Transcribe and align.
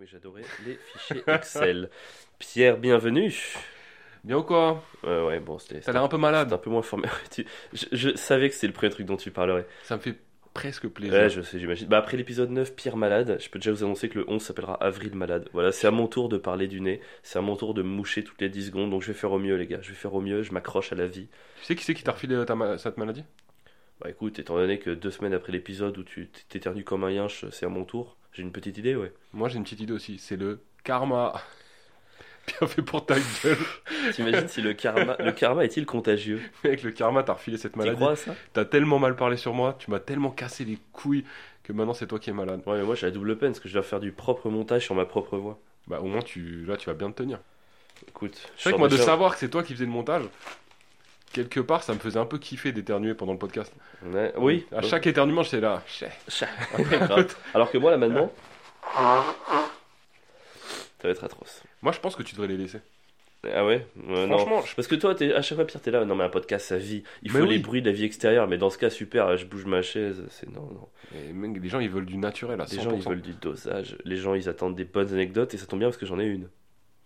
mais 0.00 0.06
j'adorais 0.06 0.42
les 0.66 0.76
fichiers 0.76 1.22
Excel. 1.28 1.90
Pierre, 2.38 2.78
bienvenue. 2.78 3.34
Bien 4.24 4.38
ou 4.38 4.42
quoi? 4.42 4.82
Ouais, 5.04 5.22
ouais, 5.24 5.40
bon, 5.40 5.58
c'était 5.58 5.80
T'as 5.80 5.92
l'air 5.92 6.02
un 6.02 6.08
peu 6.08 6.16
malade. 6.16 6.52
un 6.52 6.58
peu 6.58 6.70
moins 6.70 6.82
formé. 6.82 7.08
Je, 7.72 7.86
je 7.92 8.16
savais 8.16 8.48
que 8.48 8.54
c'était 8.54 8.66
le 8.66 8.72
premier 8.72 8.90
truc 8.90 9.06
dont 9.06 9.16
tu 9.16 9.30
parlerais. 9.30 9.66
Ça 9.84 9.96
me 9.96 10.00
fait 10.02 10.16
presque 10.52 10.88
plaisir. 10.88 11.14
Ouais, 11.14 11.30
je 11.30 11.42
sais, 11.42 11.58
j'imagine. 11.60 11.86
Bah, 11.86 11.98
après 11.98 12.16
l'épisode 12.16 12.50
9, 12.50 12.74
Pierre 12.74 12.96
malade, 12.96 13.36
je 13.40 13.48
peux 13.48 13.58
déjà 13.58 13.70
vous 13.70 13.84
annoncer 13.84 14.08
que 14.08 14.18
le 14.18 14.24
11 14.28 14.42
s'appellera 14.42 14.74
Avril 14.82 15.14
malade. 15.14 15.48
Voilà, 15.52 15.70
c'est 15.70 15.86
à 15.86 15.90
mon 15.92 16.08
tour 16.08 16.28
de 16.28 16.38
parler 16.38 16.66
du 16.66 16.80
nez. 16.80 17.00
C'est 17.22 17.38
à 17.38 17.42
mon 17.42 17.54
tour 17.56 17.74
de 17.74 17.82
me 17.82 17.88
moucher 17.88 18.24
toutes 18.24 18.40
les 18.40 18.48
10 18.48 18.66
secondes. 18.66 18.90
Donc 18.90 19.02
je 19.02 19.08
vais 19.08 19.14
faire 19.18 19.32
au 19.32 19.38
mieux, 19.38 19.54
les 19.56 19.66
gars. 19.66 19.78
Je 19.82 19.90
vais 19.90 19.94
faire 19.94 20.14
au 20.14 20.20
mieux. 20.20 20.42
Je 20.42 20.52
m'accroche 20.52 20.92
à 20.92 20.96
la 20.96 21.06
vie. 21.06 21.28
Tu 21.60 21.64
sais 21.64 21.76
qui 21.76 21.84
c'est 21.84 21.94
qui 21.94 22.02
t'a 22.02 22.12
refilé 22.12 22.42
ta 22.46 22.54
ma- 22.56 22.78
cette 22.78 22.96
maladie? 22.96 23.24
Bah, 24.00 24.10
écoute, 24.10 24.38
étant 24.38 24.56
donné 24.56 24.78
que 24.78 24.90
deux 24.90 25.10
semaines 25.10 25.32
après 25.34 25.52
l'épisode 25.52 25.96
où 25.98 26.02
tu 26.02 26.28
t'éternues 26.48 26.84
comme 26.84 27.04
un 27.04 27.10
yinche, 27.10 27.44
c'est 27.50 27.64
à 27.66 27.68
mon 27.70 27.84
tour. 27.84 28.16
J'ai 28.36 28.42
une 28.42 28.52
petite 28.52 28.76
idée, 28.76 28.94
ouais. 28.94 29.12
Moi 29.32 29.48
j'ai 29.48 29.56
une 29.56 29.64
petite 29.64 29.80
idée 29.80 29.94
aussi, 29.94 30.18
c'est 30.18 30.36
le 30.36 30.60
karma. 30.84 31.32
Bien 32.60 32.68
fait 32.68 32.82
pour 32.82 33.04
ta 33.06 33.14
gueule. 33.16 33.56
T'imagines 34.12 34.46
si 34.46 34.60
le 34.60 34.74
karma, 34.74 35.16
le 35.18 35.32
karma 35.32 35.64
est-il 35.64 35.86
contagieux? 35.86 36.40
Mec, 36.62 36.82
le 36.82 36.90
karma 36.92 37.22
t'a 37.22 37.32
refilé 37.32 37.56
cette 37.56 37.72
Tu 37.72 37.78
maladie. 37.78 37.96
crois 37.96 38.12
à 38.12 38.16
ça? 38.16 38.34
T'as 38.52 38.66
tellement 38.66 38.98
mal 38.98 39.16
parlé 39.16 39.36
sur 39.38 39.54
moi, 39.54 39.74
tu 39.78 39.90
m'as 39.90 40.00
tellement 40.00 40.30
cassé 40.30 40.64
les 40.66 40.78
couilles 40.92 41.24
que 41.64 41.72
maintenant 41.72 41.94
c'est 41.94 42.06
toi 42.06 42.18
qui 42.18 42.28
es 42.30 42.32
malade. 42.34 42.60
Ouais, 42.66 42.76
mais 42.78 42.84
moi 42.84 42.94
j'ai 42.94 43.06
la 43.06 43.10
double 43.10 43.38
peine 43.38 43.52
parce 43.52 43.60
que 43.60 43.68
je 43.68 43.72
dois 43.74 43.82
faire 43.82 44.00
du 44.00 44.12
propre 44.12 44.50
montage 44.50 44.84
sur 44.84 44.94
ma 44.94 45.06
propre 45.06 45.38
voix. 45.38 45.58
Bah 45.88 46.00
au 46.00 46.06
moins 46.06 46.20
tu 46.22 46.64
là 46.66 46.76
tu 46.76 46.86
vas 46.90 46.94
bien 46.94 47.10
te 47.10 47.16
tenir. 47.22 47.38
Écoute, 48.06 48.36
C'est 48.58 48.64
vrai 48.64 48.72
que 48.74 48.78
moi 48.78 48.88
de 48.88 48.96
savoir 48.98 49.32
que 49.32 49.38
c'est 49.38 49.48
toi 49.48 49.62
qui 49.62 49.72
faisais 49.72 49.86
le 49.86 49.90
montage, 49.90 50.24
quelque 51.32 51.60
part 51.60 51.82
ça 51.82 51.92
me 51.94 51.98
faisait 51.98 52.18
un 52.18 52.26
peu 52.26 52.38
kiffer 52.38 52.72
d'éternuer 52.72 53.14
pendant 53.14 53.32
le 53.32 53.38
podcast. 53.38 53.72
Ouais, 54.04 54.32
oui, 54.36 54.66
À 54.74 54.82
chaque 54.82 55.06
éternuement 55.06 55.42
j'étais 55.42 55.60
là. 55.60 55.82
Alors 57.54 57.70
que 57.70 57.78
moi 57.78 57.90
là 57.90 57.96
maintenant, 57.98 58.30
ça 58.94 59.24
va 61.04 61.10
être 61.10 61.24
atroce. 61.24 61.62
Moi 61.82 61.92
je 61.92 62.00
pense 62.00 62.16
que 62.16 62.22
tu 62.22 62.34
devrais 62.34 62.48
les 62.48 62.56
laisser. 62.56 62.80
Ah 63.54 63.64
ouais? 63.64 63.86
Non. 63.94 64.26
Franchement, 64.38 64.62
je- 64.62 64.74
Parce 64.74 64.88
que 64.88 64.96
toi, 64.96 65.14
à 65.20 65.42
chaque 65.42 65.54
fois, 65.56 65.64
Pierre, 65.66 65.80
t'es 65.80 65.92
là. 65.92 66.04
Non, 66.04 66.16
mais 66.16 66.24
un 66.24 66.28
podcast, 66.28 66.66
ça 66.66 66.78
vit. 66.78 67.04
Il 67.22 67.30
faut 67.30 67.38
Mais 67.38 67.44
les 67.44 67.50
oui. 67.56 67.58
bruits 67.60 67.80
de 67.82 67.88
la 67.88 67.94
vie 67.94 68.02
extérieure. 68.04 68.48
Mais 68.48 68.58
dans 68.58 68.70
ce 68.70 68.78
cas, 68.78 68.90
super, 68.90 69.36
je 69.36 69.46
bouge 69.46 69.66
ma 69.66 69.82
chaise. 69.82 70.24
C'est 70.30 70.50
non, 70.50 70.62
non. 70.62 70.88
Et 71.14 71.32
mec, 71.32 71.62
les 71.62 71.68
gens 71.68 71.78
ils 71.78 71.88
veulent 71.90 72.06
du 72.06 72.16
naturel 72.16 72.60
à 72.60 72.64
100%. 72.64 72.76
Les 72.76 72.82
gens, 72.82 72.90
ils 72.96 73.02
veulent 73.04 73.20
du 73.22 73.34
dosage. 73.34 73.96
Les 74.04 74.16
gens, 74.16 74.34
ils 74.34 74.48
attendent 74.48 74.74
des 74.74 74.84
bonnes 74.84 75.12
anecdotes. 75.12 75.54
Et 75.54 75.58
ça 75.58 75.66
tombe 75.66 75.78
bien 75.78 75.88
parce 75.88 75.98
que 75.98 76.06
j'en 76.06 76.18
ai 76.18 76.24
une. 76.24 76.48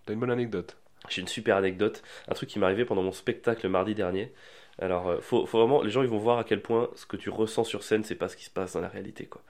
T'as 0.06 0.14
une 0.14 0.20
bonne 0.20 0.30
anecdote. 0.30 0.78
J'ai 1.08 1.22
une 1.22 1.28
super 1.28 1.56
anecdote. 1.56 2.02
Un 2.28 2.34
truc 2.34 2.48
qui 2.48 2.58
m'est 2.58 2.66
arrivé 2.66 2.84
pendant 2.84 3.02
mon 3.02 3.12
spectacle 3.12 3.66
mardi 3.68 3.94
dernier. 3.94 4.32
Alors, 4.78 5.08
euh, 5.08 5.20
faut, 5.20 5.46
faut 5.46 5.58
vraiment. 5.58 5.82
Les 5.82 5.90
gens, 5.90 6.02
ils 6.02 6.08
vont 6.08 6.18
voir 6.18 6.38
à 6.38 6.44
quel 6.44 6.60
point 6.62 6.88
ce 6.94 7.06
que 7.06 7.16
tu 7.16 7.30
ressens 7.30 7.64
sur 7.64 7.82
scène, 7.82 8.04
c'est 8.04 8.14
pas 8.14 8.28
ce 8.28 8.36
qui 8.36 8.44
se 8.44 8.50
passe 8.50 8.74
dans 8.74 8.80
la 8.80 8.88
réalité, 8.88 9.26
quoi. 9.26 9.42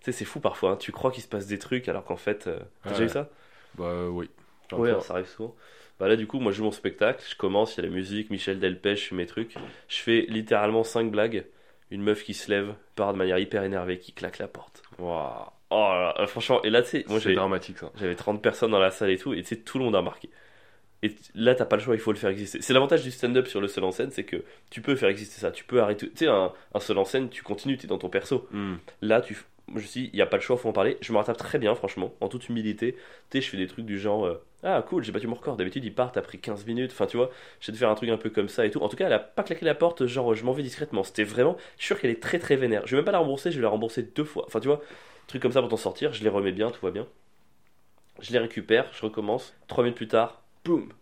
Tu 0.00 0.04
sais, 0.06 0.12
c'est 0.12 0.24
fou 0.24 0.38
parfois. 0.40 0.72
hein. 0.72 0.76
Tu 0.76 0.92
crois 0.92 1.10
qu'il 1.10 1.22
se 1.22 1.28
passe 1.28 1.46
des 1.46 1.58
trucs 1.58 1.88
alors 1.88 2.04
qu'en 2.04 2.16
fait. 2.16 2.46
euh, 2.46 2.58
T'as 2.84 2.90
déjà 2.90 3.04
eu 3.04 3.08
ça? 3.08 3.28
Bah 3.74 3.84
euh, 3.84 4.08
oui. 4.08 4.30
Alors 4.70 5.02
ça 5.02 5.14
arrive 5.14 5.26
souvent. 5.26 5.54
Bah 5.98 6.06
là, 6.08 6.14
du 6.16 6.26
coup, 6.28 6.38
moi, 6.38 6.52
je 6.52 6.58
joue 6.58 6.64
mon 6.64 6.70
spectacle, 6.70 7.24
je 7.28 7.34
commence, 7.36 7.74
il 7.76 7.82
y 7.82 7.86
a 7.86 7.88
la 7.88 7.94
musique, 7.94 8.30
Michel 8.30 8.60
Delpech, 8.60 9.02
je 9.02 9.08
fais 9.08 9.14
mes 9.16 9.26
trucs. 9.26 9.54
Je 9.88 9.96
fais 9.98 10.26
littéralement 10.28 10.84
5 10.84 11.10
blagues. 11.10 11.44
Une 11.90 12.02
meuf 12.02 12.22
qui 12.22 12.34
se 12.34 12.50
lève, 12.50 12.74
part 12.94 13.12
de 13.14 13.18
manière 13.18 13.38
hyper 13.38 13.64
énervée, 13.64 13.98
qui 13.98 14.12
claque 14.12 14.38
la 14.38 14.46
porte. 14.46 14.82
Waouh. 14.98 15.46
Oh 15.70 15.74
là 15.90 16.14
là, 16.16 16.26
franchement, 16.26 16.62
et 16.62 16.70
là, 16.70 16.82
tu 16.82 16.88
sais, 16.90 17.04
moi, 17.08 17.18
j'avais 17.18 17.34
dramatique 17.34 17.78
ça. 17.78 17.90
j'avais 17.96 18.14
30 18.14 18.40
personnes 18.42 18.70
dans 18.70 18.78
la 18.78 18.90
salle 18.90 19.10
et 19.10 19.18
tout, 19.18 19.32
et 19.34 19.42
tu 19.42 19.48
sais, 19.48 19.56
tout 19.56 19.78
le 19.78 19.84
monde 19.84 19.96
a 19.96 19.98
remarqué. 19.98 20.30
Et 21.02 21.14
là, 21.34 21.54
t'as 21.54 21.64
pas 21.64 21.76
le 21.76 21.82
choix, 21.82 21.94
il 21.94 22.00
faut 22.00 22.12
le 22.12 22.18
faire 22.18 22.30
exister. 22.30 22.60
C'est 22.60 22.72
l'avantage 22.72 23.04
du 23.04 23.10
stand-up 23.10 23.46
sur 23.46 23.60
le 23.60 23.68
seul 23.68 23.84
en 23.84 23.92
scène, 23.92 24.10
c'est 24.10 24.24
que 24.24 24.42
tu 24.70 24.80
peux 24.80 24.96
faire 24.96 25.08
exister 25.08 25.40
ça. 25.40 25.52
Tu 25.52 25.64
peux 25.64 25.80
arrêter. 25.80 26.08
Tu 26.10 26.16
sais, 26.16 26.26
un, 26.26 26.52
un 26.74 26.80
seul 26.80 26.98
en 26.98 27.04
scène, 27.04 27.28
tu 27.28 27.42
continues, 27.42 27.76
t'es 27.78 27.86
dans 27.86 27.98
ton 27.98 28.08
perso. 28.08 28.48
Hmm. 28.50 28.76
Là, 29.00 29.20
tu, 29.20 29.36
je 29.68 29.74
me 29.74 29.80
suis 29.80 30.02
dit, 30.02 30.10
il 30.12 30.16
n'y 30.16 30.22
a 30.22 30.26
pas 30.26 30.36
le 30.36 30.42
choix, 30.42 30.56
faut 30.56 30.68
en 30.68 30.72
parler. 30.72 30.98
Je 31.00 31.12
me 31.12 31.18
rattrape 31.18 31.36
très 31.36 31.58
bien, 31.58 31.74
franchement, 31.74 32.14
en 32.20 32.28
toute 32.28 32.48
humilité. 32.48 32.96
Tu 33.30 33.38
sais, 33.38 33.40
je 33.40 33.50
fais 33.50 33.56
des 33.56 33.66
trucs 33.66 33.84
du 33.84 33.98
genre, 33.98 34.26
euh, 34.26 34.42
ah 34.62 34.84
cool, 34.88 35.04
j'ai 35.04 35.12
battu 35.12 35.26
mon 35.26 35.36
record. 35.36 35.56
D'habitude, 35.56 35.84
ils 35.84 35.94
partent 35.94 36.16
après 36.16 36.38
15 36.38 36.66
minutes. 36.66 36.90
Enfin, 36.92 37.06
tu 37.06 37.16
vois, 37.16 37.30
j'ai 37.60 37.70
de 37.70 37.76
faire 37.76 37.90
un 37.90 37.94
truc 37.94 38.10
un 38.10 38.16
peu 38.16 38.30
comme 38.30 38.48
ça 38.48 38.66
et 38.66 38.70
tout. 38.70 38.80
En 38.80 38.88
tout 38.88 38.96
cas, 38.96 39.06
elle 39.06 39.12
a 39.12 39.18
pas 39.18 39.42
claqué 39.42 39.64
la 39.64 39.74
porte, 39.74 40.06
genre, 40.06 40.34
je 40.34 40.44
m'en 40.44 40.52
vais 40.52 40.62
discrètement. 40.62 41.04
C'était 41.04 41.24
vraiment, 41.24 41.56
je 41.76 41.84
suis 41.84 41.86
sûr 41.88 42.00
qu'elle 42.00 42.10
est 42.10 42.22
très 42.22 42.38
très 42.38 42.56
vénère. 42.56 42.82
Je 42.86 42.92
vais 42.92 42.96
même 42.96 43.04
pas 43.04 43.12
la 43.12 43.18
rembourser, 43.18 43.50
je 43.50 43.56
vais 43.56 43.62
la 43.62 43.68
rembourser 43.68 44.02
deux 44.02 44.24
fois. 44.24 44.44
Enfin, 44.46 44.60
tu 44.60 44.66
vois, 44.66 44.82
truc 45.28 45.42
comme 45.42 45.52
ça 45.52 45.60
pour 45.60 45.68
t'en 45.68 45.76
sortir, 45.76 46.12
je 46.12 46.24
les 46.24 46.30
remets 46.30 46.52
bien, 46.52 46.70
tout 46.70 46.84
va 46.84 46.90
bien. 46.90 47.06
Je 48.20 48.32
les 48.32 48.38
récupère, 48.38 48.86
je 48.92 49.02
recommence. 49.02 49.54
Trois 49.68 49.84
minutes 49.84 49.96
plus 49.96 50.08
tard, 50.08 50.42
boum, 50.64 50.92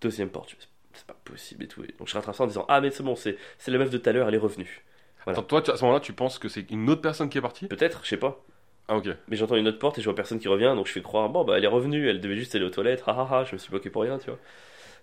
deuxième 0.00 0.30
porte. 0.30 0.56
C'est 0.94 1.06
pas 1.06 1.16
possible 1.24 1.64
et 1.64 1.68
tout. 1.68 1.84
Et 1.84 1.94
donc, 1.98 2.08
je 2.08 2.14
rattrape 2.14 2.34
ça 2.34 2.44
en 2.44 2.46
disant, 2.48 2.66
ah, 2.68 2.80
mais 2.80 2.90
c'est 2.90 3.02
bon, 3.04 3.16
c'est 3.16 3.36
la 3.68 3.78
meuf 3.78 3.90
de 3.90 3.98
tout 3.98 4.08
à 4.08 4.12
l'heure, 4.12 4.28
elle 4.28 4.34
est 4.34 4.38
revenue. 4.38 4.84
Voilà. 5.24 5.38
Attends, 5.38 5.46
toi, 5.48 5.62
tu- 5.62 5.70
à 5.70 5.76
ce 5.76 5.82
moment-là, 5.84 6.00
tu 6.00 6.12
penses 6.12 6.38
que 6.38 6.48
c'est 6.48 6.70
une 6.70 6.88
autre 6.90 7.02
personne 7.02 7.28
qui 7.28 7.38
est 7.38 7.42
partie? 7.42 7.66
Peut-être, 7.66 8.00
je 8.04 8.08
sais 8.10 8.16
pas. 8.16 8.44
Ah, 8.88 8.96
ok. 8.96 9.08
Mais 9.28 9.36
j'entends 9.36 9.56
une 9.56 9.68
autre 9.68 9.78
porte 9.78 9.98
et 9.98 10.00
je 10.00 10.06
vois 10.06 10.14
personne 10.14 10.38
qui 10.40 10.48
revient, 10.48 10.72
donc 10.76 10.86
je 10.86 10.92
fais 10.92 11.02
croire, 11.02 11.28
bon, 11.28 11.44
bah 11.44 11.58
elle 11.58 11.64
est 11.64 11.68
revenue, 11.68 12.08
elle 12.08 12.20
devait 12.20 12.36
juste 12.36 12.54
aller 12.54 12.64
aux 12.64 12.70
toilettes, 12.70 13.04
ah 13.06 13.14
ah 13.18 13.28
ah, 13.30 13.44
je 13.44 13.52
me 13.52 13.58
suis 13.58 13.70
bloqué 13.70 13.90
pour 13.90 14.02
rien, 14.02 14.18
tu 14.18 14.30
vois. 14.30 14.38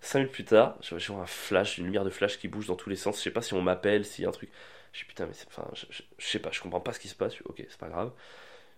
Cinq 0.02 0.20
minutes 0.20 0.34
plus 0.34 0.46
tard, 0.46 0.78
je 0.82 0.98
je 0.98 1.12
vois 1.12 1.24
un 1.24 1.26
flash, 1.26 1.78
une 1.78 1.86
lumière 1.86 2.04
de 2.06 2.10
flash 2.10 2.38
qui 2.40 2.48
bouge 2.48 2.68
dans 2.68 2.76
tous 2.76 2.90
les 2.90 2.96
sens, 2.96 3.18
je 3.18 3.24
sais 3.24 3.32
pas 3.32 3.42
si 3.42 3.54
on 3.54 3.62
m'appelle, 3.62 4.06
s'il 4.06 4.24
y 4.24 4.26
a 4.26 4.30
un 4.30 4.32
truc. 4.32 4.50
Je 4.94 5.00
suis 5.00 5.08
putain, 5.08 5.26
mais 5.26 5.34
c'est. 5.34 5.48
Enfin, 5.48 5.68
je, 5.74 5.86
je- 5.90 6.04
je 6.18 6.26
sais 6.28 6.40
pas, 6.40 6.52
je 6.52 6.62
comprends 6.62 6.80
pas 6.82 6.94
ce 6.94 7.00
qui 7.00 7.08
se 7.10 7.16
passe, 7.16 7.36
je 7.36 7.44
ok, 7.46 7.66
c'est 7.70 7.78
pas 7.80 7.90
grave. 7.90 8.12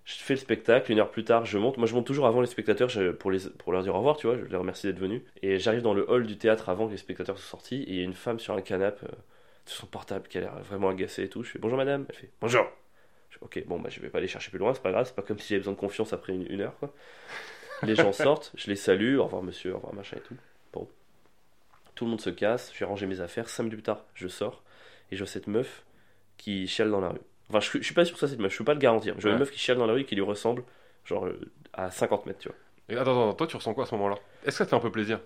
Je 0.07 0.13
fais 0.13 0.35
le 0.35 0.39
spectacle, 0.39 0.89
une 0.89 0.99
heure 0.99 1.11
plus 1.11 1.25
tard, 1.25 1.45
je 1.45 1.57
monte. 1.57 1.75
Moi, 1.75 1.85
je 1.85 1.93
monte 1.93 2.07
toujours 2.07 2.27
avant 2.27 2.39
les 2.39 2.47
spectateurs 2.47 2.89
pour, 3.19 3.29
les, 3.29 3.41
pour 3.57 3.73
leur 3.73 3.83
dire 3.83 3.93
au 3.93 3.97
revoir, 3.97 4.15
tu 4.15 4.25
vois, 4.25 4.37
je 4.37 4.45
les 4.45 4.55
remercie 4.55 4.87
d'être 4.87 4.99
venus. 4.99 5.21
Et 5.41 5.59
j'arrive 5.59 5.81
dans 5.81 5.93
le 5.93 6.09
hall 6.09 6.25
du 6.25 6.37
théâtre 6.37 6.69
avant 6.69 6.87
que 6.87 6.93
les 6.93 6.97
spectateurs 6.97 7.37
soient 7.37 7.49
sortis, 7.49 7.83
et 7.83 7.89
il 7.89 7.95
y 7.97 7.99
a 7.99 8.03
une 8.05 8.13
femme 8.13 8.39
sur 8.39 8.53
un 8.53 8.61
canapé, 8.61 9.05
euh, 9.05 9.11
sur 9.65 9.81
son 9.81 9.87
portable, 9.87 10.29
qui 10.29 10.37
a 10.37 10.41
l'air 10.41 10.57
vraiment 10.63 10.87
agacée 10.87 11.23
et 11.23 11.29
tout. 11.29 11.43
Je 11.43 11.51
fais 11.51 11.59
bonjour 11.59 11.77
madame, 11.77 12.05
elle 12.07 12.15
fait 12.15 12.29
bonjour. 12.39 12.65
Je 13.29 13.37
fais, 13.37 13.43
ok, 13.43 13.67
bon, 13.67 13.81
bah 13.81 13.89
je 13.89 13.99
vais 13.99 14.07
pas 14.07 14.19
aller 14.19 14.29
chercher 14.29 14.49
plus 14.49 14.59
loin, 14.59 14.73
c'est 14.73 14.81
pas 14.81 14.93
grave, 14.93 15.05
c'est 15.07 15.15
pas 15.15 15.23
comme 15.23 15.39
si 15.39 15.49
j'avais 15.49 15.59
besoin 15.59 15.73
de 15.73 15.79
confiance 15.79 16.13
après 16.13 16.31
une, 16.31 16.49
une 16.49 16.61
heure, 16.61 16.77
quoi. 16.79 16.93
Les 17.83 17.95
gens 17.95 18.13
sortent, 18.13 18.53
je 18.55 18.69
les 18.69 18.77
salue, 18.77 19.17
au 19.17 19.25
revoir 19.25 19.43
monsieur, 19.43 19.73
au 19.73 19.75
revoir 19.75 19.93
machin 19.93 20.15
et 20.15 20.21
tout. 20.21 20.37
Bon. 20.71 20.87
Tout 21.95 22.05
le 22.05 22.11
monde 22.11 22.21
se 22.21 22.29
casse, 22.29 22.71
je 22.73 22.79
vais 22.79 22.85
ranger 22.85 23.07
mes 23.07 23.19
affaires, 23.19 23.49
5 23.49 23.63
minutes 23.63 23.79
plus 23.79 23.83
tard, 23.83 24.05
je 24.13 24.29
sors, 24.29 24.63
et 25.11 25.17
je 25.17 25.23
vois 25.25 25.29
cette 25.29 25.47
meuf 25.47 25.83
qui 26.37 26.65
chiale 26.65 26.91
dans 26.91 27.01
la 27.01 27.09
rue. 27.09 27.19
Enfin, 27.49 27.59
je, 27.61 27.77
je 27.79 27.83
suis 27.83 27.93
pas 27.93 28.03
sûr 28.05 28.15
que 28.15 28.19
ça 28.19 28.27
c'est 28.27 28.37
meuf, 28.39 28.51
je 28.51 28.57
peux 28.57 28.63
pas 28.65 28.73
le 28.73 28.79
garantir. 28.79 29.15
Je 29.17 29.21
vois 29.21 29.31
une 29.31 29.35
Ouais. 29.35 29.39
meuf 29.39 29.51
qui 29.51 29.59
chiale 29.59 29.77
dans 29.77 29.85
la 29.87 29.93
rue 29.93 30.03
qui 30.05 30.15
lui 30.15 30.21
ressemble, 30.21 30.63
genre 31.05 31.25
euh, 31.27 31.39
à 31.73 31.91
50 31.91 32.25
mètres, 32.25 32.39
tu 32.39 32.49
vois. 32.49 32.57
Et 32.89 32.97
attends, 32.97 33.11
attends, 33.11 33.33
toi, 33.33 33.47
tu 33.47 33.55
ressens 33.57 33.73
quoi 33.73 33.83
à 33.83 33.87
ce 33.87 33.95
moment-là? 33.95 34.15
Est-ce 34.45 34.51
que 34.51 34.57
ça 34.59 34.65
te 34.65 34.69
fait 34.71 34.75
un 34.75 34.79
peu 34.79 34.91
plaisir? 34.91 35.19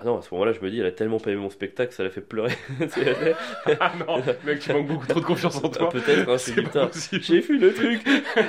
Ah 0.00 0.04
non, 0.04 0.18
à 0.18 0.22
ce 0.22 0.32
moment-là, 0.34 0.52
je 0.52 0.60
me 0.60 0.70
dis, 0.70 0.80
elle 0.80 0.86
a 0.86 0.90
tellement 0.92 1.20
pas 1.20 1.30
aimé 1.30 1.40
mon 1.40 1.50
spectacle, 1.50 1.92
ça 1.92 2.02
l'a 2.02 2.10
fait 2.10 2.22
pleurer. 2.22 2.54
Ah 3.80 3.92
non, 4.06 4.20
mec, 4.44 4.58
tu 4.60 4.72
manques 4.72 4.86
beaucoup 4.88 5.06
trop 5.06 5.20
de 5.20 5.24
confiance 5.24 5.56
en 5.62 5.68
Ah, 5.68 5.76
toi. 5.78 5.88
Peut-être, 5.90 6.28
hein, 6.28 6.38
C'est 6.38 6.54
putain, 6.54 6.90
j'ai 7.20 7.40
vu 7.40 7.58
le 7.58 7.72
truc 7.72 8.02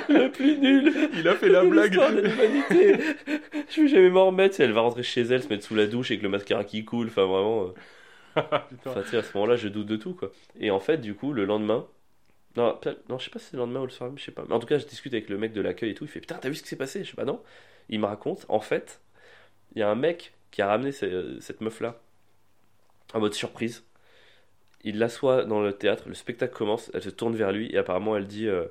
le 0.08 0.28
plus 0.30 0.58
nul. 0.58 0.92
Il 1.14 1.28
a 1.28 1.34
fait 1.34 1.48
la 1.48 1.62
blague. 1.64 1.92
De 1.94 2.20
l'humanité. 2.22 2.98
Je 3.70 3.82
vais 3.82 3.88
jamais 3.88 4.10
m'en 4.10 4.26
remettre. 4.26 4.60
Elle 4.60 4.72
va 4.72 4.80
rentrer 4.80 5.02
chez 5.04 5.20
elle, 5.22 5.42
se 5.42 5.48
mettre 5.48 5.64
sous 5.64 5.74
la 5.76 5.86
douche 5.86 6.10
avec 6.10 6.22
le 6.22 6.28
mascara 6.28 6.64
qui 6.64 6.84
coule. 6.84 7.06
Enfin, 7.08 7.26
vraiment. 7.26 7.66
euh, 7.66 7.72
Putain. 8.70 8.90
Enfin, 8.90 9.02
tu 9.02 9.08
sais, 9.10 9.16
à 9.18 9.22
ce 9.22 9.36
moment-là, 9.36 9.54
je 9.56 9.68
doute 9.68 9.86
de 9.86 9.96
tout, 9.96 10.14
quoi. 10.14 10.32
Et 10.58 10.70
en 10.72 10.80
fait, 10.80 10.98
du 10.98 11.14
coup, 11.14 11.32
le 11.32 11.44
lendemain. 11.44 11.86
Non, 12.56 12.78
non 13.08 13.18
je 13.18 13.24
sais 13.24 13.30
pas 13.30 13.38
si 13.38 13.46
c'est 13.46 13.52
le 13.56 13.60
lendemain 13.62 13.80
ou 13.80 13.84
le 13.86 13.90
soir 13.90 14.08
même, 14.10 14.18
je 14.18 14.24
sais 14.24 14.30
pas. 14.32 14.44
Mais 14.48 14.54
en 14.54 14.60
tout 14.60 14.66
cas, 14.66 14.78
je 14.78 14.86
discute 14.86 15.12
avec 15.12 15.28
le 15.28 15.38
mec 15.38 15.52
de 15.52 15.60
l'accueil 15.60 15.90
et 15.90 15.94
tout. 15.94 16.04
Il 16.04 16.08
fait 16.10 16.20
Putain, 16.20 16.36
t'as 16.40 16.48
vu 16.48 16.54
ce 16.54 16.62
qui 16.62 16.68
s'est 16.68 16.76
passé? 16.76 17.04
Je 17.04 17.10
sais 17.10 17.16
pas, 17.16 17.24
non. 17.24 17.42
Il 17.88 18.00
me 18.00 18.06
raconte, 18.06 18.46
en 18.48 18.60
fait, 18.60 19.00
il 19.74 19.80
y 19.80 19.82
a 19.82 19.90
un 19.90 19.94
mec 19.96 20.34
qui 20.52 20.62
a 20.62 20.68
ramené 20.68 20.92
ce- 20.92 21.38
cette 21.40 21.60
meuf-là 21.62 22.00
en 23.14 23.20
mode 23.20 23.34
surprise. 23.34 23.84
Il 24.84 24.98
l'assoit 24.98 25.44
dans 25.44 25.62
le 25.62 25.72
théâtre, 25.72 26.04
le 26.08 26.14
spectacle 26.14 26.54
commence, 26.54 26.90
elle 26.94 27.02
se 27.02 27.10
tourne 27.10 27.34
vers 27.36 27.52
lui 27.52 27.72
et 27.72 27.78
apparemment 27.78 28.16
elle 28.16 28.26
dit 28.26 28.48
euh, 28.48 28.66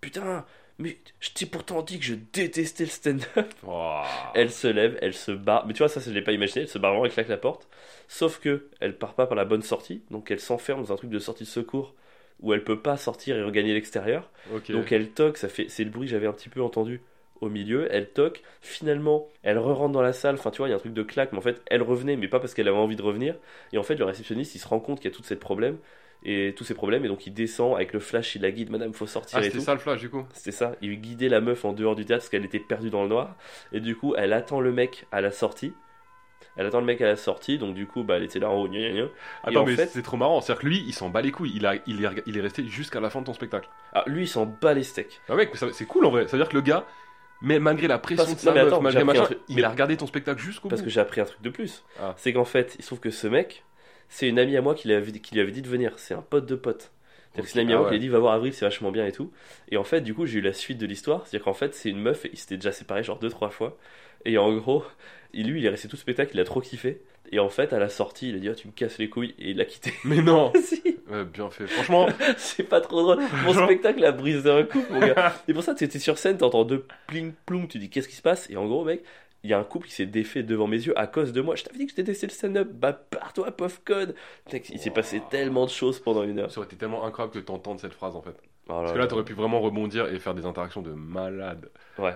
Putain, 0.00 0.44
mais 0.78 0.98
je 1.20 1.30
t'ai 1.30 1.46
pourtant 1.46 1.82
dit 1.82 1.98
que 2.00 2.04
je 2.04 2.14
détestais 2.32 2.84
le 2.84 2.90
stand-up. 2.90 3.52
Elle 4.34 4.50
se 4.50 4.66
lève, 4.68 4.98
elle 5.02 5.14
se 5.14 5.30
barre. 5.32 5.66
Mais 5.66 5.74
tu 5.74 5.78
vois, 5.78 5.88
ça, 5.88 6.00
je 6.00 6.10
l'ai 6.10 6.22
pas 6.22 6.32
imaginé. 6.32 6.62
Elle 6.62 6.68
se 6.68 6.78
barre 6.78 6.92
vraiment, 6.92 7.06
elle 7.06 7.12
claque 7.12 7.28
la 7.28 7.36
porte. 7.36 7.68
Sauf 8.08 8.40
que 8.40 8.68
elle 8.80 8.98
part 8.98 9.14
pas 9.14 9.26
par 9.26 9.36
la 9.36 9.44
bonne 9.44 9.62
sortie. 9.62 10.02
Donc 10.10 10.30
elle 10.30 10.40
s'enferme 10.40 10.82
dans 10.82 10.92
un 10.92 10.96
truc 10.96 11.10
de 11.10 11.18
sortie 11.20 11.44
de 11.44 11.48
secours 11.48 11.94
où 12.40 12.52
elle 12.52 12.64
peut 12.64 12.80
pas 12.80 12.96
sortir 12.96 13.36
et 13.36 13.42
regagner 13.42 13.72
l'extérieur. 13.74 14.30
Donc 14.74 14.92
elle 14.92 15.10
toque, 15.10 15.36
ça 15.36 15.48
fait, 15.48 15.66
c'est 15.68 15.84
le 15.84 15.90
bruit 15.90 16.06
que 16.06 16.12
j'avais 16.12 16.26
un 16.26 16.32
petit 16.32 16.48
peu 16.48 16.62
entendu 16.62 17.00
au 17.40 17.48
milieu. 17.48 17.88
Elle 17.90 18.08
toque. 18.10 18.42
Finalement, 18.60 19.28
elle 19.42 19.58
re-rentre 19.58 19.92
dans 19.92 20.02
la 20.02 20.12
salle. 20.12 20.36
Enfin, 20.36 20.50
tu 20.50 20.58
vois, 20.58 20.68
il 20.68 20.70
y 20.70 20.74
a 20.74 20.76
un 20.76 20.80
truc 20.80 20.94
de 20.94 21.02
claque. 21.02 21.32
Mais 21.32 21.38
en 21.38 21.42
fait, 21.42 21.60
elle 21.66 21.82
revenait, 21.82 22.16
mais 22.16 22.28
pas 22.28 22.38
parce 22.40 22.54
qu'elle 22.54 22.68
avait 22.68 22.76
envie 22.76 22.96
de 22.96 23.02
revenir. 23.02 23.34
Et 23.72 23.78
en 23.78 23.82
fait, 23.82 23.96
le 23.96 24.04
réceptionniste, 24.04 24.54
il 24.54 24.58
se 24.58 24.68
rend 24.68 24.78
compte 24.80 25.00
qu'il 25.00 25.10
y 25.10 25.14
a 25.14 25.16
tous 25.16 25.24
ces 25.24 25.36
problèmes. 25.36 25.76
Et 26.24 26.54
tous 26.56 26.62
ces 26.62 26.74
problèmes. 26.74 27.04
Et 27.04 27.08
donc 27.08 27.26
il 27.26 27.34
descend 27.34 27.74
avec 27.74 27.92
le 27.92 27.98
flash, 27.98 28.36
il 28.36 28.42
la 28.42 28.52
guide. 28.52 28.70
Madame, 28.70 28.92
faut 28.92 29.08
sortir 29.08 29.38
Ah, 29.38 29.42
c'était 29.42 29.58
tout. 29.58 29.64
ça 29.64 29.72
le 29.74 29.80
flash 29.80 29.98
du 29.98 30.08
coup 30.08 30.24
C'était 30.34 30.52
ça, 30.52 30.76
il 30.80 31.00
guidait 31.00 31.28
la 31.28 31.40
meuf 31.40 31.64
en 31.64 31.72
dehors 31.72 31.96
du 31.96 32.04
théâtre 32.04 32.22
parce 32.22 32.30
qu'elle 32.30 32.44
était 32.44 32.60
perdue 32.60 32.90
dans 32.90 33.02
le 33.02 33.08
noir. 33.08 33.34
Et 33.72 33.80
du 33.80 33.96
coup, 33.96 34.14
elle 34.16 34.32
attend 34.32 34.60
le 34.60 34.70
mec 34.70 35.04
à 35.10 35.20
la 35.20 35.32
sortie. 35.32 35.72
Elle 36.56 36.66
attend 36.66 36.80
le 36.80 36.86
mec 36.86 37.00
à 37.00 37.06
la 37.06 37.16
sortie, 37.16 37.56
donc 37.58 37.74
du 37.74 37.86
coup, 37.86 38.02
bah, 38.02 38.16
elle 38.16 38.24
était 38.24 38.38
là 38.38 38.50
en 38.50 38.54
haut. 38.60 38.68
gna, 38.68 38.78
gna, 38.78 38.90
gna. 38.90 39.08
Attends, 39.44 39.62
en 39.62 39.64
mais 39.66 39.74
fait- 39.76 39.86
c'est 39.86 40.02
trop 40.02 40.16
marrant. 40.18 40.40
C'est-à-dire 40.40 40.60
que 40.62 40.66
lui, 40.66 40.84
il 40.86 40.92
s'en 40.92 41.08
bat 41.08 41.22
les 41.22 41.30
couilles. 41.30 41.52
Il, 41.54 41.64
a, 41.66 41.76
il, 41.86 42.04
est, 42.04 42.08
il 42.26 42.36
est 42.36 42.40
resté 42.42 42.66
jusqu'à 42.66 43.00
la 43.00 43.08
fin 43.10 43.20
de 43.20 43.26
ton 43.26 43.32
spectacle. 43.34 43.68
Ah, 43.94 44.04
lui, 44.06 44.24
il 44.24 44.28
s'en 44.28 44.44
bat 44.46 44.74
les 44.74 44.82
steaks. 44.82 45.20
Ah, 45.28 45.34
mec, 45.34 45.50
c'est 45.72 45.86
cool 45.86 46.04
en 46.04 46.10
vrai. 46.10 46.26
C'est-à-dire 46.28 46.48
que 46.48 46.54
le 46.54 46.60
gars, 46.60 46.84
mais 47.40 47.58
malgré 47.58 47.88
la 47.88 47.98
pression 47.98 48.24
Parce- 48.24 48.36
de 48.36 48.40
sa 48.40 48.50
non, 48.50 48.54
mais 48.54 48.62
meuf, 48.64 48.72
attends, 48.72 48.82
malgré 48.82 49.04
machin, 49.04 49.24
truc. 49.24 49.38
il 49.48 49.64
a 49.64 49.68
regardé 49.70 49.96
ton 49.96 50.06
spectacle 50.06 50.40
jusqu'au 50.40 50.68
Parce 50.68 50.82
bout. 50.82 50.86
que 50.86 50.90
j'ai 50.92 51.00
appris 51.00 51.20
un 51.20 51.24
truc 51.24 51.40
de 51.42 51.50
plus. 51.50 51.84
Ah. 52.00 52.14
C'est 52.18 52.32
qu'en 52.32 52.44
fait, 52.44 52.76
il 52.78 52.82
se 52.82 52.88
trouve 52.88 53.00
que 53.00 53.10
ce 53.10 53.26
mec, 53.26 53.64
c'est 54.10 54.28
une 54.28 54.38
amie 54.38 54.56
à 54.56 54.60
moi 54.62 54.74
qui 54.74 54.88
lui 54.88 54.94
avait, 54.94 55.10
qui 55.12 55.34
lui 55.34 55.40
avait 55.40 55.52
dit 55.52 55.62
de 55.62 55.68
venir. 55.68 55.92
C'est 55.96 56.12
un 56.14 56.22
pote 56.22 56.44
de 56.46 56.54
pote. 56.54 56.90
C'est-à-dire 57.32 57.44
que 57.46 57.50
c'est 57.50 57.58
l'ami 57.60 57.72
Ah 57.72 57.76
à 57.76 57.78
moi 57.78 57.86
qui 57.88 57.92
ouais. 57.94 57.98
lui 57.98 58.04
a 58.04 58.08
dit 58.08 58.12
va 58.12 58.18
voir 58.18 58.34
Avril, 58.34 58.52
c'est 58.52 58.66
vachement 58.66 58.90
bien 58.92 59.06
et 59.06 59.12
tout. 59.12 59.32
Et 59.70 59.78
en 59.78 59.84
fait, 59.84 60.02
du 60.02 60.12
coup, 60.12 60.26
j'ai 60.26 60.40
eu 60.40 60.42
la 60.42 60.52
suite 60.52 60.76
de 60.76 60.84
l'histoire. 60.84 61.26
C'est-à-dire 61.26 61.44
qu'en 61.46 61.54
fait, 61.54 61.74
c'est 61.74 61.88
une 61.88 61.98
meuf, 61.98 62.26
ils 62.30 62.38
s'étaient 62.38 62.56
déjà 62.58 62.72
séparés 62.72 63.02
genre 63.02 63.18
deux, 63.18 63.30
trois 63.30 63.48
fois. 63.48 63.78
Et 64.24 64.38
en 64.38 64.52
gros, 64.56 64.84
il- 65.32 65.48
lui, 65.48 65.60
il 65.60 65.66
est 65.66 65.70
resté 65.70 65.88
tout 65.88 65.96
le 65.96 66.00
spectacle, 66.00 66.30
il 66.34 66.40
a 66.40 66.44
trop 66.44 66.60
kiffé. 66.60 67.02
Et 67.34 67.38
en 67.38 67.48
fait, 67.48 67.72
à 67.72 67.78
la 67.78 67.88
sortie, 67.88 68.28
il 68.28 68.36
a 68.36 68.38
dit 68.38 68.50
oh, 68.50 68.54
tu 68.54 68.66
me 68.68 68.72
casses 68.72 68.98
les 68.98 69.08
couilles. 69.08 69.34
Et 69.38 69.50
il 69.50 69.56
l'a 69.56 69.64
quitté. 69.64 69.92
Mais 70.04 70.20
non 70.20 70.52
Si, 70.62 70.82
Ouais, 71.10 71.24
Bien 71.24 71.48
fait. 71.50 71.66
Franchement, 71.66 72.06
c'est 72.36 72.62
pas 72.68 72.80
trop 72.80 73.02
drôle. 73.02 73.22
Mon 73.44 73.52
Genre- 73.52 73.64
spectacle 73.66 74.04
a 74.04 74.12
brisé 74.12 74.50
un 74.50 74.64
coup, 74.64 74.82
mon 74.90 75.00
gars. 75.00 75.34
Et 75.48 75.54
pour 75.54 75.62
ça, 75.62 75.74
tu 75.74 75.84
étais 75.84 75.98
sur 75.98 76.18
scène, 76.18 76.36
t'entends 76.36 76.64
deux 76.64 76.84
pling 77.06 77.32
ploum, 77.46 77.68
tu 77.68 77.78
dis 77.78 77.88
qu'est-ce 77.90 78.08
qui 78.08 78.16
se 78.16 78.22
passe? 78.22 78.50
Et 78.50 78.56
en 78.56 78.66
gros, 78.66 78.84
mec, 78.84 79.02
il 79.44 79.50
y 79.50 79.54
a 79.54 79.58
un 79.58 79.64
couple 79.64 79.88
qui 79.88 79.94
s'est 79.94 80.06
défait 80.06 80.42
devant 80.42 80.66
mes 80.66 80.76
yeux 80.76 80.96
à 80.98 81.06
cause 81.06 81.32
de 81.32 81.40
moi. 81.40 81.56
Je 81.56 81.64
t'avais 81.64 81.78
dit 81.78 81.86
que 81.86 81.92
je 81.92 81.96
détestais 81.96 82.26
le 82.26 82.32
stand-up. 82.32 82.68
Bah, 82.72 82.92
pars-toi, 82.92 83.50
pauvre 83.50 83.80
code. 83.84 84.14
Mec, 84.52 84.68
il 84.70 84.78
s'est 84.78 84.90
passé 84.90 85.22
tellement 85.30 85.64
de 85.64 85.70
choses 85.70 86.00
pendant 86.00 86.22
une 86.22 86.38
heure. 86.38 86.50
ça 86.52 86.60
aurait 86.60 86.66
été 86.66 86.76
tellement 86.76 87.04
incroyable 87.04 87.32
que 87.34 87.40
t'entendes 87.40 87.80
cette 87.80 87.94
phrase 87.94 88.14
en 88.14 88.22
fait. 88.22 88.36
Oh 88.68 88.72
là 88.74 88.78
Parce 88.82 88.92
que 88.92 88.98
là, 88.98 89.06
t'aurais 89.08 89.24
pu 89.24 89.32
vraiment 89.32 89.60
rebondir 89.60 90.06
et 90.12 90.18
faire 90.20 90.34
des 90.34 90.44
interactions 90.46 90.82
de 90.82 90.92
malade. 90.92 91.70
Ouais. 91.98 92.14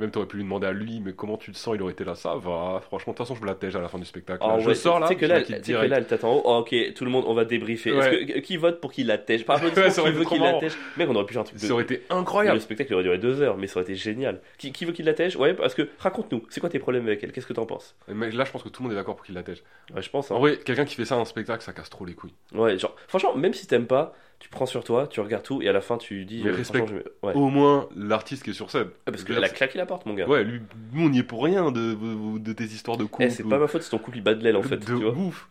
Même 0.00 0.10
t'aurais 0.10 0.26
pu 0.26 0.38
lui 0.38 0.42
demander 0.42 0.66
à 0.66 0.72
lui, 0.72 1.00
mais 1.00 1.12
comment 1.12 1.36
tu 1.36 1.52
te 1.52 1.56
sens 1.56 1.76
Il 1.76 1.82
aurait 1.82 1.92
été 1.92 2.02
là, 2.04 2.16
ça 2.16 2.34
va. 2.34 2.80
Franchement, 2.84 3.12
de 3.12 3.16
toute 3.16 3.26
façon, 3.26 3.36
je 3.36 3.40
me 3.42 3.46
la 3.46 3.54
tège 3.54 3.76
à 3.76 3.80
la 3.80 3.86
fin 3.86 3.98
du 4.00 4.04
spectacle. 4.04 4.42
Ah 4.44 4.58
je 4.58 4.66
ouais, 4.66 4.74
sors 4.74 4.98
là, 4.98 5.06
Tu 5.06 5.14
sais 5.14 5.20
que 5.20 5.26
là, 5.26 5.40
que 5.42 5.86
là, 5.86 5.98
elle 5.98 6.06
t'attend. 6.06 6.42
Oh, 6.44 6.56
ok, 6.58 6.74
tout 6.96 7.04
le 7.04 7.10
monde, 7.12 7.24
on 7.28 7.34
va 7.34 7.44
débriefer. 7.44 7.92
Ouais. 7.92 8.22
Est-ce 8.22 8.32
que, 8.34 8.38
qui 8.40 8.56
vote 8.56 8.80
pour 8.80 8.90
qu'il 8.92 9.06
la 9.06 9.18
tège 9.18 9.44
Par 9.46 9.62
Ouais, 9.62 9.70
aurait 9.70 10.10
qui 10.10 10.16
veut 10.18 10.24
qu'il 10.24 10.38
la 10.40 10.46
marrant. 10.46 10.58
tège 10.58 10.72
Mec, 10.96 11.08
on 11.08 11.14
aurait 11.14 11.26
pu 11.26 11.34
faire 11.34 11.42
un 11.42 11.44
truc 11.44 11.60
de. 11.60 11.64
Ça 11.64 11.72
aurait 11.72 11.84
été 11.84 11.98
Mais 12.10 12.14
Le 12.14 12.20
incroyable. 12.20 12.60
spectacle 12.60 12.92
aurait 12.92 13.04
duré 13.04 13.18
deux 13.18 13.40
heures, 13.40 13.56
mais 13.56 13.68
ça 13.68 13.78
aurait 13.78 13.84
été 13.84 13.94
génial. 13.94 14.40
Qui, 14.58 14.72
qui 14.72 14.84
veut 14.84 14.92
qu'il 14.92 15.06
la 15.06 15.14
tège 15.14 15.36
Ouais, 15.36 15.54
parce 15.54 15.74
que 15.74 15.88
raconte-nous, 16.00 16.42
c'est 16.48 16.58
quoi 16.58 16.70
tes 16.70 16.80
problèmes 16.80 17.06
avec 17.06 17.22
elle? 17.22 17.30
Qu'est-ce 17.30 17.46
que 17.46 17.52
t'en 17.52 17.66
penses? 17.66 17.94
Mais 18.08 18.32
là, 18.32 18.44
je 18.44 18.50
pense 18.50 18.64
que 18.64 18.68
tout 18.70 18.82
le 18.82 18.88
monde 18.88 18.92
est 18.94 18.98
d'accord 19.00 19.14
pour 19.14 19.24
qu'il 19.24 19.36
la 19.36 19.44
tège. 19.44 19.62
Ouais, 19.94 20.02
je 20.02 20.10
pense. 20.10 20.28
hein. 20.32 20.34
En 20.34 20.40
vrai, 20.40 20.56
quelqu'un 20.56 20.86
qui 20.86 20.96
fait 20.96 21.04
ça 21.04 21.16
en 21.16 21.24
spectacle, 21.24 21.62
ça 21.62 21.72
casse 21.72 21.88
trop 21.90 22.04
les 22.04 22.14
couilles. 22.14 22.34
Ouais, 22.52 22.76
genre, 22.80 22.96
franchement, 23.06 23.36
même 23.36 23.54
si 23.54 23.68
t'aimes 23.68 23.86
pas, 23.86 24.12
tu 24.38 24.48
prends 24.48 24.66
sur 24.66 24.84
toi, 24.84 25.06
tu 25.06 25.20
regardes 25.20 25.42
tout, 25.44 25.62
et 25.62 25.68
à 25.68 25.72
la 25.72 25.80
fin, 25.80 25.96
tu 25.98 26.24
dis. 26.24 26.42
Mais 26.44 26.50
euh, 26.50 26.54
respecte. 26.54 26.86
franchement, 26.86 27.02
je- 27.22 27.26
Ouais. 27.28 27.34
Au 27.34 27.48
moins, 27.48 27.88
l'artiste 27.96 28.42
qui 28.44 28.50
est 28.50 28.54
sur 28.54 28.70
scène. 28.70 28.88
Ah, 29.06 29.10
parce 29.12 29.18
Je 29.18 29.26
veux 29.26 29.34
qu'elle 29.34 29.44
a 29.44 29.48
dire, 29.48 29.56
claqué 29.56 29.78
la 29.78 29.86
porte, 29.86 30.04
mon 30.06 30.14
gars. 30.14 30.28
Ouais, 30.28 30.44
lui, 30.44 30.60
nous 30.92 31.08
on 31.08 31.12
y 31.12 31.18
est 31.18 31.22
pour 31.22 31.44
rien 31.44 31.70
de, 31.72 32.38
de, 32.38 32.52
tes 32.52 32.64
histoires 32.64 32.96
de 32.96 33.04
couple. 33.04 33.24
Eh, 33.24 33.30
c'est 33.30 33.44
pas 33.44 33.58
ma 33.58 33.66
faute 33.66 33.82
si 33.82 33.90
ton 33.90 33.98
couple 33.98 34.18
il 34.18 34.22
bat 34.22 34.34
de 34.34 34.44
l'aile 34.44 34.56
en 34.56 34.62
fait, 34.62 34.76
de 34.76 34.84
tu 34.84 34.92
vois. 34.92 35.12
ouf. 35.12 35.48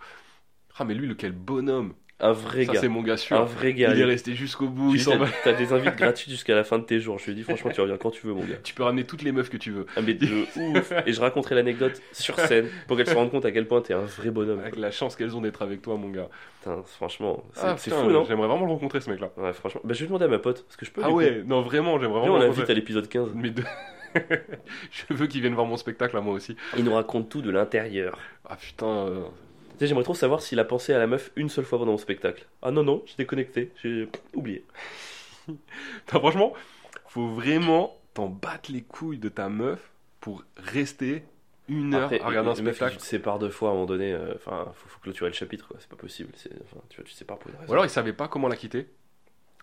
Ah, 0.78 0.86
mais 0.86 0.94
lui, 0.94 1.08
le 1.08 1.16
quel 1.16 1.32
bonhomme. 1.32 1.94
Un 2.26 2.32
vrai 2.32 2.66
Ça, 2.66 2.74
gars. 2.74 2.80
c'est 2.80 2.88
mon 2.88 3.02
gars 3.02 3.18
sûr. 3.18 3.38
Un 3.38 3.44
vrai 3.44 3.74
gars. 3.74 3.94
Il 3.94 4.00
est 4.02 4.06
resté 4.06 4.34
jusqu'au 4.34 4.68
bout. 4.70 4.92
Tu 4.92 4.96
Il 4.96 4.98
dis, 5.00 5.04
s'en 5.04 5.12
T'as 5.12 5.18
va. 5.18 5.28
t'as 5.44 5.54
des 5.54 5.74
invites 5.74 5.96
gratuits 5.98 6.32
jusqu'à 6.32 6.56
la 6.56 6.64
fin 6.64 6.80
de 6.80 6.84
tes 6.86 7.00
jours. 7.00 7.20
Je 7.20 7.26
lui 7.26 7.32
ai 7.34 7.36
dit, 7.36 7.44
franchement, 7.44 7.70
tu 7.72 7.82
reviens 7.82 7.98
quand 7.98 8.12
tu 8.12 8.26
veux, 8.26 8.34
mon 8.34 8.44
gars. 8.46 8.56
Tu 8.64 8.74
peux 8.74 8.84
ramener 8.84 9.04
toutes 9.04 9.24
les 9.24 9.32
meufs 9.32 9.50
que 9.50 9.58
tu 9.58 9.72
veux. 9.72 9.86
Ah, 9.98 10.02
mais 10.02 10.14
de 10.14 10.28
ouf. 10.78 10.94
Et 11.06 11.12
je 11.14 11.20
raconterai 11.20 11.56
l'anecdote 11.56 12.02
sur 12.14 12.40
scène 12.40 12.68
pour 12.88 12.96
qu'elle 12.98 13.08
se 13.10 13.14
rende 13.16 13.30
compte 13.30 13.46
à 13.46 13.52
quel 13.52 13.68
point 13.68 13.82
t'es 13.82 13.94
un 13.94 14.00
vrai 14.06 14.30
bonhomme. 14.32 14.60
Avec 14.60 14.78
la 14.78 14.90
chance 14.92 15.16
qu'elles 15.16 15.36
ont 15.36 15.42
d'être 15.42 15.62
avec 15.62 15.82
toi, 15.82 15.98
mon 15.98 16.10
gars. 16.10 16.30
Putain, 16.62 16.82
franchement, 16.86 17.44
c'est 17.54 17.62
Ah, 17.66 17.76
c'est 17.78 17.92
putain, 17.92 18.04
fou, 18.04 18.10
non? 18.10 18.24
J'aimerais 18.26 18.48
vraiment 18.48 18.66
le 18.66 18.72
rencontrer, 18.72 19.02
ce 19.02 19.10
mec-là. 19.10 19.32
Ouais, 19.38 19.52
franchement. 19.54 19.82
Bah, 19.84 19.94
je 19.94 20.00
vais 20.00 20.08
demander 20.08 20.26
à 20.26 20.30
ma 20.30 20.40
pote, 20.40 20.64
parce 20.64 20.78
que 20.78 20.86
je 20.86 20.92
peux. 20.92 21.02
Ah 21.04 21.08
du 21.08 21.12
coup. 21.12 21.18
ouais, 21.18 21.44
non, 21.46 21.62
vraiment, 21.62 22.00
j'aimerais 22.00 22.22
Viens, 22.22 22.30
vraiment 22.30 22.36
on 22.36 22.40
le 22.40 22.44
l'invite 22.46 22.56
rencontrer. 22.60 22.72
à 22.72 22.76
l'épisode 22.76 23.10
15. 23.10 23.32
Mais 23.36 23.50
de... 23.50 23.64
je 24.92 25.14
veux 25.14 25.28
qu'il 25.28 25.42
vienne 25.42 25.56
voir 25.56 25.66
mon 25.66 25.76
spectacle 25.78 26.16
à 26.18 26.22
moi 26.22 26.34
aussi. 26.34 26.56
Il 26.78 26.84
nous 26.86 26.94
raconte 26.94 27.30
tout 27.30 27.42
de 27.42 27.50
l'intérieur. 27.50 28.18
Ah 28.48 28.56
putain. 28.56 28.86
euh, 28.88 29.24
j'aimerais 29.80 30.04
trop 30.04 30.14
savoir 30.14 30.42
s'il 30.42 30.60
a 30.60 30.66
pensé 30.66 30.94
à 30.94 31.00
la 31.00 31.08
meuf 31.08 31.32
une 31.36 31.50
seule 31.50 31.66
fois 31.66 31.80
pendant 31.80 31.92
mon 31.92 31.98
spectacle. 31.98 32.46
Ah 32.62 32.72
non, 32.72 32.84
non, 32.84 33.04
j'ai 33.06 33.16
déconnecté, 33.18 33.72
j'ai 33.82 34.08
oublié. 34.34 34.64
Putain, 35.46 36.20
franchement, 36.20 36.54
faut 37.08 37.28
vraiment 37.28 37.98
t'en 38.14 38.28
battre 38.28 38.72
les 38.72 38.82
couilles 38.82 39.18
de 39.18 39.30
ta 39.30 39.50
meuf 39.50 39.92
pour 40.20 40.44
rester 40.58 41.24
une 41.68 41.94
heure 41.94 42.04
Après, 42.04 42.20
à 42.20 42.28
regarder 42.28 42.50
un 42.50 42.56
spectacle. 42.56 42.94
tu 42.94 42.98
te 43.00 43.04
sépares 43.04 43.40
deux 43.40 43.50
fois 43.50 43.70
à 43.70 43.72
un 43.72 43.76
moment 43.76 43.86
donné, 43.86 44.14
euh, 44.14 44.34
enfin, 44.36 44.72
faut, 44.76 44.90
faut 44.90 45.00
clôturer 45.00 45.30
le 45.30 45.36
chapitre, 45.36 45.68
quoi. 45.68 45.78
C'est 45.80 45.90
pas 45.90 45.96
possible. 45.96 46.32
Enfin, 46.36 46.82
tu 46.90 46.98
vois, 46.98 47.06
tu 47.06 47.14
te 47.14 47.18
sépares 47.18 47.40
pour 47.40 47.52
une 47.52 47.58
raison. 47.58 47.70
Ou 47.70 47.74
alors 47.74 47.86
il 47.86 47.90
savait 47.90 48.14
pas 48.14 48.28
comment 48.28 48.48
la 48.48 48.56
quitter. 48.56 48.88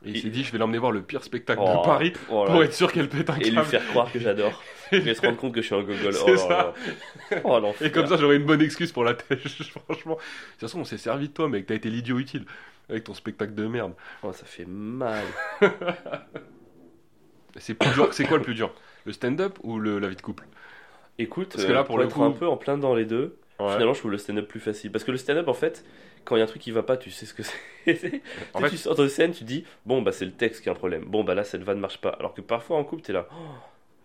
Et 0.04 0.10
il 0.12 0.22
s'est 0.22 0.30
dit, 0.30 0.44
je 0.44 0.50
vais 0.52 0.56
l'emmener 0.58 0.78
voir 0.78 0.92
le 0.92 1.02
pire 1.02 1.22
spectacle 1.22 1.60
Oh, 1.62 1.78
de 1.80 1.84
Paris 1.84 2.12
oh 2.30 2.46
là 2.46 2.52
pour 2.52 2.62
être 2.64 2.72
sûr 2.72 2.90
qu'elle 2.90 3.08
pète 3.10 3.28
un 3.28 3.36
Et 3.36 3.44
lui 3.50 3.56
câble. 3.56 3.66
faire 3.66 3.86
croire 3.88 4.10
que 4.10 4.18
j'adore. 4.18 4.62
Et 4.92 5.14
se 5.14 5.20
rendre 5.20 5.36
compte 5.36 5.52
que 5.54 5.60
je 5.60 5.66
suis 5.66 5.74
un 5.74 5.82
gogol. 5.82 6.12
C'est 6.14 6.32
Oh 6.32 6.36
ça. 6.36 6.48
là. 6.48 7.40
Oh. 7.44 7.72
Et 7.82 7.90
comme 7.92 8.06
ça, 8.06 8.16
j'aurais 8.16 8.36
une 8.36 8.44
bonne 8.46 8.62
excuse 8.62 8.92
pour 8.92 9.04
la 9.04 9.12
tèche, 9.14 9.70
franchement. 9.86 10.14
De 10.16 10.20
toute 10.52 10.60
façon, 10.60 10.80
on 10.80 10.84
s'est 10.84 10.96
servi 10.98 11.28
de 11.28 11.34
toi, 11.34 11.48
mec. 11.48 11.66
T'as 11.66 11.74
été 11.74 11.90
l'idiot 11.90 12.18
utile 12.18 12.44
avec 12.88 13.04
ton 13.04 13.14
spectacle 13.14 13.54
de 13.54 13.66
merde. 13.66 13.92
Oh, 14.22 14.32
ça 14.32 14.46
fait 14.46 14.64
mal. 14.66 15.22
C'est 17.56 17.74
plus 17.74 17.90
dur. 17.92 18.08
C'est 18.12 18.24
quoi 18.24 18.38
le 18.38 18.42
plus 18.44 18.54
dur? 18.54 18.72
Le 19.04 19.12
stand-up 19.12 19.58
ou 19.62 19.78
le, 19.78 19.98
la 19.98 20.08
vie 20.08 20.16
de 20.16 20.22
couple? 20.22 20.44
Écoute, 21.18 21.50
Parce 21.52 21.64
que 21.66 21.72
là, 21.72 21.80
euh, 21.80 21.84
pour 21.84 21.98
le 21.98 22.04
être 22.04 22.14
coup- 22.14 22.22
un 22.24 22.30
peu 22.30 22.46
en 22.48 22.56
plein 22.56 22.78
dans 22.78 22.94
les 22.94 23.04
deux, 23.04 23.36
Ouais. 23.60 23.72
finalement, 23.72 23.92
je 23.94 23.98
trouve 24.00 24.10
le 24.10 24.18
stand-up 24.18 24.48
plus 24.48 24.60
facile. 24.60 24.90
Parce 24.92 25.04
que 25.04 25.10
le 25.10 25.16
stand-up, 25.18 25.48
en 25.48 25.54
fait, 25.54 25.84
quand 26.24 26.36
il 26.36 26.38
y 26.38 26.42
a 26.42 26.44
un 26.44 26.48
truc 26.48 26.62
qui 26.62 26.70
va 26.70 26.82
pas, 26.82 26.96
tu 26.96 27.10
sais 27.10 27.26
ce 27.26 27.34
que 27.34 27.42
c'est. 27.42 27.52
En 28.54 28.60
fait- 28.60 28.70
tu 28.70 28.76
sors 28.76 28.94
de 28.94 29.08
scène, 29.08 29.32
tu 29.32 29.44
dis, 29.44 29.64
bon, 29.86 30.02
bah 30.02 30.12
c'est 30.12 30.24
le 30.24 30.32
texte 30.32 30.62
qui 30.62 30.68
a 30.68 30.72
un 30.72 30.74
problème. 30.74 31.04
Bon, 31.06 31.24
bah 31.24 31.34
là, 31.34 31.44
cette 31.44 31.62
vanne 31.62 31.78
marche 31.80 32.00
pas. 32.00 32.10
Alors 32.10 32.34
que 32.34 32.40
parfois, 32.40 32.76
en 32.76 32.84
couple, 32.84 33.02
t'es 33.02 33.12
là. 33.12 33.26
Oh, 33.32 33.36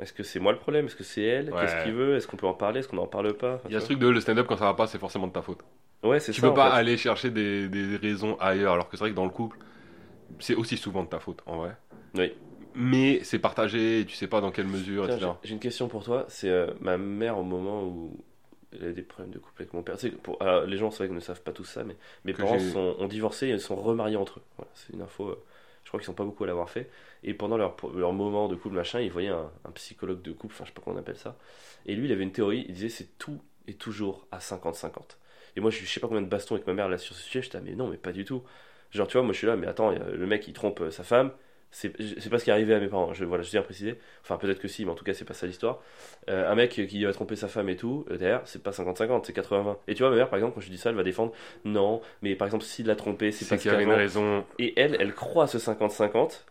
est-ce 0.01 0.13
que 0.13 0.23
c'est 0.23 0.39
moi 0.39 0.51
le 0.51 0.57
problème? 0.57 0.85
Est-ce 0.87 0.95
que 0.95 1.03
c'est 1.03 1.23
elle? 1.23 1.51
Ouais. 1.53 1.59
Qu'est-ce 1.61 1.83
qu'il 1.83 1.93
veut? 1.93 2.15
Est-ce 2.15 2.27
qu'on 2.27 2.37
peut 2.37 2.47
en 2.47 2.53
parler? 2.53 2.79
Est-ce 2.79 2.87
qu'on 2.89 2.97
n'en 2.97 3.07
parle 3.07 3.33
pas? 3.33 3.61
Il 3.65 3.71
y 3.73 3.75
a 3.75 3.79
ce 3.79 3.85
truc 3.85 3.99
de 3.99 4.07
le 4.07 4.19
stand-up 4.19 4.45
quand 4.47 4.57
ça 4.57 4.65
va 4.65 4.73
pas, 4.73 4.87
c'est 4.87 4.99
forcément 4.99 5.27
de 5.27 5.33
ta 5.33 5.41
faute. 5.41 5.59
Ouais, 6.03 6.19
c'est 6.19 6.31
Tu 6.33 6.41
ça. 6.41 6.47
peux 6.47 6.51
en 6.51 6.55
pas 6.55 6.71
fait. 6.71 6.77
aller 6.77 6.97
chercher 6.97 7.29
des, 7.31 7.67
des 7.69 7.95
raisons 7.97 8.37
ailleurs, 8.39 8.73
alors 8.73 8.89
que 8.89 8.97
c'est 8.97 9.03
vrai 9.03 9.11
que 9.11 9.15
dans 9.15 9.23
le 9.25 9.31
couple, 9.31 9.57
c'est 10.39 10.55
aussi 10.55 10.77
souvent 10.77 11.03
de 11.03 11.09
ta 11.09 11.19
faute, 11.19 11.41
en 11.45 11.57
vrai. 11.57 11.75
Oui. 12.15 12.33
Mais 12.75 13.21
c'est 13.23 13.39
partagé, 13.39 14.01
et 14.01 14.05
tu 14.05 14.15
sais 14.15 14.27
pas 14.27 14.41
dans 14.41 14.51
quelle 14.51 14.67
mesure, 14.67 15.05
Tiens, 15.05 15.15
etc. 15.15 15.31
j'ai- 15.41 15.47
J'ai 15.47 15.53
une 15.53 15.59
question 15.61 15.87
pour 15.87 16.03
toi. 16.03 16.25
C'est 16.27 16.49
euh, 16.49 16.67
ma 16.81 16.97
mère 16.97 17.37
au 17.37 17.43
moment 17.43 17.83
où 17.83 18.17
elle 18.81 18.89
a 18.89 18.91
des 18.93 19.01
problèmes 19.01 19.33
de 19.33 19.39
couple 19.39 19.61
avec 19.63 19.73
mon 19.73 19.83
père. 19.83 19.97
Pour, 20.23 20.41
alors, 20.41 20.65
les 20.65 20.77
gens, 20.77 20.91
c'est 20.91 20.99
vrai 20.99 21.07
qu'ils 21.07 21.15
ne 21.15 21.19
savent 21.21 21.41
pas 21.41 21.51
tout 21.53 21.65
ça, 21.65 21.83
mais 21.83 21.95
mes 22.25 22.33
Que 22.33 22.41
parents 22.41 22.59
sont, 22.59 22.95
ont 22.99 23.07
divorcé 23.07 23.47
et 23.47 23.51
ils 23.51 23.59
sont 23.61 23.75
remariés 23.75 24.17
entre 24.17 24.39
eux. 24.39 24.43
Voilà, 24.57 24.71
c'est 24.75 24.93
une 24.93 25.01
info. 25.01 25.29
euh, 25.29 25.43
je 25.83 25.89
crois 25.89 25.99
qu'ils 25.99 26.05
sont 26.07 26.13
pas 26.13 26.23
beaucoup 26.23 26.43
à 26.43 26.47
l'avoir 26.47 26.69
fait. 26.69 26.89
Et 27.23 27.33
pendant 27.33 27.57
leur, 27.57 27.75
leur 27.95 28.13
moment 28.13 28.47
de 28.47 28.55
couple, 28.55 28.75
machin, 28.75 29.01
ils 29.01 29.11
voyaient 29.11 29.29
un, 29.29 29.51
un 29.65 29.71
psychologue 29.71 30.21
de 30.21 30.31
couple, 30.31 30.53
enfin, 30.55 30.65
je 30.65 30.69
sais 30.69 30.73
pas 30.73 30.81
comment 30.83 30.97
on 30.97 30.99
appelle 30.99 31.17
ça. 31.17 31.37
Et 31.85 31.95
lui, 31.95 32.05
il 32.07 32.11
avait 32.11 32.23
une 32.23 32.31
théorie. 32.31 32.65
Il 32.67 32.73
disait 32.73 32.89
c'est 32.89 33.17
tout 33.17 33.41
et 33.67 33.73
toujours 33.75 34.27
à 34.31 34.39
50-50. 34.39 35.17
Et 35.55 35.61
moi, 35.61 35.71
je 35.71 35.79
je 35.83 35.85
sais 35.89 35.99
pas 35.99 36.07
combien 36.07 36.21
de 36.23 36.27
bastons 36.27 36.55
avec 36.55 36.67
ma 36.67 36.73
mère 36.73 36.89
là 36.89 36.97
sur 36.97 37.15
ce 37.15 37.21
sujet. 37.23 37.41
J'étais, 37.41 37.57
ah, 37.57 37.61
mais 37.63 37.75
non, 37.75 37.87
mais 37.87 37.97
pas 37.97 38.11
du 38.11 38.25
tout. 38.25 38.43
Genre, 38.91 39.07
tu 39.07 39.13
vois, 39.13 39.23
moi, 39.23 39.33
je 39.33 39.37
suis 39.39 39.47
là, 39.47 39.55
mais 39.55 39.67
attends, 39.67 39.91
le 39.91 40.25
mec, 40.27 40.47
il 40.47 40.53
trompe 40.53 40.81
euh, 40.81 40.91
sa 40.91 41.03
femme. 41.03 41.31
C'est 41.75 42.29
pas 42.29 42.39
ce 42.39 42.43
qui 42.45 42.49
est 42.49 42.53
arrivé 42.53 42.73
à 42.73 42.79
mes 42.79 42.87
parents. 42.87 43.13
Je, 43.13 43.25
voilà, 43.25 43.43
je 43.43 43.49
tiens 43.49 43.59
à 43.59 43.63
préciser. 43.63 43.99
Enfin, 44.21 44.37
peut-être 44.37 44.59
que 44.59 44.67
si, 44.69 44.85
mais 44.85 44.91
en 44.91 44.95
tout 44.95 45.03
cas, 45.03 45.13
c'est 45.13 45.25
pas 45.25 45.33
ça 45.33 45.45
l'histoire. 45.45 45.81
Euh, 46.29 46.49
un 46.49 46.55
mec 46.55 46.69
qui 46.71 47.03
va 47.03 47.11
tromper 47.11 47.35
sa 47.35 47.49
femme 47.49 47.67
et 47.67 47.75
tout, 47.75 48.05
euh, 48.09 48.17
derrière, 48.17 48.41
c'est 48.45 48.63
pas 48.63 48.71
50-50, 48.71 49.25
c'est 49.25 49.33
80-20. 49.33 49.77
Et 49.89 49.93
tu 49.93 50.03
vois, 50.03 50.09
ma 50.09 50.15
mère, 50.15 50.29
par 50.29 50.37
exemple, 50.37 50.55
quand 50.55 50.61
je 50.61 50.69
dis 50.69 50.77
ça, 50.77 50.89
elle 50.91 50.95
va 50.95 51.03
défendre. 51.03 51.33
Non, 51.65 51.99
mais 52.21 52.35
par 52.35 52.47
exemple, 52.47 52.63
s'il 52.63 52.85
l'a 52.87 52.95
trompé, 52.95 53.31
c'est 53.33 53.45
parce 53.45 53.61
qu'il 53.61 53.71
y 53.71 53.73
avait 53.73 53.83
une 53.83 53.91
raison. 53.91 54.45
Et 54.57 54.73
elle, 54.79 54.95
elle 55.01 55.13
croit 55.13 55.43
à 55.45 55.47
ce 55.47 55.59
50-50. 55.59 56.45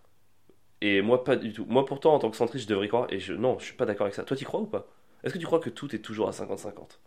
Et 0.83 1.01
moi, 1.01 1.25
pas 1.25 1.37
du 1.37 1.53
tout. 1.53 1.65
Moi, 1.69 1.87
pourtant, 1.87 2.15
en 2.15 2.19
tant 2.19 2.31
que 2.31 2.37
centriste, 2.37 2.65
je 2.65 2.69
devrais 2.69 2.87
y 2.87 2.89
croire. 2.89 3.07
Et 3.11 3.19
je, 3.19 3.33
non, 3.33 3.59
je 3.59 3.65
suis 3.65 3.75
pas 3.75 3.87
d'accord 3.87 4.05
avec 4.05 4.15
ça. 4.15 4.25
Toi, 4.25 4.37
tu 4.37 4.45
crois 4.45 4.61
ou 4.61 4.67
pas? 4.67 4.87
Est-ce 5.23 5.33
que 5.33 5.39
tu 5.39 5.47
crois 5.47 5.61
que 5.61 5.71
tout 5.71 5.95
est 5.95 6.01
toujours 6.01 6.29
à 6.29 6.33
50-50 6.33 7.01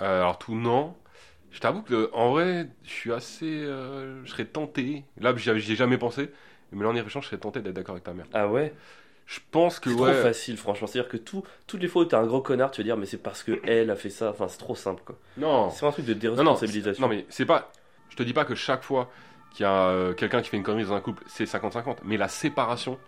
Euh, 0.00 0.20
alors 0.20 0.38
tout 0.38 0.54
non. 0.54 0.94
Je 1.50 1.60
t'avoue 1.60 1.82
que 1.82 2.10
en 2.12 2.32
vrai, 2.32 2.68
je 2.82 2.90
suis 2.90 3.12
assez, 3.12 3.62
je 3.64 4.22
serais 4.26 4.44
tenté. 4.44 5.04
Là, 5.20 5.34
j'y 5.36 5.50
avais- 5.50 5.60
j'y 5.60 5.72
ai 5.72 5.76
jamais 5.76 5.98
pensé. 5.98 6.30
Mais 6.74 6.84
là, 6.84 6.90
en 6.90 6.92
y 6.94 6.96
réfléchissant, 6.98 7.20
je 7.20 7.26
serais 7.28 7.38
tenté 7.38 7.60
d'être 7.62 7.74
d'accord 7.74 7.94
avec 7.94 8.04
ta 8.04 8.12
mère. 8.14 8.26
Ah 8.32 8.48
ouais? 8.48 8.74
Je 9.26 9.40
pense 9.50 9.80
que 9.80 9.90
C'est 9.90 9.96
ouais. 9.96 10.12
trop 10.12 10.22
facile, 10.22 10.56
franchement. 10.58 10.86
C'est-à-dire 10.86 11.10
que 11.10 11.16
tout, 11.16 11.42
toutes 11.66 11.80
les 11.80 11.88
fois 11.88 12.02
où 12.02 12.04
t'es 12.04 12.16
un 12.16 12.26
gros 12.26 12.42
connard, 12.42 12.70
tu 12.70 12.80
vas 12.82 12.84
dire, 12.84 12.96
mais 12.96 13.06
c'est 13.06 13.16
parce 13.22 13.42
que 13.42 13.58
elle 13.64 13.90
a 13.90 13.96
fait 13.96 14.10
ça. 14.10 14.30
Enfin, 14.30 14.48
c'est 14.48 14.58
trop 14.58 14.74
simple, 14.74 15.02
quoi. 15.04 15.18
Non. 15.36 15.70
C'est 15.70 15.86
un 15.86 15.92
truc 15.92 16.04
de 16.04 16.12
Non, 16.12 16.18
non, 16.30 16.42
déresponsabilisation. 16.42 17.02
non, 17.02 17.08
mais 17.08 17.24
c'est 17.30 17.46
pas. 17.46 17.72
Je 18.10 18.16
te 18.16 18.22
dis 18.22 18.34
pas 18.34 18.44
que 18.44 18.54
chaque 18.54 18.82
fois 18.82 19.10
qu'il 19.52 19.62
y 19.62 19.66
a 19.66 19.86
euh, 19.88 20.12
quelqu'un 20.14 20.42
qui 20.42 20.50
fait 20.50 20.56
une 20.58 20.62
connerie 20.62 20.84
dans 20.84 20.92
un 20.94 21.00
couple, 21.00 21.22
c'est 21.26 21.44
50-50. 21.46 21.98
Mais 22.04 22.16
la 22.18 22.28
séparation, 22.28 22.98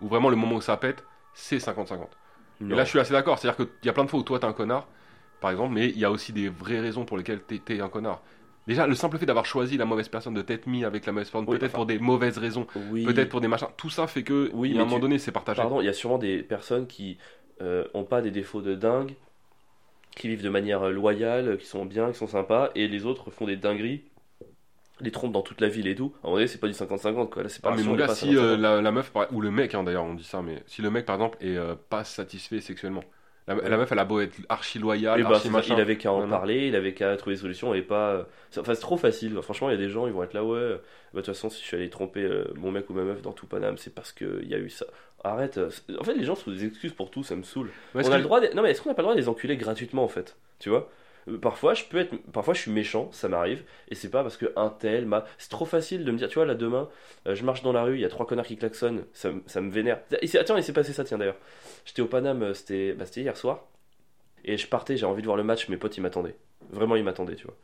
ou 0.00 0.08
vraiment 0.08 0.30
le 0.30 0.36
moment 0.36 0.56
où 0.56 0.60
ça 0.62 0.76
pète, 0.76 1.04
c'est 1.34 1.58
50-50. 1.58 2.06
Et 2.60 2.74
là, 2.74 2.84
je 2.84 2.90
suis 2.90 3.00
assez 3.00 3.12
d'accord. 3.12 3.38
C'est-à-dire 3.38 3.56
qu'il 3.56 3.86
y 3.86 3.88
a 3.88 3.92
plein 3.92 4.04
de 4.04 4.10
fois 4.10 4.20
où 4.20 4.22
toi, 4.22 4.38
t'es 4.38 4.46
un 4.46 4.52
connard, 4.52 4.86
par 5.40 5.50
exemple, 5.50 5.74
mais 5.74 5.88
il 5.88 5.98
y 5.98 6.04
a 6.04 6.10
aussi 6.10 6.32
des 6.32 6.48
vraies 6.48 6.80
raisons 6.80 7.04
pour 7.04 7.16
lesquelles 7.18 7.42
t'es 7.42 7.58
t'es 7.58 7.80
un 7.80 7.88
connard. 7.88 8.22
Déjà, 8.66 8.86
le 8.86 8.94
simple 8.94 9.18
fait 9.18 9.26
d'avoir 9.26 9.46
choisi 9.46 9.76
la 9.76 9.84
mauvaise 9.84 10.08
personne, 10.08 10.34
de 10.34 10.42
t'être 10.42 10.66
mis 10.66 10.84
avec 10.84 11.06
la 11.06 11.12
mauvaise 11.12 11.30
personne, 11.30 11.48
Oui, 11.48 11.58
peut-être 11.58 11.72
enfin, 11.72 11.78
pour 11.78 11.86
des 11.86 11.98
mauvaises 11.98 12.38
raisons, 12.38 12.66
Oui. 12.74 13.04
peut-être 13.04 13.28
pour 13.28 13.40
des 13.40 13.48
machins, 13.48 13.68
tout 13.76 13.90
ça 13.90 14.06
fait 14.06 14.22
que, 14.24 14.50
Oui, 14.52 14.74
mais 14.74 14.82
un 14.82 14.84
moment 14.84 14.98
tu- 14.98 15.00
donné, 15.00 15.18
c'est 15.18 15.32
partagé. 15.32 15.60
Pardon, 15.62 15.80
il 15.80 15.86
y 15.86 15.88
a 15.88 15.92
sûrement 15.92 16.18
des 16.18 16.42
personnes 16.42 16.86
qui 16.86 17.18
euh, 17.60 17.86
ont 17.94 18.04
pas 18.04 18.22
des 18.22 18.30
défauts 18.30 18.62
de 18.62 18.74
dingue, 18.74 19.14
qui 20.16 20.28
vivent 20.28 20.42
de 20.42 20.48
manière 20.48 20.90
loyale, 20.90 21.58
qui 21.58 21.66
sont 21.66 21.84
bien, 21.86 22.12
qui 22.12 22.18
sont 22.18 22.26
sympas, 22.26 22.70
et 22.74 22.88
les 22.88 23.04
autres 23.06 23.30
font 23.30 23.46
des 23.46 23.56
dingueries, 23.56 24.04
les 25.00 25.10
trompent 25.12 25.32
dans 25.32 25.42
toute 25.42 25.60
la 25.60 25.68
ville 25.68 25.88
et 25.88 25.94
tout. 25.96 26.12
À 26.22 26.26
un 26.26 26.30
moment 26.30 26.36
donné, 26.36 26.48
c'est 26.48 26.58
pas 26.60 26.68
du 26.68 26.74
50-50, 26.74 27.30
quoi. 27.30 27.42
La 27.44 27.48
Ah, 27.64 27.70
mais 27.70 27.82
séparation, 27.82 27.84
mon 27.84 27.94
gars, 27.94 28.08
pas 28.08 28.14
si 28.16 28.36
euh, 28.36 28.56
50-50. 28.56 28.56
la, 28.56 28.82
la 28.82 28.90
meuf, 28.90 29.12
ou 29.30 29.40
le 29.40 29.50
mec, 29.52 29.74
hein, 29.74 29.84
d'ailleurs, 29.84 30.04
on 30.04 30.14
dit 30.14 30.24
ça, 30.24 30.42
mais 30.42 30.62
si 30.66 30.82
le 30.82 30.90
mec, 30.90 31.06
par 31.06 31.14
exemple, 31.16 31.38
est 31.40 31.56
euh, 31.56 31.76
pas 31.76 32.02
satisfait 32.04 32.60
sexuellement, 32.60 33.04
la, 33.48 33.54
la 33.56 33.76
meuf, 33.76 33.90
elle 33.90 33.98
a 33.98 34.04
beau 34.04 34.20
être 34.20 34.34
archi 34.48 34.78
loyale, 34.78 35.20
Eh 35.20 35.22
ben, 35.24 35.32
archi 35.32 35.50
machin. 35.50 35.74
il 35.76 35.80
avait 35.80 35.96
qu'à 35.96 36.12
en 36.12 36.20
Non, 36.20 36.26
non. 36.26 36.30
parler, 36.30 36.68
il 36.68 36.76
avait 36.76 36.94
qu'à 36.94 37.16
trouver 37.16 37.34
des 37.36 37.40
solutions 37.42 37.74
et 37.74 37.82
pas. 37.82 38.10
euh, 38.12 38.22
c'est- 38.50 38.60
Enfin, 38.60 38.74
c'est 38.74 38.80
trop 38.80 38.96
facile. 38.96 39.36
Franchement, 39.42 39.68
il 39.70 39.72
y 39.72 39.74
a 39.74 39.78
des 39.78 39.88
gens, 39.90 40.06
ils 40.06 40.12
vont 40.12 40.22
être 40.22 40.34
là, 40.34 40.44
ouais. 40.44 40.60
Bah, 41.12 41.20
de 41.20 41.26
toute 41.26 41.26
façon, 41.26 41.50
si 41.50 41.60
je 41.60 41.66
suis 41.66 41.76
allé 41.76 41.90
tromper 41.90 42.22
euh, 42.22 42.44
mon 42.56 42.70
mec 42.70 42.88
ou 42.88 42.94
ma 42.94 43.02
meuf 43.02 43.20
dans 43.22 43.32
tout 43.32 43.46
Paname, 43.46 43.76
c'est 43.78 43.94
parce 43.94 44.12
qu'il 44.12 44.46
y 44.48 44.54
a 44.54 44.58
eu 44.58 44.70
ça. 44.70 44.86
Arrête. 45.24 45.58
euh, 45.58 45.70
En 46.00 46.04
fait, 46.04 46.14
les 46.14 46.24
gens 46.24 46.34
trouvent 46.34 46.54
des 46.54 46.64
excuses 46.64 46.92
pour 46.92 47.10
tout, 47.10 47.22
ça 47.22 47.36
me 47.36 47.42
saoule. 47.42 47.68
Est-ce 47.96 48.08
on 48.08 48.12
a 48.12 48.14
que- 48.14 48.18
le 48.18 48.22
droit. 48.24 48.40
de- 48.40 48.54
Non, 48.54 48.62
mais 48.62 48.70
est-ce 48.72 48.80
qu'on 48.82 48.88
n'a 48.90 48.94
pas 48.94 49.02
le 49.02 49.06
droit 49.06 49.14
de 49.14 49.20
les 49.20 49.28
enculer 49.28 49.56
gratuitement, 49.56 50.02
en 50.04 50.08
fait? 50.08 50.36
Tu 50.58 50.68
vois? 50.68 50.90
Parfois, 51.40 51.74
je 51.74 51.84
peux 51.84 51.98
être, 51.98 52.16
parfois, 52.32 52.52
je 52.54 52.60
suis 52.62 52.70
méchant, 52.72 53.08
ça 53.12 53.28
m'arrive, 53.28 53.62
et 53.88 53.94
c'est 53.94 54.10
pas 54.10 54.22
parce 54.22 54.36
que 54.36 54.52
un 54.56 54.70
tel 54.70 55.06
m'a. 55.06 55.24
C'est 55.38 55.50
trop 55.50 55.64
facile 55.64 56.04
de 56.04 56.10
me 56.10 56.18
dire, 56.18 56.28
tu 56.28 56.34
vois, 56.36 56.46
là 56.46 56.54
demain, 56.56 56.88
euh, 57.28 57.34
je 57.36 57.44
marche 57.44 57.62
dans 57.62 57.72
la 57.72 57.84
rue, 57.84 57.94
il 57.96 58.00
y 58.00 58.04
a 58.04 58.08
trois 58.08 58.26
connards 58.26 58.46
qui 58.46 58.56
klaxonnent, 58.56 59.04
ça, 59.12 59.30
me- 59.30 59.42
ça 59.46 59.60
me 59.60 59.70
vénère. 59.70 60.00
Attends, 60.40 60.56
il 60.56 60.64
s'est 60.64 60.72
passé 60.72 60.92
ça, 60.92 61.04
tiens 61.04 61.18
d'ailleurs. 61.18 61.36
J'étais 61.84 62.02
au 62.02 62.06
Paname, 62.06 62.42
euh, 62.42 62.54
c'était 62.54 62.92
bah, 62.94 63.04
hier 63.16 63.36
soir, 63.36 63.66
et 64.44 64.56
je 64.56 64.66
partais, 64.66 64.96
j'ai 64.96 65.06
envie 65.06 65.22
de 65.22 65.26
voir 65.26 65.36
le 65.36 65.44
match, 65.44 65.68
mes 65.68 65.76
potes 65.76 65.96
ils 65.96 66.00
m'attendaient. 66.00 66.36
Vraiment, 66.70 66.96
ils 66.96 67.04
m'attendaient, 67.04 67.36
tu 67.36 67.44
vois. 67.46 67.56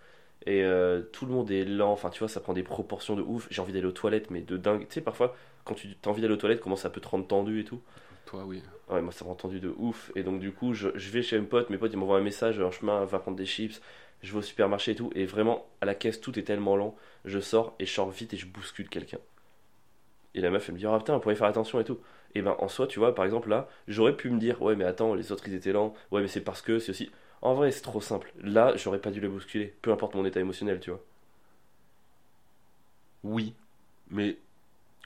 Et 0.46 0.62
euh, 0.64 1.02
tout 1.12 1.26
le 1.26 1.32
monde 1.32 1.50
est 1.50 1.64
lent, 1.64 1.92
enfin, 1.92 2.10
tu 2.10 2.20
vois, 2.20 2.28
ça 2.28 2.40
prend 2.40 2.54
des 2.54 2.62
proportions 2.62 3.16
de 3.16 3.22
ouf. 3.22 3.48
J'ai 3.50 3.60
envie 3.62 3.72
d'aller 3.72 3.86
aux 3.86 3.92
toilettes, 3.92 4.30
mais 4.30 4.40
de 4.42 4.56
dingue. 4.56 4.82
Tu 4.88 4.94
sais, 4.94 5.00
parfois, 5.00 5.36
quand 5.64 5.74
tu 5.74 5.88
as 6.04 6.08
envie 6.08 6.22
d'aller 6.22 6.34
aux 6.34 6.38
toilettes, 6.38 6.60
comment 6.60 6.76
ça 6.76 6.90
peut 6.90 7.00
te 7.00 7.08
rendre 7.08 7.26
tendu 7.26 7.60
et 7.60 7.64
tout. 7.64 7.80
Toi, 8.28 8.44
oui. 8.44 8.62
Ouais, 8.90 9.00
moi 9.00 9.10
ça 9.10 9.24
m'a 9.24 9.30
entendu 9.30 9.58
de 9.58 9.74
ouf. 9.78 10.12
Et 10.14 10.22
donc, 10.22 10.38
du 10.40 10.52
coup, 10.52 10.74
je, 10.74 10.88
je 10.94 11.10
vais 11.10 11.22
chez 11.22 11.38
mes 11.38 11.46
potes. 11.46 11.70
Mes 11.70 11.78
potes, 11.78 11.92
ils 11.94 11.96
m'envoient 11.98 12.18
un 12.18 12.22
message 12.22 12.60
en 12.60 12.70
chemin, 12.70 13.04
va 13.04 13.18
prendre 13.18 13.36
des 13.38 13.46
chips. 13.46 13.80
Je 14.22 14.32
vais 14.32 14.38
au 14.38 14.42
supermarché 14.42 14.92
et 14.92 14.94
tout. 14.94 15.10
Et 15.14 15.24
vraiment, 15.24 15.66
à 15.80 15.86
la 15.86 15.94
caisse, 15.94 16.20
tout 16.20 16.38
est 16.38 16.42
tellement 16.42 16.76
lent. 16.76 16.94
Je 17.24 17.40
sors 17.40 17.74
et 17.78 17.86
je 17.86 17.92
sors 17.92 18.10
vite 18.10 18.34
et 18.34 18.36
je 18.36 18.46
bouscule 18.46 18.88
quelqu'un. 18.90 19.18
Et 20.34 20.40
la 20.40 20.50
meuf, 20.50 20.68
elle 20.68 20.74
me 20.74 20.78
dit, 20.78 20.86
ah 20.86 20.96
putain, 20.98 21.14
on 21.14 21.20
pourrait 21.20 21.34
faire 21.36 21.46
attention 21.48 21.80
et 21.80 21.84
tout. 21.84 21.98
Et 22.34 22.42
ben, 22.42 22.56
en 22.60 22.68
soi, 22.68 22.86
tu 22.86 22.98
vois, 22.98 23.14
par 23.14 23.24
exemple, 23.24 23.48
là, 23.48 23.68
j'aurais 23.88 24.16
pu 24.16 24.30
me 24.30 24.38
dire, 24.38 24.60
ouais, 24.62 24.76
mais 24.76 24.84
attends, 24.84 25.14
les 25.14 25.32
autres, 25.32 25.46
ils 25.48 25.54
étaient 25.54 25.72
lents. 25.72 25.94
Ouais, 26.10 26.20
mais 26.22 26.28
c'est 26.28 26.40
parce 26.42 26.62
que 26.62 26.78
c'est 26.78 26.90
aussi. 26.90 27.10
En 27.42 27.54
vrai, 27.54 27.70
c'est 27.70 27.82
trop 27.82 28.00
simple. 28.00 28.32
Là, 28.42 28.74
j'aurais 28.76 29.00
pas 29.00 29.10
dû 29.10 29.20
le 29.20 29.28
bousculer. 29.28 29.74
Peu 29.82 29.92
importe 29.92 30.14
mon 30.14 30.24
état 30.24 30.40
émotionnel, 30.40 30.80
tu 30.80 30.90
vois. 30.90 31.00
Oui. 33.24 33.54
Mais 34.10 34.38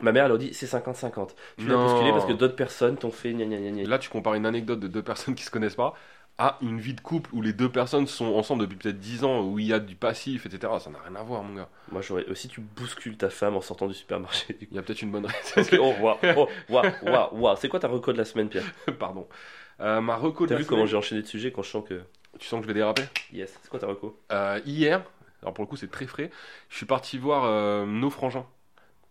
Ma 0.02 0.12
mère, 0.12 0.24
elle 0.24 0.28
leur 0.30 0.38
dit, 0.38 0.52
c'est 0.52 0.66
50-50. 0.66 1.30
Tu 1.58 1.66
l'as 1.68 1.76
bousculé 1.76 2.10
parce 2.10 2.26
que 2.26 2.32
d'autres 2.32 2.56
personnes 2.56 2.96
t'ont 2.96 3.10
fait 3.12 3.32
gna 3.32 3.44
gna 3.46 3.56
gna 3.58 3.70
gna. 3.70 3.88
là, 3.88 3.98
tu 3.98 4.10
compares 4.10 4.34
une 4.34 4.46
anecdote 4.46 4.80
de 4.80 4.88
deux 4.88 5.02
personnes 5.02 5.34
qui 5.34 5.44
se 5.44 5.50
connaissent 5.50 5.76
pas 5.76 5.94
à 6.38 6.56
une 6.62 6.80
vie 6.80 6.94
de 6.94 7.00
couple 7.02 7.28
où 7.34 7.42
les 7.42 7.52
deux 7.52 7.68
personnes 7.70 8.06
sont 8.06 8.24
ensemble 8.34 8.62
depuis 8.62 8.76
peut-être 8.78 8.98
10 8.98 9.22
ans, 9.22 9.42
où 9.42 9.58
il 9.58 9.66
y 9.66 9.72
a 9.74 9.78
du 9.78 9.94
passif, 9.96 10.46
etc. 10.46 10.72
Ça 10.80 10.88
n'a 10.90 10.98
rien 11.06 11.14
à 11.14 11.22
voir, 11.22 11.42
mon 11.42 11.54
gars. 11.54 11.68
Moi, 11.90 12.00
j'aurais 12.00 12.24
aussi, 12.26 12.48
tu 12.48 12.60
bouscules 12.62 13.16
ta 13.18 13.28
femme 13.28 13.54
en 13.54 13.60
sortant 13.60 13.86
du 13.86 13.92
supermarché. 13.94 14.54
Du. 14.54 14.66
Il 14.70 14.76
y 14.76 14.78
a 14.78 14.82
peut-être 14.82 15.02
une 15.02 15.10
bonne 15.10 15.26
que, 15.26 15.60
raison. 15.60 15.76
oh, 15.82 15.94
waouh, 16.02 16.16
oh, 16.36 16.48
waouh, 16.70 16.84
waouh, 17.02 17.28
waouh. 17.38 17.56
C'est 17.58 17.68
quoi 17.68 17.80
ta 17.80 17.86
reco 17.88 18.12
de 18.14 18.18
la 18.18 18.24
semaine, 18.24 18.48
Pierre? 18.48 18.64
Pardon. 18.98 19.28
Euh, 19.80 20.00
ma 20.00 20.16
reco 20.16 20.44
de 20.44 20.48
T'as 20.48 20.54
la 20.54 20.60
vu 20.60 20.66
comment 20.66 20.80
semaine- 20.80 20.90
j'ai 20.90 20.96
enchaîné 20.96 21.22
de 21.22 21.26
sujets 21.26 21.52
quand 21.52 21.62
je 21.62 21.70
sens 21.70 21.84
que. 21.86 22.00
Tu 22.38 22.48
sens 22.48 22.60
que 22.60 22.62
je 22.64 22.68
vais 22.68 22.74
déraper? 22.74 23.02
Yes, 23.32 23.56
c'est 23.62 23.68
quoi 23.68 23.78
ta 23.78 23.86
reco? 23.86 24.18
Euh, 24.32 24.58
Hier, 24.64 25.02
alors 25.42 25.52
pour 25.52 25.62
le 25.64 25.68
coup, 25.68 25.76
c'est 25.76 25.90
très 25.90 26.06
frais, 26.06 26.30
je 26.70 26.76
suis 26.78 26.86
parti 26.86 27.18
voir 27.18 27.44
euh, 27.44 27.84
Nos 27.84 28.08
Frangins. 28.10 28.46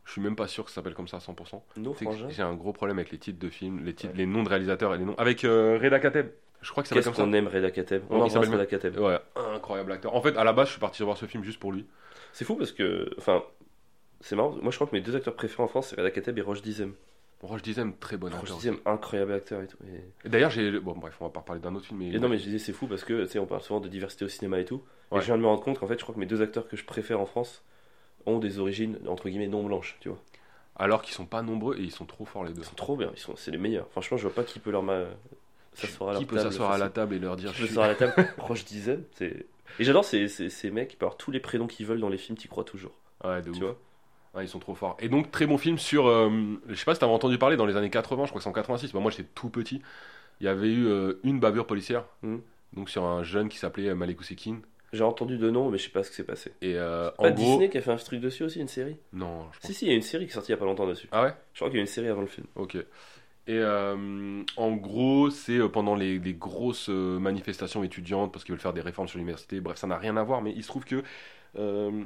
Je 0.06 0.12
suis 0.14 0.22
même 0.22 0.36
pas 0.36 0.48
sûr 0.48 0.64
que 0.66 0.72
ça 0.72 0.76
s'appelle 0.76 0.94
comme 0.96 1.08
ça 1.08 1.18
à 1.18 1.20
100%. 1.20 1.62
Nos 1.78 1.94
C'est 1.94 2.06
que 2.06 2.12
frangins 2.12 2.30
J'ai 2.30 2.42
un 2.42 2.54
gros 2.56 2.74
problème 2.74 2.98
avec 3.00 3.12
les 3.12 3.18
titres 3.18 3.40
de 3.40 3.50
films, 3.50 3.82
les, 3.86 3.94
titres, 3.94 4.14
Ouais. 4.14 4.18
les 4.20 4.26
noms 4.26 4.44
de 4.44 4.50
réalisateurs 4.50 4.94
et 4.96 4.98
les 4.98 5.06
noms. 5.06 5.16
Avec 5.18 5.44
euh, 5.46 5.78
Reda 5.82 6.00
Kateb. 6.00 6.30
Je 6.62 6.70
crois 6.72 6.84
que 6.84 6.90
ça 6.90 6.96
s'appelle 6.96 7.04
Qu'est-ce 7.04 7.16
comme 7.16 7.26
ça. 7.26 7.30
qu'on 7.32 7.34
aime 7.34 7.48
Reda 7.48 7.72
Kateb 7.72 8.04
On 8.10 8.16
embrasse. 8.22 8.36
Reda 8.48 8.66
Kateb. 8.66 8.98
Ouais, 9.00 9.18
incroyable 9.36 9.92
acteur. 9.92 10.14
En 10.16 10.22
fait, 10.22 10.36
à 10.38 10.44
la 10.44 10.54
base, 10.54 10.68
je 10.68 10.72
suis 10.74 10.80
parti 10.82 11.02
voir 11.04 11.18
ce 11.18 11.26
film 11.26 11.44
juste 11.44 11.60
pour 11.60 11.72
lui. 11.72 11.86
C'est 12.34 12.46
fou 12.46 12.56
parce 12.56 12.72
que. 12.72 13.14
Enfin, 13.18 13.44
c'est 14.22 14.36
marrant. 14.36 14.56
Moi, 14.62 14.72
je 14.72 14.78
crois 14.78 14.88
que 14.88 14.96
mes 14.96 15.02
deux 15.02 15.16
acteurs 15.16 15.36
préférés 15.36 15.64
en 15.64 15.68
France, 15.68 15.88
c'est 15.90 15.96
Reda 15.96 16.12
Kateb 16.12 16.38
et 16.38 16.42
Roche 16.42 16.62
Dizem. 16.62 16.94
Roche 17.42 17.64
Dizem, 17.64 17.94
très 18.00 18.18
bon 18.18 18.28
Roche 18.28 18.36
acteur. 18.42 18.58
Dizem, 18.58 18.78
incroyable 18.86 19.34
acteur 19.34 19.62
et 19.64 19.68
tout. 19.68 19.78
Et, 19.88 20.28
Et 20.28 20.30
D'ailleurs, 20.30 20.52
j'ai. 20.52 20.80
Bon, 20.80 20.94
bref, 20.94 21.16
on 21.20 21.26
va 21.26 21.32
pas 21.32 21.40
reparler 21.40 21.62
d'un 21.62 21.74
autre 21.74 21.86
film. 21.86 22.00
Mais... 22.00 22.10
et 22.14 22.20
non, 22.20 22.30
mais 22.30 22.38
je 22.38 22.44
disais, 22.44 22.60
c'est 22.60 22.74
fou 22.74 22.86
parce 22.88 23.04
que, 23.04 23.24
tu 23.24 23.30
sais, 23.32 23.40
on 23.40 23.48
parle 23.48 23.62
souvent 23.62 23.80
de 23.80 23.88
diversité 23.88 24.26
au 24.26 24.28
cinéma 24.30 24.60
et 24.60 24.66
tout. 24.66 24.84
Et 25.14 25.20
je 25.20 25.26
viens 25.26 25.38
de 25.38 25.42
me 25.42 25.48
rendre 25.48 25.64
compte 25.64 25.80
qu'en 25.80 25.88
fait, 25.88 25.98
je 25.98 26.04
crois 26.04 26.14
que 26.14 26.20
mes 26.20 26.26
deux 26.28 26.42
acteurs 26.44 26.68
que 26.68 26.78
je 26.78 26.86
préfère 26.86 27.20
en 27.20 27.26
France 27.26 27.64
ont 28.26 28.40
des 28.40 28.60
origines, 28.60 28.98
entre 29.08 29.30
guillemets, 29.30 29.48
non 29.48 29.64
blanches, 29.64 29.98
tu 30.00 30.10
vois. 30.10 30.20
Alors 30.76 31.02
qu'ils 31.02 31.14
sont 31.14 31.26
pas 31.26 31.42
nombreux 31.42 31.78
et 31.78 31.82
ils 31.82 31.92
sont 31.92 32.06
trop 32.06 32.26
forts 32.26 32.44
les 32.44 32.54
deux. 32.54 32.62
Ils 32.62 32.66
sont 32.66 32.76
trop 32.76 32.96
bien, 32.96 33.12
ils 33.16 33.20
sont, 33.20 33.36
c'est 33.36 33.52
les 33.52 33.58
meilleurs. 33.58 33.88
Franchement, 33.92 34.18
je 34.18 34.24
vois 34.24 34.34
pas 34.34 34.44
qui 34.44 34.60
peut 34.60 34.72
leur 34.72 34.84
ma... 34.84 35.04
s'asseoir 35.74 36.10
à 36.10 36.14
leur 36.14 36.22
Qui 36.22 36.26
peut 36.26 36.36
table 36.38 36.50
s'asseoir 36.52 36.72
à 36.72 36.78
la 36.78 36.90
table 36.90 37.16
et 37.16 37.20
leur 37.20 37.36
dire 37.36 37.52
Qui 37.52 37.58
je 37.58 37.62
peut 37.62 37.68
s'asseoir 37.68 37.86
à 37.86 37.90
la 37.90 37.96
table 37.96 38.14
Roche 38.38 38.66
Dizem, 38.66 39.04
c'est. 39.16 39.46
Et 39.80 39.84
j'adore 39.84 40.04
ces, 40.06 40.28
ces, 40.28 40.50
ces 40.50 40.72
mecs 40.72 40.90
qui 40.90 40.96
peuvent 40.98 41.08
avoir 41.08 41.18
tous 41.18 41.32
les 41.32 41.40
prénoms 41.40 41.68
qu'ils 41.68 41.86
veulent 41.86 42.00
dans 42.00 42.10
les 42.10 42.18
films, 42.18 42.38
t'y 42.38 42.48
crois 42.48 42.64
toujours. 42.64 42.92
Ouais, 43.24 43.42
de 43.42 43.46
Tu 43.46 43.50
ouf. 43.52 43.60
vois 43.60 43.78
Ouais, 44.34 44.46
ils 44.46 44.50
sont 44.50 44.60
trop 44.60 44.76
forts. 44.76 44.96
Et 45.00 45.10
donc, 45.10 45.30
très 45.30 45.46
bon 45.46 45.58
film 45.58 45.78
sur. 45.78 46.08
euh, 46.08 46.30
je 46.70 46.76
sais 46.76 46.86
pas 46.86 46.94
si 46.94 47.00
t'avais 47.02 47.12
entendu 47.12 47.38
parler 47.38 47.58
dans 47.58 47.66
les 47.66 47.76
années 47.76 47.90
80, 47.90 48.24
je 48.26 48.30
crois 48.30 48.40
que 48.40 48.44
c'est 48.44 48.50
en 48.50 48.54
86. 48.54 48.94
Bah, 48.94 49.00
moi, 49.02 49.12
j'étais 49.12 49.28
tout 49.36 49.50
petit. 49.50 49.82
Il 50.40 50.46
y 50.46 50.48
avait 50.50 50.70
eu 50.70 50.88
euh, 50.88 51.20
une 51.24 51.40
bavure 51.42 51.68
policière. 51.68 52.06
Mhm. 52.24 52.42
Donc, 52.74 52.90
sur 52.90 53.04
un 53.04 53.24
jeune 53.24 53.50
qui 53.50 53.58
s'appelait 53.58 53.94
Malek 53.94 54.20
Ousekine. 54.22 54.62
J'ai 54.94 55.04
entendu 55.04 55.38
de 55.38 55.50
nom, 55.50 55.70
mais 55.70 55.78
je 55.78 55.86
sais 55.86 55.90
pas 55.90 56.04
ce 56.04 56.10
qui 56.10 56.18
s'est 56.18 56.26
passé. 56.26 56.52
Et 56.62 56.76
euh, 56.76 57.10
en 57.18 57.24
Pas 57.24 57.32
gros. 57.32 57.46
Disney 57.46 57.70
qui 57.70 57.78
a 57.78 57.82
fait 57.82 57.92
un 57.92 57.96
truc 57.96 58.20
dessus 58.20 58.44
aussi, 58.44 58.60
une 58.60 58.68
série? 58.68 58.98
Non, 59.14 59.46
je 59.54 59.60
pense. 59.60 59.72
Si, 59.72 59.74
si, 59.74 59.86
il 59.86 59.90
y 59.90 59.92
a 59.92 59.96
une 59.96 60.02
série 60.02 60.26
qui 60.26 60.32
est 60.32 60.34
sortie 60.34 60.52
il 60.52 60.56
y 60.56 60.56
a 60.56 60.58
pas 60.58 60.66
longtemps 60.66 60.86
dessus. 60.86 61.08
Ah 61.12 61.24
ouais? 61.24 61.34
Je 61.54 61.60
crois 61.60 61.70
qu'il 61.70 61.78
y 61.78 61.80
a 61.80 61.82
une 61.82 61.88
série 61.88 62.10
avant 62.10 62.22
le 62.22 62.28
film. 62.28 62.48
Ok. 62.56 62.76
Et 62.76 63.58
euh, 63.58 64.44
en 64.58 64.72
gros, 64.74 65.30
c'est 65.30 65.58
euh, 65.58 65.68
pendant 65.70 65.96
les, 65.96 66.20
les 66.20 66.34
grosses 66.34 66.90
manifestations 66.90 67.84
étudiantes 67.84 68.32
parce 68.34 68.44
qu'ils 68.44 68.54
veulent 68.54 68.62
faire 68.62 68.74
des 68.74 68.82
réformes 68.82 69.08
sur 69.08 69.18
l'université. 69.18 69.62
Bref, 69.62 69.78
ça 69.78 69.88
n'a 69.88 69.98
rien 69.98 70.18
à 70.18 70.24
voir, 70.24 70.42
mais 70.42 70.52
il 70.56 70.62
se 70.62 70.68
trouve 70.68 70.84
que 70.84 71.04
euh, 71.58 72.04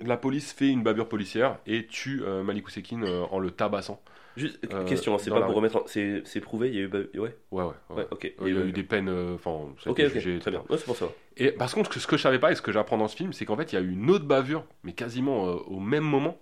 la 0.00 0.16
police 0.16 0.52
fait 0.52 0.68
une 0.68 0.82
bavure 0.82 1.08
policière 1.08 1.58
et 1.66 1.86
tue 1.86 2.22
Malik 2.44 2.66
Ousekine 2.66 3.04
en 3.04 3.38
le 3.38 3.50
tabassant. 3.50 4.02
Juste, 4.36 4.58
Euh, 4.72 4.84
question, 4.84 5.18
c'est 5.18 5.30
pas 5.30 5.42
pour 5.42 5.54
rue. 5.54 5.56
remettre. 5.56 5.76
en- 5.76 5.86
C'est 5.86 6.40
prouvé, 6.40 6.68
il 6.68 6.74
y 6.74 6.78
a 6.78 6.82
eu. 6.82 6.88
Ouais, 7.18 7.36
Ouais, 7.50 7.64
ouais. 7.64 7.74
ouais. 7.96 8.08
Euh, 8.40 8.48
il 8.48 8.54
y 8.54 8.58
a 8.58 8.62
eu 8.62 8.72
des 8.72 8.82
peines, 8.84 9.08
euh, 9.08 9.34
enfin, 9.34 9.74
ça 9.82 9.90
a 9.90 9.90
Ok, 9.90 9.98
été 9.98 10.06
ok, 10.06 10.12
jugé, 10.14 10.38
très 10.38 10.50
bien. 10.50 10.64
Ouais, 10.68 10.78
c'est 10.78 10.84
pour 10.86 10.96
ça. 10.96 11.06
Et 11.36 11.52
par 11.52 11.72
contre, 11.72 11.98
ce 11.98 12.06
que 12.06 12.16
je 12.16 12.22
savais 12.22 12.38
pas 12.38 12.52
et 12.52 12.54
ce 12.56 12.62
que 12.62 12.72
j'apprends 12.72 12.98
dans 12.98 13.08
ce 13.08 13.16
film, 13.16 13.32
c'est 13.32 13.44
qu'en 13.46 13.56
fait, 13.56 13.72
il 13.72 13.76
y 13.76 13.78
a 13.78 13.82
eu 13.82 13.90
une 13.92 14.10
autre 14.10 14.26
bavure, 14.26 14.66
mais 14.84 14.92
quasiment 14.94 15.48
euh, 15.48 15.54
au 15.66 15.80
même 15.80 16.04
moment, 16.04 16.38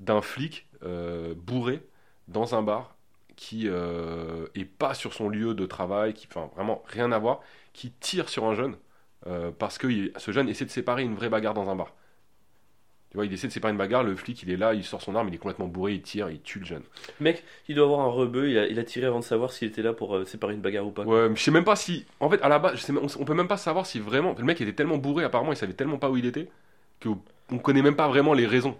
d'un 0.00 0.22
flic 0.22 0.68
euh, 0.84 1.34
bourré 1.36 1.82
dans 2.28 2.54
un 2.56 2.62
bar 2.62 2.96
qui 3.36 3.68
euh, 3.68 4.46
est 4.54 4.64
pas 4.66 4.94
sur 4.94 5.14
son 5.14 5.28
lieu 5.30 5.54
de 5.54 5.66
travail, 5.66 6.14
qui, 6.14 6.26
enfin, 6.28 6.50
vraiment 6.56 6.82
rien 6.86 7.12
à 7.12 7.18
voir, 7.18 7.40
qui 7.72 7.92
tire 7.92 8.28
sur 8.30 8.44
un 8.46 8.54
jeune 8.54 8.76
euh, 9.26 9.52
parce 9.52 9.78
que 9.78 10.12
ce 10.18 10.32
jeune 10.32 10.48
essaie 10.48 10.64
de 10.66 10.70
séparer 10.70 11.02
une 11.04 11.14
vraie 11.14 11.30
bagarre 11.30 11.54
dans 11.54 11.70
un 11.70 11.76
bar. 11.76 11.94
Tu 13.12 13.18
vois, 13.18 13.26
il 13.26 13.32
essaie 13.32 13.46
de 13.46 13.52
séparer 13.52 13.72
une 13.72 13.78
bagarre, 13.78 14.02
le 14.04 14.16
flic 14.16 14.42
il 14.42 14.50
est 14.50 14.56
là, 14.56 14.72
il 14.72 14.82
sort 14.84 15.02
son 15.02 15.14
arme, 15.14 15.28
il 15.28 15.34
est 15.34 15.38
complètement 15.38 15.66
bourré, 15.68 15.92
il 15.92 16.00
tire, 16.02 16.30
il 16.30 16.40
tue 16.40 16.58
le 16.60 16.64
jeune. 16.64 16.82
Mec, 17.20 17.44
il 17.68 17.74
doit 17.76 17.84
avoir 17.84 18.00
un 18.00 18.06
rebeu, 18.10 18.48
il 18.48 18.58
a, 18.58 18.66
il 18.66 18.78
a 18.78 18.84
tiré 18.84 19.04
avant 19.06 19.20
de 19.20 19.24
savoir 19.24 19.52
s'il 19.52 19.68
était 19.68 19.82
là 19.82 19.92
pour 19.92 20.16
euh, 20.16 20.24
séparer 20.24 20.54
une 20.54 20.62
bagarre 20.62 20.86
ou 20.86 20.90
pas. 20.90 21.04
Ouais, 21.04 21.28
mais 21.28 21.36
je 21.36 21.42
sais 21.42 21.50
même 21.50 21.64
pas 21.64 21.76
si. 21.76 22.06
En 22.20 22.30
fait, 22.30 22.40
à 22.40 22.48
la 22.48 22.58
base, 22.58 22.76
je 22.76 22.80
sais 22.80 22.92
même- 22.92 23.04
on, 23.04 23.20
on 23.20 23.24
peut 23.26 23.34
même 23.34 23.48
pas 23.48 23.58
savoir 23.58 23.84
si 23.84 24.00
vraiment. 24.00 24.34
Le 24.38 24.44
mec 24.44 24.60
était 24.62 24.72
tellement 24.72 24.96
bourré, 24.96 25.24
apparemment, 25.24 25.52
il 25.52 25.56
savait 25.56 25.74
tellement 25.74 25.98
pas 25.98 26.08
où 26.10 26.16
il 26.16 26.24
était, 26.24 26.48
qu'on 27.00 27.58
connaît 27.58 27.82
même 27.82 27.96
pas 27.96 28.08
vraiment 28.08 28.32
les 28.32 28.46
raisons. 28.46 28.76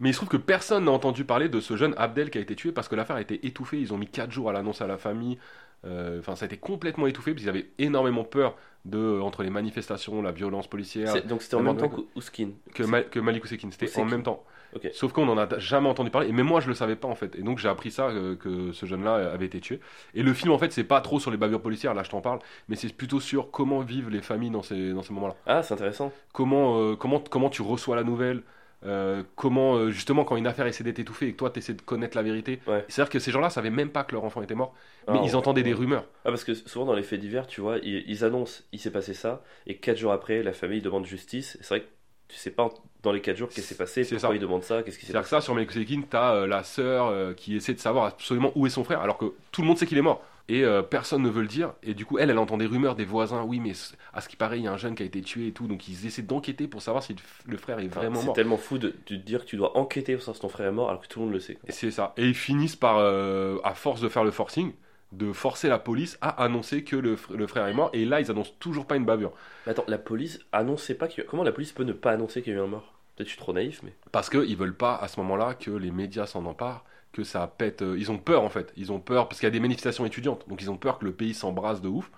Mais 0.00 0.10
il 0.10 0.12
se 0.12 0.18
trouve 0.18 0.30
que 0.30 0.36
personne 0.38 0.86
n'a 0.86 0.90
entendu 0.92 1.24
parler 1.24 1.48
de 1.48 1.60
ce 1.60 1.76
jeune 1.76 1.94
Abdel 1.98 2.30
qui 2.30 2.38
a 2.38 2.40
été 2.40 2.56
tué 2.56 2.72
parce 2.72 2.88
que 2.88 2.96
l'affaire 2.96 3.16
a 3.16 3.20
été 3.20 3.46
étouffée. 3.46 3.78
Ils 3.80 3.92
ont 3.92 3.98
mis 3.98 4.06
4 4.08 4.32
jours 4.32 4.48
à 4.50 4.52
l'annoncer 4.52 4.82
à 4.82 4.86
la 4.86 4.98
famille. 4.98 5.38
Euh, 5.84 6.18
Enfin, 6.18 6.36
ça 6.36 6.44
a 6.44 6.46
été 6.46 6.56
complètement 6.58 7.06
étouffé 7.06 7.32
parce 7.32 7.40
qu'ils 7.42 7.48
avaient 7.48 7.70
énormément 7.78 8.24
peur 8.24 8.56
de, 8.84 9.20
entre 9.20 9.42
les 9.42 9.50
manifestations, 9.50 10.22
la 10.22 10.32
violence 10.32 10.66
policière, 10.66 11.22
Donc 11.26 11.42
c'était 11.42 11.56
en 11.56 11.62
même 11.62 11.76
temps 11.76 11.88
qu'Ouskin. 11.88 12.50
que, 12.74 12.82
Ma- 12.82 13.02
que 13.02 13.18
Malik 13.20 13.44
Ousekine. 13.44 13.70
C'était 13.72 13.98
en 14.00 14.04
même 14.04 14.22
temps. 14.22 14.44
Sauf 14.92 15.12
qu'on 15.12 15.28
en 15.28 15.36
a 15.36 15.58
jamais 15.58 15.88
entendu 15.88 16.10
parler. 16.10 16.28
Et 16.28 16.32
même 16.32 16.46
moi, 16.46 16.60
je 16.60 16.68
le 16.68 16.74
savais 16.74 16.94
pas 16.96 17.08
en 17.08 17.14
fait. 17.16 17.34
Et 17.36 17.42
donc 17.42 17.58
j'ai 17.58 17.68
appris 17.68 17.90
ça 17.90 18.06
euh, 18.08 18.36
que 18.36 18.70
ce 18.72 18.86
jeune-là 18.86 19.32
avait 19.32 19.46
été 19.46 19.58
tué. 19.60 19.80
Et 20.14 20.22
le 20.22 20.32
film 20.32 20.52
en 20.52 20.58
fait, 20.58 20.70
c'est 20.72 20.84
pas 20.84 21.00
trop 21.00 21.18
sur 21.18 21.30
les 21.32 21.36
bavures 21.36 21.60
policières. 21.60 21.92
Là, 21.94 22.02
je 22.04 22.10
t'en 22.10 22.20
parle, 22.20 22.38
mais 22.68 22.76
c'est 22.76 22.92
plutôt 22.94 23.18
sur 23.20 23.50
comment 23.50 23.80
vivent 23.80 24.10
les 24.10 24.22
familles 24.22 24.50
dans 24.50 24.62
ces 24.62 24.92
dans 24.92 25.02
ces 25.02 25.12
moments-là. 25.12 25.34
Ah, 25.46 25.62
c'est 25.62 25.74
intéressant. 25.74 26.12
Comment 26.32 26.78
euh, 26.80 26.94
comment 26.96 27.18
comment 27.20 27.50
tu 27.50 27.62
reçois 27.62 27.96
la 27.96 28.04
nouvelle. 28.04 28.42
Euh, 28.86 29.22
comment 29.36 29.76
euh, 29.76 29.90
justement 29.90 30.24
quand 30.24 30.36
une 30.36 30.46
affaire 30.46 30.66
essaie 30.66 30.84
d'être 30.84 30.98
étouffée 30.98 31.28
et 31.28 31.32
que 31.32 31.36
toi 31.36 31.50
tu 31.50 31.58
essaies 31.58 31.74
de 31.74 31.82
connaître 31.82 32.16
la 32.16 32.22
vérité. 32.22 32.60
Ouais. 32.66 32.84
C'est-à-dire 32.88 33.10
que 33.10 33.18
ces 33.18 33.30
gens-là 33.30 33.50
savaient 33.50 33.70
même 33.70 33.90
pas 33.90 34.04
que 34.04 34.14
leur 34.14 34.24
enfant 34.24 34.40
était 34.42 34.54
mort, 34.54 34.74
mais 35.08 35.18
Ah, 35.18 35.22
ils 35.24 35.36
on- 35.36 35.38
entendaient 35.40 35.62
des 35.62 35.74
rumeurs. 35.74 36.04
Ah, 36.24 36.30
parce 36.30 36.44
que 36.44 36.54
souvent 36.54 36.86
dans 36.86 36.94
les 36.94 37.02
faits 37.02 37.20
divers, 37.20 37.46
tu 37.46 37.60
vois, 37.60 37.78
ils, 37.82 38.04
ils 38.08 38.24
annoncent, 38.24 38.62
il 38.72 38.78
s'est 38.78 38.90
passé 38.92 39.12
ça, 39.14 39.42
et 39.66 39.76
4 39.76 39.98
jours 39.98 40.12
après, 40.12 40.42
la 40.42 40.52
famille 40.52 40.80
demande 40.80 41.04
justice. 41.06 41.58
C'est 41.60 41.68
vrai 41.68 41.80
que 41.82 41.86
tu 42.28 42.36
sais 42.36 42.50
pas 42.52 42.68
dans 43.02 43.10
les 43.12 43.20
4 43.20 43.36
jours 43.36 43.48
qu'est-ce 43.48 43.62
qui 43.62 43.66
s'est 43.66 43.74
passé, 43.74 44.04
C'est 44.04 44.14
pourquoi 44.14 44.30
ça. 44.30 44.34
ils 44.36 44.40
demandent 44.40 44.62
ça, 44.62 44.82
qu'est-ce 44.82 44.98
qui 44.98 45.04
s'est 45.06 45.12
passé. 45.12 45.24
que 45.24 45.28
ça, 45.30 45.40
sur 45.40 45.54
Ousekine, 45.54 46.04
t'as 46.08 46.34
euh, 46.36 46.46
la 46.46 46.62
sœur 46.62 47.06
euh, 47.08 47.34
qui 47.34 47.56
essaie 47.56 47.74
de 47.74 47.80
savoir 47.80 48.04
absolument 48.06 48.52
où 48.54 48.66
est 48.66 48.70
son 48.70 48.84
frère, 48.84 49.00
alors 49.00 49.18
que 49.18 49.32
tout 49.50 49.62
le 49.62 49.66
monde 49.66 49.78
sait 49.78 49.86
qu'il 49.86 49.98
est 49.98 50.02
mort. 50.02 50.22
Et 50.52 50.64
euh, 50.64 50.82
personne 50.82 51.22
ne 51.22 51.28
veut 51.30 51.42
le 51.42 51.48
dire. 51.48 51.74
Et 51.82 51.94
du 51.94 52.04
coup, 52.04 52.18
elle, 52.18 52.28
elle 52.30 52.38
entend 52.38 52.56
des 52.58 52.66
rumeurs 52.66 52.96
des 52.96 53.04
voisins. 53.04 53.44
Oui, 53.44 53.60
mais 53.60 53.72
à 54.12 54.20
ce 54.20 54.28
qui 54.28 54.36
paraît, 54.36 54.58
il 54.58 54.64
y 54.64 54.66
a 54.66 54.72
un 54.72 54.76
jeune 54.76 54.94
qui 54.96 55.02
a 55.02 55.06
été 55.06 55.20
tué 55.22 55.46
et 55.48 55.52
tout. 55.52 55.66
Donc 55.68 55.86
ils 55.88 56.06
essaient 56.06 56.22
d'enquêter 56.22 56.66
pour 56.66 56.82
savoir 56.82 57.02
si 57.04 57.14
le 57.46 57.56
frère 57.56 57.78
est 57.78 57.86
Enfin, 57.86 58.00
vraiment 58.00 58.18
c'est 58.20 58.26
mort. 58.26 58.34
tellement 58.34 58.56
fou 58.56 58.78
de, 58.78 58.88
de 58.88 58.92
te 59.06 59.14
dire 59.14 59.44
que 59.44 59.50
tu 59.50 59.56
dois 59.56 59.76
enquêter 59.78 60.14
pour 60.14 60.22
savoir 60.22 60.36
si 60.36 60.42
ton 60.42 60.48
frère 60.48 60.66
est 60.66 60.72
mort 60.72 60.88
alors 60.88 61.00
que 61.02 61.06
tout 61.08 61.20
le 61.20 61.26
monde 61.26 61.34
le 61.34 61.40
sait. 61.40 61.54
quoi. 61.54 61.68
Et 61.68 61.72
c'est 61.72 61.90
ça. 61.92 62.12
Et 62.16 62.26
ils 62.26 62.34
finissent 62.34 62.76
par, 62.76 62.96
euh, 62.98 63.58
à 63.64 63.74
force 63.74 64.00
de 64.00 64.08
faire 64.08 64.24
le 64.24 64.30
forcing, 64.32 64.72
de 65.12 65.32
forcer 65.32 65.68
la 65.68 65.78
police 65.78 66.18
à 66.20 66.42
annoncer 66.42 66.82
que 66.84 66.96
le, 66.96 67.16
fr- 67.16 67.34
le 67.34 67.46
frère 67.46 67.66
est 67.66 67.74
mort. 67.74 67.90
Et 67.92 68.04
là, 68.04 68.20
ils 68.20 68.30
annoncent 68.30 68.52
toujours 68.58 68.86
pas 68.86 68.96
une 68.96 69.04
bavure. 69.04 69.32
Mais 69.66 69.72
attends, 69.72 69.84
la 69.88 69.98
police 69.98 70.40
annonçait 70.52 70.94
pas 70.94 71.06
qu'il 71.08 71.22
y 71.22 71.26
a... 71.26 71.28
Comment 71.30 71.42
la 71.44 71.52
police 71.52 71.72
peut 71.72 71.84
ne 71.84 71.92
pas 71.92 72.10
annoncer 72.12 72.42
qu'il 72.42 72.52
y 72.52 72.56
a 72.56 72.58
eu 72.58 72.62
un 72.62 72.66
mort? 72.66 72.94
Peut-être 73.16 73.26
que 73.26 73.30
je 73.30 73.34
suis 73.36 73.40
trop 73.40 73.52
naïf, 73.52 73.82
mais. 73.82 73.92
Parce 74.12 74.30
qu'ils 74.30 74.56
veulent 74.56 74.76
pas, 74.76 74.96
à 74.96 75.06
ce 75.08 75.20
moment-là, 75.20 75.54
que 75.54 75.70
les 75.70 75.90
médias 75.90 76.26
s'en 76.26 76.44
emparent, 76.46 76.84
que 77.12 77.24
ça 77.24 77.46
pète. 77.48 77.82
euh, 77.82 77.96
ils 77.98 78.10
ont 78.12 78.18
peur, 78.18 78.42
en 78.42 78.50
fait. 78.50 78.72
Ils 78.76 78.92
ont 78.92 79.00
peur, 79.00 79.28
parce 79.28 79.40
qu'il 79.40 79.46
y 79.46 79.48
a 79.48 79.50
des 79.52 79.60
manifestations 79.60 80.04
étudiantes. 80.06 80.48
Donc 80.48 80.62
ils 80.62 80.70
ont 80.70 80.76
peur 80.78 80.98
que 80.98 81.04
le 81.04 81.12
pays 81.14 81.34
s'embrasse 81.34 81.80
de 81.80 81.88
ouf. 81.88 82.10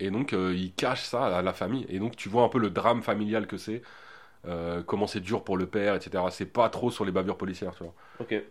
Et 0.00 0.10
donc 0.10 0.32
euh, 0.32 0.54
ils 0.56 0.74
cachent 0.74 1.04
ça 1.04 1.36
à 1.38 1.42
la 1.42 1.52
famille. 1.52 1.86
Et 1.88 1.98
donc 1.98 2.16
tu 2.16 2.28
vois 2.28 2.44
un 2.44 2.48
peu 2.48 2.58
le 2.58 2.70
drame 2.70 3.02
familial 3.02 3.46
que 3.46 3.56
c'est. 3.58 3.82
euh, 4.46 4.82
comment 4.84 5.06
c'est 5.06 5.20
dur 5.20 5.44
pour 5.44 5.56
le 5.58 5.66
père, 5.68 5.96
etc. 5.96 6.30
C'est 6.30 6.46
pas 6.46 6.68
trop 6.70 6.90
sur 6.90 7.04
les 7.04 7.12
bavures 7.12 7.38
policières, 7.38 7.74
tu 7.76 7.84
vois. 7.84 7.94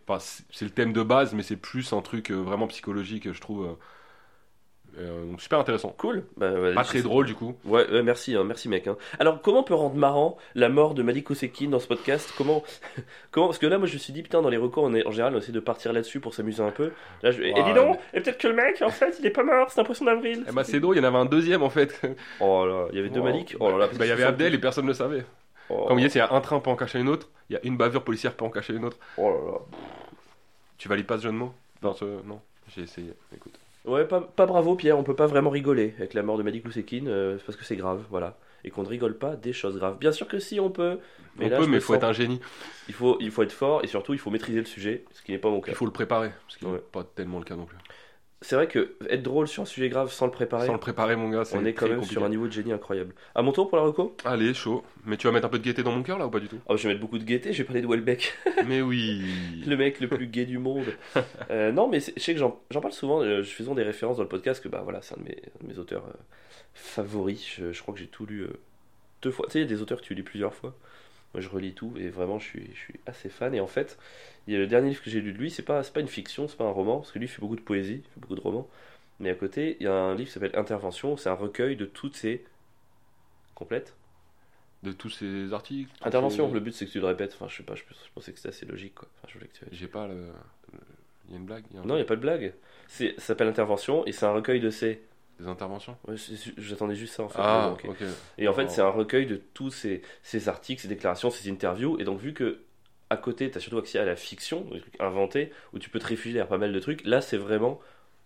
Enfin, 0.08 0.20
c'est 0.51 0.66
le 0.66 0.72
thème 0.72 0.94
de 0.94 1.04
base, 1.04 1.34
mais 1.34 1.44
c'est 1.44 1.58
plus 1.58 1.94
un 1.94 2.01
truc 2.01 2.32
vraiment 2.32 2.68
psychologique, 2.68 3.32
je 3.34 3.42
trouve. 3.42 3.78
Euh, 5.00 5.25
donc 5.25 5.41
super 5.41 5.60
intéressant. 5.60 5.95
Cool. 5.98 6.24
Bah, 6.38 6.51
Pas 6.75 6.83
très 6.83 7.01
drôle 7.01 7.25
du 7.25 7.33
coup. 7.36 7.55
Ouais, 7.65 7.89
ouais, 7.89 8.03
merci, 8.03 8.36
hein, 8.36 8.43
merci 8.43 8.67
mec. 8.69 8.88
hein. 8.88 8.98
Alors, 9.19 9.41
comment 9.41 9.60
on 9.60 9.63
peut 9.63 9.74
rendre 9.74 9.95
marrant 9.95 10.38
la 10.55 10.69
mort 10.69 10.93
de 10.93 11.01
Malik 11.03 11.29
Ousekine 11.29 11.71
dans 11.71 11.79
ce 11.79 11.88
podcast? 11.88 12.33
Comment, 12.38 12.63
comment 13.31 13.48
Parce 13.48 13.57
que 13.57 13.67
là, 13.67 13.77
moi, 13.77 13.88
je 13.88 13.93
me 13.93 14.00
suis 14.00 14.12
dit, 14.13 14.21
putain, 14.21 14.41
dans 14.41 14.50
les 14.50 14.57
recours, 14.57 14.83
on 14.83 14.93
est, 14.93 15.05
en 15.07 15.12
général, 15.12 15.33
on 15.36 15.38
essaie 15.39 15.51
de 15.51 15.60
partir 15.60 15.93
là-dessus 15.93 16.19
pour 16.19 16.33
s'amuser 16.33 16.62
un 16.62 16.71
peu. 16.71 16.91
Là, 17.24 17.31
je... 17.31 17.41
Et 17.41 17.53
dis 17.53 17.74
donc, 17.74 17.98
et 18.13 18.19
peut-être 18.21 18.38
que 18.38 18.48
le 18.48 18.53
mec, 18.55 18.81
en 18.81 18.89
fait, 18.89 19.17
il 19.19 19.25
est 19.25 19.29
pas 19.31 19.43
mort, 19.43 19.69
c'est 19.71 19.79
un 19.79 19.83
poisson 19.86 20.05
d'avril. 20.05 20.43
Eh 20.48 20.51
bah 20.51 20.63
c'est 20.63 20.79
drôle, 20.79 20.95
il 20.98 21.00
y 21.01 21.05
en 21.05 21.07
avait 21.07 21.17
un 21.17 21.25
deuxième 21.25 21.63
en 21.63 21.69
fait. 21.69 22.00
Oh 22.39 22.65
là, 22.65 22.88
il 22.91 22.98
y 22.98 23.00
avait 23.00 23.10
deux. 23.10 23.21
Malik. 23.21 23.55
Oh 23.60 23.69
là 23.71 23.77
là. 23.77 23.88
Bah, 23.88 24.05
il 24.05 24.10
y 24.10 24.12
avait 24.12 24.24
Abdel 24.24 24.53
et 24.53 24.57
personne 24.57 24.83
ne 24.86 24.89
le 24.89 24.93
savait. 24.95 25.24
Oh, 25.69 25.86
Comme 25.88 26.00
il 26.00 26.13
y 26.13 26.19
a 26.19 26.33
un 26.33 26.41
train 26.41 26.60
peut 26.60 26.69
en 26.69 26.75
cacher 26.75 27.00
une 27.00 27.07
autre, 27.07 27.29
il 27.50 27.53
y 27.53 27.55
a 27.55 27.60
une 27.63 27.77
bavure 27.77 28.03
policière 28.03 28.33
peut 28.33 28.43
en 28.43 28.50
cacher 28.50 28.74
une 28.74 28.83
autre. 28.83 28.98
oh 29.17 29.29
là 29.29 29.51
là. 29.51 29.57
Tu 30.77 30.89
valides 30.89 31.05
pas 31.05 31.17
ce 31.17 31.24
jeu 31.24 31.29
de 31.29 31.36
mots? 31.36 31.53
Ce... 31.95 32.03
Non, 32.25 32.41
j'ai 32.75 32.81
essayé. 32.81 33.13
Écoute. 33.33 33.57
Ouais, 33.85 34.05
pas, 34.07 34.21
pas 34.21 34.45
bravo 34.45 34.75
Pierre, 34.75 34.97
on 35.00 35.03
peut 35.03 35.15
pas 35.15 35.25
vraiment 35.25 35.50
rigoler 35.50 35.93
avec 35.97 36.13
la 36.13 36.21
mort 36.21 36.38
de 36.38 36.43
Malik 36.43 36.65
Ousekine 36.67 37.07
euh, 37.07 37.38
parce 37.45 37.57
que 37.57 37.63
c'est 37.65 37.75
grave, 37.75 38.03
voilà. 38.11 38.38
Et 38.63 38.69
qu'on 38.69 38.83
ne 38.83 38.88
rigole 38.88 39.17
pas 39.17 39.35
des 39.35 39.53
choses 39.53 39.77
graves. 39.77 39.97
Bien 39.97 40.11
sûr 40.11 40.27
que 40.27 40.38
si, 40.38 40.59
on 40.59 40.69
peut. 40.69 41.00
Mais 41.38 41.47
on 41.47 41.50
là, 41.50 41.57
peut, 41.57 41.65
mais 41.65 41.77
il 41.77 41.81
faut 41.81 41.93
sens- 41.93 41.97
être 42.03 42.03
un 42.09 42.13
génie. 42.13 42.39
il, 42.88 42.93
faut, 42.93 43.17
il 43.19 43.31
faut 43.31 43.41
être 43.41 43.51
fort 43.51 43.83
et 43.83 43.88
surtout, 43.88 44.13
il 44.13 44.19
faut 44.19 44.29
maîtriser 44.29 44.59
le 44.59 44.65
sujet, 44.65 45.03
ce 45.11 45.23
qui 45.23 45.31
n'est 45.31 45.39
pas 45.39 45.50
mon 45.50 45.61
cas. 45.61 45.71
Il 45.71 45.75
faut 45.75 45.85
le 45.88 45.91
préparer, 45.91 46.31
ce 46.47 46.59
qui 46.59 46.65
n'est 46.65 46.71
Ouais. 46.73 46.83
pas 46.91 47.03
tellement 47.03 47.39
le 47.39 47.45
cas 47.45 47.55
non 47.55 47.65
plus. 47.65 47.77
C'est 48.43 48.55
vrai 48.55 48.67
que 48.67 48.95
être 49.07 49.21
drôle 49.21 49.48
sur 49.48 49.62
un 49.62 49.67
sujet 49.67 49.88
grave 49.88 50.12
sans 50.12 50.25
le 50.25 50.31
préparer, 50.31 50.65
Sans 50.65 50.74
le 50.74 50.79
préparer, 50.79 51.15
mon 51.15 51.29
gars, 51.29 51.45
c'est 51.45 51.55
on 51.57 51.63
est 51.63 51.74
quand 51.74 51.86
même 51.86 51.98
compliqué. 51.98 52.13
sur 52.15 52.24
un 52.24 52.29
niveau 52.29 52.48
de 52.48 52.51
génie 52.51 52.71
incroyable. 52.74 53.13
À 53.36 53.43
mon 53.43 53.51
tour 53.51 53.69
pour 53.69 53.77
la 53.77 53.83
reco? 53.83 54.15
Allez, 54.25 54.53
chaud. 54.55 54.83
Mais 55.05 55.15
tu 55.15 55.27
vas 55.27 55.33
mettre 55.33 55.45
un 55.45 55.50
peu 55.50 55.60
de 55.60 55.63
gaieté 55.63 55.83
dans 55.83 55.91
mon 55.91 56.01
cœur 56.01 56.17
là 56.17 56.25
ou 56.25 56.31
pas 56.31 56.39
du 56.39 56.48
tout? 56.48 56.57
Oh, 56.67 56.75
Je 56.75 56.83
vais 56.83 56.89
mettre 56.89 57.01
beaucoup 57.01 57.19
de 57.19 57.24
gaieté, 57.24 57.53
je 57.53 57.60
vais 57.60 57.63
parler 57.65 57.81
de 57.81 57.88
Welbeck, 57.88 58.33
Mais 58.67 58.81
oui. 58.81 59.21
le 59.67 59.77
mec 59.77 60.00
le 60.00 60.07
plus 60.07 60.25
gay 60.27 60.45
du 60.45 60.57
monde. 60.57 60.86
Euh, 61.51 61.71
non, 61.71 61.88
mais 61.88 62.00
je 62.00 62.19
sais 62.19 62.33
que 62.33 62.39
j'en 62.39 62.51
parle 62.81 62.93
souvent, 62.93 63.21
euh, 63.21 63.43
je 63.43 63.50
fais 63.50 63.63
souvent 63.63 63.75
des 63.75 63.83
références 63.83 64.17
dans 64.17 64.24
le 64.24 64.29
podcast, 64.29 64.63
que 64.63 64.69
bah 64.69 64.81
voilà, 64.83 65.01
c'est 65.01 65.15
un 65.15 65.21
de 65.21 65.27
mes, 65.27 65.38
un 65.62 65.67
de 65.67 65.74
mes 65.74 65.77
auteurs 65.79 66.05
euh, 66.07 66.13
favoris. 66.74 67.45
Je, 67.57 67.71
je 67.71 67.81
crois 67.81 67.93
que 67.93 68.00
j'ai 68.00 68.07
tout 68.07 68.25
lu 68.25 68.41
euh, 68.41 68.48
deux 69.21 69.31
fois. 69.31 69.45
Tu 69.48 69.53
sais, 69.53 69.60
il 69.60 69.62
y 69.63 69.65
a 69.65 69.67
des 69.67 69.81
auteurs 69.81 70.00
que 70.01 70.05
tu 70.05 70.15
lis 70.15 70.24
plusieurs 70.24 70.53
fois. 70.53 70.74
Moi, 71.33 71.41
je 71.41 71.50
relis 71.50 71.73
tout 71.73 71.93
et 71.97 72.09
vraiment, 72.09 72.39
je 72.39 72.45
suis, 72.45 72.67
je 72.73 72.79
suis 72.79 73.00
assez 73.05 73.29
fan. 73.29 73.53
Et 73.55 73.59
en 73.61 73.67
fait, 73.67 73.97
il 74.47 74.53
y 74.53 74.57
a 74.57 74.59
le 74.59 74.67
dernier 74.67 74.89
livre 74.89 75.03
que 75.03 75.09
j'ai 75.09 75.21
lu 75.21 75.33
de 75.33 75.38
lui, 75.38 75.51
c'est 75.51 75.63
pas, 75.63 75.83
c'est 75.83 75.93
pas 75.93 76.01
une 76.01 76.07
fiction, 76.07 76.47
c'est 76.47 76.57
pas 76.57 76.65
un 76.65 76.71
roman, 76.71 76.97
parce 77.00 77.11
que 77.11 77.19
lui, 77.19 77.25
il 77.27 77.29
fait 77.29 77.41
beaucoup 77.41 77.55
de 77.55 77.61
poésie, 77.61 78.01
il 78.05 78.13
fait 78.13 78.19
beaucoup 78.19 78.35
de 78.35 78.41
romans. 78.41 78.67
Mais 79.19 79.29
à 79.29 79.35
côté, 79.35 79.77
il 79.79 79.83
y 79.85 79.88
a 79.88 79.93
un 79.93 80.15
livre 80.15 80.27
qui 80.29 80.33
s'appelle 80.33 80.55
Intervention, 80.55 81.15
c'est 81.17 81.29
un 81.29 81.33
recueil 81.35 81.75
de 81.75 81.85
toutes 81.85 82.15
ces. 82.15 82.43
complètes 83.55 83.93
De 84.83 84.91
tous 84.91 85.09
ces 85.09 85.53
articles. 85.53 85.91
Intervention, 86.01 86.47
ces- 86.47 86.53
le 86.53 86.59
but 86.59 86.73
c'est 86.73 86.85
que 86.88 86.91
tu 86.91 87.00
le 87.00 87.05
répètes. 87.05 87.33
Enfin, 87.35 87.47
je 87.47 87.57
sais 87.57 87.63
pas, 87.63 87.75
je, 87.75 87.83
je 87.89 88.09
pensais 88.15 88.31
que 88.31 88.38
c'était 88.39 88.50
assez 88.50 88.65
logique 88.65 88.95
quoi. 88.95 89.07
Enfin, 89.19 89.27
je 89.29 89.33
voulais 89.38 89.47
que 89.47 89.57
tu- 89.57 89.65
J'ai 89.71 89.88
pas 89.88 90.07
le. 90.07 90.27
Il 91.27 91.31
y 91.31 91.35
a 91.35 91.38
une 91.38 91.45
blague 91.45 91.63
il 91.69 91.75
y 91.75 91.79
a 91.79 91.81
un- 91.81 91.85
Non, 91.85 91.93
il 91.95 91.97
n'y 91.97 92.03
a 92.03 92.05
pas 92.05 92.15
de 92.15 92.21
blague. 92.21 92.53
C'est, 92.88 93.13
ça 93.19 93.27
s'appelle 93.27 93.47
Intervention 93.47 94.05
et 94.07 94.11
c'est 94.11 94.25
un 94.25 94.31
recueil 94.33 94.59
de 94.59 94.69
ces. 94.71 95.01
Des 95.41 95.48
interventions? 95.48 95.98
Ouais, 96.07 96.15
J'attendais 96.57 96.95
juste 96.95 97.15
ça 97.15 97.24
en 97.24 97.29
fait. 97.29 97.39
Ah, 97.41 97.74
mais 97.75 97.83
bon, 97.83 97.91
ok. 97.91 98.01
ok. 98.01 98.07
Et 98.38 98.48
en 98.48 98.53
fait, 98.53 98.69
c'est 98.69 98.81
un 98.81 98.89
recueil 98.89 99.25
de 99.25 99.41
tous 99.53 99.71
ces, 99.71 100.01
ces 100.24 100.50
articles, 100.50 100.81
ces 100.81 100.88
déclarations, 100.88 101.31
ces 101.31 101.50
interviews. 101.50 102.00
Et 102.00 102.03
donc, 102.03 102.19
vu 102.19 102.33
que 102.33 102.60
à 103.10 103.17
côté, 103.17 103.50
tu 103.50 103.57
as 103.57 103.62
surtout 103.62 103.79
accès 103.79 104.00
à 104.00 104.05
la 104.05 104.15
fiction, 104.15 104.62
des 104.71 104.79
trucs 104.79 105.00
inventés, 105.01 105.51
où 105.74 105.79
tu 105.79 105.89
peux 105.89 106.00
te 106.00 106.05
réfugier 106.07 106.33
derrière 106.33 106.48
pas 106.48 106.57
mal 106.57 106.71
de 106.71 106.79
trucs, 106.79 107.03
là, 107.05 107.21
c'est 107.21 107.38
vraiment 107.38 107.79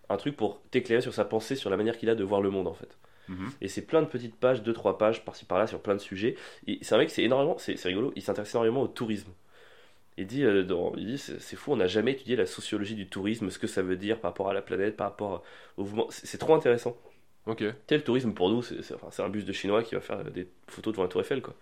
un 0.09 0.17
truc 0.17 0.35
pour 0.35 0.61
t'éclairer 0.71 1.01
sur 1.01 1.13
sa 1.13 1.25
pensée, 1.25 1.55
sur 1.55 1.69
la 1.69 1.77
manière 1.77 1.97
qu'il 1.97 2.09
a 2.09 2.15
de 2.15 2.23
voir 2.23 2.41
le 2.41 2.49
monde 2.49 2.67
en 2.67 2.73
fait. 2.73 2.97
Mhm. 3.27 3.49
Et 3.61 3.67
c'est 3.67 3.81
plein 3.81 4.01
de 4.01 4.07
petites 4.07 4.35
pages, 4.35 4.61
deux 4.61 4.73
trois 4.73 4.97
pages 4.97 5.25
par-ci 5.25 5.45
par-là 5.45 5.67
sur 5.67 5.79
plein 5.81 5.95
de 5.95 5.99
sujets. 5.99 6.35
Et 6.67 6.79
c'est 6.81 6.93
un 6.93 6.99
mec, 6.99 7.09
c'est 7.09 7.23
énormément, 7.23 7.57
c'est 7.57 7.81
rigolo, 7.85 8.13
il 8.15 8.21
s'intéresse 8.21 8.53
énormément 8.53 8.81
au 8.81 8.87
tourisme. 8.87 9.31
Il 10.17 10.27
dit, 10.27 10.43
euh, 10.45 10.63
dans- 10.63 10.93
il 10.95 11.07
dit 11.07 11.17
c'est 11.17 11.55
fou, 11.57 11.73
on 11.73 11.75
n'a 11.77 11.87
jamais 11.87 12.13
étudié 12.13 12.35
la 12.37 12.45
sociologie 12.45 12.95
du 12.95 13.07
tourisme, 13.09 13.49
ce 13.49 13.59
que 13.59 13.67
ça 13.67 13.81
veut 13.81 13.97
dire 13.97 14.19
par 14.21 14.31
rapport 14.31 14.49
à 14.49 14.53
la 14.53 14.61
planète, 14.61 14.95
par 14.95 15.09
rapport 15.09 15.43
au 15.77 15.83
mouvement. 15.83 16.07
C'est 16.09 16.37
trop 16.37 16.53
intéressant. 16.55 16.97
Ok. 17.47 17.61
Le 17.91 17.99
tourisme 18.03 18.33
pour 18.33 18.49
nous, 18.49 18.61
c'est 18.63 18.81
c'est- 18.81 18.93
enfin, 18.95 19.07
c'est 19.11 19.23
un 19.23 19.29
bus 19.29 19.45
de 19.45 19.53
chinois 19.53 19.83
qui 19.83 19.95
va 19.95 20.01
faire 20.01 20.23
des 20.31 20.47
photos 20.67 20.93
devant 20.93 21.03
la 21.03 21.09
Tour 21.09 21.21
Eiffel, 21.21 21.41
quoi. 21.41 21.55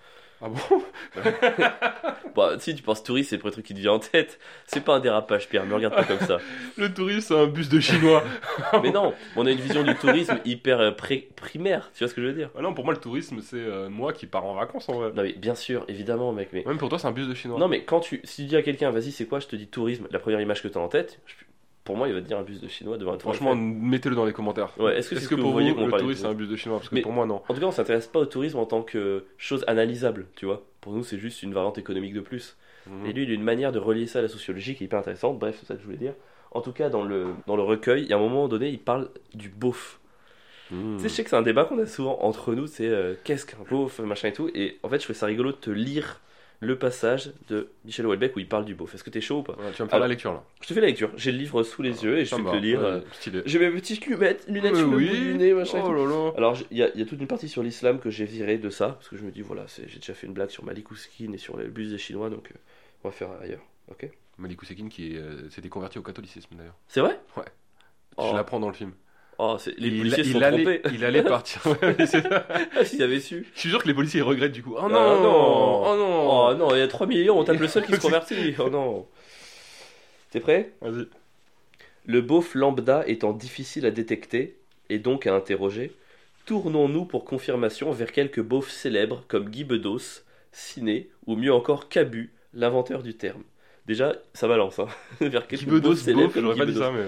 Ah 0.45 0.50
bon 0.50 0.83
Bah, 2.35 2.55
si 2.59 2.73
tu 2.75 2.81
penses 2.81 3.03
tourisme, 3.03 3.29
c'est 3.29 3.35
le 3.35 3.39
premier 3.41 3.53
truc 3.53 3.65
qui 3.65 3.73
te 3.75 3.79
vient 3.79 3.93
en 3.93 4.00
tête. 4.00 4.39
C'est 4.65 4.83
pas 4.83 4.95
un 4.95 5.00
dérapage, 5.00 5.47
Pierre, 5.47 5.65
me 5.65 5.75
regarde 5.75 5.95
pas 5.95 6.03
comme 6.03 6.19
ça. 6.19 6.39
Le 6.77 6.91
tourisme, 6.93 7.21
c'est 7.21 7.39
un 7.39 7.45
bus 7.45 7.69
de 7.69 7.79
chinois. 7.79 8.23
Mais 8.83 8.91
non, 8.91 9.13
on 9.35 9.45
a 9.45 9.51
une 9.51 9.59
vision 9.59 9.83
du 9.83 9.93
tourisme 9.95 10.39
hyper 10.43 10.79
euh, 10.79 10.91
pré- 10.91 11.29
primaire, 11.35 11.91
tu 11.93 12.00
vois 12.03 12.09
ce 12.09 12.15
que 12.15 12.21
je 12.21 12.27
veux 12.27 12.33
dire? 12.33 12.50
Ah 12.57 12.62
non, 12.62 12.73
pour 12.73 12.85
moi, 12.85 12.93
le 12.93 13.00
tourisme, 13.00 13.39
c'est 13.41 13.57
euh, 13.57 13.88
moi 13.89 14.13
qui 14.13 14.25
pars 14.25 14.43
en 14.45 14.55
vacances 14.55 14.89
en 14.89 14.93
vrai. 14.93 15.12
Non, 15.13 15.21
mais 15.21 15.34
bien 15.34 15.53
sûr, 15.56 15.86
évidemment, 15.88 16.32
mec, 16.34 16.49
mais. 16.53 16.63
Même 16.65 16.77
pour 16.79 16.89
toi, 16.89 16.97
c'est 16.97 17.08
un 17.08 17.12
bus 17.12 17.27
de 17.27 17.36
chinois. 17.36 17.60
Non, 17.60 17.67
mais 17.67 17.84
quand 17.84 17.99
tu. 17.99 18.19
Si 18.23 18.41
tu 18.43 18.47
dis 18.49 18.56
à 18.58 18.63
quelqu'un, 18.63 18.89
vas-y, 18.89 19.12
c'est 19.12 19.25
quoi, 19.25 19.39
je 19.39 19.47
te 19.47 19.56
dis 19.56 19.67
tourisme, 19.67 20.08
la 20.12 20.19
première 20.19 20.41
image 20.41 20.63
que 20.63 20.67
tu 20.67 20.77
as 20.77 20.82
en 20.82 20.88
tête, 20.88 21.19
je- 21.27 21.36
pour 21.84 21.98
moi, 21.98 22.08
il 22.08 22.13
va 22.13 22.22
te 22.22 22.28
dire 22.28 22.38
un 22.38 22.43
bus 22.43 22.62
de 22.62 22.67
chinois 22.67 22.98
devant 22.98 23.12
la 23.12 23.17
Tour 23.17 23.34
Franchement, 23.34 23.52
Eiffel. 23.54 23.63
mettez-le 23.65 24.15
dans 24.15 24.26
les 24.26 24.34
commentaires. 24.34 24.72
Ouais, 24.80 24.98
est-ce 24.98 25.10
que 25.10 25.15
Est-ce 25.15 25.26
ce 25.26 25.30
que 25.30 25.36
que 25.36 25.41
pour 25.41 25.50
vous 25.50 25.54
voyez 25.54 25.74
le 25.74 25.91
tourisme, 25.91 26.22
c'est 26.22 26.28
un 26.28 26.34
bus 26.34 26.48
de 26.48 26.56
chinois 26.56 26.78
Parce 26.78 26.89
que 26.89 26.96
Mais- 26.96 27.02
pour 27.02 27.12
moi, 27.12 27.26
non. 27.26 27.41
En 27.48 27.54
tout 27.54 27.60
cas, 27.60 27.65
on 27.65 27.72
s'intéresse 27.72 28.08
pas 28.08 28.19
au 28.19 28.26
tourisme 28.26 28.58
en 28.58 28.65
tant 28.65 28.82
que 28.84 29.26
chose 29.38 29.63
analysable, 29.67 30.28
tu 30.36 30.46
vois. 30.46 30.63
Pour 30.82 30.93
nous, 30.93 31.04
c'est 31.04 31.17
juste 31.19 31.43
une 31.43 31.54
variante 31.54 31.78
économique 31.78 32.13
de 32.13 32.22
plus. 32.22 32.56
Mhm. 32.88 33.06
Et 33.06 33.13
lui, 33.13 33.24
il 33.24 33.32
a 33.32 33.34
une 33.34 33.43
manière 33.43 33.72
de 33.72 33.80
relier 33.80 34.08
ça 34.08 34.19
à 34.19 34.22
la 34.22 34.28
sociologie 34.28 34.76
qui 34.76 34.84
est 34.84 34.86
hyper 34.86 35.00
intéressante. 35.00 35.39
Bref, 35.39 35.58
c'est 35.60 35.65
ça 35.65 35.76
que 35.76 35.82
je 35.82 35.86
voulais 35.86 35.98
dire. 35.98 36.13
En 36.52 36.62
tout 36.62 36.72
cas, 36.74 36.89
dans 36.89 37.04
le, 37.04 37.28
dans 37.48 37.56
le 37.56 37.63
recueil, 37.63 38.04
il 38.04 38.10
y 38.10 38.13
a 38.13 38.17
un 38.17 38.19
moment 38.19 38.48
donné, 38.48 38.69
il 38.69 38.80
parle 38.80 39.10
du 39.34 39.50
beauf. 39.50 40.00
Mhm. 40.72 40.96
Tu 40.98 41.04
sais, 41.04 41.10
je 41.10 41.13
sais 41.15 41.24
que 41.24 41.30
c'est 41.30 41.36
un 41.36 41.41
débat 41.41 41.65
qu'on 41.65 41.80
a 41.80 41.86
souvent 41.86 42.17
entre 42.22 42.54
nous, 42.54 42.67
c'est 42.67 42.88
euh, 42.88 43.15
qu'est-ce 43.24 43.46
qu'un 43.46 43.58
beauf, 43.69 44.00
machin 44.00 44.30
et 44.30 44.34
tout. 44.34 44.50
Et 44.56 44.78
en 44.84 44.89
fait, 44.89 44.98
je 45.00 45.04
trouvais 45.04 45.17
ça 45.19 45.26
rigolo 45.26 45.52
de 45.52 45.58
te 45.58 45.69
lire 45.69 46.22
le 46.63 46.78
passage 46.78 47.32
de 47.49 47.69
Michel 47.86 48.06
Houellebecq 48.08 48.36
où 48.36 48.39
il 48.39 48.47
parle 48.47 48.65
du 48.65 48.73
beauf. 48.76 48.93
Est-ce 48.95 49.04
que 49.04 49.10
t'es 49.10 49.21
chaud 49.21 49.39
ou 49.39 49.43
pas 49.43 49.54
Ouais, 49.54 49.71
tu 49.71 49.78
vas 49.80 49.86
me 49.86 49.89
faire 49.89 49.93
Alors- 49.95 49.99
la 50.02 50.08
lecture 50.08 50.34
là. 50.34 50.43
Je 50.62 50.67
te 50.67 50.73
fais 50.73 50.82
la 50.82 50.88
lecture. 50.88 51.12
J'ai 51.15 51.32
le 51.32 51.38
livre 51.38 51.63
sous 51.63 51.82
les 51.82 52.04
yeux 52.04 52.17
et 52.19 52.26
je 52.26 52.36
vais 52.36 52.41
te 52.43 52.49
le 52.56 52.60
lire. 52.60 52.80
Ouais, 52.82 53.02
euh. 53.36 53.41
J'ai 53.45 53.60
mes 53.60 53.69
petites 53.71 54.06
lunettes, 54.06 54.45
lunettes 54.47 54.76
sur 54.76 54.88
le 54.89 54.95
oui. 54.97 55.08
bout 55.10 55.15
du 55.15 55.34
nez, 55.36 55.54
machin 55.54 55.82
Oh 55.84 55.88
tout. 55.88 55.93
là 55.93 56.06
là. 56.06 56.34
Alors, 56.38 56.58
il 56.71 56.78
y, 56.78 56.84
a- 56.84 56.89
il 56.93 56.99
y 56.99 57.04
a 57.04 57.06
toute 57.06 57.19
une 57.19 57.28
partie 57.28 57.47
sur 57.49 57.62
l'islam 57.63 57.99
que 57.99 58.10
j'ai 58.10 58.26
viré 58.26 58.58
de 58.58 58.69
ça, 58.69 58.89
parce 58.89 59.10
que 59.10 59.17
je 59.17 59.23
me 59.23 59.32
dis, 59.32 59.41
voilà, 59.41 59.65
j'ai 59.88 59.99
déjà 59.99 60.13
fait 60.13 60.26
une 60.28 60.34
blague 60.34 60.49
sur 60.49 60.63
Malik 60.63 60.89
Ouskin 60.91 61.32
et 61.34 61.38
sur 61.38 61.58
le 61.58 61.65
bus 61.67 61.89
des 61.91 61.97
Chinois, 61.97 62.30
donc 62.30 62.49
euh, 62.52 62.56
on 63.04 63.10
va 63.10 63.13
faire 63.13 63.30
ailleurs. 63.41 63.62
Ok? 63.89 64.10
Malik 64.39 64.60
qui 64.89 65.15
euh, 65.17 65.49
s'était 65.49 65.69
converti 65.69 65.99
au 65.99 66.02
catholicisme 66.02 66.56
d'ailleurs. 66.56 66.76
C'est 66.88 67.02
vrai? 67.02 67.19
Ouais. 67.38 67.43
Oh. 68.17 68.28
Je 68.32 68.36
l'apprends 68.36 68.60
dans 68.60 68.67
le 68.69 68.73
film. 68.73 68.93
Oh, 69.45 69.58
les 69.77 69.88
il, 69.89 69.97
policiers 69.97 70.23
se 70.23 70.32
sont 70.32 70.41
allait, 70.41 70.79
trompés. 70.79 70.95
il 70.95 71.03
allait 71.06 71.23
partir. 71.23 71.62
S'ils 72.86 73.03
avaient 73.03 73.19
su. 73.19 73.45
Je 73.56 73.60
suis 73.60 73.69
sûr 73.69 73.82
que 73.82 73.88
les 73.88 73.93
policiers 73.93 74.21
regrettent 74.21 74.51
du 74.53 74.63
coup. 74.63 74.75
Oh 74.77 74.88
non, 74.88 74.95
Ah, 74.95 75.19
non. 75.21 75.84
Oh 75.86 75.95
non 75.97 76.29
Oh 76.49 76.53
non, 76.56 76.75
il 76.75 76.79
y 76.79 76.82
a 76.82 76.88
3 76.88 77.08
millions, 77.08 77.38
on 77.39 77.43
tape 77.43 77.60
le 77.60 77.67
seul 77.67 77.86
qui 77.86 77.93
se 77.93 77.99
convertit. 78.01 78.56
Oh 78.60 78.69
non. 78.69 79.06
T'es 80.32 80.39
prêt? 80.39 80.71
Vas-y. 80.82 81.08
Le 82.06 82.21
beauf 82.21 82.56
lambda 82.56 83.03
étant 83.08 83.34
difficile 83.34 83.86
à 83.86 83.91
détecter 83.91 84.58
et 84.89 84.99
donc 84.99 85.25
à 85.27 85.34
interroger, 85.36 85.91
tournons-nous 86.45 87.06
pour 87.06 87.23
confirmation 87.25 87.91
vers 87.91 88.12
quelques 88.12 88.41
beaufs 88.41 88.69
célèbres 88.71 89.23
comme 89.27 89.49
Guy 89.49 89.63
Bedos, 89.63 90.21
Ciné 90.51 91.10
ou 91.25 91.36
mieux 91.36 91.53
encore 91.53 91.89
Cabu, 91.89 92.34
l'inventeur 92.53 93.03
du 93.03 93.13
terme. 93.15 93.43
Déjà, 93.86 94.15
ça 94.34 94.47
balance, 94.47 94.79
hein. 94.79 94.88
vers 95.21 95.47
quelques 95.47 95.63
veut 95.63 95.79
beaufs 95.79 95.99
célèbres 95.99 96.34
beauf, 96.34 96.34
comme 96.34 96.51
Guy 96.53 96.60
pas 96.60 96.65
dit 96.65 96.75
ça, 96.77 96.91
mais. 96.91 97.03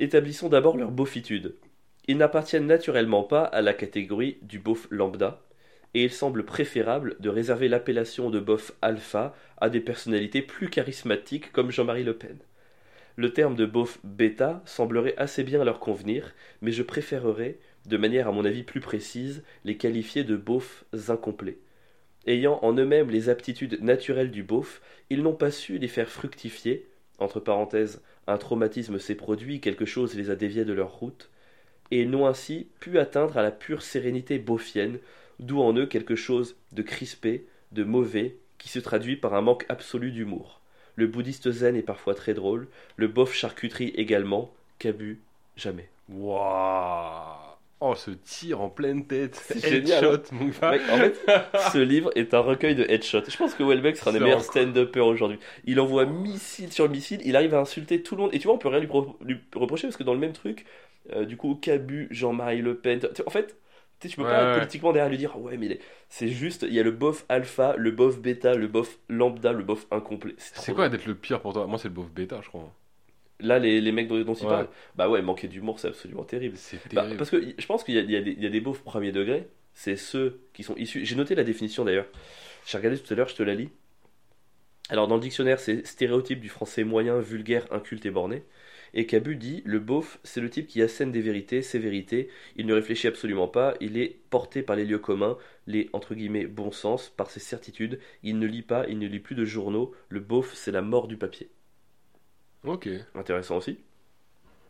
Établissons 0.00 0.48
d'abord 0.48 0.78
leur 0.78 0.92
beaufitude. 0.92 1.56
Ils 2.08 2.16
n'appartiennent 2.16 2.66
naturellement 2.66 3.22
pas 3.22 3.44
à 3.44 3.60
la 3.60 3.74
catégorie 3.74 4.38
du 4.40 4.58
beauf 4.58 4.86
lambda, 4.90 5.42
et 5.92 6.04
il 6.04 6.10
semble 6.10 6.46
préférable 6.46 7.16
de 7.20 7.28
réserver 7.28 7.68
l'appellation 7.68 8.30
de 8.30 8.40
beauf 8.40 8.72
alpha 8.80 9.34
à 9.58 9.68
des 9.68 9.80
personnalités 9.80 10.40
plus 10.40 10.70
charismatiques 10.70 11.52
comme 11.52 11.70
Jean-Marie 11.70 12.04
Le 12.04 12.16
Pen. 12.16 12.38
Le 13.16 13.34
terme 13.34 13.54
de 13.54 13.66
beauf 13.66 13.98
bêta 14.02 14.62
semblerait 14.64 15.18
assez 15.18 15.44
bien 15.44 15.62
leur 15.64 15.80
convenir, 15.80 16.34
mais 16.62 16.72
je 16.72 16.82
préférerais, 16.82 17.58
de 17.84 17.98
manière 17.98 18.26
à 18.26 18.32
mon 18.32 18.46
avis 18.46 18.62
plus 18.62 18.80
précise, 18.80 19.44
les 19.66 19.76
qualifier 19.76 20.24
de 20.24 20.36
beaufs 20.36 20.86
incomplets. 21.08 21.58
Ayant 22.26 22.58
en 22.62 22.72
eux-mêmes 22.72 23.10
les 23.10 23.28
aptitudes 23.28 23.82
naturelles 23.82 24.30
du 24.30 24.44
beauf, 24.44 24.80
ils 25.10 25.22
n'ont 25.22 25.34
pas 25.34 25.50
su 25.50 25.76
les 25.76 25.88
faire 25.88 26.08
fructifier, 26.08 26.88
entre 27.18 27.38
parenthèses, 27.38 28.00
un 28.30 28.38
traumatisme 28.38 28.98
s'est 28.98 29.14
produit, 29.14 29.60
quelque 29.60 29.84
chose 29.84 30.14
les 30.14 30.30
a 30.30 30.36
déviés 30.36 30.64
de 30.64 30.72
leur 30.72 30.92
route, 30.92 31.30
et 31.90 32.00
ils 32.02 32.10
n'ont 32.10 32.26
ainsi 32.26 32.68
pu 32.78 32.98
atteindre 32.98 33.36
à 33.36 33.42
la 33.42 33.50
pure 33.50 33.82
sérénité 33.82 34.38
beaufienne, 34.38 34.98
d'où 35.38 35.60
en 35.60 35.74
eux 35.74 35.86
quelque 35.86 36.16
chose 36.16 36.56
de 36.72 36.82
crispé, 36.82 37.46
de 37.72 37.84
mauvais, 37.84 38.36
qui 38.58 38.68
se 38.68 38.78
traduit 38.78 39.16
par 39.16 39.34
un 39.34 39.40
manque 39.40 39.66
absolu 39.68 40.12
d'humour. 40.12 40.60
Le 40.96 41.06
bouddhiste 41.06 41.50
zen 41.50 41.76
est 41.76 41.82
parfois 41.82 42.14
très 42.14 42.34
drôle, 42.34 42.68
le 42.96 43.08
bof 43.08 43.32
charcuterie 43.34 43.92
également, 43.96 44.52
Cabu, 44.78 45.20
jamais. 45.56 45.88
Waouh 46.08 47.39
Oh, 47.82 47.94
ce 47.94 48.10
tir 48.10 48.60
en 48.60 48.68
pleine 48.68 49.06
tête. 49.06 49.42
Headshot, 49.62 50.22
mon 50.32 50.48
gars. 50.48 50.70
Mec, 50.70 50.82
en 50.90 50.98
fait, 50.98 51.16
ce 51.54 51.78
livre 51.78 52.10
est 52.14 52.34
un 52.34 52.40
recueil 52.40 52.74
de 52.74 52.84
headshots. 52.84 53.24
Je 53.30 53.36
pense 53.38 53.54
que 53.54 53.62
Welbeck 53.62 53.96
sera 53.96 54.10
un 54.10 54.12
des 54.12 54.20
meilleurs 54.20 54.44
stand-uppers 54.44 55.06
aujourd'hui. 55.06 55.38
Il 55.64 55.80
envoie 55.80 56.04
missile 56.04 56.70
sur 56.72 56.90
missile, 56.90 57.22
il 57.24 57.36
arrive 57.36 57.54
à 57.54 57.60
insulter 57.60 58.02
tout 58.02 58.16
le 58.16 58.22
monde. 58.22 58.34
Et 58.34 58.38
tu 58.38 58.48
vois, 58.48 58.54
on 58.56 58.58
peut 58.58 58.68
rien 58.68 58.80
lui, 58.80 58.86
pro- 58.86 59.16
lui 59.22 59.38
reprocher 59.54 59.86
parce 59.86 59.96
que 59.96 60.02
dans 60.02 60.12
le 60.12 60.20
même 60.20 60.34
truc, 60.34 60.66
euh, 61.12 61.24
du 61.24 61.38
coup, 61.38 61.54
Cabu, 61.54 62.06
Jean-Marie 62.10 62.60
Le 62.60 62.76
Pen. 62.78 63.00
En 63.26 63.30
fait, 63.30 63.56
tu 63.98 64.08
sais, 64.08 64.08
tu 64.10 64.16
peux 64.16 64.24
Ouais, 64.24 64.28
pas 64.28 64.44
ouais. 64.44 64.52
politiquement 64.56 64.92
derrière 64.92 65.08
lui 65.10 65.16
dire 65.18 65.38
ouais, 65.40 65.56
mais 65.56 65.78
c'est 66.10 66.28
juste, 66.28 66.64
il 66.68 66.74
y 66.74 66.80
a 66.80 66.82
le 66.82 66.90
bof 66.90 67.24
alpha, 67.30 67.76
le 67.78 67.90
bof 67.92 68.18
bêta, 68.20 68.54
le 68.56 68.68
bof 68.68 68.98
lambda, 69.08 69.52
le 69.52 69.62
bof 69.64 69.86
incomplet. 69.90 70.34
C'est 70.38 70.74
quoi 70.74 70.88
d'être 70.88 71.06
le 71.06 71.14
pire 71.16 71.40
pour 71.40 71.52
toi? 71.54 71.66
Moi, 71.66 71.78
c'est 71.78 71.88
le 71.88 71.94
beauf 71.94 72.10
bêta, 72.10 72.40
je 72.42 72.48
crois. 72.48 72.72
Là, 73.40 73.58
les, 73.58 73.80
les 73.80 73.92
mecs 73.92 74.08
dont, 74.08 74.20
dont 74.22 74.34
il 74.34 74.42
Ouais. 74.44 74.48
parle, 74.48 74.68
bah 74.96 75.08
ouais, 75.08 75.22
manquer 75.22 75.48
d'humour, 75.48 75.78
c'est 75.80 75.88
absolument 75.88 76.24
terrible. 76.24 76.56
Bah, 76.92 77.06
parce 77.18 77.30
que 77.30 77.54
je 77.58 77.66
pense 77.66 77.84
qu'il 77.84 77.94
y 77.94 78.12
y 78.12 78.46
a 78.46 78.50
des 78.50 78.60
beaufs 78.60 78.82
premier 78.82 79.12
degré, 79.12 79.48
c'est 79.74 79.96
ceux 79.96 80.40
qui 80.52 80.62
sont 80.62 80.76
issus. 80.76 81.04
J'ai 81.04 81.16
noté 81.16 81.34
la 81.34 81.44
définition 81.44 81.84
d'ailleurs. 81.84 82.06
J'ai 82.66 82.78
regardé 82.78 82.98
tout 82.98 83.12
à 83.12 83.16
l'heure, 83.16 83.28
je 83.28 83.34
te 83.36 83.42
la 83.42 83.54
lis. 83.54 83.70
Alors 84.88 85.06
dans 85.08 85.14
le 85.16 85.20
dictionnaire, 85.22 85.60
c'est 85.60 85.86
stéréotype 85.86 86.40
du 86.40 86.48
français 86.48 86.84
moyen, 86.84 87.18
vulgaire, 87.20 87.66
inculte 87.72 88.04
et 88.06 88.10
borné. 88.10 88.42
Et 88.92 89.06
Cabu 89.06 89.36
dit 89.36 89.62
le 89.64 89.78
beauf, 89.78 90.18
c'est 90.24 90.40
le 90.40 90.50
type 90.50 90.66
qui 90.66 90.82
assène 90.82 91.12
des 91.12 91.20
vérités, 91.20 91.62
ses 91.62 91.78
vérités. 91.78 92.28
Il 92.56 92.66
ne 92.66 92.74
réfléchit 92.74 93.06
absolument 93.06 93.46
pas. 93.46 93.74
Il 93.80 93.96
est 93.96 94.16
porté 94.30 94.62
par 94.62 94.74
les 94.76 94.84
lieux 94.84 94.98
communs, 94.98 95.38
les 95.68 95.88
entre 95.92 96.14
guillemets 96.16 96.46
bon 96.46 96.72
sens, 96.72 97.08
par 97.08 97.30
ses 97.30 97.38
certitudes. 97.40 98.00
Il 98.24 98.38
ne 98.40 98.46
lit 98.46 98.62
pas, 98.62 98.86
il 98.88 98.98
ne 98.98 99.06
lit 99.06 99.20
plus 99.20 99.36
de 99.36 99.44
journaux. 99.44 99.94
Le 100.08 100.18
beauf, 100.20 100.52
c'est 100.54 100.72
la 100.72 100.82
mort 100.82 101.06
du 101.06 101.16
papier 101.16 101.50
Ok. 102.64 102.88
intéressant 103.14 103.56
aussi. 103.58 103.78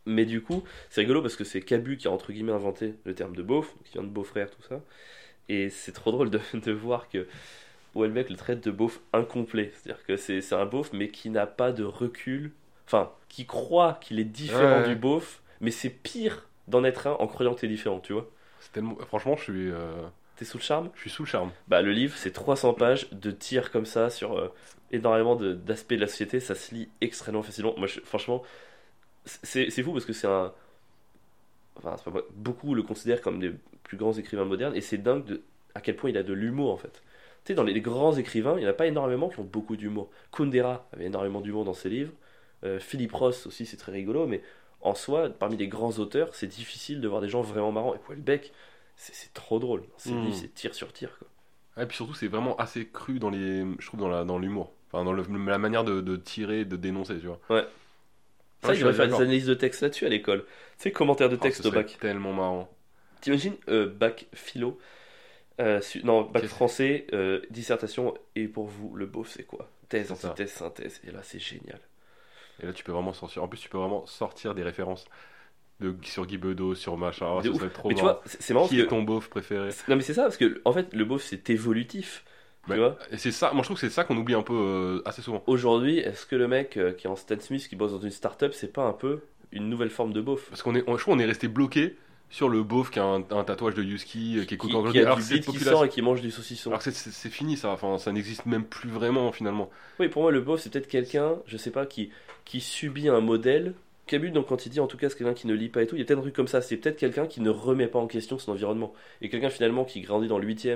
Mais 0.06 0.24
du 0.24 0.42
coup, 0.42 0.64
c'est 0.88 1.02
rigolo 1.02 1.22
parce 1.22 1.36
que 1.36 1.44
c'est 1.44 1.60
Cabu 1.60 1.96
qui 1.96 2.08
a 2.08 2.10
entre 2.10 2.32
guillemets 2.32 2.52
inventé 2.52 2.94
le 3.04 3.14
terme 3.14 3.36
de 3.36 3.42
beauf, 3.42 3.74
qui 3.84 3.92
vient 3.94 4.02
de 4.02 4.08
beau-frère, 4.08 4.50
tout 4.50 4.62
ça. 4.62 4.80
Et 5.48 5.70
c'est 5.70 5.92
trop 5.92 6.12
drôle 6.12 6.30
de, 6.30 6.40
de 6.54 6.72
voir 6.72 7.08
que 7.08 7.26
Houellebecq 7.94 8.30
le 8.30 8.36
traite 8.36 8.64
de 8.64 8.70
beauf 8.70 9.00
incomplet. 9.12 9.72
C'est-à-dire 9.74 10.04
que 10.06 10.16
c'est 10.16 10.52
un 10.54 10.66
beauf, 10.66 10.92
mais 10.92 11.08
qui 11.10 11.30
n'a 11.30 11.46
pas 11.46 11.72
de 11.72 11.84
recul. 11.84 12.52
Enfin, 12.86 13.12
qui 13.28 13.46
croit 13.46 13.98
qu'il 14.00 14.18
est 14.20 14.24
différent 14.24 14.82
Ouais. 14.82 14.88
du 14.88 14.96
beauf, 14.96 15.42
mais 15.60 15.70
c'est 15.70 15.90
pire 15.90 16.46
d'en 16.68 16.84
être 16.84 17.06
un 17.08 17.12
en 17.12 17.26
croyant 17.26 17.54
que 17.54 17.60
t'es 17.60 17.68
différent, 17.68 18.00
tu 18.00 18.12
vois. 18.12 18.28
C'est 18.60 18.72
tellement... 18.72 18.96
Franchement, 19.06 19.36
je 19.36 19.42
suis, 19.44 19.70
euh, 19.70 20.06
T'es 20.40 20.46
sous 20.46 20.56
le 20.56 20.62
charme? 20.62 20.88
Je 20.94 21.02
suis 21.02 21.10
sous 21.10 21.24
le 21.24 21.28
charme. 21.28 21.50
Bah, 21.68 21.82
le 21.82 21.92
livre, 21.92 22.16
c'est 22.16 22.30
300 22.30 22.72
pages 22.72 23.10
de 23.12 23.30
tirs 23.30 23.70
comme 23.70 23.84
ça 23.84 24.08
sur 24.08 24.38
euh, 24.38 24.48
énormément 24.90 25.36
de- 25.36 25.52
d'aspects 25.52 25.92
de, 25.92 26.00
la 26.00 26.06
société. 26.06 26.40
Ça 26.40 26.54
se 26.54 26.74
lit 26.74 26.88
extrêmement 27.02 27.42
facilement. 27.42 27.74
Moi, 27.76 27.86
je- 27.86 28.00
franchement, 28.00 28.42
c'est 29.26 29.70
fou 29.82 29.92
parce 29.92 30.06
que 30.06 30.14
c'est 30.14 30.28
un. 30.28 30.54
Enfin, 31.76 31.96
pas 32.02 32.10
moi. 32.10 32.22
Beaucoup 32.34 32.74
le 32.74 32.82
considèrent 32.82 33.20
comme 33.20 33.38
des 33.38 33.52
plus 33.84 33.98
grands 33.98 34.14
écrivains 34.14 34.46
modernes 34.46 34.74
et 34.74 34.80
c'est 34.80 34.96
dingue 34.96 35.24
de, 35.26 35.42
à 35.74 35.82
quel 35.82 35.94
point 35.96 36.08
il 36.08 36.16
a 36.16 36.22
de 36.22 36.32
l'humour 36.32 36.72
en 36.72 36.78
fait. 36.78 37.02
Tu 37.44 37.48
sais, 37.48 37.54
dans 37.54 37.62
les, 37.62 37.74
les 37.74 37.82
grands 37.82 38.16
écrivains, 38.16 38.54
il 38.56 38.60
n'y 38.60 38.66
en 38.66 38.70
a 38.70 38.74
pas 38.74 38.86
énormément 38.86 39.28
qui 39.28 39.40
ont 39.40 39.44
beaucoup 39.44 39.76
d'humour. 39.76 40.10
Kundera 40.32 40.88
avait 40.94 41.04
énormément 41.06 41.42
d'humour 41.42 41.66
dans 41.66 41.74
ses 41.74 41.90
livres. 41.90 42.12
Euh, 42.64 42.78
Philippe 42.80 43.12
Ross 43.12 43.46
aussi, 43.46 43.66
c'est 43.66 43.76
très 43.76 43.92
rigolo, 43.92 44.26
mais 44.26 44.42
en 44.80 44.94
soi, 44.94 45.28
parmi 45.30 45.58
les 45.58 45.68
grands 45.68 45.98
auteurs, 45.98 46.34
c'est 46.34 46.46
difficile 46.46 47.02
de 47.02 47.08
voir 47.08 47.20
des 47.20 47.28
gens 47.28 47.42
vraiment 47.42 47.72
marrants. 47.72 47.94
Et 47.94 47.98
Houellebecq, 48.08 48.52
c'est 49.00 49.14
c'est 49.14 49.32
trop 49.34 49.58
drôle. 49.58 49.84
Ses 49.98 50.10
Mm. 50.10 50.20
livres, 50.20 50.36
c'est 50.36 50.54
tir 50.54 50.74
sur 50.74 50.92
tir. 50.92 51.16
Quoi. 51.18 51.28
Et 51.78 51.86
puis 51.86 51.96
surtout, 51.96 52.14
c'est 52.14 52.28
vraiment 52.28 52.56
assez 52.56 52.86
cru 52.88 53.18
dans 53.18 53.30
les, 53.30 53.64
je 53.78 53.86
trouve 53.86 54.00
dans 54.00 54.08
la, 54.08 54.24
dans 54.24 54.38
l'humour. 54.38 54.72
Enfin, 54.88 55.04
dans 55.04 55.12
le- 55.12 55.24
la 55.46 55.58
manière 55.58 55.84
de, 55.84 56.00
de 56.00 56.16
tirer, 56.16 56.64
de 56.64 56.76
dénoncer, 56.76 57.18
tu 57.20 57.26
vois. 57.26 57.40
Ça, 58.62 58.68
Ouais, 58.68 58.76
il 58.76 58.78
devrait 58.80 58.92
faire 58.94 59.08
des 59.08 59.20
analyses 59.20 59.46
de 59.46 59.54
texte 59.54 59.80
là-dessus 59.82 60.06
à 60.06 60.08
l'école. 60.08 60.44
Tu 60.44 60.84
sais, 60.84 60.92
commentaires 60.92 61.28
de 61.30 61.36
Oh, 61.40 61.44
texte 61.44 61.62
ce 61.62 61.68
au 61.68 61.72
bac. 61.72 61.98
Tellement 62.00 62.32
marrant. 62.32 62.68
T'imagines, 63.20 63.56
euh, 63.68 63.86
bac 63.88 64.26
philo, 64.34 64.78
euh, 65.60 65.80
su- 65.80 66.04
non, 66.04 66.22
bac 66.22 66.46
français, 66.46 67.06
euh, 67.14 67.42
dissertation, 67.50 68.14
et 68.36 68.48
pour 68.48 68.66
vous, 68.68 68.96
le 68.96 69.06
beauf, 69.06 69.28
c'est 69.30 69.44
quoi? 69.44 69.70
Thèse, 69.88 70.08
C'est 70.08 70.12
antithèse, 70.12 70.52
synthèse. 70.52 71.00
Et 71.06 71.12
là, 71.12 71.22
c'est 71.22 71.40
génial. 71.40 71.80
Et 72.60 72.66
là, 72.66 72.72
tu 72.72 72.84
peux 72.84 72.92
vraiment 72.92 73.12
sortir. 73.12 73.42
En 73.42 73.48
plus, 73.48 73.58
tu 73.60 73.68
peux 73.68 73.78
vraiment 73.78 74.06
sortir 74.06 74.54
des 74.54 74.62
références 74.62 75.06
de, 75.80 75.94
sur 76.02 76.26
Guy 76.26 76.38
Bedos, 76.38 76.74
sur 76.74 76.96
machin. 76.96 77.40
De 77.40 77.52
ça 77.52 77.58
serait 77.58 77.70
trop 77.70 77.88
Mais 77.88 77.94
tu 77.94 78.02
vois, 78.02 78.22
c'est 78.26 78.54
marrant 78.54 78.66
Qui 78.68 78.76
parce 78.76 78.82
est 78.82 78.84
que. 78.84 78.90
ton 78.90 79.02
beauf 79.02 79.28
préféré 79.30 79.70
Non, 79.88 79.96
mais 79.96 80.02
c'est 80.02 80.14
ça, 80.14 80.22
parce 80.22 80.36
que, 80.36 80.60
en 80.64 80.72
fait, 80.72 80.92
le 80.94 81.04
beauf, 81.04 81.22
c'est 81.22 81.50
évolutif. 81.50 82.24
Tu 82.68 82.76
vois 82.76 82.98
Et 83.10 83.16
c'est 83.16 83.32
ça, 83.32 83.52
moi 83.52 83.62
je 83.62 83.68
trouve 83.68 83.76
que 83.80 83.80
c'est 83.80 83.92
ça 83.92 84.04
qu'on 84.04 84.16
oublie 84.16 84.34
un 84.34 84.42
peu 84.42 84.52
euh, 84.54 85.02
assez 85.06 85.22
souvent. 85.22 85.42
Aujourd'hui, 85.46 85.98
est-ce 85.98 86.26
que 86.26 86.36
le 86.36 86.46
mec 86.46 86.76
euh, 86.76 86.92
qui 86.92 87.06
est 87.06 87.10
en 87.10 87.16
Stan 87.16 87.40
Smith, 87.40 87.66
qui 87.68 87.74
bosse 87.74 87.92
dans 87.92 88.00
une 88.00 88.10
start-up, 88.10 88.52
c'est 88.54 88.72
pas 88.72 88.84
un 88.84 88.92
peu 88.92 89.20
une 89.50 89.68
nouvelle 89.68 89.90
forme 89.90 90.12
de 90.12 90.20
beauf? 90.20 90.46
Parce 90.50 90.62
qu'on 90.62 90.74
est, 90.76 90.84
on- 90.86 90.96
je 90.96 91.02
trouve 91.02 91.14
qu'on 91.14 91.20
est 91.20 91.24
resté 91.26 91.48
bloqué 91.48 91.96
sur 92.28 92.48
le 92.48 92.62
beauf 92.62 92.90
qui 92.90 93.00
a 93.00 93.04
un, 93.04 93.24
un 93.30 93.44
tatouage 93.44 93.74
de 93.74 93.82
Yuski, 93.82 94.38
euh, 94.38 94.44
qui 94.44 94.54
est 94.54 94.58
qui, 94.58 94.68
qui 94.68 94.72
a 94.76 95.02
alors 95.02 95.16
du 95.16 95.22
que 95.24 95.28
bide 95.34 95.44
qui 95.46 95.58
sort 95.58 95.84
et 95.84 95.88
qui 95.88 96.02
mange 96.02 96.20
du 96.20 96.30
saucisson. 96.30 96.70
alors 96.70 96.78
que 96.80 96.84
c'est- 96.84 96.92
c'est 96.96 97.10
c'est 97.10 97.30
fini 97.30 97.56
ça, 97.56 97.70
enfin 97.70 97.98
ça 97.98 98.12
n'existe 98.12 98.46
même 98.46 98.64
plus 98.64 98.90
vraiment 98.90 99.32
finalement. 99.32 99.68
Oui, 99.98 100.08
pour 100.08 100.22
moi, 100.22 100.30
le 100.30 100.40
beauf, 100.40 100.60
c'est 100.60 100.70
peut-être 100.70 100.86
quelqu'un, 100.86 101.36
je 101.46 101.56
sais 101.56 101.72
pas, 101.72 101.86
qui, 101.86 102.10
qui 102.44 102.60
subit 102.60 103.08
un 103.08 103.20
modèle. 103.20 103.74
Cabu, 104.10 104.30
donc, 104.30 104.48
quand 104.48 104.66
il 104.66 104.70
dit 104.70 104.80
en 104.80 104.86
tout 104.86 104.96
cas, 104.96 105.08
c'est 105.08 105.16
quelqu'un 105.16 105.34
qui 105.34 105.46
ne 105.46 105.54
lit 105.54 105.68
pas 105.68 105.82
et 105.82 105.86
tout, 105.86 105.94
il 105.94 106.00
y 106.00 106.02
a 106.02 106.04
peut-être 106.04 106.18
un 106.18 106.22
truc 106.22 106.34
comme 106.34 106.48
ça. 106.48 106.60
C'est 106.60 106.76
peut-être 106.76 106.96
quelqu'un 106.98 107.26
qui 107.26 107.40
ne 107.40 107.48
remet 107.48 107.86
pas 107.86 107.98
en 107.98 108.06
question 108.08 108.38
son 108.38 108.52
environnement. 108.52 108.92
Et 109.22 109.28
quelqu'un 109.28 109.50
finalement 109.50 109.84
qui 109.84 110.00
grandit 110.00 110.26
dans 110.28 110.38
le 110.38 110.46
8 110.46 110.68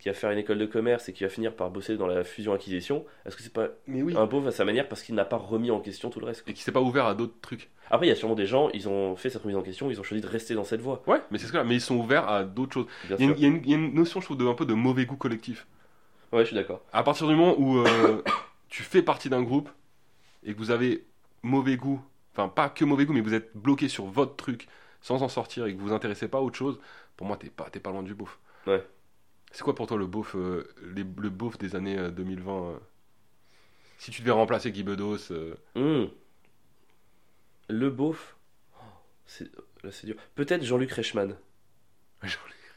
qui 0.00 0.08
va 0.08 0.14
faire 0.14 0.30
une 0.30 0.38
école 0.38 0.58
de 0.58 0.66
commerce 0.66 1.08
et 1.08 1.12
qui 1.12 1.22
va 1.24 1.28
finir 1.30 1.54
par 1.54 1.70
bosser 1.70 1.96
dans 1.96 2.06
la 2.06 2.24
fusion-acquisition, 2.24 3.04
est-ce 3.26 3.36
que 3.36 3.42
c'est 3.42 3.52
pas 3.52 3.68
Mais 3.86 4.02
oui. 4.02 4.14
un 4.16 4.26
beauf 4.26 4.46
à 4.46 4.50
sa 4.50 4.64
manière 4.64 4.88
parce 4.88 5.02
qu'il 5.02 5.14
n'a 5.14 5.24
pas 5.24 5.36
remis 5.36 5.70
en 5.70 5.78
question 5.80 6.10
tout 6.10 6.20
le 6.20 6.26
reste 6.26 6.42
quoi. 6.42 6.50
Et 6.50 6.54
qui 6.54 6.62
s'est 6.62 6.72
pas 6.72 6.80
ouvert 6.80 7.06
à 7.06 7.14
d'autres 7.14 7.34
trucs. 7.40 7.70
Après, 7.90 8.06
il 8.06 8.08
y 8.08 8.12
a 8.12 8.16
sûrement 8.16 8.34
des 8.34 8.46
gens, 8.46 8.70
ils 8.70 8.88
ont 8.88 9.14
fait 9.16 9.30
cette 9.30 9.42
remise 9.42 9.56
en 9.56 9.62
question, 9.62 9.90
ils 9.90 10.00
ont 10.00 10.02
choisi 10.02 10.22
de 10.22 10.26
rester 10.28 10.54
dans 10.54 10.64
cette 10.64 10.80
voie, 10.80 11.02
Ouais, 11.06 11.20
mais 11.30 11.38
c'est 11.38 11.46
ce 11.46 11.52
que 11.52 11.56
là, 11.58 11.64
mais 11.64 11.74
ils 11.76 11.80
sont 11.80 11.96
ouverts 11.96 12.28
à 12.28 12.44
d'autres 12.44 12.72
choses. 12.74 12.86
bien 13.08 13.16
Il 13.18 13.26
y, 13.26 13.30
a 13.30 13.34
sûr. 13.34 13.36
une, 13.36 13.38
il 13.38 13.42
y 13.42 13.44
a 13.44 13.48
une- 13.48 13.62
il 13.64 13.70
y 13.70 13.74
a 13.74 13.76
une 13.76 13.94
notion, 13.94 14.20
je 14.20 14.24
trouve, 14.26 14.36
de, 14.38 14.46
un 14.46 14.54
peu 14.54 14.64
de 14.66 14.74
mauvais 14.74 15.06
goût 15.06 15.16
collectif. 15.16 15.66
Ouais, 16.32 16.40
je 16.42 16.46
suis 16.46 16.56
d'accord. 16.56 16.80
À 16.92 17.02
partir 17.02 17.26
du 17.28 17.34
moment 17.34 17.54
où 17.58 17.78
euh, 17.78 18.22
tu 18.68 18.82
fais 18.82 19.02
partie 19.02 19.28
d'un 19.28 19.42
groupe 19.42 19.68
et 20.44 20.52
que 20.54 20.58
vous 20.58 20.70
avez 20.70 21.04
mauvais 21.42 21.76
goût, 21.76 22.00
enfin 22.32 22.48
pas 22.48 22.68
que 22.68 22.84
mauvais 22.84 23.06
goût, 23.06 23.12
mais 23.12 23.20
vous 23.20 23.34
êtes 23.34 23.56
bloqué 23.56 23.88
sur 23.88 24.04
votre 24.06 24.36
truc 24.36 24.68
sans 25.02 25.22
en 25.22 25.28
sortir 25.28 25.66
et 25.66 25.74
que 25.74 25.78
vous 25.80 25.88
vous 25.88 25.92
intéressez 25.94 26.28
pas 26.28 26.38
à 26.38 26.40
autre 26.42 26.56
chose, 26.56 26.78
pour 27.16 27.26
moi 27.26 27.36
t'es 27.36 27.50
pas, 27.50 27.68
t'es 27.70 27.80
pas 27.80 27.90
loin 27.90 28.02
du 28.02 28.14
beauf. 28.14 28.38
Ouais. 28.66 28.86
C'est 29.52 29.62
quoi 29.62 29.74
pour 29.74 29.86
toi 29.86 29.96
le 29.96 30.06
beauf, 30.06 30.36
euh, 30.36 30.68
les- 30.94 31.02
le 31.04 31.30
beauf 31.30 31.58
des 31.58 31.74
années 31.74 31.98
euh, 31.98 32.10
2020 32.10 32.52
euh, 32.72 32.78
Si 33.98 34.10
tu 34.10 34.20
devais 34.22 34.30
remplacer 34.32 34.70
Guy 34.72 34.82
Bedos, 34.84 35.32
euh, 35.32 35.54
Hum. 35.74 36.08
Le 37.68 37.88
beauf, 37.90 38.36
oh, 38.78 38.82
c'est 39.26 39.50
là, 39.82 39.90
c'est 39.92 40.06
dur. 40.06 40.16
Peut-être 40.34 40.62
Jean-Luc 40.64 40.90
Reichmann. 40.92 41.36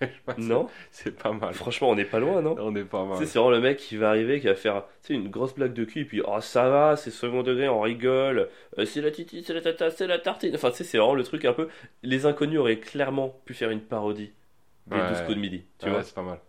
Non 0.38 0.68
c'est 0.92 1.12
pas 1.18 1.32
mal. 1.32 1.54
Franchement, 1.54 1.90
on 1.90 1.96
n'est 1.96 2.06
pas 2.06 2.20
loin, 2.20 2.42
non 2.42 2.56
On 2.60 2.76
est 2.76 2.84
pas 2.84 3.04
Tu 3.04 3.10
mal. 3.10 3.18
sais, 3.18 3.26
c'est 3.26 3.40
vraiment 3.40 3.52
le 3.52 3.62
mec 3.62 3.78
qui 3.78 3.98
va 3.98 4.10
arriver, 4.10 4.40
qui 4.40 4.48
va 4.48 4.56
faire 4.56 4.84
tu 5.04 5.08
sais, 5.08 5.14
une 5.14 5.30
grosse 5.30 5.54
blague 5.56 5.74
de 5.74 5.84
cul, 5.86 6.02
et 6.02 6.06
puis 6.06 6.22
oh 6.26 6.40
ça 6.42 6.70
va, 6.70 6.96
c'est 6.98 7.12
second 7.12 7.44
degré, 7.44 7.70
on 7.70 7.82
rigole, 7.82 8.50
Euh, 8.78 8.86
c'est 8.86 9.02
la 9.02 9.12
titi, 9.12 9.44
c'est 9.44 9.54
la 9.54 9.62
tata, 9.62 9.92
c'est 9.92 10.08
la 10.08 10.20
tartine. 10.20 10.56
Enfin, 10.56 10.72
tu 10.72 10.78
sais, 10.78 10.84
c'est 10.84 10.98
vraiment 10.98 11.16
le 11.16 11.24
truc 11.24 11.46
un 11.46 11.54
peu. 11.54 11.70
Les 12.04 12.26
inconnus 12.26 12.60
auraient 12.60 12.80
clairement 12.80 13.30
pu 13.46 13.54
faire 13.54 13.70
une 13.72 13.82
parodie 13.82 14.34
des 14.88 14.96
Ouais. 14.98 15.02
12 15.02 15.22
coups 15.22 15.36
de 15.36 15.42
midi, 15.42 15.66
tu 15.80 15.90
Ouais, 15.90 15.92
vois. 15.92 16.04
c'est 16.04 16.16
pas 16.16 16.22
mal. 16.24 16.40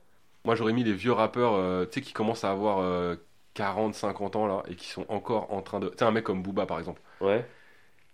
Moi 0.44 0.54
j'aurais 0.56 0.72
mis 0.72 0.84
les 0.84 0.92
vieux 0.92 1.12
rappeurs, 1.12 1.54
euh, 1.54 1.86
tu 1.86 1.94
sais, 1.94 2.00
qui 2.02 2.12
commencent 2.12 2.44
à 2.44 2.50
avoir 2.50 2.78
euh, 2.80 3.16
40, 3.54 3.94
50 3.94 4.36
ans 4.36 4.46
là 4.46 4.62
et 4.68 4.74
qui 4.76 4.88
sont 4.88 5.06
encore 5.08 5.52
en 5.52 5.62
train 5.62 5.80
de. 5.80 5.88
Tu 5.88 5.98
sais, 5.98 6.04
un 6.04 6.10
mec 6.10 6.24
comme 6.24 6.42
Booba 6.42 6.66
par 6.66 6.78
exemple. 6.78 7.00
Ouais. 7.20 7.44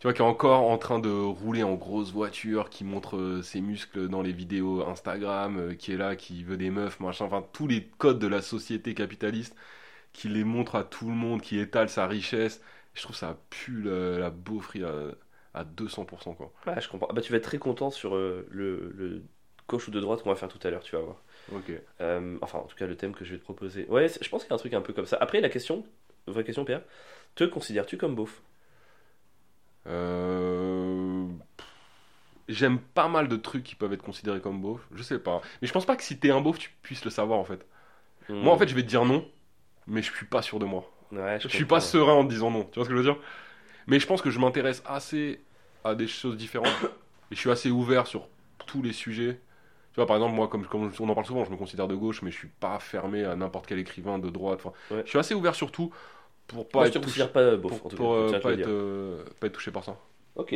Tu 0.00 0.06
vois, 0.06 0.14
qui 0.14 0.22
est 0.22 0.24
encore 0.24 0.62
en 0.62 0.78
train 0.78 0.98
de 0.98 1.10
rouler 1.10 1.62
en 1.62 1.74
grosse 1.74 2.10
voiture, 2.12 2.70
qui 2.70 2.82
montre 2.84 3.16
euh, 3.16 3.42
ses 3.42 3.60
muscles 3.60 4.08
dans 4.08 4.22
les 4.22 4.32
vidéos 4.32 4.82
Instagram, 4.88 5.58
euh, 5.58 5.74
qui 5.74 5.92
est 5.92 5.96
là, 5.98 6.16
qui 6.16 6.42
veut 6.42 6.56
des 6.56 6.70
meufs, 6.70 6.98
machin, 7.00 7.26
enfin 7.26 7.46
tous 7.52 7.66
les 7.68 7.86
codes 7.86 8.18
de 8.18 8.26
la 8.26 8.40
société 8.42 8.94
capitaliste, 8.94 9.54
qui 10.12 10.28
les 10.28 10.44
montre 10.44 10.76
à 10.76 10.84
tout 10.84 11.08
le 11.08 11.14
monde, 11.14 11.42
qui 11.42 11.58
étale 11.60 11.88
sa 11.90 12.06
richesse. 12.06 12.62
Je 12.94 13.02
trouve 13.02 13.16
ça 13.16 13.38
pue 13.50 13.82
la, 13.82 14.18
la 14.18 14.30
beaufrie 14.30 14.84
à, 14.84 14.92
à 15.54 15.64
200%, 15.64 16.34
quoi. 16.34 16.52
Ouais, 16.66 16.80
je 16.80 16.88
comprends. 16.88 17.06
Ah 17.10 17.14
Bah, 17.14 17.22
tu 17.22 17.32
vas 17.32 17.38
être 17.38 17.44
très 17.44 17.58
content 17.58 17.90
sur 17.90 18.14
euh, 18.14 18.46
le, 18.50 18.92
le 18.94 19.24
gauche 19.68 19.88
ou 19.88 19.90
de 19.90 20.00
droite 20.00 20.22
qu'on 20.22 20.30
va 20.30 20.36
faire 20.36 20.48
tout 20.48 20.58
à 20.66 20.70
l'heure, 20.70 20.82
tu 20.82 20.94
vas 20.96 21.02
voir. 21.02 21.22
Ok. 21.52 21.70
Enfin, 22.42 22.58
en 22.58 22.64
tout 22.66 22.76
cas, 22.76 22.86
le 22.86 22.96
thème 22.96 23.14
que 23.14 23.24
je 23.24 23.32
vais 23.32 23.38
te 23.38 23.44
proposer. 23.44 23.86
Ouais, 23.88 24.08
je 24.08 24.28
pense 24.28 24.42
qu'il 24.42 24.50
y 24.50 24.52
a 24.52 24.56
un 24.56 24.58
truc 24.58 24.74
un 24.74 24.80
peu 24.80 24.92
comme 24.92 25.06
ça. 25.06 25.16
Après, 25.20 25.40
la 25.40 25.48
question, 25.48 25.84
vraie 26.26 26.44
question, 26.44 26.64
Pierre, 26.64 26.82
te 27.34 27.44
considères-tu 27.44 27.96
comme 27.96 28.14
beauf? 28.14 28.42
Euh, 29.86 31.26
J'aime 32.48 32.80
pas 32.80 33.06
mal 33.06 33.28
de 33.28 33.36
trucs 33.36 33.62
qui 33.62 33.76
peuvent 33.76 33.92
être 33.92 34.02
considérés 34.02 34.40
comme 34.40 34.60
beauf, 34.60 34.80
je 34.92 35.02
sais 35.04 35.20
pas. 35.20 35.40
Mais 35.62 35.68
je 35.68 35.72
pense 35.72 35.86
pas 35.86 35.94
que 35.94 36.02
si 36.02 36.18
t'es 36.18 36.30
un 36.30 36.40
beauf, 36.40 36.58
tu 36.58 36.70
puisses 36.82 37.04
le 37.04 37.10
savoir 37.10 37.38
en 37.38 37.44
fait. 37.44 37.64
Moi 38.28 38.52
en 38.54 38.58
fait, 38.58 38.68
je 38.68 38.74
vais 38.74 38.82
te 38.82 38.88
dire 38.88 39.04
non, 39.04 39.26
mais 39.86 40.02
je 40.02 40.12
suis 40.12 40.26
pas 40.26 40.42
sûr 40.42 40.58
de 40.58 40.66
moi. 40.66 40.90
ouais, 41.12 41.40
Je 41.40 41.48
suis 41.48 41.66
pas 41.66 41.80
serein 41.80 42.14
en 42.14 42.24
te 42.24 42.30
disant 42.30 42.50
non, 42.50 42.64
tu 42.64 42.76
vois 42.76 42.84
ce 42.84 42.90
que 42.90 42.96
je 42.96 43.00
veux 43.02 43.12
dire? 43.12 43.20
Mais 43.86 44.00
je 44.00 44.06
pense 44.06 44.22
que 44.22 44.30
je 44.30 44.38
m'intéresse 44.40 44.82
assez 44.86 45.40
à 45.84 45.94
des 45.94 46.08
choses 46.08 46.36
différentes 46.36 46.82
et 47.30 47.36
je 47.36 47.40
suis 47.40 47.50
assez 47.50 47.70
ouvert 47.70 48.06
sur 48.06 48.28
tous 48.66 48.82
les 48.82 48.92
sujets. 48.92 49.40
Tu 49.92 49.96
vois, 49.96 50.06
par 50.06 50.16
exemple, 50.16 50.34
moi, 50.36 50.48
comme, 50.48 50.66
comme 50.66 50.90
on 51.00 51.08
en 51.08 51.14
parle 51.14 51.26
souvent, 51.26 51.44
je 51.44 51.50
me 51.50 51.56
considère 51.56 51.88
de 51.88 51.96
gauche, 51.96 52.22
mais 52.22 52.30
je 52.30 52.36
suis 52.38 52.48
pas 52.48 52.78
fermé 52.80 53.24
à 53.24 53.36
n'importe 53.36 53.66
quel 53.66 53.78
écrivain 53.80 54.18
de 54.18 54.30
droite. 54.30 54.60
Enfin, 54.64 54.72
Ouais. 54.90 55.02
je 55.04 55.10
suis 55.10 55.18
assez 55.18 55.34
ouvert 55.34 55.54
sur 55.54 55.72
tout 55.72 55.92
pour 56.52 56.68
pas 56.68 56.78
Moi, 56.80 56.84
je 56.86 56.88
être 56.90 57.00
te 57.00 57.04
touché, 57.04 57.26
pas 57.26 57.56
pour, 57.56 57.72
en 57.72 57.88
tout 57.88 57.96
pour, 57.96 58.30
cas. 58.30 58.36
être, 58.38 58.52
dire. 58.52 58.66
euh, 58.68 59.24
pas 59.40 59.46
être 59.48 59.52
touché 59.54 59.70
par 59.70 59.84
ça. 59.84 59.96
Ok, 60.36 60.54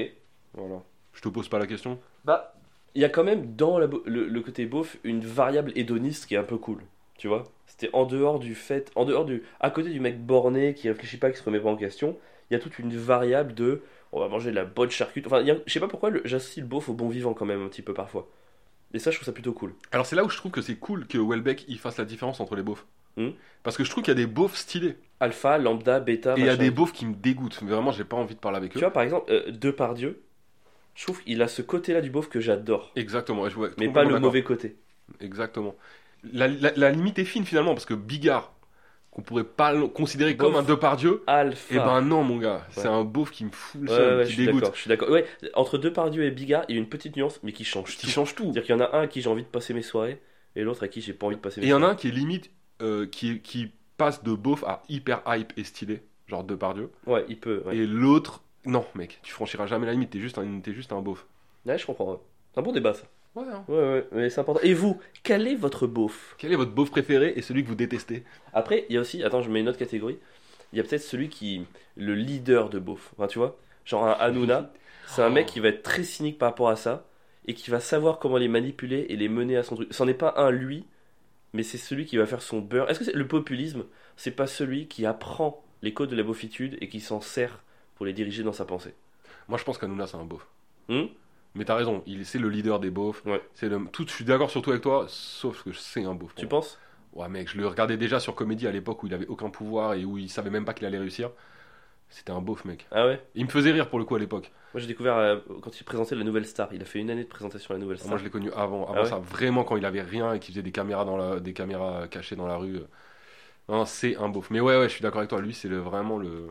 voilà. 0.55 0.83
Je 1.13 1.21
te 1.21 1.29
pose 1.29 1.49
pas 1.49 1.59
la 1.59 1.67
question. 1.67 1.99
Bah, 2.25 2.55
il 2.95 3.03
y 3.03 3.05
a 3.05 3.09
quand 3.09 3.25
même 3.25 3.55
dans 3.57 3.79
la 3.79 3.87
le, 4.07 4.27
le 4.29 4.41
côté 4.41 4.67
beauf 4.67 4.97
une 5.05 5.21
variable 5.21 5.73
hédoniste 5.77 6.27
qui 6.27 6.35
est 6.35 6.39
un 6.39 6.45
peu 6.45 6.59
cool. 6.59 6.83
Tu 7.19 7.29
vois 7.29 7.45
C'était 7.67 7.91
en 7.93 8.05
dehors 8.07 8.39
du 8.39 8.55
fait, 8.55 8.91
en 8.97 9.05
dehors 9.05 9.25
du. 9.25 9.43
À 9.61 9.71
côté 9.71 9.91
du 9.91 10.01
mec 10.01 10.21
borné 10.25 10.75
qui 10.75 10.89
réfléchit 10.89 11.17
pas, 11.19 11.31
qui 11.31 11.39
se 11.39 11.45
remet 11.45 11.61
pas 11.61 11.71
en 11.71 11.77
question, 11.77 12.17
il 12.51 12.55
y 12.55 12.57
a 12.57 12.61
toute 12.61 12.79
une 12.79 12.97
variable 12.97 13.55
de. 13.55 13.83
On 14.13 14.21
va 14.21 14.29
manger 14.29 14.51
de 14.51 14.57
la 14.57 14.65
bonne 14.65 14.91
charcuterie. 14.91 15.33
Enfin, 15.33 15.49
a- 15.49 15.59
je 15.67 15.73
sais 15.73 15.81
pas 15.81 15.89
pourquoi 15.89 16.11
j'associe 16.25 16.63
le 16.63 16.69
beauf 16.69 16.89
au 16.89 16.93
bon 16.95 17.09
vivant 17.09 17.35
quand 17.35 17.47
même 17.47 17.63
un 17.65 17.69
petit 17.69 17.83
peu 17.83 17.95
parfois. 17.95 18.29
Et 18.93 19.01
ça, 19.01 19.11
je 19.11 19.17
trouve 19.17 19.27
ça 19.27 19.33
plutôt 19.33 19.53
cool. 19.53 19.75
Alors 19.91 20.07
c'est 20.07 20.15
là 20.15 20.25
où 20.25 20.29
je 20.31 20.37
trouve 20.37 20.53
que 20.53 20.63
c'est 20.63 20.77
cool 20.77 21.07
que 21.09 21.19
Welbeck 21.19 21.65
il 21.69 21.79
fasse 21.79 21.99
la 21.99 22.05
différence 22.05 22.39
entre 22.41 22.55
les 22.55 22.63
beaufs. 22.63 22.87
Hmm. 23.17 23.31
Parce 23.63 23.77
que 23.77 23.85
je 23.85 23.91
trouve 23.91 24.03
qu'il 24.03 24.11
y 24.11 24.17
a 24.17 24.21
des 24.21 24.27
beaufs 24.27 24.57
stylés. 24.57 24.97
Alpha, 25.21 25.57
lambda, 25.59 26.01
bêta. 26.01 26.35
Et 26.37 26.41
il 26.41 26.47
y 26.47 26.49
a 26.49 26.57
des 26.57 26.71
beaufs 26.71 26.93
qui 26.93 27.07
me 27.07 27.15
dégoûtent. 27.15 27.63
Vraiment, 27.63 27.93
j'ai 27.93 28.05
pas 28.05 28.17
envie 28.17 28.35
de 28.35 28.41
parler 28.41 28.59
avec 28.59 28.73
Tu 28.73 28.79
eux. 28.79 28.81
vois, 28.81 28.91
par 28.93 29.03
exemple, 29.03 29.31
euh, 29.33 29.51
Depardieu, 29.51 30.23
je 30.95 31.05
trouve 31.05 31.23
qu'il 31.23 31.41
a 31.43 31.49
ce 31.49 31.63
côté-là 31.63 32.01
du 32.01 32.11
beauf 32.11 32.29
que 32.29 32.41
j'adore. 32.41 32.93
Exactement. 32.97 33.43
ouais, 33.43 33.51
je 33.51 33.55
vois- 33.55 33.71
Mais 33.79 33.89
pas 33.89 34.05
le 34.05 34.19
mauvais 34.19 34.43
côté. 34.43 34.77
Exactement. 35.21 35.75
La, 36.33 36.49
la- 36.49 36.73
la 36.77 36.91
limite 36.91 37.19
est 37.19 37.25
fine 37.25 37.45
finalement, 37.45 37.75
parce 37.75 37.87
que 37.87 37.95
Bigard, 37.95 38.53
qu'on 39.11 39.23
pourrait 39.23 39.45
pas 39.45 39.75
considérer 39.89 40.37
comme 40.37 40.57
un 40.57 40.63
Depardieu, 40.63 41.23
Alpha. 41.29 41.75
eh 41.75 41.79
ben 41.79 42.01
non, 42.03 42.25
mon 42.25 42.39
gars. 42.39 42.67
C'est 42.71 42.89
un 42.89 43.05
beauf 43.05 43.31
qui 43.31 43.45
me 43.45 43.51
fout 43.53 43.81
le 43.83 43.89
seum, 43.89 44.19
ouais, 44.19 44.25
qui 44.27 44.37
dégoûte. 44.37 44.71
Je 44.75 44.81
suis 44.81 44.89
d'accord. 44.89 45.09
Ouais, 45.11 45.25
entre 45.55 45.79
Depardieu 45.79 46.25
et 46.25 46.31
Bigard, 46.33 46.65
il 46.69 46.75
y 46.75 46.79
a 46.79 46.81
une 46.81 46.89
petite 46.89 47.17
nuance, 47.17 47.39
mais 47.45 47.53
qui 47.53 47.65
change 47.65 47.97
Qui 47.97 48.07
tout. 48.07 48.13
change 48.13 48.35
tout. 48.35 48.45
C'est-à-dire 48.45 48.65
qu'il 48.65 48.75
y 48.75 48.79
en 48.79 48.81
a 48.81 48.97
un 48.97 49.03
à 49.03 49.07
qui 49.07 49.21
j'ai 49.23 49.29
envie 49.29 49.43
de 49.45 49.49
passer 49.49 49.73
mes 49.75 49.83
soirées, 49.83 50.21
et 50.57 50.63
l'autre 50.63 50.83
à 50.83 50.89
qui 50.89 51.01
j'ai 51.01 51.13
pas 51.13 51.27
envie 51.27 51.37
de 51.37 51.41
passer 51.41 51.61
Et 51.61 51.63
mes 51.63 51.67
il 51.69 51.71
y 51.71 51.75
en 51.75 51.77
a 51.77 51.81
soirées. 51.81 51.93
un 51.93 51.97
qui 51.97 52.09
est 52.09 52.13
limite, 52.13 52.51
euh, 52.83 53.07
qui, 53.07 53.41
qui 53.41 53.71
passe 53.97 54.23
de 54.23 54.35
beauf 54.35 54.65
à 54.65 54.83
hyper 54.89 55.23
hype 55.27 55.53
et 55.57 55.65
stylé, 55.65 56.03
genre 56.27 56.45
Depardieu. 56.45 56.91
Ouais, 57.07 57.25
il 57.29 57.39
peut. 57.39 57.63
Ouais, 57.67 57.77
Et 57.77 57.87
l'autre, 57.87 58.43
non, 58.67 58.85
mec, 58.95 59.21
tu 59.23 59.33
franchiras 59.33 59.67
jamais 59.67 59.87
la 59.87 59.93
limite, 59.93 60.11
t'es 60.11 60.21
juste 60.21 60.39
un, 60.39 60.61
t'es 60.61 60.73
juste 60.73 60.93
un 60.93 61.01
beauf. 61.01 61.27
Ouais, 61.67 61.79
je 61.79 61.87
comprends. 61.87 62.13
ouais. 62.13 62.19
C'est 62.53 62.61
un 62.61 62.63
bon 62.63 62.73
débat, 62.73 62.95
ça. 62.95 63.05
Ouais, 63.35 63.45
hein. 63.51 63.65
Ouais, 63.69 63.77
ouais, 63.77 64.09
mais 64.13 64.31
c'est 64.31 64.41
important. 64.41 64.61
Et 64.63 64.75
vous, 64.75 65.01
quel 65.25 65.49
est 65.49 65.57
votre 65.57 65.87
beauf? 65.87 66.35
Quel 66.39 66.53
est 66.53 66.57
votre 66.57 66.71
beauf 66.73 66.91
préféré 66.91 67.33
et 67.37 67.43
celui 67.43 67.65
que 67.65 67.69
vous 67.69 67.75
détestez? 67.75 68.23
Après, 68.53 68.87
il 68.89 68.95
y 68.95 68.99
a 68.99 69.01
aussi, 69.01 69.23
attends, 69.25 69.43
je 69.43 69.51
mets 69.51 69.61
une 69.61 69.69
autre 69.69 69.79
catégorie. 69.79 70.19
Il 70.73 70.77
y 70.77 70.81
a 70.81 70.85
peut-être 70.85 71.03
celui 71.03 71.29
qui, 71.29 71.67
le 71.97 72.15
leader 72.15 72.69
de 72.71 72.79
beauf. 72.79 73.13
Enfin, 73.17 73.27
tu 73.27 73.39
vois, 73.39 73.57
genre 73.85 74.07
un 74.07 74.13
Hanouna, 74.13 74.73
c'est 75.07 75.23
un 75.23 75.31
mec 75.31 75.47
qui 75.47 75.61
va 75.61 75.69
être 75.69 75.83
très 75.83 76.05
cynique 76.05 76.39
par 76.39 76.51
rapport 76.51 76.69
à 76.69 76.77
ça 76.77 77.07
et 77.47 77.55
qui 77.55 77.71
va 77.71 77.81
savoir 77.81 78.19
comment 78.19 78.37
les 78.39 78.49
manipuler 78.49 79.07
et 79.09 79.17
les 79.17 79.29
mener 79.29 79.57
à 79.57 79.63
son 79.63 79.75
truc. 79.77 79.89
C'en 79.93 80.09
est 80.09 80.15
pas 80.15 80.35
un 80.37 80.51
lui, 80.51 80.85
mais 81.55 81.63
c'est 81.63 81.79
celui 81.79 82.05
qui 82.05 82.19
va 82.19 82.27
faire 82.27 82.43
son 82.43 82.61
beurre. 82.61 82.91
Est-ce 82.91 82.99
que 82.99 83.05
c'est- 83.07 83.15
le 83.15 83.27
populisme, 83.27 83.85
c'est 84.17 84.33
pas 84.33 84.47
celui 84.47 84.89
qui 84.89 85.07
apprend 85.07 85.65
les 85.81 85.95
codes 85.95 86.11
de 86.11 86.17
la 86.17 86.23
beaufitude 86.23 86.77
et 86.81 86.89
qui 86.89 87.01
s'en 87.01 87.21
sert 87.21 87.63
pour 87.95 88.05
les 88.05 88.13
diriger 88.13 88.43
dans 88.43 88.53
sa 88.53 88.67
pensée 88.67 88.95
Moi, 89.49 89.57
je 89.57 89.65
pense 89.65 89.79
qu'Anouna, 89.79 90.07
c'est 90.07 90.17
un 90.17 90.25
beauf. 90.25 90.47
Hmm? 90.89 91.05
Mais 91.55 91.65
t'as 91.65 91.77
raison, 91.77 92.03
il 92.07 92.27
c'est 92.27 92.41
le 92.41 92.49
leader 92.49 92.81
des 92.81 92.91
beaufs. 92.91 93.25
Ouais. 93.25 93.41
C'est 93.55 93.69
le, 93.69 93.87
tout, 93.93 94.05
je 94.07 94.13
suis 94.13 94.25
d'accord 94.25 94.51
surtout 94.51 94.71
avec 94.71 94.83
toi, 94.83 95.07
sauf 95.09 95.63
que 95.63 95.73
c'est 95.73 96.05
un 96.05 96.15
beauf. 96.15 96.35
Tu 96.35 96.49
penses? 96.49 96.79
Ouais, 97.13 97.29
mec, 97.29 97.49
je 97.49 97.57
le 97.57 97.69
regardais 97.69 97.97
déjà 97.97 98.19
sur 98.19 98.35
Comédie 98.35 98.67
à 98.67 98.73
l'époque 98.73 99.05
où 99.05 99.07
il 99.07 99.15
avait 99.15 99.29
aucun 99.29 99.49
pouvoir 99.49 99.95
et 99.95 100.05
où 100.05 100.19
il 100.19 100.29
savait 100.29 100.51
même 100.51 100.65
pas 100.65 100.75
qu'il 100.75 100.85
allait 100.87 100.99
réussir. 100.99 101.31
C'était 102.11 102.33
un 102.33 102.41
beauf, 102.41 102.65
mec. 102.65 102.87
Ah 102.91 103.07
ouais 103.07 103.21
Il 103.35 103.45
me 103.45 103.51
faisait 103.51 103.73
rire 103.73 103.89
pour 103.89 103.99
le 103.99 104.05
coup 104.05 104.15
à 104.15 104.19
l'époque. 104.19 104.51
Moi 104.73 104.81
j'ai 104.81 104.87
découvert 104.87 105.17
euh, 105.17 105.39
quand 105.63 105.79
il 105.81 105.85
présentait 105.85 106.15
la 106.17 106.25
nouvelle 106.25 106.47
star. 106.47 106.69
Il 106.73 106.83
a 106.83 106.85
fait 106.85 106.99
une 106.99 107.11
année 107.11 107.25
de 107.25 107.29
présentation 107.29 107.71
à 107.71 107.79
la 107.79 107.83
nouvelle 107.83 107.99
star. 107.99 108.11
Moi, 108.11 108.19
je 108.19 108.25
l'ai 108.25 108.31
connu 108.31 108.51
avant, 108.53 108.85
avant 108.85 108.97
Ah 108.97 109.03
ouais 109.03 109.11
ça, 109.11 109.19
vraiment 109.19 109.65
quand 109.65 109.77
il 109.77 109.85
avait 109.85 110.03
rien 110.03 110.33
et 110.35 110.41
qu'il 110.41 110.53
faisait 110.53 110.63
des 110.63 110.73
caméras 110.73 111.05
dans 111.05 111.17
la, 111.17 111.41
des 111.41 111.53
caméras 111.53 112.09
cachées 112.09 112.37
dans 112.37 112.47
la 112.47 112.57
rue. 112.57 112.81
Non, 113.69 113.85
c'est 113.87 114.17
un 114.17 114.29
beauf. 114.29 114.51
Mais 114.51 114.61
ouais, 114.61 114.77
ouais, 114.79 114.89
je 114.89 114.95
suis 114.95 115.03
d'accord 115.03 115.19
avec 115.19 115.31
toi. 115.31 115.41
Lui, 115.41 115.55
c'est 115.55 115.69
le, 115.69 115.79
vraiment 115.79 116.19
le. 116.19 116.49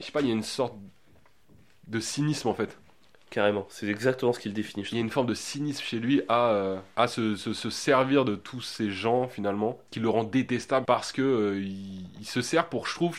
Je 0.00 0.06
sais 0.06 0.12
pas, 0.12 0.20
il 0.22 0.28
y 0.28 0.30
a 0.30 0.34
une 0.34 0.42
sorte 0.42 0.74
de 1.88 2.00
cynisme 2.00 2.48
en 2.48 2.54
fait. 2.54 2.78
Carrément, 3.30 3.64
c'est 3.68 3.86
exactement 3.86 4.32
ce 4.32 4.40
qu'il 4.40 4.52
définit. 4.52 4.84
je 4.84 4.90
Il 4.90 4.94
y 4.96 4.98
a 4.98 5.00
une 5.02 5.10
forme 5.10 5.28
de 5.28 5.34
cynisme 5.34 5.84
chez 5.84 6.00
lui 6.00 6.22
à, 6.28 6.48
euh, 6.50 6.78
à 6.96 7.06
se, 7.06 7.36
se- 7.36 7.52
se 7.52 7.70
servir 7.70 8.24
de 8.24 8.34
tous 8.34 8.60
ces 8.60 8.90
gens 8.90 9.28
finalement 9.28 9.78
qui 9.92 10.00
le 10.00 10.08
rend 10.08 10.24
détestable 10.24 10.84
parce 10.84 11.12
que 11.12 11.22
euh, 11.22 11.60
il, 11.60 12.06
il 12.18 12.26
se 12.26 12.42
sert 12.42 12.68
pour, 12.68 12.88
je 12.88 12.94
trouve, 12.94 13.16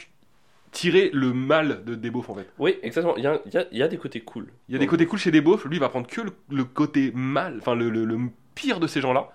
tirer 0.72 1.10
le 1.14 1.34
mal 1.34 1.84
de, 1.86 1.96
des 1.96 2.10
beaufs 2.10 2.30
en 2.30 2.36
fait. 2.36 2.48
Oui, 2.60 2.76
exactement. 2.82 3.16
Il 3.18 3.24
y 3.24 3.28
a, 3.28 3.42
il 3.46 3.54
y 3.54 3.58
a- 3.58 3.66
il 3.72 3.78
y 3.78 3.84
a 3.84 3.88
des 3.88 3.98
côtés 3.98 4.22
cool. 4.22 4.48
Il 4.70 4.74
y 4.74 4.76
a 4.76 4.80
des 4.80 4.88
côtés 4.88 5.06
cool 5.06 5.20
chez 5.20 5.32
des 5.32 5.42
beaufs, 5.42 5.66
lui 5.66 5.78
il 5.78 5.80
va 5.80 5.90
prendre 5.90 6.08
que 6.08 6.22
le, 6.22 6.32
le 6.50 6.64
côté 6.64 7.12
mal, 7.14 7.58
enfin 7.60 7.76
le, 7.76 7.90
le- 7.90 8.06
le 8.06 8.18
pire 8.56 8.80
de 8.80 8.88
ces 8.88 9.02
gens-là 9.02 9.30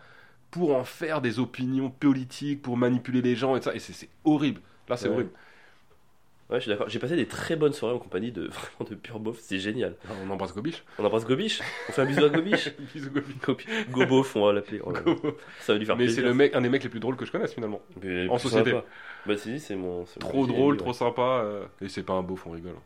pour 0.51 0.75
en 0.75 0.85
faire 0.85 1.21
des 1.21 1.39
opinions 1.39 1.91
politiques, 1.91 2.63
pour 2.63 2.77
manipuler 2.77 3.21
les 3.21 3.37
gens 3.37 3.57
et 3.57 3.61
ça. 3.61 3.75
Et 3.75 3.79
c'est 3.79 3.93
c'est 3.93 4.09
horrible. 4.25 4.61
Là 4.89 4.97
c'est 4.97 5.09
Ouais. 5.09 5.15
horrible. 5.15 5.31
Ouais, 6.49 6.57
je 6.59 6.61
suis 6.61 6.69
d'accord. 6.71 6.89
J'ai 6.89 6.99
passé 7.01 7.17
des 7.17 7.27
très 7.27 7.57
bonnes 7.57 7.73
soirées 7.73 7.95
en 7.95 7.99
compagnie 7.99 8.31
de 8.31 8.43
vraiment 8.49 8.89
de 8.89 8.95
pur 8.95 9.19
beauf. 9.19 9.39
C'est 9.41 9.59
génial. 9.59 9.97
Ah, 10.09 10.13
On 10.25 10.31
embrasse 10.31 10.55
Gobiche. 10.55 10.85
On 10.99 11.05
embrasse 11.05 11.27
Gobiche. 11.27 11.61
On 11.89 11.93
fait 11.93 12.03
un 12.03 12.07
bisou 12.07 12.25
à 12.25 12.29
Gobiche. 12.29 12.71
Bisous, 12.95 13.11
Gobiche. 13.11 13.37
Gobi- 13.43 13.67
Gobof, 13.91 14.37
on 14.37 14.47
va 14.47 14.53
l'appeler. 14.53 14.81
Oh. 14.85 14.93
Ça 15.61 15.73
va 15.73 15.79
lui 15.79 15.87
faire 15.87 15.97
Mais 15.97 16.05
plaisir. 16.05 16.23
c'est 16.23 16.29
le 16.29 16.35
mec, 16.35 16.55
un 16.55 16.61
des 16.61 16.69
mecs 16.69 16.85
les 16.85 16.89
plus 16.89 17.01
drôles 17.01 17.17
que 17.17 17.25
je 17.27 17.33
connaisse 17.33 17.53
finalement. 17.55 17.81
Mais 18.03 18.29
en 18.29 18.39
société. 18.39 18.71
sympa. 18.71 18.85
Bah, 19.27 19.37
c'est 19.37 19.51
dit, 19.51 19.61
c'est 19.61 19.75
mon. 19.75 20.07
c'est 20.07 20.23
mon 20.23 20.29
Trop 20.29 20.47
drôle, 20.47 20.77
trop 20.77 20.93
sympa. 20.93 21.43
euh, 21.45 21.65
Et 21.81 21.89
c'est 21.89 22.05
pas 22.05 22.13
un 22.13 22.23
beauf, 22.23 22.47
on 22.47 22.53
rigole. 22.53 22.77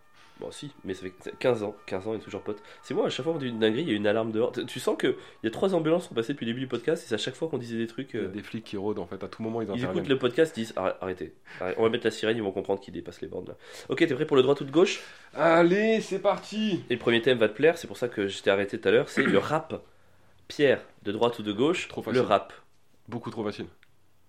Bon, 0.40 0.50
si, 0.50 0.72
mais 0.84 0.94
ça 0.94 1.02
fait 1.02 1.12
15 1.38 1.62
ans. 1.62 1.76
15 1.84 2.06
ans, 2.08 2.14
il 2.14 2.16
est 2.16 2.22
toujours 2.24 2.40
pote. 2.40 2.62
C'est 2.82 2.94
moi, 2.94 3.06
à 3.06 3.10
chaque 3.10 3.24
fois 3.24 3.34
qu'on 3.34 3.38
dit 3.38 3.48
une 3.48 3.58
dinguerie, 3.58 3.82
il 3.82 3.88
y 3.90 3.92
a 3.92 3.94
une 3.96 4.06
alarme 4.06 4.32
dehors. 4.32 4.52
Tu- 4.52 4.80
sens 4.80 4.96
qu'il 4.98 5.14
y 5.44 5.46
a 5.46 5.50
trois 5.50 5.74
ambulances 5.74 6.04
qui 6.04 6.08
sont 6.08 6.14
passées 6.14 6.32
depuis 6.32 6.46
le 6.46 6.52
début 6.52 6.60
du 6.60 6.66
podcast 6.66 7.04
et 7.04 7.06
c'est 7.08 7.14
à 7.14 7.18
chaque 7.18 7.34
fois 7.34 7.48
qu'on 7.48 7.58
disait 7.58 7.76
des 7.76 7.86
trucs. 7.86 8.14
Il 8.14 8.20
y 8.20 8.22
a 8.22 8.26
euh, 8.26 8.28
des 8.30 8.42
flics 8.42 8.64
qui 8.64 8.78
rôdent 8.78 8.98
en 9.00 9.06
fait, 9.06 9.22
à 9.22 9.28
tout 9.28 9.42
moment 9.42 9.60
ils 9.60 9.68
Ils 9.74 9.84
écoutent 9.84 10.08
le 10.08 10.18
podcast, 10.18 10.56
ils 10.56 10.60
disent 10.62 10.72
Arrête- 10.76 10.96
arrêtez, 11.02 11.34
arrêtez. 11.60 11.78
on 11.78 11.82
va 11.82 11.90
mettre 11.90 12.06
la 12.06 12.10
sirène, 12.10 12.38
ils 12.38 12.42
vont 12.42 12.52
comprendre 12.52 12.80
qu'ils 12.80 12.94
dépassent 12.94 13.20
les 13.20 13.28
bornes 13.28 13.48
là. 13.48 13.54
Ok, 13.90 13.98
t'es 13.98 14.14
prêt 14.14 14.24
pour 14.24 14.36
le 14.38 14.42
droit 14.42 14.54
ou 14.58 14.64
de 14.64 14.70
gauche? 14.70 15.02
Allez, 15.34 16.00
c'est 16.00 16.20
parti 16.20 16.84
Et 16.88 16.94
le 16.94 16.98
premier 16.98 17.20
thème 17.20 17.36
va 17.36 17.48
te 17.50 17.54
plaire, 17.54 17.76
c'est 17.76 17.86
pour 17.86 17.98
ça 17.98 18.08
que 18.08 18.26
je 18.26 18.42
t'ai 18.42 18.50
arrêté 18.50 18.80
tout 18.80 18.88
à 18.88 18.90
l'heure, 18.92 19.10
c'est 19.10 19.22
le 19.22 19.38
rap. 19.38 19.82
Pierre, 20.48 20.80
de 21.02 21.12
droite 21.12 21.38
ou 21.38 21.42
de 21.42 21.52
gauche 21.52 21.88
Trop 21.88 22.00
Le 22.00 22.04
facile. 22.12 22.20
rap. 22.22 22.52
Beaucoup 23.08 23.30
trop 23.30 23.44
facile. 23.44 23.66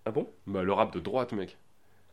Ah 0.06 0.12
bon? 0.12 0.30
Bah 0.48 0.64
le 0.64 0.74
rap 0.74 0.94
de 0.94 1.00
droite 1.00 1.32
mec. 1.32 1.58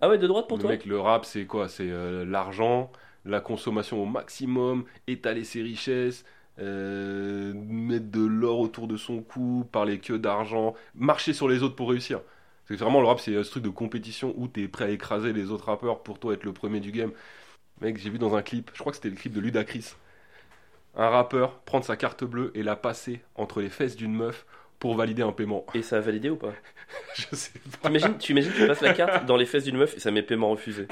Ah 0.00 0.08
ouais, 0.08 0.18
de 0.18 0.26
droite 0.28 0.46
pour 0.46 0.58
le 0.58 0.62
toi? 0.62 0.70
mec, 0.70 0.87
le 0.87 1.00
rap 1.00 1.24
c'est 1.24 1.44
quoi? 1.46 1.68
C'est 1.68 1.90
euh, 1.90 2.24
l'argent, 2.24 2.92
la 3.24 3.40
consommation 3.40 4.02
au 4.02 4.07
maximum, 4.07 4.85
étaler 5.07 5.44
ses 5.44 5.62
richesses, 5.62 6.24
euh, 6.61 7.52
mettre 7.54 8.11
de 8.11 8.24
l'or 8.24 8.59
autour 8.61 8.88
de 8.88 8.96
son 8.96 9.22
cou, 9.22 9.66
parler 9.70 9.98
que 9.98 10.14
d'argent, 10.14 10.74
marcher 10.94 11.33
sur 11.33 11.48
les 11.48 11.62
autres 11.62 11.76
pour 11.76 11.90
réussir. 11.90 12.20
C'est 12.66 12.76
vraiment 12.76 13.00
le 13.00 13.07
rap 13.07 13.20
c'est 13.20 13.42
ce 13.42 13.50
truc 13.50 13.62
de 13.62 13.68
compétition 13.70 14.35
où 14.37 14.48
t'es 14.48 14.68
prêt 14.68 14.85
à 14.85 14.90
écraser 14.90 15.33
les 15.33 15.50
autres 15.50 15.66
rappeurs 15.66 16.02
pour 16.02 16.18
toi 16.18 16.35
être 16.35 16.44
le 16.44 16.52
premier 16.52 16.81
du 16.81 16.92
game. 16.92 17.12
Mec, 17.81 17.96
j'ai 17.98 18.11
vu 18.11 18.18
dans 18.18 18.35
un 18.37 18.42
clip, 18.42 18.70
je 18.74 18.78
crois 18.81 18.92
que 18.92 18.96
c'était 18.96 19.11
le 19.11 19.16
clip 19.16 19.33
de 19.33 19.40
Ludacris, 19.40 19.94
un 20.96 21.09
rappeur 21.09 21.61
prendre 21.61 21.85
sa 21.85 21.96
carte 21.96 22.24
bleue 22.24 22.50
et 22.54 22.62
la 22.62 22.76
passer 22.76 23.20
entre 23.37 23.61
les 23.61 23.70
fesses 23.70 23.96
d'une 23.96 24.14
meuf 24.14 24.44
pour 24.78 24.94
valider 24.96 25.22
un 25.22 25.32
paiement. 25.32 25.64
Et 25.74 25.82
ça 25.82 25.96
a 25.96 26.00
validé 26.00 26.30
ou 26.30 26.36
pas 26.36 26.52
Je 27.14 27.34
sais 27.36 27.50
pas. 27.82 27.88
T'imagines, 27.88 28.16
tu 28.18 28.32
imagines 28.32 28.52
que 28.52 28.56
tu 28.58 28.66
passes 28.66 28.80
la 28.80 28.92
carte 28.94 29.26
dans 29.26 29.36
les 29.36 29.44
fesses 29.46 29.64
d'une 29.64 29.76
meuf 29.76 29.96
et 29.96 30.00
ça 30.00 30.10
met 30.10 30.22
paiement 30.22 30.50
refusé. 30.50 30.86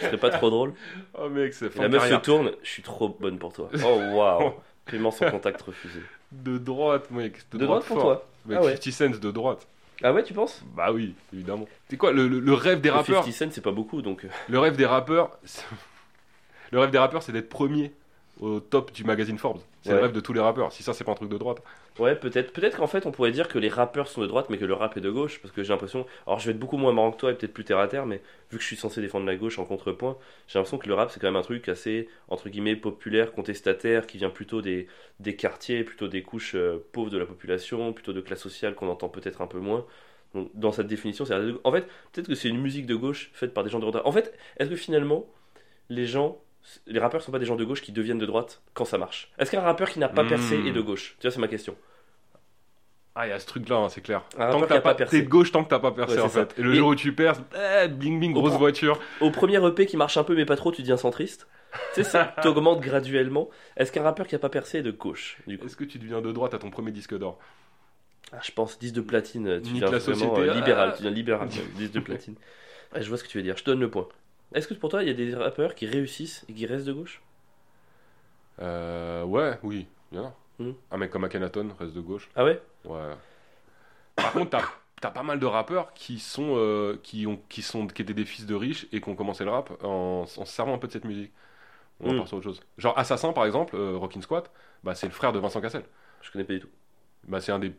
Ce 0.00 0.06
serait 0.06 0.16
pas 0.16 0.30
trop 0.30 0.50
drôle 0.50 0.72
Oh 1.14 1.28
mec, 1.28 1.52
c'est 1.54 1.74
La 1.76 1.88
meuf 1.88 2.08
se 2.08 2.14
tourne, 2.16 2.52
je 2.62 2.68
suis 2.70 2.82
trop 2.82 3.08
bonne 3.08 3.38
pour 3.38 3.52
toi. 3.52 3.68
Oh 3.84 4.00
waouh 4.14 4.52
Paiement 4.86 5.10
sans 5.10 5.30
contact 5.30 5.60
refusé. 5.62 6.00
De 6.32 6.56
droite, 6.58 7.10
mec. 7.10 7.38
De, 7.52 7.58
De 7.58 7.66
droite 7.66 7.84
pour 7.84 8.00
toi 8.00 8.26
Mec, 8.46 8.58
Ah 8.60 8.64
ouais. 8.64 8.76
50 8.80 8.92
Cent 9.14 9.20
de 9.20 9.30
droite. 9.30 9.66
Ah 10.02 10.12
ouais, 10.12 10.22
tu 10.22 10.32
penses? 10.32 10.62
Bah 10.76 10.92
oui, 10.92 11.14
évidemment. 11.34 11.66
C'est 11.90 11.96
quoi 11.96 12.12
le, 12.12 12.28
le- 12.28 12.38
le 12.40 12.52
rêve 12.54 12.80
des 12.80 12.88
rappeurs 12.88 13.24
50 13.24 13.32
Cent, 13.34 13.48
c'est 13.52 13.60
pas 13.60 13.72
beaucoup 13.72 14.00
donc. 14.00 14.24
euh, 14.24 14.28
Le 14.48 14.58
rêve 14.60 14.76
des 14.76 14.86
rappeurs, 14.86 15.36
le 16.72 16.78
rêve 16.78 16.90
des 16.90 16.98
rappeurs, 16.98 17.22
c'est 17.22 17.32
d'être 17.32 17.48
premier 17.48 17.92
au 18.40 18.60
top 18.60 18.92
du 18.92 19.04
magazine 19.04 19.38
Forbes. 19.38 19.60
C'est 19.82 19.92
le 19.92 20.00
rêve 20.00 20.12
de 20.12 20.20
tous 20.20 20.32
les 20.32 20.40
rappeurs. 20.40 20.72
Si 20.72 20.82
ça, 20.82 20.92
c'est 20.92 21.04
pas 21.04 21.12
un 21.12 21.16
truc 21.16 21.30
de 21.30 21.38
droite. 21.38 21.62
Ouais, 21.98 22.14
peut-être. 22.14 22.52
Peut-être 22.52 22.76
qu'en 22.76 22.86
fait, 22.86 23.06
on 23.06 23.10
pourrait 23.10 23.32
dire 23.32 23.48
que 23.48 23.58
les 23.58 23.68
rappeurs 23.68 24.08
sont 24.08 24.20
de 24.20 24.26
droite, 24.26 24.46
mais 24.50 24.58
que 24.58 24.64
le 24.64 24.74
rap 24.74 24.96
est 24.96 25.00
de 25.00 25.10
gauche, 25.10 25.40
parce 25.40 25.52
que 25.52 25.62
j'ai 25.62 25.70
l'impression. 25.70 26.06
Alors, 26.26 26.38
je 26.38 26.46
vais 26.46 26.52
être 26.52 26.58
beaucoup 26.58 26.76
moins 26.76 26.92
marrant 26.92 27.10
que 27.10 27.16
toi 27.16 27.30
et 27.30 27.34
peut-être 27.34 27.52
plus 27.52 27.64
terre 27.64 27.78
à 27.78 27.88
terre, 27.88 28.06
mais 28.06 28.20
vu 28.50 28.58
que 28.58 28.62
je 28.62 28.66
suis 28.66 28.76
censé 28.76 29.00
défendre 29.00 29.26
la 29.26 29.36
gauche 29.36 29.58
en 29.58 29.64
contrepoint, 29.64 30.16
j'ai 30.46 30.58
l'impression 30.58 30.78
que 30.78 30.88
le 30.88 30.94
rap 30.94 31.10
c'est 31.10 31.20
quand 31.20 31.26
même 31.26 31.36
un 31.36 31.42
truc 31.42 31.68
assez 31.68 32.08
entre 32.28 32.48
guillemets 32.48 32.76
populaire, 32.76 33.32
contestataire, 33.32 34.06
qui 34.06 34.18
vient 34.18 34.30
plutôt 34.30 34.62
des 34.62 34.86
des 35.20 35.34
quartiers, 35.34 35.82
plutôt 35.84 36.08
des 36.08 36.22
couches 36.22 36.54
euh, 36.54 36.84
pauvres 36.92 37.10
de 37.10 37.18
la 37.18 37.26
population, 37.26 37.92
plutôt 37.92 38.12
de 38.12 38.20
classe 38.20 38.40
sociale 38.40 38.74
qu'on 38.74 38.88
entend 38.88 39.08
peut-être 39.08 39.42
un 39.42 39.46
peu 39.46 39.58
moins. 39.58 39.84
Donc, 40.34 40.50
dans 40.54 40.72
cette 40.72 40.86
définition, 40.86 41.24
c'est 41.24 41.34
en 41.34 41.72
fait 41.72 41.86
peut-être 42.12 42.28
que 42.28 42.34
c'est 42.34 42.48
une 42.48 42.60
musique 42.60 42.86
de 42.86 42.94
gauche 42.94 43.30
faite 43.32 43.54
par 43.54 43.64
des 43.64 43.70
gens 43.70 43.78
de 43.78 43.86
droite. 43.86 44.02
En 44.06 44.12
fait, 44.12 44.36
est-ce 44.58 44.70
que 44.70 44.76
finalement 44.76 45.26
les 45.90 46.06
gens 46.06 46.38
les 46.86 46.98
rappeurs 47.00 47.22
sont 47.22 47.32
pas 47.32 47.38
des 47.38 47.46
gens 47.46 47.56
de 47.56 47.64
gauche 47.64 47.82
qui 47.82 47.92
deviennent 47.92 48.18
de 48.18 48.26
droite 48.26 48.62
quand 48.74 48.84
ça 48.84 48.98
marche 48.98 49.30
Est-ce 49.38 49.50
qu'un 49.50 49.60
rappeur 49.60 49.90
qui 49.90 49.98
n'a 49.98 50.08
pas 50.08 50.22
Hmm. 50.24 50.28
percé 50.28 50.54
est 50.66 50.72
de 50.72 50.80
gauche? 50.80 51.16
Tu 51.20 51.26
vois, 51.26 51.30
c'est 51.32 51.40
ma 51.40 51.48
question. 51.48 51.76
Ah, 53.14 53.26
il 53.26 53.30
y 53.30 53.32
a 53.32 53.38
ce 53.40 53.46
truc-là, 53.46 53.76
hein, 53.76 53.88
c'est 53.88 54.00
clair. 54.00 54.22
Un 54.38 54.50
tant 54.52 54.60
que 54.60 54.66
t'as 54.66 54.80
pas 54.80 54.94
t'es 54.94 55.22
de 55.22 55.28
gauche 55.28 55.50
tant 55.50 55.64
que 55.64 55.68
t'as 55.68 55.80
pas 55.80 55.90
percé 55.90 56.16
Ouais, 56.16 56.20
en 56.22 56.28
ça. 56.28 56.46
fait. 56.46 56.60
Et 56.60 56.62
le 56.62 56.72
Et- 56.72 56.76
jour 56.76 56.88
où 56.90 56.94
tu 56.94 57.12
perds, 57.12 57.34
eh, 57.56 57.88
bling 57.88 58.20
bling, 58.20 58.32
grosse 58.32 58.54
Au- 58.54 58.58
voiture. 58.58 59.00
Au 59.20 59.30
premier 59.32 59.56
EP 59.66 59.86
qui 59.86 59.96
marche 59.96 60.16
un 60.16 60.22
peu 60.24 60.36
mais 60.36 60.44
pas 60.44 60.54
trop, 60.56 60.70
tu 60.70 60.82
deviens 60.82 60.96
centriste. 60.96 61.48
Tu 61.94 62.04
sais, 62.04 62.04
ça 62.04 62.24
t'augmente 62.42 62.80
graduellement. 62.80 63.48
Est-ce 63.76 63.90
qu'un 63.90 64.04
rappeur 64.04 64.28
qui 64.28 64.36
a 64.36 64.38
pas 64.38 64.48
percé 64.50 64.78
est 64.78 64.82
de 64.82 64.92
gauche 64.92 65.38
Est-ce 65.48 65.76
que 65.76 65.82
tu 65.84 65.98
deviens 65.98 66.20
de 66.20 66.30
droite 66.30 66.54
à 66.54 66.58
ton 66.58 66.70
premier 66.70 66.92
disque 66.92 67.18
d'or? 67.18 67.38
Ah, 68.32 68.38
Je 68.42 68.52
pense 68.52 68.78
10 68.78 68.92
de 68.92 69.00
platine, 69.00 69.60
tu 69.62 69.72
Nique 69.72 69.82
deviens 69.82 69.90
la 69.90 69.98
vraiment 69.98 70.14
société. 70.34 70.40
euh, 70.50 70.54
libéral. 70.54 70.90
Ah. 70.92 70.96
Tu 70.96 71.02
deviens 71.02 71.10
libéral, 71.16 71.48
10 71.74 71.90
de 71.90 72.00
platine. 72.00 72.34
Ouais, 72.94 73.02
je 73.02 73.08
vois 73.08 73.18
ce 73.18 73.24
que 73.24 73.28
tu 73.28 73.36
veux 73.38 73.42
dire, 73.42 73.56
je 73.56 73.64
te 73.64 73.70
donne 73.70 73.80
le 73.80 73.90
point. 73.90 74.06
Est-ce 74.54 74.68
que 74.68 74.74
pour 74.74 74.90
toi, 74.90 75.02
il 75.02 75.08
y 75.08 75.10
a 75.10 75.14
des 75.14 75.34
rappeurs 75.34 75.74
qui 75.74 75.86
réussissent 75.86 76.44
et 76.48 76.54
qui 76.54 76.66
restent 76.66 76.86
de 76.86 76.92
gauche? 76.92 77.22
Euh, 78.60 79.24
Ouais, 79.24 79.58
oui, 79.62 79.86
il 80.12 80.16
y 80.18 80.20
en 80.20 80.26
a. 80.26 80.34
Hmm. 80.58 80.72
Un 80.90 80.96
mec 80.98 81.10
comme 81.10 81.24
Akhenaton 81.24 81.74
reste 81.78 81.94
de 81.94 82.00
gauche. 82.00 82.30
Ah 82.34 82.44
ouais? 82.44 82.60
Ouais. 82.84 83.16
Par 84.20 84.32
contre, 84.32 84.50
t'as 84.50 85.08
as 85.08 85.10
pas 85.12 85.22
mal 85.22 85.38
de 85.38 85.46
rappeurs 85.46 85.92
qui 85.94 86.18
sont, 86.18 86.54
euh, 86.56 86.98
qui 87.02 87.26
ont, 87.26 87.40
qui 87.48 87.62
sont, 87.62 87.86
qui 87.86 88.02
étaient 88.02 88.14
des 88.14 88.24
fils 88.24 88.46
de 88.46 88.54
riches 88.54 88.86
et 88.92 89.00
qui 89.00 89.08
ont 89.08 89.14
commencé 89.16 89.44
le 89.44 89.50
rap 89.50 89.70
en, 89.84 90.22
en 90.22 90.26
se 90.26 90.44
servant 90.52 90.74
un 90.74 90.78
peu 90.78 90.88
de 90.88 90.92
cette 90.92 91.04
musique. 91.04 91.32
On 92.00 92.12
Mm. 92.12 92.18
part 92.18 92.28
sur 92.28 92.38
autre 92.38 92.44
chose. 92.44 92.60
Genre 92.78 92.98
Assassin, 92.98 93.32
par 93.32 93.46
exemple, 93.46 93.76
euh, 93.76 93.96
Rockin' 93.98 94.22
Squat, 94.22 94.50
bah, 94.84 94.94
c'est 94.96 95.06
le 95.08 95.14
frère 95.14 95.32
de 95.32 95.38
Vincent 95.40 95.60
Cassel. 95.60 95.84
Je 96.22 96.30
connais 96.30 96.44
pas 96.44 96.54
du 96.54 96.60
tout. 96.60 96.68
Bah, 97.26 97.40
c'est 97.40 97.52
un 97.52 97.58
des 97.58 97.72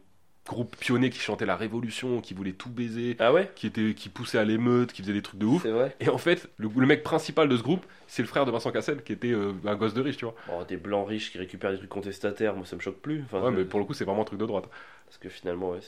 groupe 0.50 0.76
pionnier 0.76 1.10
qui 1.10 1.20
chantait 1.20 1.46
la 1.46 1.56
révolution, 1.56 2.22
qui 2.22 2.34
voulait 2.34 2.54
tout 2.54 2.70
baiser, 2.70 3.16
Ah 3.20 3.32
ouais 3.32 3.52
qui, 3.56 3.68
était, 3.68 3.94
qui 3.94 4.10
poussait 4.10 4.40
à 4.40 4.44
l'émeute, 4.44 4.92
qui 4.92 5.02
faisait 5.02 5.14
des 5.14 5.22
trucs 5.22 5.40
de 5.40 5.46
ouf. 5.46 5.66
Vrai 5.66 5.96
Et 6.00 6.10
en 6.10 6.18
fait, 6.18 6.50
le, 6.58 6.70
le 6.76 6.86
mec 6.88 7.04
principal 7.04 7.48
de 7.48 7.56
ce 7.56 7.62
groupe, 7.64 7.86
c'est 8.08 8.22
le 8.24 8.28
frère 8.28 8.46
de 8.46 8.52
Vincent 8.52 8.72
Cassel, 8.72 9.04
qui 9.04 9.14
était 9.14 9.32
euh, 9.32 9.54
un 9.66 9.76
gosse 9.76 9.94
de 9.94 10.02
riche, 10.02 10.18
tu 10.18 10.26
vois. 10.26 10.36
Oh, 10.52 10.64
Des 10.68 10.78
blancs 10.78 11.08
riches 11.08 11.32
qui 11.32 11.38
récupèrent 11.38 11.72
des 11.72 11.78
trucs 11.78 11.90
contestataires, 11.90 12.56
moi 12.56 12.66
ça 12.66 12.76
me 12.76 12.82
choque 12.82 12.98
plus. 13.00 13.22
Enfin, 13.26 13.42
Ouais, 13.42 13.52
mais 13.52 13.64
pour 13.66 13.80
le 13.80 13.86
coup, 13.86 13.94
c'est 13.94 14.06
vraiment 14.06 14.24
un 14.24 14.26
truc 14.26 14.40
de 14.40 14.46
droite. 14.46 14.66
Parce 15.06 15.18
que 15.18 15.30
finalement, 15.30 15.72
ouais. 15.72 15.80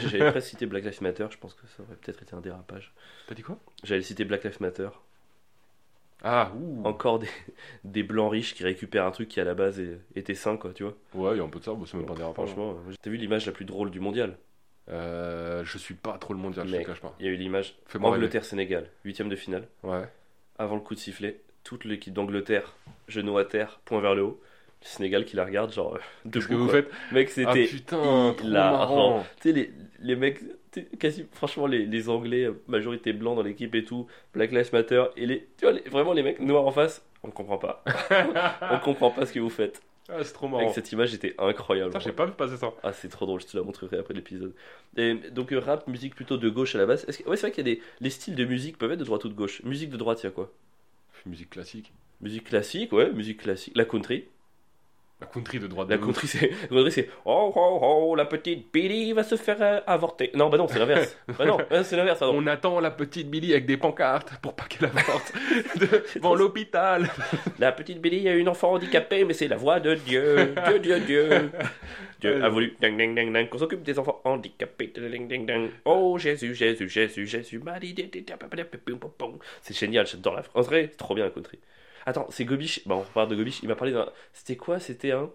J'avais 0.00 0.30
presque 0.30 0.48
cité 0.48 0.66
Black 0.66 0.84
Lives 0.84 1.02
Matter, 1.02 1.26
je 1.30 1.38
pense 1.38 1.54
que 1.54 1.66
ça 1.76 1.82
aurait 1.82 1.96
peut-être 1.96 2.22
été 2.22 2.34
un 2.34 2.40
dérapage. 2.40 2.92
T'as 3.26 3.34
dit 3.34 3.42
quoi? 3.42 3.58
J'allais 3.84 4.02
citer 4.02 4.24
Black 4.24 4.44
Lives 4.44 4.60
Matter. 4.60 4.88
Ah, 6.22 6.50
ouh. 6.56 6.82
Encore 6.84 7.18
des, 7.20 7.28
des 7.84 8.02
blancs 8.02 8.32
riches 8.32 8.54
qui 8.54 8.64
récupèrent 8.64 9.06
un 9.06 9.10
truc 9.10 9.28
qui 9.28 9.40
à 9.40 9.44
la 9.44 9.54
base 9.54 9.78
est- 9.80 10.00
était 10.16 10.34
sain, 10.34 10.56
quoi, 10.56 10.72
tu 10.72 10.82
vois. 10.84 10.94
Ouais, 11.14 11.34
il 11.36 11.38
y 11.38 11.40
a 11.40 11.44
un 11.44 11.48
peu 11.48 11.58
de 11.60 11.64
ça, 11.64 11.72
mais 11.78 11.86
c'est 11.86 11.96
même 11.96 12.06
pas 12.06 12.14
dérapant. 12.14 12.44
Franchement, 12.44 12.72
euh, 12.88 12.92
t'as 13.00 13.10
vu 13.10 13.16
l'image 13.16 13.46
la 13.46 13.52
plus 13.52 13.64
drôle 13.64 13.90
du 13.90 14.00
mondial? 14.00 14.36
Euh, 14.90 15.62
je 15.64 15.78
suis 15.78 15.94
pas 15.94 16.16
trop 16.18 16.32
le 16.32 16.38
mondial, 16.40 16.66
je 16.66 16.72
te 16.72 16.76
Mec. 16.78 16.86
cache 16.86 17.00
pas. 17.00 17.14
Il 17.20 17.26
y 17.26 17.28
a 17.28 17.32
eu 17.32 17.36
l'image 17.36 17.76
Fais-moi 17.86 18.10
rêver. 18.10 18.24
Angleterre-Sénégal, 18.24 18.88
huitième 19.04 19.28
de 19.28 19.36
finale. 19.36 19.68
Ouais. 19.82 20.08
Avant 20.58 20.74
le 20.76 20.80
coup 20.80 20.94
de 20.94 21.00
sifflet, 21.00 21.40
toute 21.62 21.84
l'équipe 21.84 22.12
d'Angleterre, 22.14 22.74
genou 23.06 23.36
à 23.38 23.44
terre, 23.44 23.80
point 23.84 24.00
vers 24.00 24.14
le 24.14 24.22
haut. 24.22 24.40
Le 24.80 24.86
Sénégal 24.86 25.24
qui 25.24 25.36
la 25.36 25.44
regarde, 25.44 25.72
genre, 25.72 25.96
euh, 25.96 25.98
Qu'est-ce 26.32 26.48
que 26.48 26.54
vous 26.54 26.68
faites? 26.68 26.88
Mec, 27.12 27.28
Ah 27.28 27.32
c'était 27.34 27.64
putain, 27.66 28.34
trop 28.36 28.46
hilarant. 28.46 29.10
marrant. 29.10 29.26
Tu 29.40 29.50
sais, 29.50 29.52
les, 29.52 29.72
les 30.00 30.16
mecs, 30.16 30.40
quasi, 30.98 31.26
franchement, 31.32 31.66
les, 31.66 31.86
les 31.86 32.08
Anglais, 32.08 32.48
majorité 32.66 33.12
blanc 33.12 33.34
dans 33.34 33.42
l'équipe 33.42 33.74
et 33.74 33.84
tout, 33.84 34.06
Black 34.34 34.50
Lives 34.52 34.70
Matter, 34.72 35.04
et 35.16 35.26
les, 35.26 35.40
tu 35.56 35.62
vois, 35.64 35.72
les- 35.72 35.88
vraiment 35.88 36.12
les 36.12 36.22
mecs 36.22 36.40
noirs 36.40 36.66
en 36.66 36.70
face, 36.72 37.04
on 37.22 37.30
comprend 37.30 37.58
pas. 37.58 37.84
on 38.72 38.78
comprend 38.78 39.10
pas 39.10 39.26
ce 39.26 39.32
que 39.32 39.40
vous 39.40 39.50
faites. 39.50 39.82
Ah, 40.10 40.24
c'est 40.24 40.32
trop 40.32 40.46
Avec 40.46 40.58
marrant. 40.60 40.72
cette 40.72 40.90
image 40.92 41.12
était 41.12 41.34
incroyable. 41.38 41.90
Putain, 41.90 42.00
j'ai 42.02 42.12
pas 42.12 42.24
vu 42.24 42.32
passer 42.32 42.56
ça. 42.56 42.72
Ah, 42.82 42.94
c'est 42.94 43.08
trop 43.08 43.26
drôle, 43.26 43.40
je 43.42 43.46
te 43.46 43.56
la 43.58 43.62
montrerai 43.62 43.98
après 43.98 44.14
l'épisode. 44.14 44.54
Et 44.96 45.14
donc, 45.14 45.52
euh, 45.52 45.58
rap, 45.58 45.86
musique 45.86 46.14
plutôt 46.14 46.38
de 46.38 46.48
gauche 46.48 46.74
à 46.74 46.78
la 46.78 46.86
base. 46.86 47.04
Que- 47.04 47.28
Ouais, 47.28 47.36
c'est 47.36 47.42
vrai 47.48 47.50
qu'il 47.52 47.66
y 47.68 47.70
a 47.70 47.74
des. 47.74 47.82
Les 48.00 48.08
styles 48.08 48.34
de 48.34 48.44
musique 48.46 48.78
peuvent 48.78 48.90
être 48.92 49.00
de 49.00 49.04
droite 49.04 49.24
ou 49.26 49.28
de 49.28 49.34
gauche? 49.34 49.62
Musique 49.64 49.90
de 49.90 49.98
droite, 49.98 50.20
il 50.22 50.24
y 50.24 50.28
a 50.28 50.30
quoi? 50.32 50.50
Musique 51.26 51.50
classique. 51.50 51.92
Musique 52.22 52.44
classique, 52.44 52.92
ouais, 52.92 53.12
musique 53.12 53.42
classique. 53.42 53.76
La 53.76 53.84
country. 53.84 54.24
La 55.20 55.26
country 55.26 55.58
de 55.58 55.66
droite. 55.66 55.90
La 55.90 55.98
country, 55.98 56.28
c'est. 56.28 56.52
C'est. 56.90 57.08
Oh, 57.24 57.52
oh, 57.56 57.78
oh, 57.82 58.14
la 58.14 58.24
petite 58.24 58.72
Billy 58.72 59.12
va 59.12 59.24
se 59.24 59.34
faire 59.34 59.56
euh, 59.60 59.80
avorter. 59.84 60.30
Non, 60.34 60.48
bah 60.48 60.58
non, 60.58 60.68
c'est 60.68 60.78
l'inverse. 60.78 61.16
bah 61.38 61.44
non, 61.44 61.58
euh, 61.72 61.82
c'est 61.82 61.96
l'inverse. 61.96 62.22
On 62.22 62.46
attend 62.46 62.78
la 62.78 62.92
petite 62.92 63.28
Billy 63.28 63.52
avec 63.52 63.66
des 63.66 63.76
pancartes 63.76 64.38
pour 64.40 64.54
pas 64.54 64.64
qu'elle 64.68 64.88
avorte 64.88 65.32
devant 66.14 66.36
l'hôpital. 66.36 67.10
La 67.58 67.72
petite 67.72 68.00
Billy 68.00 68.28
a 68.28 68.34
une 68.34 68.48
enfant 68.48 68.74
handicapée, 68.74 69.24
mais 69.24 69.34
c'est 69.34 69.48
la 69.48 69.56
voix 69.56 69.80
de 69.80 69.96
Dieu. 69.96 70.54
Dieu, 70.66 70.78
Dieu, 70.78 71.00
Dieu. 71.00 71.50
Dieu 72.20 72.44
a 72.44 72.48
voulu 72.48 72.76
ding, 72.80 72.96
ding, 72.96 73.14
ding, 73.14 73.32
ding, 73.32 73.48
qu'on 73.48 73.58
s'occupe 73.58 73.82
des 73.82 73.98
enfants 73.98 74.20
handicapés. 74.22 74.92
Ding, 74.94 75.26
ding, 75.26 75.46
ding. 75.46 75.70
Oh 75.84 76.16
Jésus, 76.18 76.54
Jésus, 76.54 76.88
Jésus, 76.88 77.26
Jésus. 77.26 77.60
C'est 79.62 79.76
génial, 79.76 80.06
j'adore 80.06 80.34
la 80.34 80.42
France. 80.42 80.66
C'est 80.70 80.96
trop 80.96 81.16
bien 81.16 81.24
la 81.24 81.30
country. 81.30 81.58
Attends, 82.08 82.26
c'est 82.30 82.46
Gobiche. 82.46 82.80
Bon, 82.86 83.04
on 83.06 83.12
parle 83.12 83.28
de 83.28 83.36
Gobiche. 83.36 83.60
Il 83.62 83.68
m'a 83.68 83.74
parlé 83.74 83.92
d'un. 83.92 84.08
C'était 84.32 84.56
quoi? 84.56 84.80
C'était 84.80 85.12
un. 85.12 85.28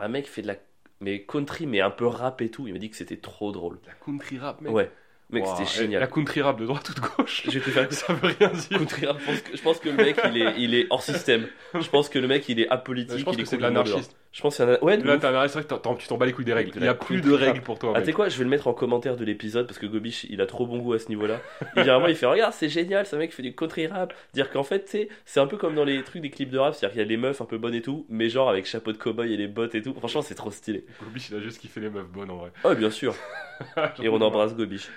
Un 0.00 0.08
mec 0.08 0.24
qui 0.24 0.30
fait 0.32 0.42
de 0.42 0.48
la. 0.48 0.56
Mais 1.00 1.24
country, 1.24 1.66
mais 1.66 1.80
un 1.80 1.90
peu 1.90 2.06
rap 2.06 2.42
et 2.42 2.50
tout. 2.50 2.66
Il 2.66 2.72
m'a 2.72 2.80
dit 2.80 2.90
que 2.90 2.96
c'était 2.96 3.16
trop 3.16 3.52
drôle. 3.52 3.78
La 3.86 3.92
country 4.04 4.38
rap, 4.38 4.60
mec. 4.60 4.72
Ouais, 4.72 4.90
mec, 5.30 5.46
c'était 5.46 5.60
La 5.62 5.68
génial. 5.68 6.10
country 6.10 6.42
rap 6.42 6.58
de 6.58 6.66
droite 6.66 6.90
ou 6.90 6.94
de 6.94 7.00
gauche? 7.00 7.42
Faire. 7.48 7.92
Ça 7.92 8.12
veut 8.12 8.34
rien 8.40 8.48
dire. 8.48 8.78
Country 8.78 9.06
rap, 9.06 9.18
je 9.20 9.24
pense 9.26 9.40
que, 9.40 9.56
je 9.56 9.62
pense 9.62 9.78
que 9.78 9.88
le 9.88 9.96
mec 9.96 10.20
il 10.24 10.36
est, 10.42 10.54
il 10.58 10.74
est 10.74 10.86
hors 10.90 11.02
système. 11.04 11.46
Je 11.80 11.88
pense 11.88 12.08
que 12.08 12.18
le 12.18 12.26
mec 12.26 12.48
il 12.48 12.58
est 12.58 12.68
apolitique. 12.68 13.18
Je 13.18 13.24
pense 13.24 13.34
il 13.34 13.38
que 13.38 13.42
est 13.42 13.46
c'est 13.46 13.56
de 13.56 13.62
complètement 13.62 13.84
l'anarchiste. 13.84 14.16
Je 14.32 14.42
pense 14.42 14.54
qu'il 14.56 14.64
y 14.64 14.68
en 14.68 14.72
a. 14.74 14.84
Ouais, 14.84 14.96
Là, 14.98 15.18
t'as- 15.18 15.48
c'est 15.48 15.60
vrai 15.60 15.64
que 15.78 15.98
tu 16.00 16.06
t'en 16.06 16.16
bats 16.16 16.24
les 16.24 16.32
couilles 16.32 16.44
des 16.44 16.52
règles. 16.52 16.70
Il 16.76 16.82
n'y 16.82 16.86
a 16.88 16.94
plus 16.94 17.20
de 17.20 17.32
règles 17.32 17.62
pour 17.62 17.80
toi. 17.80 17.94
Ah, 17.96 18.00
tu 18.02 18.12
quoi, 18.12 18.28
je 18.28 18.38
vais 18.38 18.44
le 18.44 18.50
mettre 18.50 18.68
en 18.68 18.72
commentaire 18.72 19.16
de 19.16 19.24
l'épisode 19.24 19.66
parce 19.66 19.78
que 19.80 19.86
Gobiche 19.86 20.24
il 20.30 20.40
a 20.40 20.46
trop 20.46 20.66
bon 20.68 20.78
goût 20.78 20.92
à 20.92 21.00
ce 21.00 21.08
niveau-là. 21.08 21.40
Il 21.76 21.82
vient 21.82 21.94
vraiment, 21.94 22.06
il 22.06 22.14
fait 22.14 22.26
Regarde, 22.26 22.52
c'est 22.52 22.68
génial, 22.68 23.06
ce 23.06 23.16
mec 23.16 23.32
fait 23.34 23.42
du 23.42 23.54
country 23.56 23.88
rap. 23.88 24.14
Dire 24.32 24.50
qu'en 24.52 24.62
fait, 24.62 24.84
tu 24.84 24.90
sais, 24.92 25.08
c'est 25.24 25.40
un 25.40 25.48
peu 25.48 25.56
comme 25.56 25.74
dans 25.74 25.82
les 25.84 26.04
trucs 26.04 26.22
des 26.22 26.30
clips 26.30 26.50
de 26.50 26.58
rap, 26.58 26.74
c'est-à-dire 26.76 26.92
qu'il 26.92 27.02
y 27.02 27.04
a 27.04 27.08
les 27.08 27.16
meufs 27.16 27.40
un 27.40 27.44
peu 27.44 27.58
bonnes 27.58 27.74
et 27.74 27.82
tout, 27.82 28.06
mais 28.08 28.28
genre 28.28 28.48
avec 28.48 28.66
chapeau 28.66 28.92
de 28.92 28.98
cowboy 28.98 29.32
et 29.32 29.36
les 29.36 29.48
bottes 29.48 29.74
et 29.74 29.82
tout. 29.82 29.94
Franchement, 29.94 30.22
c'est 30.22 30.36
trop 30.36 30.52
stylé. 30.52 30.84
Gobiche, 31.02 31.30
il 31.30 31.36
a 31.36 31.40
juste 31.40 31.58
kiffé 31.60 31.80
les 31.80 31.90
meufs 31.90 32.06
bonnes 32.06 32.30
en 32.30 32.36
vrai. 32.36 32.52
Oh, 32.62 32.72
bien 32.76 32.90
sûr. 32.90 33.16
Et 34.02 34.08
on 34.08 34.20
embrasse 34.20 34.54
Gobiche. 34.54 34.88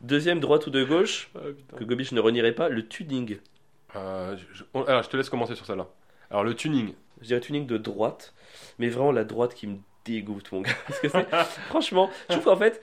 Deuxième, 0.00 0.40
droite 0.40 0.66
ou 0.66 0.70
de 0.70 0.82
gauche, 0.84 1.30
Ah, 1.36 1.38
que 1.78 1.84
Gobiche 1.84 2.10
ne 2.12 2.20
renierait 2.20 2.52
pas, 2.52 2.68
le 2.68 2.86
tuning. 2.86 3.38
Euh, 3.96 4.36
je- 4.52 4.64
alors, 4.86 5.02
je 5.04 5.08
te 5.08 5.16
laisse 5.16 5.30
commencer 5.30 5.54
sur 5.54 5.64
celle-là. 5.64 5.86
Alors, 6.30 6.44
le 6.44 6.54
tuning. 6.54 6.94
Je 7.20 7.26
dirais 7.26 7.40
tuning 7.40 7.66
de 7.66 7.78
droite, 7.78 8.34
mais 8.78 8.88
vraiment 8.88 9.12
la 9.12 9.24
droite 9.24 9.54
qui 9.54 9.66
me 9.66 9.78
dégoûte, 10.04 10.52
mon 10.52 10.60
gars. 10.62 10.72
Franchement, 11.68 12.10
je 12.28 12.34
trouve 12.34 12.44
qu'en 12.44 12.56
fait, 12.56 12.80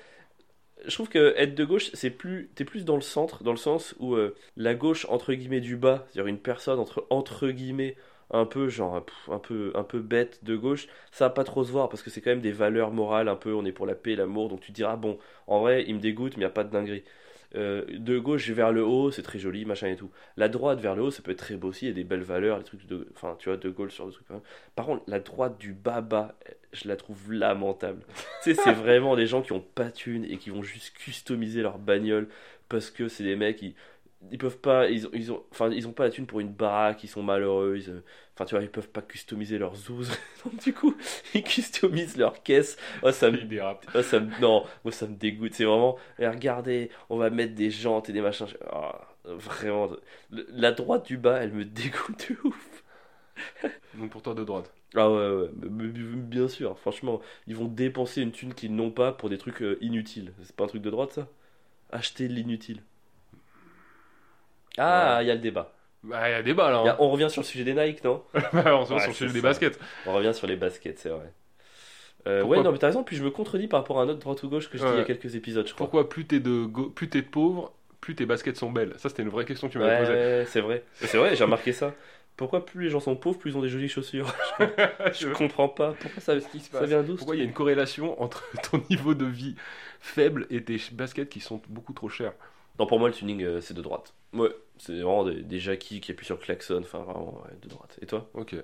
je 0.86 0.94
trouve 0.94 1.10
que 1.10 1.34
être 1.38 1.56
de 1.56 1.66
gauche, 1.66 1.90
c'est 1.94 2.10
plus, 2.10 2.50
t'es 2.56 2.66
plus 2.66 2.86
dans 2.86 2.96
le 2.96 3.02
centre, 3.02 3.44
dans 3.44 3.52
le 3.52 3.58
sens 3.58 3.96
où 4.00 4.16
euh, 4.16 4.36
la 4.58 4.76
gauche 4.76 5.06
entre 5.10 5.34
guillemets 5.34 5.62
du 5.62 5.78
bas, 5.78 6.06
c'est-à-dire 6.08 6.28
une 6.28 6.40
personne 6.40 6.80
entre 6.80 7.08
entre 7.10 7.50
guillemets 7.50 7.96
un 8.32 8.46
peu 8.46 8.70
genre 8.70 9.04
pff, 9.06 9.30
un 9.30 9.40
peu 9.40 9.72
un 9.76 9.84
peu 9.84 10.00
bête 10.00 10.44
de 10.44 10.56
gauche, 10.56 10.88
ça 11.12 11.26
va 11.26 11.30
pas 11.30 11.44
trop 11.44 11.64
se 11.64 11.72
voir 11.72 11.90
parce 11.90 12.02
que 12.04 12.10
c'est 12.10 12.22
quand 12.22 12.32
même 12.32 12.42
des 12.42 12.52
valeurs 12.52 12.92
morales 12.92 13.30
un 13.30 13.36
peu. 13.36 13.54
On 13.54 13.66
est 13.66 13.72
pour 13.72 13.86
la 13.86 13.96
paix, 13.96 14.16
l'amour, 14.16 14.50
donc 14.50 14.62
tu 14.62 14.72
te 14.72 14.76
diras 14.76 14.96
bon, 14.96 15.18
en 15.48 15.60
vrai, 15.62 15.86
il 15.88 15.96
me 15.96 16.00
dégoûte, 16.02 16.34
mais 16.38 16.42
il 16.42 16.44
y 16.44 16.48
a 16.48 16.50
pas 16.50 16.64
de 16.64 16.72
dinguerie. 16.72 17.04
Euh, 17.56 17.86
de 17.90 18.20
gauche 18.20 18.50
vers 18.50 18.72
le 18.72 18.84
haut, 18.84 19.12
c'est 19.12 19.22
très 19.22 19.40
joli, 19.40 19.66
machin 19.66 19.88
et 19.88 19.96
tout. 19.96 20.10
La 20.36 20.50
droite 20.50 20.80
vers 20.80 20.96
le 20.96 21.04
haut, 21.04 21.12
ça 21.12 21.22
peut 21.22 21.32
être 21.32 21.40
très 21.40 21.56
beau 21.56 21.70
aussi, 21.70 21.86
il 21.86 21.88
y 21.90 21.92
a 21.92 21.96
des 21.96 22.04
belles 22.04 22.22
valeurs, 22.22 22.58
les 22.58 22.64
trucs 22.64 22.86
de. 22.88 23.08
Enfin, 23.16 23.36
tu 23.40 23.50
vois, 23.50 23.58
de 23.58 23.70
Gaulle 23.70 23.92
sur 23.92 24.06
comme 24.28 24.38
ça. 24.38 24.44
Par 24.76 24.86
contre, 24.86 25.04
la 25.08 25.20
droite 25.20 25.58
du 25.58 25.74
bas, 25.74 26.04
je 26.74 26.88
la 26.88 26.96
trouve 26.98 27.32
lamentable. 27.32 28.02
c'est 28.42 28.56
vraiment 28.74 29.16
des 29.16 29.28
gens 29.28 29.42
qui 29.42 29.54
ont 29.54 29.62
pas 29.62 29.86
de 29.86 29.94
thunes 29.94 30.26
et 30.26 30.38
qui 30.38 30.50
vont 30.50 30.64
juste 30.64 30.96
customiser 30.98 31.62
leur 31.62 31.78
bagnole 31.78 32.28
parce 32.68 32.92
que 32.92 33.08
c'est 33.08 33.24
des 33.24 33.36
mecs 33.36 33.58
qui. 33.58 33.76
Ils 34.32 34.38
peuvent 34.38 34.58
pas, 34.60 34.90
ils 34.90 35.08
ont, 35.08 35.10
ils 35.14 35.32
ont, 35.32 35.44
enfin, 35.52 35.70
ils 35.72 35.88
ont 35.88 35.94
pas 35.94 36.06
la 36.06 36.10
thune 36.10 36.26
pour 36.28 36.40
une 36.40 36.52
baraque, 36.52 37.04
ils 37.04 37.08
sont 37.08 37.24
malheureux, 37.24 37.78
ils, 37.78 37.90
euh, 37.90 38.02
enfin, 38.36 38.46
tu 38.46 38.56
vois, 38.56 38.64
ils 38.64 38.70
peuvent 38.72 38.90
pas 38.90 39.02
customiser 39.02 39.58
leurs 39.58 39.76
zouz. 39.76 40.12
Donc, 40.46 40.58
du 40.64 40.74
coup, 40.74 40.96
ils 41.36 41.44
customisent 41.44 42.18
leur 42.18 42.42
caisse. 42.44 42.78
Oh, 43.04 43.12
ça 43.12 43.32
me 43.32 43.38
ah, 43.94 44.04
ça 44.04 44.20
me... 44.20 44.30
Non, 44.40 44.64
moi 44.84 44.92
ça 44.92 45.08
me 45.08 45.16
dégoûte. 45.16 45.54
C'est 45.54 45.66
vraiment, 45.66 45.98
eh, 46.20 46.28
regardez, 46.28 46.90
on 47.10 47.18
va 47.18 47.30
mettre 47.30 47.56
des 47.56 47.72
jantes 47.72 48.10
et 48.10 48.14
des 48.14 48.22
machins. 48.22 48.48
Ah, 48.72 49.00
vraiment, 49.26 49.90
le- 50.32 50.46
la 50.50 50.72
droite 50.72 51.06
du 51.06 51.18
bas, 51.18 51.38
elle 51.42 51.54
me 51.54 51.66
dégoûte 51.66 52.30
de 52.30 52.38
ouf. 52.48 52.84
Donc, 53.94 54.12
pour 54.12 54.22
toi, 54.22 54.34
de 54.34 54.44
droite. 54.44 54.72
Ah 54.96 55.10
ouais, 55.12 55.50
bien 55.54 56.48
sûr, 56.48 56.78
franchement, 56.80 57.22
ils 57.48 57.56
vont 57.56 57.68
dépenser 57.68 58.22
une 58.22 58.32
thune 58.32 58.54
qu'ils 58.54 58.76
n'ont 58.76 58.92
pas 58.92 59.12
pour 59.12 59.30
des 59.30 59.38
trucs 59.38 59.62
euh, 59.62 59.78
inutiles. 59.82 60.34
C'est 60.44 60.56
pas 60.56 60.66
un 60.66 60.68
truc 60.68 60.82
de 60.82 60.90
droite 60.90 61.12
ça? 61.14 61.28
Acheter 61.92 62.28
de 62.30 62.34
l'inutile. 62.34 62.84
Ah, 64.78 65.20
il 65.22 65.28
y 65.28 65.32
a 65.32 65.36
le 65.36 65.42
débat. 65.42 65.72
Bah, 66.04 66.30
il 66.30 66.34
y 66.34 66.36
a 66.36 66.44
débat 66.44 66.70
là. 66.70 66.82
Il 66.84 66.86
y 66.86 66.90
a- 66.90 66.94
Hein. 66.94 66.98
on 67.00 67.10
revient 67.10 67.30
sur 67.30 67.42
le 67.42 67.46
sujet 67.48 67.64
des 67.64 67.74
Nike, 67.74 68.04
non? 68.04 68.24
On 68.34 68.86
se 68.86 68.90
voit 68.90 68.98
Ouais, 68.98 69.00
sur 69.00 69.10
le 69.10 69.14
c'est 69.14 69.14
sujet 69.14 69.34
des 69.34 69.42
ça. 69.42 69.48
baskets. 69.48 69.80
On 70.06 70.14
revient 70.14 70.34
sur 70.34 70.48
les 70.48 70.56
baskets, 70.56 71.00
c'est 71.00 71.10
vrai. 71.10 71.34
Euh, 72.28 72.42
Pourquoi 72.42 72.58
ouais, 72.58 72.64
non, 72.64 72.72
mais 72.72 72.78
t'as 72.80 72.88
raison, 72.88 73.04
puis 73.04 73.16
je 73.16 73.24
me 73.24 73.30
contredis 73.32 73.68
par 73.68 73.82
rapport 73.82 74.00
à 74.00 74.04
un 74.04 74.10
autre 74.10 74.20
droite 74.20 74.42
ou 74.44 74.50
gauche 74.50 74.70
que 74.70 74.78
je 74.78 74.84
dis 74.84 74.90
il 74.90 74.96
y 74.96 75.00
a 75.00 75.02
Ouais. 75.02 75.06
quelques 75.06 75.36
épisodes, 75.36 75.68
je 75.68 75.74
crois. 75.74 75.86
Pourquoi 75.86 76.10
plus 76.10 76.26
t'es 76.26 76.40
de 76.40 76.66
go- 76.66 76.90
plus 76.90 77.10
t'es 77.10 77.22
pauvre, 77.22 77.72
plus 78.02 78.16
tes 78.16 78.26
baskets 78.26 78.58
sont 78.58 78.72
belles? 78.72 78.94
Ça, 78.98 79.10
c'était 79.10 79.24
une 79.24 79.30
vraie 79.30 79.46
question 79.46 79.68
que 79.68 79.74
tu 79.74 79.80
m'avais 79.80 79.98
posée. 79.98 80.14
Ouais, 80.14 80.46
c'est 80.48 80.62
vrai. 80.62 80.84
C'est 81.02 81.18
vrai, 81.18 81.36
j'ai 81.36 81.44
remarqué 81.44 81.72
ça. 81.72 81.94
Pourquoi 82.36 82.66
plus 82.66 82.84
les 82.86 82.90
gens 82.90 83.00
sont 83.00 83.16
pauvres, 83.16 83.38
plus 83.40 83.52
ils 83.52 83.58
ont 83.58 83.62
des 83.62 83.70
jolies 83.70 83.88
chaussures? 83.88 84.34
Je 85.14 85.30
comprends 85.34 85.70
pas. 85.70 85.94
Pourquoi 85.94 86.20
ça, 86.22 86.34
ça 86.40 86.86
vient 86.86 87.02
d'où 87.04 87.14
ce 87.14 87.18
Pourquoi 87.20 87.36
il 87.36 87.40
y 87.40 87.42
a 87.42 87.46
une 87.46 87.54
corrélation 87.54 88.22
entre 88.22 88.44
ton 88.72 88.82
niveau 88.90 89.14
de 89.14 89.26
vie 89.26 89.56
faible 90.02 90.46
et 90.50 90.64
tes 90.64 90.78
baskets 90.92 91.30
qui 91.30 91.40
sont 91.40 91.62
beaucoup 91.70 91.94
trop 91.94 92.10
chères? 92.10 92.34
Non, 92.80 92.88
pour 92.88 93.00
moi, 93.00 93.08
le 93.08 93.14
tuning, 93.14 93.42
euh, 93.44 93.62
c'est 93.62 93.74
de 93.74 93.82
droite. 93.82 94.14
Ouais, 94.36 94.50
c'est 94.78 94.94
vraiment 94.94 95.24
des, 95.24 95.42
des 95.44 95.60
jackies 95.60 96.02
qui 96.02 96.12
appuient 96.12 96.26
sur 96.26 96.36
le 96.38 96.42
klaxon. 96.42 96.82
Enfin, 96.82 97.00
vraiment, 97.00 97.42
ouais, 97.44 97.56
de 97.62 97.68
droite. 97.70 97.98
Et 98.02 98.06
toi 98.06 98.30
Ok. 98.34 98.56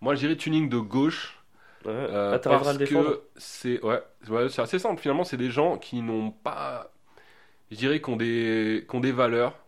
Moi, 0.00 0.14
je 0.14 0.20
dirais 0.20 0.36
tuning 0.36 0.68
de 0.68 0.78
gauche. 0.78 1.38
ouais. 1.84 1.92
euh, 1.92 2.38
Ah, 2.46 2.66
à 2.66 2.72
parce 2.72 2.72
le 2.72 2.86
que 2.86 3.22
c'est 3.36 3.82
ouais, 3.84 4.02
ouais, 4.28 4.48
c'est 4.48 4.62
assez 4.62 4.78
simple. 4.78 5.00
Finalement, 5.00 5.24
c'est 5.24 5.36
des 5.36 5.50
gens 5.50 5.78
qui 5.78 6.02
n'ont 6.02 6.30
pas, 6.30 6.92
je 7.70 7.76
dirais, 7.76 8.00
qui 8.02 8.10
ont 8.10 8.16
des, 8.16 8.86
des 8.94 9.12
valeurs, 9.12 9.58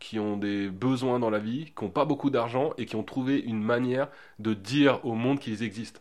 qui 0.00 0.18
ont 0.20 0.36
des 0.38 0.70
besoins 0.70 1.20
dans 1.20 1.30
la 1.30 1.40
vie, 1.40 1.72
qui 1.76 1.84
n'ont 1.84 1.90
pas 1.90 2.06
beaucoup 2.06 2.30
d'argent 2.30 2.74
et 2.78 2.86
qui 2.86 2.96
ont 2.96 3.04
trouvé 3.04 3.40
une 3.40 3.62
manière 3.62 4.08
de 4.40 4.54
dire 4.54 5.04
au 5.06 5.14
monde 5.14 5.40
qu'ils 5.40 5.62
existent. 5.64 6.00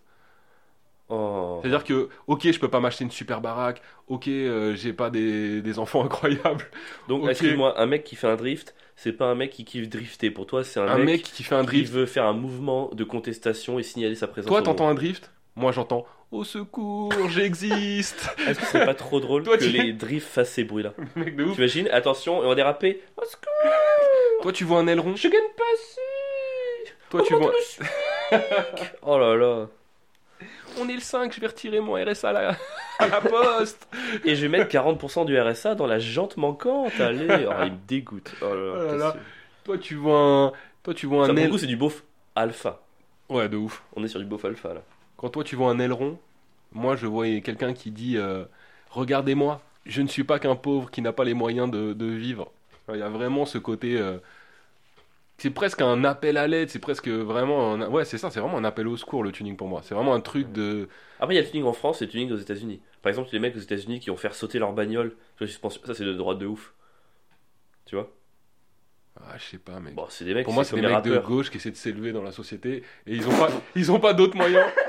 Oh. 1.09 1.61
C'est-à-dire 1.61 1.83
que, 1.83 2.09
ok, 2.27 2.51
je 2.51 2.59
peux 2.59 2.69
pas 2.69 2.79
m'acheter 2.79 3.03
une 3.03 3.11
super 3.11 3.41
baraque, 3.41 3.81
ok, 4.07 4.27
euh, 4.29 4.75
j'ai 4.75 4.93
pas 4.93 5.09
des, 5.09 5.61
des 5.61 5.79
enfants 5.79 6.03
incroyables. 6.05 6.65
Donc, 7.07 7.27
ok. 7.27 7.29
excuse-moi, 7.29 7.79
un 7.79 7.85
mec 7.85 8.03
qui 8.05 8.15
fait 8.15 8.27
un 8.27 8.37
drift, 8.37 8.75
c'est 9.01 9.13
pas 9.13 9.25
un 9.25 9.35
mec 9.35 9.51
qui 9.51 9.63
kiffe 9.65 9.87
drifter. 9.87 10.29
Pour 10.29 10.45
toi, 10.45 10.63
c'est 10.63 10.79
un, 10.79 10.87
Un 10.87 10.97
mec 10.97 11.23
qui 11.23 11.43
fait 11.43 11.55
un 11.55 11.61
qui 11.61 11.67
drift. 11.67 11.93
veut 11.93 12.05
faire 12.05 12.25
un 12.25 12.33
mouvement 12.33 12.89
de 12.93 13.03
contestation 13.03 13.79
et 13.79 13.83
signaler 13.83 14.15
sa 14.15 14.27
présence. 14.27 14.49
Toi, 14.49 14.61
t'entends 14.61 14.87
un 14.89 14.93
drift? 14.93 15.31
Moi, 15.55 15.71
j'entends 15.71 16.05
au 16.31 16.43
secours, 16.43 17.11
j'existe. 17.29 18.29
Est-ce 18.47 18.59
que 18.59 18.65
c'est 18.67 18.85
pas 18.85 18.93
trop 18.93 19.19
drôle 19.19 19.43
Toi, 19.43 19.57
que 19.57 19.63
tu- 19.63 19.69
les 19.71 19.93
drifts 19.93 20.27
fassent 20.27 20.51
ces 20.51 20.63
bruits-là 20.63 20.93
mec 21.15 21.35
de 21.35 21.43
ouf. 21.45 21.55
T'imagines? 21.55 21.87
Attention, 21.91 22.43
et 22.43 22.45
on 22.45 22.49
va 22.49 22.55
déraper. 22.55 23.01
Au 23.17 23.23
secours 23.25 23.71
Toi, 24.43 24.51
tu 24.53 24.63
vois 24.63 24.79
un 24.79 24.87
aileron? 24.87 25.15
Je 25.15 25.27
gagne 25.27 25.41
pas 25.57 25.63
si 25.77 26.91
Toi, 27.09 27.23
tu 27.25 27.33
vois. 27.35 27.51
Oh 29.01 29.17
là 29.17 29.35
là 29.35 29.67
On 30.77 30.87
est 30.89 30.93
le 30.93 30.99
5, 31.01 31.33
je 31.33 31.39
vais 31.41 31.47
retirer 31.47 31.79
mon 31.79 31.93
RSA 31.95 32.29
à 32.29 32.33
la, 32.33 32.55
à 32.99 33.07
la 33.07 33.21
poste. 33.21 33.87
Et 34.25 34.35
je 34.35 34.41
vais 34.45 34.49
mettre 34.49 34.69
40% 34.71 35.25
du 35.25 35.39
RSA 35.39 35.75
dans 35.75 35.87
la 35.87 35.99
jante 35.99 36.37
manquante. 36.37 36.99
Allez, 36.99 37.45
oh, 37.47 37.53
il 37.65 37.71
me 37.71 37.77
dégoûte. 37.87 38.31
Oh 38.41 38.45
là 38.45 38.53
là, 38.55 38.71
Oh 38.73 38.75
là 38.75 38.95
là. 38.95 39.11
qu'est-ce 39.13 39.23
Toi, 39.65 39.77
tu 39.77 39.95
vois 39.95 40.19
un, 40.19 40.51
toi, 40.83 40.93
tu 40.93 41.05
vois 41.07 41.25
Ça, 41.25 41.31
un 41.31 41.35
le 41.35 41.41
aile- 41.41 41.59
c'est 41.59 41.67
du 41.67 41.77
beauf 41.77 42.03
alpha. 42.35 42.79
Ouais, 43.29 43.47
de 43.49 43.57
ouf. 43.57 43.83
On 43.95 44.03
est 44.03 44.07
sur 44.07 44.19
du 44.19 44.25
beauf 44.25 44.43
alpha 44.45 44.73
là. 44.73 44.81
Quand 45.17 45.29
toi, 45.29 45.43
tu 45.43 45.55
vois 45.55 45.69
un 45.71 45.79
aileron, 45.79 46.17
moi, 46.71 46.95
je 46.95 47.07
vois 47.07 47.25
quelqu'un 47.41 47.73
qui 47.73 47.91
dit 47.91 48.17
euh, 48.17 48.45
Regardez-moi, 48.91 49.61
je 49.85 50.01
ne 50.01 50.07
suis 50.07 50.23
pas 50.23 50.39
qu'un 50.39 50.55
pauvre 50.55 50.89
qui 50.91 51.01
n'a 51.01 51.11
pas 51.13 51.23
les 51.23 51.33
moyens 51.33 51.69
de, 51.69 51.93
de 51.93 52.05
vivre. 52.05 52.51
Il 52.91 52.99
y 52.99 53.03
a 53.03 53.09
vraiment 53.09 53.45
ce 53.45 53.57
côté. 53.57 53.97
euh, 53.97 54.17
c'est 55.39 55.49
presque 55.49 55.81
un 55.81 56.03
appel 56.03 56.37
à 56.37 56.47
l'aide, 56.47 56.69
c'est 56.69 56.79
presque 56.79 57.07
vraiment. 57.07 57.73
un- 57.73 57.89
ouais, 57.89 58.05
c'est 58.05 58.17
ça, 58.17 58.29
c'est 58.29 58.39
vraiment 58.39 58.57
un 58.57 58.63
appel 58.63 58.87
au 58.87 58.97
secours 58.97 59.23
le 59.23 59.31
tuning 59.31 59.55
pour 59.57 59.67
moi. 59.67 59.81
C'est 59.83 59.95
vraiment 59.95 60.13
un 60.13 60.21
truc 60.21 60.51
de. 60.51 60.87
Après, 61.19 61.33
il 61.33 61.37
y 61.37 61.39
a 61.39 61.43
le 61.43 61.49
tuning 61.49 61.65
en 61.65 61.73
France 61.73 62.01
et 62.01 62.05
le 62.05 62.11
tuning 62.11 62.31
aux 62.31 62.37
États-Unis. 62.37 62.81
Par 63.01 63.09
exemple, 63.09 63.29
les 63.31 63.39
mecs 63.39 63.55
aux 63.55 63.59
États-Unis 63.59 63.99
qui 63.99 64.11
ont 64.11 64.17
fait 64.17 64.33
sauter 64.33 64.59
leur 64.59 64.73
bagnole. 64.73 65.15
Ça, 65.39 65.93
c'est 65.93 66.03
de 66.05 66.13
droite 66.13 66.37
de 66.39 66.45
ouf. 66.45 66.73
Tu 67.85 67.95
vois? 67.95 68.11
Ah, 69.21 69.37
je 69.37 69.43
sais 69.43 69.57
pas, 69.57 69.79
mec. 69.79 69.95
Bon, 69.95 70.05
c'est 70.09 70.23
des 70.25 70.33
mecs 70.33 70.45
pour 70.45 70.53
moi, 70.53 70.63
c'est 70.63 70.75
des 70.75 70.81
mecs 70.81 71.03
de 71.03 71.17
gauche 71.17 71.49
qui 71.51 71.57
essaient 71.57 71.71
de 71.71 71.75
s'élever 71.75 72.11
dans 72.13 72.23
la 72.23 72.31
société 72.31 72.83
et 73.05 73.15
ils 73.15 73.27
ont 73.27 73.37
pas, 73.37 73.49
ils 73.75 73.91
ont 73.91 73.99
pas 73.99 74.13
d'autres 74.13 74.37
moyens. 74.37 74.65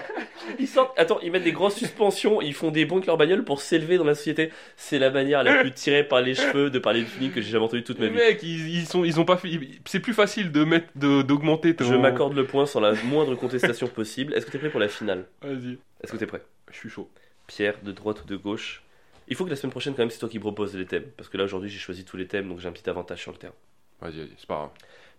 Ils 0.58 0.66
sortent, 0.68 0.98
attends, 0.98 1.18
ils 1.20 1.30
mettent 1.30 1.44
des 1.44 1.52
grosses 1.52 1.76
suspensions, 1.76 2.40
ils 2.40 2.54
font 2.54 2.70
des 2.70 2.84
bons 2.84 2.96
avec 2.96 3.06
leur 3.06 3.16
bagnole 3.16 3.44
pour 3.44 3.60
s'élever 3.60 3.96
dans 3.98 4.04
la 4.04 4.14
société. 4.14 4.50
C'est 4.76 4.98
la 4.98 5.10
manière 5.10 5.42
la 5.42 5.60
plus 5.60 5.72
tirée 5.72 6.04
par 6.04 6.20
les 6.20 6.34
cheveux 6.34 6.70
de 6.70 6.78
parler 6.78 7.02
de 7.02 7.08
tuning 7.08 7.30
que 7.32 7.40
j'ai 7.40 7.50
jamais 7.50 7.64
entendu 7.64 7.82
toute 7.84 7.98
ma 7.98 8.06
vie. 8.06 8.14
mecs, 8.14 8.42
ils, 8.42 8.68
ils 8.80 8.86
sont, 8.86 9.04
ils 9.04 9.20
ont 9.20 9.24
pas 9.24 9.36
fait. 9.36 9.48
C'est 9.84 10.00
plus 10.00 10.14
facile 10.14 10.50
de 10.52 10.64
mettre, 10.64 10.88
de- 10.96 11.22
d'augmenter 11.22 11.74
ton. 11.76 11.84
Je 11.84 11.94
m'accorde 11.94 12.34
le 12.34 12.46
point 12.46 12.66
sans 12.66 12.80
la 12.80 12.92
moindre 13.04 13.34
contestation 13.34 13.86
possible. 13.88 14.34
Est-ce 14.34 14.46
que 14.46 14.50
t'es 14.50 14.58
prêt 14.58 14.70
pour 14.70 14.80
la 14.80 14.88
finale? 14.88 15.26
Vas-y, 15.42 15.78
Est-ce 16.02 16.12
que 16.12 16.16
t'es 16.16 16.26
prêt? 16.26 16.42
Je 16.70 16.76
suis 16.76 16.88
chaud. 16.90 17.08
Pierre, 17.46 17.74
de 17.82 17.92
droite 17.92 18.22
ou 18.24 18.26
de 18.26 18.36
gauche? 18.36 18.82
Il 19.28 19.36
faut 19.36 19.44
que 19.44 19.50
la 19.50 19.56
semaine 19.56 19.70
prochaine, 19.70 19.92
quand 19.94 20.02
même, 20.02 20.10
c'est 20.10 20.18
toi 20.18 20.28
qui 20.28 20.38
proposes 20.40 20.74
les 20.76 20.86
thèmes. 20.86 21.04
Parce 21.16 21.28
que 21.28 21.36
là, 21.36 21.44
aujourd'hui, 21.44 21.70
j'ai 21.70 21.78
choisi 21.78 22.04
tous 22.04 22.16
les 22.16 22.26
thèmes, 22.26 22.48
donc 22.48 22.58
j'ai 22.60 22.68
un 22.68 22.72
petit 22.72 22.88
avantage 22.90 23.20
sur 23.22 23.30
le 23.32 23.38
terrain. 23.38 23.54
Vas-y, 24.00 24.18
vas-y, 24.18 24.30
c'est 24.38 24.46
pas 24.46 24.54
grave. 24.56 24.70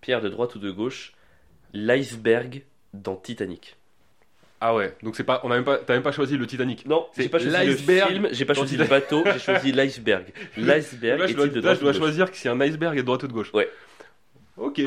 Pierre, 0.01 0.21
de 0.21 0.29
droite 0.29 0.55
ou 0.55 0.59
de 0.59 0.69
gauche? 0.71 1.13
L'iceberg 1.73 2.63
dans 2.93 3.15
Titanic. 3.15 3.75
Ah 4.63 4.75
ouais, 4.75 4.95
donc 5.01 5.15
c'est 5.15 5.23
pas, 5.23 5.41
on 5.43 5.49
a 5.49 5.55
même 5.55 5.63
pas, 5.63 5.79
t'as 5.79 5.93
même 5.95 6.03
pas 6.03 6.11
choisi 6.11 6.37
le 6.37 6.45
Titanic. 6.45 6.85
Non, 6.85 7.07
C'est 7.13 7.23
j'ai 7.23 7.29
pas 7.29 7.39
choisi 7.39 7.65
le 7.65 7.75
film, 7.75 8.27
j'ai 8.31 8.45
pas 8.45 8.53
choisi 8.53 8.77
le 8.77 8.85
bateau, 8.85 9.23
j'ai 9.25 9.39
choisi 9.39 9.71
l'iceberg. 9.73 10.25
L'iceberg 10.55 11.19
là, 11.19 11.25
je 11.27 11.33
dois, 11.33 11.47
de 11.47 11.59
là, 11.61 11.73
je 11.73 11.79
dois 11.79 11.93
choisir 11.93 12.29
que 12.29 12.37
c'est 12.37 12.47
un 12.49 12.61
iceberg 12.61 12.93
et 12.95 13.01
de 13.01 13.05
droite 13.05 13.23
ou 13.23 13.27
de 13.27 13.33
gauche. 13.33 13.51
Ouais. 13.55 13.67
Ok. 14.57 14.79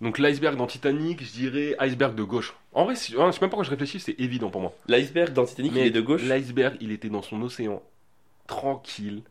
Donc 0.00 0.18
l'iceberg 0.18 0.56
dans 0.56 0.66
Titanic, 0.66 1.24
je 1.24 1.32
dirais 1.32 1.76
iceberg 1.80 2.14
de 2.14 2.22
gauche. 2.22 2.54
En 2.72 2.84
vrai, 2.84 2.94
si- 2.94 3.14
hein, 3.18 3.30
je 3.30 3.32
sais 3.32 3.40
même 3.40 3.50
pas 3.50 3.56
quand 3.56 3.62
je 3.64 3.70
réfléchis, 3.70 3.98
c'est 3.98 4.14
évident 4.20 4.50
pour 4.50 4.60
moi. 4.60 4.72
L'iceberg 4.86 5.32
dans 5.32 5.44
Titanic, 5.44 5.72
il 5.74 5.80
Mais 5.80 5.86
est 5.88 5.90
de 5.90 6.00
gauche? 6.00 6.22
L'iceberg, 6.22 6.76
il 6.80 6.92
était 6.92 7.08
dans 7.08 7.22
son 7.22 7.42
océan, 7.42 7.82
tranquille. 8.46 9.22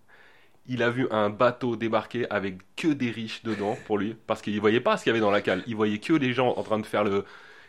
Il 0.67 0.81
a 0.81 0.89
vu 0.89 1.07
un 1.11 1.29
bateau 1.29 1.75
débarquer 1.75 2.25
avec 2.31 2.55
que 2.75 2.87
des 2.87 3.11
riches 3.11 3.43
dedans 3.43 3.77
pour 3.85 3.99
lui, 3.99 4.15
parce 4.25 4.41
qu'il 4.41 4.59
voyait 4.59 4.79
pas 4.81 4.97
ce 4.97 5.03
qu'il 5.03 5.11
y 5.11 5.13
avait 5.13 5.19
dans 5.21 5.29
la 5.31 5.41
cale. 5.41 5.63
Il 5.67 5.75
voyait 5.75 5.99
que 5.99 6.13
les 6.13 6.33
gens 6.33 6.53
en 6.57 6.63
train 6.63 6.79
de 6.79 6.85
faire 6.87 7.03
le, 7.03 7.23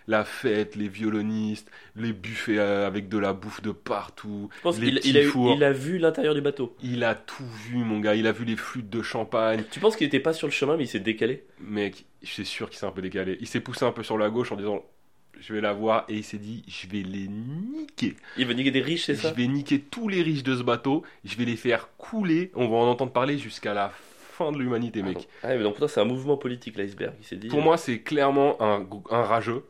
la 0.08 0.24
fête, 0.24 0.76
les 0.76 0.88
violonistes, 0.88 1.70
les 1.96 2.12
buffets 2.12 2.58
euh, 2.58 2.86
avec 2.86 3.08
de 3.08 3.18
la 3.18 3.32
bouffe 3.32 3.60
de 3.62 3.72
partout. 3.72 4.48
Je 4.56 4.62
pense 4.62 4.76
qu'il 4.78 4.88
il 5.04 5.18
a, 5.18 5.22
il 5.22 5.64
a 5.64 5.72
vu 5.72 5.98
l'intérieur 5.98 6.34
du 6.34 6.40
bateau. 6.40 6.76
Il 6.82 7.02
a 7.04 7.14
tout 7.14 7.44
vu, 7.68 7.78
mon 7.78 7.98
gars. 8.00 8.14
Il 8.14 8.26
a 8.26 8.32
vu 8.32 8.44
les 8.44 8.56
flûtes 8.56 8.88
de 8.90 9.02
champagne. 9.02 9.64
Tu 9.70 9.80
penses 9.80 9.96
qu'il 9.96 10.06
était 10.06 10.20
pas 10.20 10.32
sur 10.32 10.46
le 10.46 10.52
chemin, 10.52 10.76
mais 10.76 10.84
il 10.84 10.88
s'est 10.88 11.00
décalé? 11.00 11.44
Mec, 11.60 12.04
je 12.22 12.28
suis 12.30 12.46
sûr 12.46 12.70
qu'il 12.70 12.78
s'est 12.78 12.86
un 12.86 12.90
peu 12.92 13.02
décalé. 13.02 13.36
Il 13.40 13.46
s'est 13.46 13.60
poussé 13.60 13.84
un 13.84 13.92
peu 13.92 14.02
sur 14.02 14.16
la 14.18 14.30
gauche 14.30 14.52
en 14.52 14.56
disant 14.56 14.84
je 15.38 15.52
vais 15.52 15.60
la 15.60 15.74
voir 15.74 16.04
et 16.08 16.14
il 16.14 16.24
s'est 16.24 16.38
dit 16.38 16.62
je 16.68 16.86
vais 16.88 17.02
les 17.02 17.28
niquer. 17.28 18.16
Il 18.38 18.46
veut 18.46 18.54
niquer 18.54 18.70
des 18.70 18.80
riches, 18.80 19.04
c'est 19.06 19.14
Je 19.16 19.22
ça 19.22 19.32
vais 19.32 19.46
niquer 19.46 19.80
tous 19.80 20.08
les 20.08 20.22
riches 20.22 20.42
de 20.44 20.56
ce 20.56 20.62
bateau. 20.62 21.02
Je 21.24 21.36
vais 21.36 21.44
les 21.44 21.56
faire 21.56 21.88
couler. 21.98 22.50
On 22.54 22.68
va 22.68 22.76
en 22.76 22.88
entendre 22.88 23.12
parler 23.12 23.36
jusqu'à 23.38 23.74
la 23.74 23.90
fin 24.32 24.52
de 24.52 24.58
l'humanité, 24.58 25.02
mec. 25.02 25.14
donc- 25.14 25.26
Ah, 25.42 25.48
mais 25.48 25.58
donc 25.62 25.72
pour 25.72 25.78
toi, 25.80 25.88
c'est 25.88 26.00
un 26.00 26.04
mouvement 26.04 26.36
politique, 26.36 26.76
l'iceberg. 26.76 27.12
Il 27.20 27.26
s'est 27.26 27.36
dit. 27.36 27.48
Pour 27.48 27.58
euh, 27.58 27.62
moi, 27.62 27.76
c'est 27.76 27.98
clairement 28.00 28.56
un, 28.62 28.86
un 29.10 29.22
rageux 29.22 29.64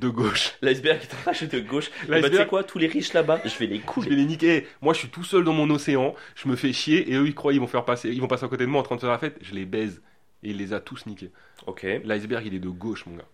de 0.00 0.08
gauche. 0.08 0.54
L'iceberg 0.62 1.00
est 1.02 1.14
arraché 1.14 1.46
de 1.46 1.60
gauche. 1.60 1.90
Ben, 2.08 2.22
tu 2.22 2.36
sais 2.36 2.46
quoi 2.46 2.64
Tous 2.64 2.78
les 2.78 2.86
riches 2.86 3.12
là-bas, 3.12 3.40
je 3.44 3.56
vais 3.58 3.66
les 3.66 3.76
Je 3.76 3.80
vais 3.80 3.86
couler. 3.86 4.16
les 4.16 4.24
niquer. 4.24 4.66
Moi, 4.80 4.94
je 4.94 5.00
suis 5.00 5.08
tout 5.08 5.24
seul 5.24 5.44
dans 5.44 5.52
mon 5.52 5.68
océan. 5.70 6.14
Je 6.34 6.48
me 6.48 6.56
fais 6.56 6.72
chier 6.72 7.10
et 7.10 7.14
eux, 7.16 7.26
ils 7.26 7.34
croient 7.34 7.52
ils 7.52 7.60
vont 7.60 7.66
faire 7.66 7.84
passer, 7.84 8.10
ils 8.10 8.20
vont 8.20 8.28
passer 8.28 8.44
à 8.44 8.48
côté 8.48 8.64
de 8.64 8.70
moi 8.70 8.80
en 8.80 8.84
train 8.84 8.96
de 8.96 9.00
faire 9.00 9.10
la 9.10 9.18
fête. 9.18 9.38
Je 9.40 9.54
les 9.54 9.64
baise 9.64 10.02
et 10.42 10.50
il 10.50 10.56
les 10.58 10.72
a 10.72 10.80
tous 10.80 11.06
niqués. 11.06 11.30
Ok. 11.66 11.86
L'iceberg, 12.04 12.46
il 12.46 12.54
est 12.54 12.58
de 12.58 12.68
gauche, 12.68 13.06
mon 13.06 13.16
gars. 13.16 13.24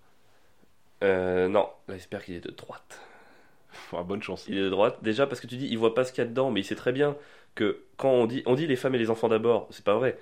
Euh, 1.04 1.48
non, 1.48 1.68
l'iceberg, 1.88 2.24
il 2.28 2.34
est 2.36 2.44
de 2.44 2.50
droite. 2.50 3.00
Ah, 3.92 4.02
bonne 4.02 4.22
chance. 4.22 4.46
Il 4.48 4.58
est 4.58 4.62
de 4.62 4.70
droite. 4.70 4.98
Déjà 5.02 5.26
parce 5.26 5.40
que 5.40 5.46
tu 5.46 5.56
dis, 5.56 5.68
il 5.70 5.78
voit 5.78 5.94
pas 5.94 6.04
ce 6.04 6.12
qu'il 6.12 6.24
y 6.24 6.26
a 6.26 6.28
dedans, 6.28 6.50
mais 6.50 6.60
il 6.60 6.64
sait 6.64 6.74
très 6.74 6.90
bien 6.90 7.16
que 7.54 7.82
quand 7.96 8.10
on 8.10 8.26
dit, 8.26 8.42
on 8.46 8.54
dit 8.54 8.66
les 8.66 8.76
femmes 8.76 8.94
et 8.94 8.98
les 8.98 9.10
enfants 9.10 9.28
d'abord, 9.28 9.68
c'est 9.70 9.84
pas 9.84 9.94
vrai. 9.94 10.18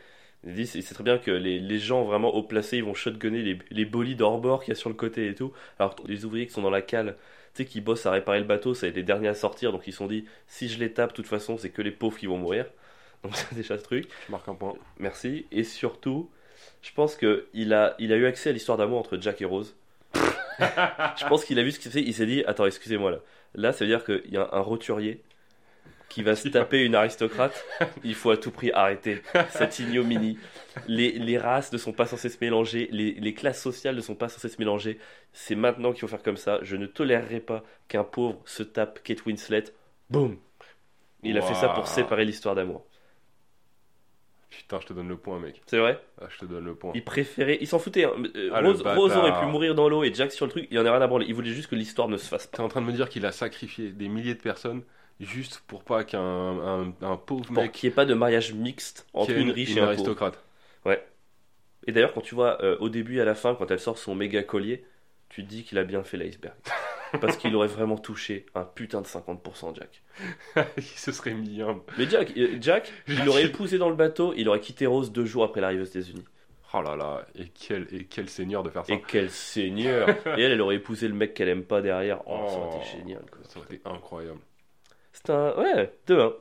Il 0.46 0.54
dit, 0.54 0.66
c'est 0.66 0.94
très 0.94 1.02
bien 1.02 1.18
que 1.18 1.32
les, 1.32 1.58
les 1.58 1.78
gens 1.78 2.04
vraiment 2.04 2.32
haut 2.34 2.44
placés, 2.44 2.76
ils 2.76 2.84
vont 2.84 2.94
shotgunner 2.94 3.42
les, 3.42 3.58
les 3.70 3.84
bolides 3.84 4.22
hors 4.22 4.38
bord 4.38 4.62
qu'il 4.62 4.72
y 4.72 4.76
a 4.76 4.78
sur 4.78 4.88
le 4.88 4.94
côté 4.94 5.26
et 5.28 5.34
tout. 5.34 5.52
Alors 5.80 5.96
les 6.06 6.24
ouvriers 6.24 6.46
qui 6.46 6.52
sont 6.52 6.62
dans 6.62 6.70
la 6.70 6.82
cale, 6.82 7.16
tu 7.54 7.62
sais, 7.62 7.68
qui 7.68 7.80
bossent 7.80 8.06
à 8.06 8.12
réparer 8.12 8.38
le 8.38 8.44
bateau, 8.44 8.72
ça 8.72 8.86
va 8.86 8.90
être 8.90 8.96
les 8.96 9.02
derniers 9.02 9.28
à 9.28 9.34
sortir, 9.34 9.72
donc 9.72 9.82
ils 9.86 9.92
se 9.92 9.98
sont 9.98 10.06
dit, 10.06 10.24
si 10.46 10.68
je 10.68 10.78
les 10.78 10.92
tape, 10.92 11.10
de 11.10 11.16
toute 11.16 11.26
façon, 11.26 11.58
c'est 11.58 11.70
que 11.70 11.82
les 11.82 11.90
pauvres 11.90 12.16
qui 12.16 12.26
vont 12.26 12.38
mourir. 12.38 12.66
Donc 13.22 13.34
c'est 13.34 13.54
déjà 13.54 13.76
ce 13.78 13.82
truc. 13.82 14.08
Je 14.26 14.30
marque 14.30 14.46
un 14.46 14.54
point. 14.54 14.74
Merci. 14.98 15.46
Et 15.50 15.64
surtout, 15.64 16.30
je 16.82 16.92
pense 16.92 17.16
que 17.16 17.46
il 17.54 17.72
a, 17.72 17.96
il 17.98 18.12
a 18.12 18.16
eu 18.16 18.26
accès 18.26 18.50
à 18.50 18.52
l'histoire 18.52 18.78
d'amour 18.78 18.98
entre 18.98 19.18
Jack 19.20 19.40
et 19.40 19.44
Rose. 19.44 19.74
je 20.14 21.26
pense 21.26 21.44
qu'il 21.44 21.58
a 21.58 21.62
vu 21.62 21.72
ce 21.72 21.80
qu'il 21.80 21.90
fait. 21.90 22.02
Il 22.02 22.14
s'est 22.14 22.26
dit 22.26 22.44
Attends, 22.44 22.66
excusez-moi 22.66 23.10
là. 23.10 23.18
Là, 23.54 23.72
ça 23.72 23.84
veut 23.84 23.90
dire 23.90 24.04
qu'il 24.04 24.30
y 24.30 24.36
a 24.36 24.48
un 24.52 24.60
roturier 24.60 25.22
qui 26.08 26.22
va 26.22 26.34
se 26.36 26.48
taper 26.48 26.84
une 26.84 26.94
aristocrate. 26.94 27.64
Il 28.04 28.14
faut 28.14 28.30
à 28.30 28.36
tout 28.36 28.50
prix 28.50 28.70
arrêter 28.72 29.22
cette 29.50 29.78
ignominie. 29.78 30.38
Les, 30.88 31.12
les 31.12 31.38
races 31.38 31.72
ne 31.72 31.78
sont 31.78 31.92
pas 31.92 32.06
censées 32.06 32.28
se 32.28 32.38
mélanger. 32.40 32.88
Les, 32.92 33.12
les 33.12 33.34
classes 33.34 33.60
sociales 33.62 33.96
ne 33.96 34.00
sont 34.00 34.14
pas 34.14 34.28
censées 34.28 34.48
se 34.48 34.58
mélanger. 34.58 34.98
C'est 35.32 35.54
maintenant 35.56 35.92
qu'il 35.92 36.00
faut 36.02 36.08
faire 36.08 36.22
comme 36.22 36.36
ça. 36.36 36.58
Je 36.62 36.76
ne 36.76 36.86
tolérerai 36.86 37.40
pas 37.40 37.64
qu'un 37.88 38.04
pauvre 38.04 38.40
se 38.44 38.62
tape 38.62 39.02
Kate 39.02 39.24
Winslet. 39.26 39.64
Boum 40.10 40.36
Il 41.22 41.36
a 41.38 41.42
fait 41.42 41.54
ça 41.54 41.68
pour 41.70 41.86
séparer 41.88 42.24
l'histoire 42.24 42.54
d'amour. 42.54 42.86
Putain, 44.48 44.78
je 44.80 44.86
te 44.86 44.92
donne 44.92 45.08
le 45.08 45.16
point, 45.16 45.38
mec. 45.38 45.60
C'est 45.66 45.78
vrai? 45.78 46.00
Ah, 46.20 46.26
je 46.30 46.38
te 46.38 46.44
donne 46.46 46.64
le 46.64 46.74
point. 46.74 46.92
Il 46.94 47.04
préférait, 47.04 47.58
il 47.60 47.66
s'en 47.66 47.78
foutait. 47.78 48.04
hein. 48.04 48.12
Euh, 48.36 48.50
Ah. 48.54 48.60
Rose 48.94 49.14
aurait 49.16 49.38
pu 49.40 49.46
mourir 49.46 49.74
dans 49.74 49.88
l'eau 49.88 50.02
et 50.04 50.14
Jack 50.14 50.32
sur 50.32 50.46
le 50.46 50.50
truc, 50.52 50.68
il 50.70 50.78
en 50.78 50.86
a 50.86 50.92
rien 50.92 51.02
à 51.02 51.06
branler. 51.06 51.26
Il 51.28 51.34
voulait 51.34 51.50
juste 51.50 51.68
que 51.68 51.74
l'histoire 51.74 52.08
ne 52.08 52.16
se 52.16 52.26
fasse 52.28 52.46
pas. 52.46 52.56
T'es 52.58 52.62
en 52.62 52.68
train 52.68 52.80
de 52.80 52.86
me 52.86 52.92
dire 52.92 53.08
qu'il 53.08 53.26
a 53.26 53.32
sacrifié 53.32 53.90
des 53.90 54.08
milliers 54.08 54.34
de 54.34 54.40
personnes 54.40 54.82
juste 55.20 55.62
pour 55.66 55.82
pas 55.84 56.04
qu'un 56.04 56.20
un, 56.20 56.92
un 57.02 57.16
pauvre 57.16 57.44
Pour 57.46 57.54
mec 57.54 57.72
qu'il 57.72 57.88
n'y 57.88 57.92
ait 57.92 57.94
pas 57.96 58.04
de 58.04 58.14
mariage 58.14 58.52
mixte 58.54 59.06
entre 59.14 59.30
une 59.32 59.50
riche 59.50 59.70
une 59.72 59.78
et 59.78 59.80
un 59.80 59.84
pauvre. 59.84 59.92
aristocrate. 59.94 60.42
Et 61.88 61.92
d'ailleurs, 61.92 62.12
quand 62.14 62.20
tu 62.20 62.34
vois 62.34 62.60
euh, 62.64 62.76
au 62.80 62.88
début 62.88 63.18
et 63.18 63.20
à 63.20 63.24
la 63.24 63.36
fin, 63.36 63.54
quand 63.54 63.70
elle 63.70 63.78
sort 63.78 63.96
son 63.96 64.16
méga 64.16 64.42
collier, 64.42 64.84
tu 65.28 65.44
te 65.44 65.48
dis 65.48 65.62
qu'il 65.62 65.78
a 65.78 65.84
bien 65.84 66.02
fait 66.02 66.16
l'iceberg. 66.16 66.54
Parce 67.20 67.36
qu'il 67.36 67.54
aurait 67.54 67.68
vraiment 67.68 67.96
touché 67.96 68.44
un 68.56 68.64
putain 68.64 69.00
de 69.02 69.06
50% 69.06 69.76
Jack. 69.76 70.02
il 70.76 70.82
se 70.82 71.12
serait 71.12 71.34
mis 71.34 71.62
un. 71.62 71.80
Mais 71.96 72.08
Jack, 72.10 72.32
euh, 72.36 72.58
Jack, 72.60 72.92
il 73.08 73.20
il- 73.24 73.38
épousé 73.46 73.78
dans 73.78 73.88
le 73.88 73.94
bateau, 73.94 74.34
il 74.36 74.48
aurait 74.48 74.58
quitté 74.58 74.86
Rose 74.86 75.12
deux 75.12 75.26
jours 75.26 75.44
après 75.44 75.60
l'arrivée 75.60 75.82
aux 75.82 75.86
États-Unis. 75.86 76.24
Oh 76.74 76.82
là 76.82 76.96
là, 76.96 77.24
et 77.36 77.46
quel, 77.54 77.86
et 77.92 78.04
quel 78.06 78.28
seigneur 78.28 78.64
de 78.64 78.70
faire 78.70 78.84
ça. 78.84 78.92
Et 78.92 79.00
quel 79.06 79.30
seigneur 79.30 80.08
Et 80.36 80.42
elle, 80.42 80.50
elle 80.52 80.60
aurait 80.60 80.74
épousé 80.76 81.06
le 81.06 81.14
mec 81.14 81.32
qu'elle 81.34 81.48
aime 81.48 81.62
pas 81.62 81.80
derrière. 81.80 82.20
Oh, 82.26 82.46
ça 82.48 82.56
aurait 82.58 82.76
été 82.78 82.86
Oh. 82.92 82.98
génial. 82.98 83.22
quoi. 83.30 83.40
Ça 83.48 83.60
aurait 83.60 83.74
été 83.76 83.88
incroyable. 83.88 84.40
Ouais, 85.28 85.92
2-1. 86.08 86.32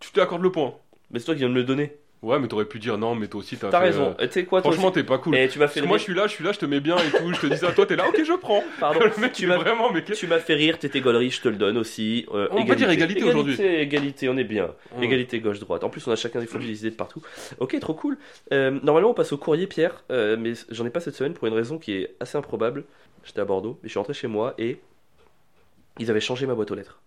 Tu 0.00 0.10
t'accordes 0.12 0.42
le 0.42 0.50
point. 0.52 0.74
Mais 1.10 1.18
c'est 1.18 1.26
toi 1.26 1.34
qui 1.34 1.40
viens 1.40 1.48
de 1.48 1.54
me 1.54 1.58
le 1.60 1.64
donner. 1.64 1.92
Ouais, 2.22 2.38
mais 2.38 2.46
t'aurais 2.46 2.66
pu 2.66 2.78
dire 2.78 2.98
non, 2.98 3.16
mais 3.16 3.26
toi 3.26 3.40
aussi 3.40 3.56
t'as 3.56 3.68
T'as 3.68 3.80
fait, 3.80 3.86
raison. 3.86 4.14
euh, 4.20 4.24
Et 4.24 4.28
Tu 4.28 4.34
sais 4.34 4.44
quoi, 4.44 4.62
toi 4.62 4.70
Franchement, 4.70 4.90
aussi 4.90 4.94
t'es 5.00 5.02
pas 5.04 5.18
cool. 5.18 5.34
Et 5.34 5.48
tu 5.48 5.58
m'as 5.58 5.64
Parce 5.64 5.74
fait 5.74 5.80
que 5.80 5.86
moi, 5.86 5.96
rire. 5.96 5.98
je 5.98 6.04
suis 6.04 6.14
là, 6.14 6.26
je 6.28 6.32
suis 6.34 6.44
là, 6.44 6.52
je 6.52 6.58
te 6.60 6.66
mets 6.66 6.78
bien 6.78 6.96
et 6.96 7.10
tout. 7.10 7.32
Je 7.34 7.40
te 7.40 7.46
dis 7.48 7.56
ça, 7.56 7.72
toi, 7.72 7.84
t'es 7.84 7.96
là, 7.96 8.08
ok, 8.08 8.22
je 8.24 8.32
prends. 8.34 8.62
Pardon. 8.78 9.00
Le 9.16 9.20
mec, 9.20 9.32
tu 9.32 9.42
il 9.42 9.44
est 9.46 9.48
m'as 9.48 9.56
vraiment, 9.58 9.90
mais 9.92 10.04
quel- 10.04 10.14
tu 10.16 10.28
m'as 10.28 10.38
fait 10.38 10.54
rire, 10.54 10.78
t'étais 10.78 11.00
gaulerie, 11.00 11.30
je 11.30 11.40
te 11.40 11.48
le 11.48 11.56
donne 11.56 11.76
aussi. 11.78 12.24
Euh, 12.32 12.46
On 12.52 12.64
peut 12.64 12.76
dire 12.76 12.88
égalité 12.90 13.24
aujourd'hui. 13.24 13.54
Égalité, 13.54 13.80
égalité, 13.82 14.28
on 14.28 14.36
est 14.36 14.44
bien. 14.44 14.72
Égalité 15.00 15.40
gauche-droite. 15.40 15.82
En 15.82 15.90
plus, 15.90 16.06
on 16.06 16.12
a 16.12 16.16
chacun 16.16 16.38
des 16.40 16.78
idées 16.78 16.90
de 16.90 16.94
partout. 16.96 17.22
Ok, 17.58 17.76
trop 17.80 17.94
cool. 17.94 18.16
Euh, 18.52 18.78
normalement, 18.84 19.10
on 19.10 19.14
passe 19.14 19.32
au 19.32 19.36
courrier, 19.38 19.66
Pierre, 19.66 20.04
euh, 20.12 20.36
mais 20.38 20.52
j'en 20.70 20.86
ai 20.86 20.90
pas 20.90 21.00
cette 21.00 21.16
semaine 21.16 21.34
pour 21.34 21.48
une 21.48 21.54
raison 21.54 21.78
qui 21.78 21.92
est 21.94 22.14
assez 22.20 22.38
improbable. 22.38 22.84
J'étais 23.24 23.40
à 23.40 23.44
Bordeaux, 23.44 23.78
mais 23.82 23.88
je 23.88 23.90
suis 23.90 23.98
rentré 23.98 24.14
chez 24.14 24.28
moi 24.28 24.54
et 24.58 24.78
ils 25.98 26.10
avaient 26.10 26.20
changé 26.20 26.46
ma 26.46 26.54
boîte 26.54 26.70
aux 26.70 26.74
lettres. 26.74 27.00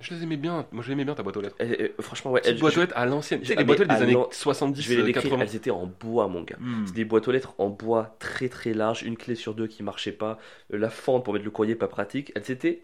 Je 0.00 0.12
les 0.14 0.22
aimais 0.24 0.36
bien. 0.36 0.66
Moi, 0.72 0.82
j'aimais 0.84 1.04
bien 1.04 1.14
ta 1.14 1.22
boîte 1.22 1.36
aux 1.36 1.40
lettres. 1.42 1.54
Et- 1.60 1.84
et- 1.84 1.94
franchement, 2.00 2.32
ouais. 2.32 2.40
Petite 2.40 2.58
boîte 2.58 2.72
je, 2.72 2.78
aux 2.78 2.82
lettres 2.82 2.96
à 2.96 3.06
l'ancienne. 3.06 3.38
Tu 3.40 3.46
sais, 3.46 3.54
Ah, 3.56 3.60
les 3.60 3.64
boîtes 3.64 3.78
aux 3.78 3.82
lettres 3.84 3.94
des 3.96 4.02
années 4.02 4.12
l'an- 4.14 4.28
70, 4.32 4.82
je 4.82 4.88
vais 4.88 4.96
les 4.96 5.02
décrire, 5.04 5.22
80. 5.30 5.42
elles 5.44 5.54
étaient 5.54 5.70
en 5.70 5.86
bois, 5.86 6.26
mon 6.26 6.42
gars. 6.42 6.56
C'est 6.86 6.94
des 6.94 7.04
boîtes 7.04 7.28
aux 7.28 7.30
lettres 7.30 7.54
en 7.58 7.68
bois 7.68 8.16
très 8.18 8.48
très 8.48 8.74
larges, 8.74 9.02
une 9.04 9.16
clé 9.16 9.36
sur 9.36 9.54
deux 9.54 9.68
qui 9.68 9.82
marchait 9.84 10.10
pas, 10.12 10.38
euh, 10.72 10.78
la 10.78 10.90
fente 10.90 11.24
pour 11.24 11.34
mettre 11.34 11.44
le 11.44 11.52
courrier 11.52 11.76
pas 11.76 11.86
pratique. 11.88 12.32
Elles 12.34 12.50
étaient. 12.50 12.82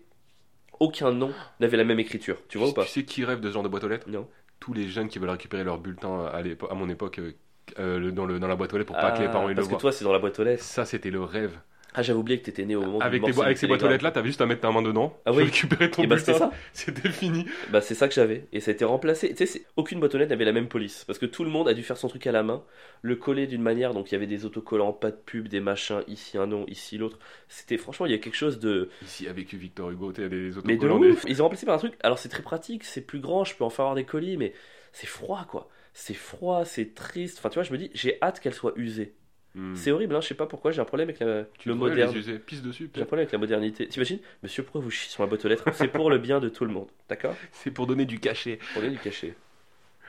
Aucun 0.78 1.10
nom 1.10 1.32
n'avait 1.58 1.76
la 1.76 1.82
même 1.82 1.98
écriture, 1.98 2.36
tu 2.48 2.56
vois 2.56 2.68
ou 2.68 2.72
pas? 2.72 2.84
Tu 2.84 2.90
sais 2.90 3.04
qui 3.04 3.24
rêve 3.24 3.40
de 3.40 3.48
ce 3.48 3.54
genre 3.54 3.64
de 3.64 3.68
boîte 3.68 3.82
aux 3.82 3.88
lettres? 3.88 4.08
Non. 4.08 4.28
Tous 4.60 4.72
les 4.72 4.86
jeunes 4.88 5.08
qui 5.08 5.18
veulent 5.18 5.30
récupérer 5.30 5.64
leur 5.64 5.78
bulletin 5.78 6.26
à, 6.26 6.74
mon 6.74 6.88
époque 6.88 7.18
euh, 7.18 7.32
euh, 7.80 8.12
dans, 8.12 8.26
le, 8.26 8.38
dans 8.38 8.46
la 8.46 8.54
boîte 8.54 8.72
aux 8.74 8.78
lettres 8.78 8.92
pour 8.92 8.96
pas 9.00 9.10
que 9.10 9.18
les 9.22 9.26
Ah, 9.26 9.30
parents 9.30 9.46
ils 9.48 9.50
le 9.50 9.54
Parce 9.56 9.66
que 9.66 9.72
voient. 9.72 9.80
toi, 9.80 9.92
c'est 9.92 10.04
dans 10.04 10.12
la 10.12 10.20
boîte 10.20 10.38
aux 10.38 10.44
lettres. 10.44 10.62
Ça, 10.62 10.84
c'était 10.84 11.10
le 11.10 11.20
rêve. 11.22 11.58
Ah, 11.94 12.02
j'avais 12.02 12.18
oublié 12.18 12.38
que 12.38 12.44
t'étais 12.44 12.64
né 12.66 12.76
au 12.76 12.82
moment 12.82 12.98
Avec, 13.00 13.24
du 13.24 13.32
tes, 13.32 13.40
avec 13.42 13.56
ces 13.58 13.66
boîtes 13.66 13.82
aux 13.82 13.88
lettres 13.88 14.04
là, 14.04 14.10
t'avais 14.10 14.28
juste 14.28 14.40
à 14.42 14.46
mettre 14.46 14.60
ta 14.60 14.70
main 14.70 14.82
dedans, 14.82 15.16
Ah 15.24 15.32
tu 15.32 15.38
oui. 15.38 15.44
récupérais 15.44 15.90
ton 15.90 16.02
Et 16.02 16.06
bah, 16.06 16.18
c'était 16.18 16.32
bulletin, 16.32 16.50
ça. 16.50 16.56
c'était 16.74 17.08
fini. 17.08 17.46
Bah, 17.70 17.80
c'est 17.80 17.94
ça 17.94 18.08
que 18.08 18.14
j'avais. 18.14 18.46
Et 18.52 18.60
ça 18.60 18.70
a 18.70 18.74
été 18.74 18.84
remplacé. 18.84 19.34
Tu 19.34 19.46
sais, 19.46 19.62
aucune 19.76 19.98
boîte 19.98 20.14
aux 20.14 20.18
lettres 20.18 20.30
n'avait 20.30 20.44
la 20.44 20.52
même 20.52 20.68
police. 20.68 21.04
Parce 21.06 21.18
que 21.18 21.26
tout 21.26 21.44
le 21.44 21.50
monde 21.50 21.66
a 21.66 21.74
dû 21.74 21.82
faire 21.82 21.96
son 21.96 22.08
truc 22.08 22.26
à 22.26 22.32
la 22.32 22.42
main, 22.42 22.62
le 23.02 23.16
coller 23.16 23.46
d'une 23.46 23.62
manière. 23.62 23.94
Donc 23.94 24.10
il 24.10 24.14
y 24.14 24.16
avait 24.16 24.26
des 24.26 24.44
autocollants, 24.44 24.92
pas 24.92 25.10
de 25.10 25.16
pub, 25.16 25.48
des 25.48 25.60
machins, 25.60 26.02
ici 26.08 26.36
un 26.38 26.46
nom, 26.46 26.66
ici 26.68 26.98
l'autre. 26.98 27.18
C'était 27.48 27.78
franchement, 27.78 28.06
il 28.06 28.12
y 28.12 28.14
a 28.14 28.18
quelque 28.18 28.36
chose 28.36 28.58
de. 28.60 28.90
Ici 29.02 29.26
a 29.26 29.32
vécu 29.32 29.56
Victor 29.56 29.90
Hugo, 29.90 30.12
t'as 30.12 30.28
des 30.28 30.50
Mais 30.64 30.76
de 30.76 30.86
autocollants. 30.86 31.00
des- 31.00 31.10
ouf 31.12 31.24
Ils 31.26 31.40
ont 31.40 31.44
remplacé 31.46 31.64
par 31.66 31.74
un 31.74 31.78
truc. 31.78 31.94
Alors 32.02 32.18
c'est 32.18 32.28
très 32.28 32.42
pratique, 32.42 32.84
c'est 32.84 33.00
plus 33.00 33.20
grand, 33.20 33.44
je 33.44 33.56
peux 33.56 33.64
enfin 33.64 33.84
avoir 33.84 33.94
des 33.96 34.04
colis, 34.04 34.36
mais 34.36 34.52
c'est 34.92 35.06
froid 35.08 35.46
quoi. 35.50 35.68
C'est 35.94 36.14
froid, 36.14 36.64
c'est 36.64 36.94
triste. 36.94 37.38
Enfin, 37.38 37.48
tu 37.48 37.54
vois, 37.54 37.64
je 37.64 37.72
me 37.72 37.78
dis, 37.78 37.90
j'ai 37.94 38.18
hâte 38.22 38.38
qu'elle 38.40 38.54
soit 38.54 38.72
usée. 38.76 39.14
Hmm. 39.58 39.74
C'est 39.74 39.90
horrible, 39.90 40.14
hein, 40.14 40.20
je 40.20 40.28
sais 40.28 40.34
pas 40.34 40.46
pourquoi, 40.46 40.70
j'ai 40.70 40.80
un 40.80 40.84
problème 40.84 41.08
avec 41.08 41.18
la- 41.18 41.42
Tu 41.58 41.68
le 41.68 41.74
moderne. 41.74 42.14
pisse 42.46 42.62
dessus. 42.62 42.88
J'ai 42.94 43.02
un 43.02 43.06
problème 43.06 43.24
avec 43.24 43.32
la 43.32 43.38
modernité. 43.38 43.88
T'imagines 43.88 44.20
Monsieur, 44.44 44.62
pourquoi 44.62 44.80
vous 44.80 44.90
chiez 44.90 45.10
sur 45.10 45.20
ma 45.20 45.26
boîte 45.26 45.44
aux 45.44 45.48
lettres? 45.48 45.64
C'est 45.72 45.88
pour 45.88 46.10
le 46.10 46.18
bien 46.18 46.38
de 46.38 46.48
tout 46.48 46.64
le 46.64 46.70
monde, 46.70 46.86
d'accord? 47.08 47.34
C'est 47.52 47.72
pour 47.72 47.88
donner 47.88 48.04
du 48.04 48.20
cachet. 48.20 48.60
Pour 48.72 48.82
donner 48.82 48.94
du 48.94 49.00
cachet. 49.00 49.34
Tu 49.34 50.06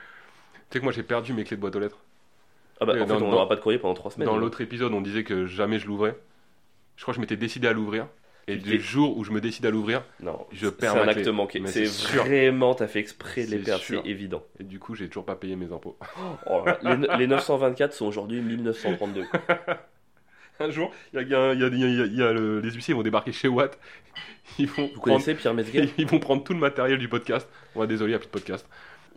sais 0.70 0.78
que 0.78 0.84
moi 0.84 0.92
j'ai 0.92 1.02
perdu 1.02 1.32
mes 1.32 1.42
clés 1.42 1.56
de 1.56 1.60
boîte 1.60 1.74
aux 1.74 1.80
lettres. 1.80 1.98
Ah 2.80 2.86
bah, 2.86 2.94
fait, 2.94 3.12
on 3.12 3.18
n'aura 3.18 3.48
pas 3.48 3.56
de 3.56 3.60
courrier 3.60 3.80
pendant 3.80 3.94
trois 3.94 4.12
semaines. 4.12 4.26
Dans 4.26 4.36
hein. 4.36 4.38
l'autre 4.38 4.60
épisode, 4.60 4.94
on 4.94 5.00
disait 5.00 5.24
que 5.24 5.46
jamais 5.46 5.80
je 5.80 5.88
l'ouvrais. 5.88 6.16
Je 6.94 7.02
crois 7.02 7.12
que 7.12 7.16
je 7.16 7.20
m'étais 7.20 7.36
décidé 7.36 7.66
à 7.66 7.72
l'ouvrir. 7.72 8.06
Et 8.52 8.56
du 8.56 8.80
jour 8.80 9.16
où 9.16 9.24
je 9.24 9.30
me 9.32 9.40
décide 9.40 9.64
à 9.66 9.70
l'ouvrir, 9.70 10.04
Non, 10.20 10.46
Je 10.52 10.66
c'est 10.66 10.76
perds 10.76 10.96
un 10.96 11.04
ma 11.04 11.12
acte 11.12 11.26
manqué. 11.28 11.62
C'est 11.66 11.86
c'est 11.86 12.16
vraiment, 12.16 12.74
t'as 12.74 12.86
fait 12.88 12.98
exprès 13.00 13.44
de 13.46 13.50
les 13.50 13.58
C'est 13.58 13.64
perdre, 13.64 13.82
c'est 13.84 14.06
évident. 14.06 14.42
et 14.58 14.64
du 14.64 14.78
coup 14.78 14.94
j'ai 14.94 15.08
toujours 15.08 15.24
pas 15.24 15.36
payé 15.36 15.56
mes 15.56 15.72
impôts. 15.72 15.96
Oh 16.46 16.62
là, 16.64 16.78
les, 16.82 17.18
les 17.18 17.26
924 17.26 17.92
sont 17.92 18.06
aujourd'hui 18.06 18.40
1932. 18.40 19.24
Un 20.62 20.70
jour, 20.70 20.92
il 21.14 21.16
y 21.16 21.34
a, 21.34 21.54
y 21.54 21.62
a- 21.64 21.68
y 21.68 22.22
a- 22.22 22.32
le- 22.34 22.60
les 22.60 22.70
huissiers 22.70 22.92
vont 22.92 23.02
débarquer 23.02 23.32
chez 23.32 23.48
Watt. 23.48 23.78
Ils 24.58 24.66
vont, 24.66 24.82
Vous 24.82 24.88
prendre, 24.88 25.02
connaissez 25.04 25.34
Pierre 25.34 25.54
Metzger? 25.54 25.88
Ils 25.98 26.06
vont 26.06 26.18
prendre 26.18 26.44
tout 26.44 26.52
le 26.52 26.58
matériel 26.58 26.98
du 26.98 27.08
podcast. 27.08 27.48
Ouais, 27.74 27.86
désolé, 27.86 28.10
il 28.10 28.12
n'y 28.12 28.16
a 28.16 28.18
plus 28.18 28.26
de 28.26 28.32
podcast. 28.32 28.68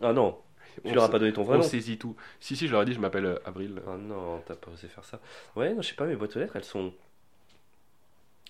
Ah 0.02 0.14
non, 0.14 0.38
tu 0.76 0.90
On 0.90 0.94
leur 0.94 1.04
as 1.04 1.10
pas 1.10 1.18
donné 1.18 1.34
ton 1.34 1.42
vrai 1.42 1.56
On 1.56 1.58
nom. 1.58 1.64
saisit 1.64 1.98
tout. 1.98 2.16
Si, 2.40 2.56
si, 2.56 2.66
je 2.66 2.72
leur 2.72 2.80
ai 2.82 2.84
dit, 2.86 2.94
je 2.94 2.98
m'appelle 3.00 3.26
euh, 3.26 3.38
Avril. 3.44 3.82
Ah 3.86 3.96
non, 3.98 4.40
t'as 4.46 4.54
pas 4.54 4.70
osé 4.72 4.88
faire 4.88 5.04
ça. 5.04 5.20
Ouais, 5.54 5.74
non, 5.74 5.82
je 5.82 5.88
sais 5.88 5.94
pas, 5.94 6.06
mes 6.06 6.16
boîtes 6.16 6.34
aux 6.34 6.38
lettres, 6.38 6.56
elles 6.56 6.64
sont. 6.64 6.94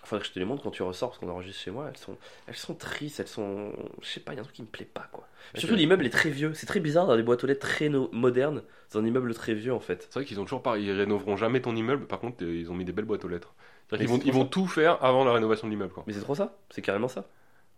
Faudrait 0.05 0.23
que 0.23 0.29
je 0.29 0.33
te 0.33 0.39
les 0.39 0.45
montre 0.45 0.63
quand 0.63 0.71
tu 0.71 0.83
ressors, 0.83 1.11
parce 1.11 1.19
qu'on 1.19 1.29
enregistre 1.31 1.61
chez 1.63 1.71
moi. 1.71 1.87
Elles 1.89 1.97
sont, 1.97 2.17
elles 2.47 2.57
sont 2.57 2.75
tristes, 2.75 3.21
elles 3.21 3.29
sont. 3.29 3.73
Je 4.03 4.09
sais 4.09 4.21
pas, 4.21 4.33
il 4.33 4.37
y 4.37 4.39
a 4.39 4.41
un 4.41 4.45
truc 4.45 4.57
qui 4.57 4.63
me 4.63 4.67
plaît 4.69 4.85
pas, 4.85 5.09
quoi. 5.13 5.27
Surtout 5.55 5.75
l'immeuble 5.77 6.05
est 6.07 6.11
très 6.11 6.31
vieux. 6.31 6.53
C'est 6.55 6.67
très 6.67 6.81
bizarre 6.81 7.07
dans 7.07 7.17
des 7.17 7.23
boîtes 7.23 7.43
aux 7.45 7.47
lettres 7.47 7.67
très 7.67 7.89
no- 7.89 8.09
modernes, 8.13 8.63
dans 8.93 9.01
un 9.01 9.05
immeuble 9.05 9.35
très 9.35 9.55
vieux, 9.55 9.73
en 9.73 9.81
fait. 9.81 10.03
C'est 10.11 10.15
vrai 10.21 10.25
qu'ils 10.25 10.41
ont 10.41 10.45
toujours 10.45 10.63
pas, 10.63 10.79
ils 10.79 10.91
rénoveront 10.93 11.37
jamais 11.37 11.61
ton 11.61 11.75
immeuble. 11.75 12.07
Par 12.07 12.21
contre, 12.21 12.43
ils 12.45 12.71
ont 12.71 12.75
mis 12.75 12.85
des 12.85 12.93
belles 12.93 13.05
boîtes 13.05 13.25
aux 13.25 13.29
lettres. 13.29 13.55
Qu'ils 13.97 14.09
vont, 14.09 14.19
ils 14.25 14.33
vont 14.33 14.45
tout 14.47 14.67
faire 14.67 15.03
avant 15.05 15.25
la 15.25 15.33
rénovation 15.33 15.67
de 15.69 15.73
l'immeuble. 15.73 15.93
Quoi. 15.93 16.05
Mais 16.07 16.13
c'est 16.13 16.21
trop 16.21 16.35
ça, 16.35 16.57
c'est 16.71 16.83
carrément 16.83 17.09
ça. 17.09 17.27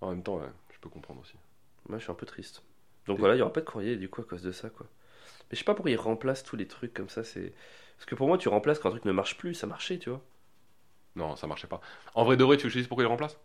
En 0.01 0.11
même 0.11 0.23
temps, 0.23 0.37
ouais, 0.39 0.47
je 0.73 0.79
peux 0.81 0.89
comprendre 0.89 1.21
aussi. 1.21 1.35
Moi, 1.89 1.99
je 1.99 2.03
suis 2.05 2.11
un 2.13 2.15
peu 2.15 2.27
triste. 2.27 2.63
Donc 3.07 3.19
voilà, 3.19 3.35
il 3.35 3.39
y 3.39 3.43
aura 3.43 3.53
pas 3.53 3.61
de 3.61 3.67
courrier 3.67 3.97
du 3.97 4.09
coup 4.09 4.21
à 4.21 4.25
cause 4.25 4.43
de 4.43 4.53
ça, 4.53 4.69
quoi. 4.71 4.87
Mais 5.51 5.55
je 5.55 5.59
sais 5.59 5.65
pas 5.65 5.75
pourquoi 5.75 5.91
ils 5.91 5.97
remplacent 5.97 6.45
tous 6.45 6.57
les 6.57 6.67
trucs 6.67 6.95
comme 6.95 7.09
ça. 7.09 7.25
C'est 7.25 7.53
parce 7.97 8.07
que 8.07 8.15
pour 8.15 8.29
moi, 8.29 8.39
tu 8.39 8.49
remplaces 8.49 8.79
quand 8.79 8.89
un 8.89 8.93
truc 8.93 9.05
ne 9.05 9.13
marche 9.13 9.37
plus, 9.39 9.55
ça 9.55 9.67
marchait, 9.67 9.99
tu 9.99 10.11
vois. 10.11 10.23
Non, 11.17 11.35
ça 11.37 11.47
marchait 11.47 11.67
pas. 11.67 11.81
En 12.15 12.25
vrai 12.25 12.37
de 12.37 12.45
vrai, 12.45 12.57
tu 12.57 12.65
veux 12.65 12.69
que 12.69 12.71
je 12.71 12.75
te 12.75 12.79
dise 12.79 12.89
pourquoi 12.89 13.05
ils 13.05 13.09
remplacent? 13.09 13.39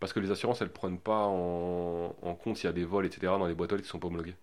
Parce 0.00 0.12
que 0.12 0.20
les 0.20 0.30
assurances, 0.30 0.60
elles 0.62 0.72
prennent 0.72 1.00
pas 1.00 1.24
en, 1.26 2.14
en 2.22 2.34
compte 2.34 2.56
s'il 2.56 2.66
y 2.66 2.68
a 2.68 2.72
des 2.72 2.84
vols, 2.84 3.06
etc. 3.06 3.38
dans 3.38 3.46
les 3.46 3.54
boîtes 3.54 3.72
aux 3.72 3.76
lettres 3.76 3.86
qui 3.86 3.90
sont 3.90 3.98
pas 3.98 4.08
homologuées. 4.08 4.36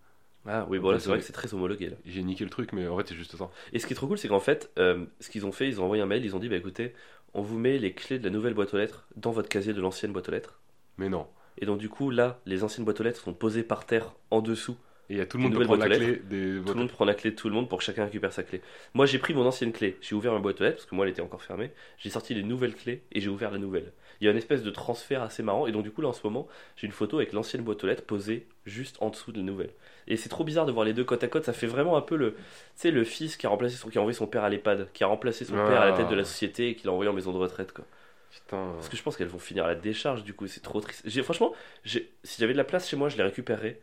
Ah 0.46 0.66
oui, 0.70 0.78
bon 0.80 0.92
là, 0.92 1.00
c'est 1.00 1.10
vrai 1.10 1.20
que 1.20 1.24
c'est 1.24 1.32
très 1.32 1.54
homologué 1.54 1.90
là. 1.90 1.96
J'ai 2.06 2.22
niqué 2.22 2.44
le 2.44 2.50
truc, 2.50 2.74
mais 2.74 2.88
en 2.88 2.98
fait, 2.98 3.08
c'est 3.08 3.16
juste 3.16 3.38
ça. 3.38 3.50
Et 3.72 3.80
ce 3.80 3.88
qui 3.88 3.94
est 3.94 3.96
trop 3.96 4.08
cool, 4.08 4.18
c'est 4.18 4.28
qu'en 4.28 4.42
fait, 4.42 4.72
euh, 4.78 5.06
ce 5.22 5.30
qu'ils 5.30 5.46
ont 5.46 5.54
fait, 5.54 5.68
ils 5.70 5.80
ont 5.80 5.86
envoyé 5.86 6.04
un 6.04 6.06
mail, 6.06 6.26
ils 6.26 6.36
ont 6.36 6.40
dit, 6.40 6.50
bah 6.50 6.58
écoutez, 6.58 6.94
on 7.34 7.42
vous 7.42 7.58
met 7.58 7.78
les 7.78 7.94
clés 7.94 8.20
de 8.20 8.26
la 8.26 8.30
nouvelle 8.30 8.54
boîte 8.54 8.74
aux 8.74 8.78
lettres 8.78 9.08
dans 9.16 9.32
votre 9.32 9.48
casier 9.48 9.74
de 9.74 9.80
l'ancienne 9.80 10.12
boîte 10.12 10.28
aux 10.28 10.32
lettres. 10.34 10.60
Mais 10.98 11.08
non. 11.08 11.28
Et 11.58 11.66
donc 11.66 11.78
du 11.78 11.88
coup, 11.88 12.10
là, 12.10 12.40
les 12.46 12.64
anciennes 12.64 12.84
boîtes 12.84 13.00
aux 13.00 13.04
lettres 13.04 13.22
sont 13.22 13.34
posées 13.34 13.64
par 13.64 13.86
terre 13.86 14.14
en 14.32 14.42
dessous. 14.42 14.76
Et 15.10 15.16
il 15.16 15.18
y 15.18 15.22
a 15.22 15.26
tout 15.26 15.38
le 15.38 15.44
monde 15.44 15.54
prendre 15.54 15.86
la 15.86 15.96
clé 15.96 16.22
des 16.24 16.62
Tout 16.66 16.74
le 16.74 16.80
monde 16.80 16.90
prend 16.90 17.04
la 17.06 17.14
clé 17.14 17.32
de 17.32 17.36
tout 17.36 17.50
le 17.50 17.56
monde 17.56 17.68
pour 17.68 17.78
que 17.80 17.84
chacun 17.84 18.06
récupère 18.06 18.32
sa 18.32 18.44
clé. 18.44 18.62
Moi, 18.94 19.06
j'ai 19.06 19.20
pris 19.20 19.34
mon 19.34 19.46
ancienne 19.46 19.74
clé, 19.74 19.98
j'ai 20.02 20.16
ouvert 20.16 20.32
ma 20.32 20.40
boîte 20.40 20.62
aux 20.62 20.64
lettres 20.64 20.78
parce 20.78 20.86
que 20.86 20.96
moi, 20.96 21.06
elle 21.06 21.12
était 21.12 21.22
encore 21.22 21.44
fermée. 21.44 21.72
J'ai 21.98 22.10
sorti 22.10 22.34
les 22.34 22.44
nouvelles 22.44 22.74
clés 22.74 23.02
et 23.12 23.20
j'ai 23.20 23.30
ouvert 23.30 23.52
la 23.52 23.58
nouvelle. 23.58 23.92
Il 24.22 24.26
y 24.26 24.28
a 24.30 24.32
une 24.32 24.38
espèce 24.38 24.64
de 24.64 24.70
transfert 24.72 25.22
assez 25.22 25.44
marrant 25.44 25.68
et 25.68 25.74
donc 25.74 25.84
du 25.84 25.92
coup, 25.92 26.02
là, 26.02 26.08
en 26.08 26.14
ce 26.14 26.22
moment, 26.24 26.48
j'ai 26.78 26.88
une 26.88 26.94
photo 26.94 27.18
avec 27.18 27.34
l'ancienne 27.34 27.64
boîte 27.64 27.84
aux 27.84 27.88
lettres 27.88 28.04
posée 28.06 28.48
juste 28.66 28.96
en 29.02 29.10
dessous 29.10 29.34
de 29.34 29.38
la 29.40 29.44
nouvelle. 29.44 29.72
Et 30.08 30.16
c'est 30.16 30.30
trop 30.30 30.46
bizarre 30.46 30.66
de 30.66 30.72
voir 30.72 30.86
les 30.86 30.94
deux 30.94 31.04
côte 31.04 31.24
à 31.24 31.28
côte. 31.28 31.44
Ça 31.44 31.54
fait 31.54 31.68
vraiment 31.68 31.98
un 31.98 32.02
peu 32.02 32.16
le, 32.16 32.32
tu 32.34 32.40
sais, 32.76 32.92
le 32.92 33.04
fils 33.04 33.36
qui 33.36 33.46
a 33.46 33.50
remplacé 33.50 33.76
son, 33.76 33.90
qui 33.90 33.98
a 33.98 34.02
envoyé 34.02 34.16
son 34.16 34.28
père 34.28 34.44
à 34.46 34.50
l'EHPAD, 34.50 34.88
qui 34.94 35.04
a 35.04 35.08
remplacé 35.08 35.44
son 35.44 35.58
Ah. 35.58 35.68
père 35.68 35.82
à 35.82 35.86
la 35.90 35.94
tête 35.98 36.08
de 36.08 36.16
la 36.16 36.24
société 36.24 36.70
et 36.70 36.76
qui 36.76 36.86
l'a 36.86 36.94
envoyé 36.94 37.10
en 37.10 37.14
maison 37.14 37.34
de 37.34 37.38
retraite, 37.38 37.74
quoi. 37.74 37.84
Putain. 38.32 38.72
Parce 38.76 38.88
que 38.90 38.96
je 38.98 39.04
pense 39.04 39.18
qu'elles 39.18 39.28
vont 39.28 39.38
finir 39.40 39.66
à 39.66 39.68
la 39.68 39.76
décharge, 39.76 40.24
du 40.24 40.34
coup, 40.34 40.48
c'est 40.48 40.62
trop 40.62 40.80
triste. 40.80 41.04
J'ai, 41.06 41.22
franchement, 41.24 41.54
si 41.84 42.02
j'avais 42.40 42.54
de 42.54 42.58
la 42.58 42.64
place 42.64 42.88
chez 42.90 42.96
moi, 42.96 43.10
je 43.10 43.18
les 43.18 43.24
récupérerais. 43.24 43.80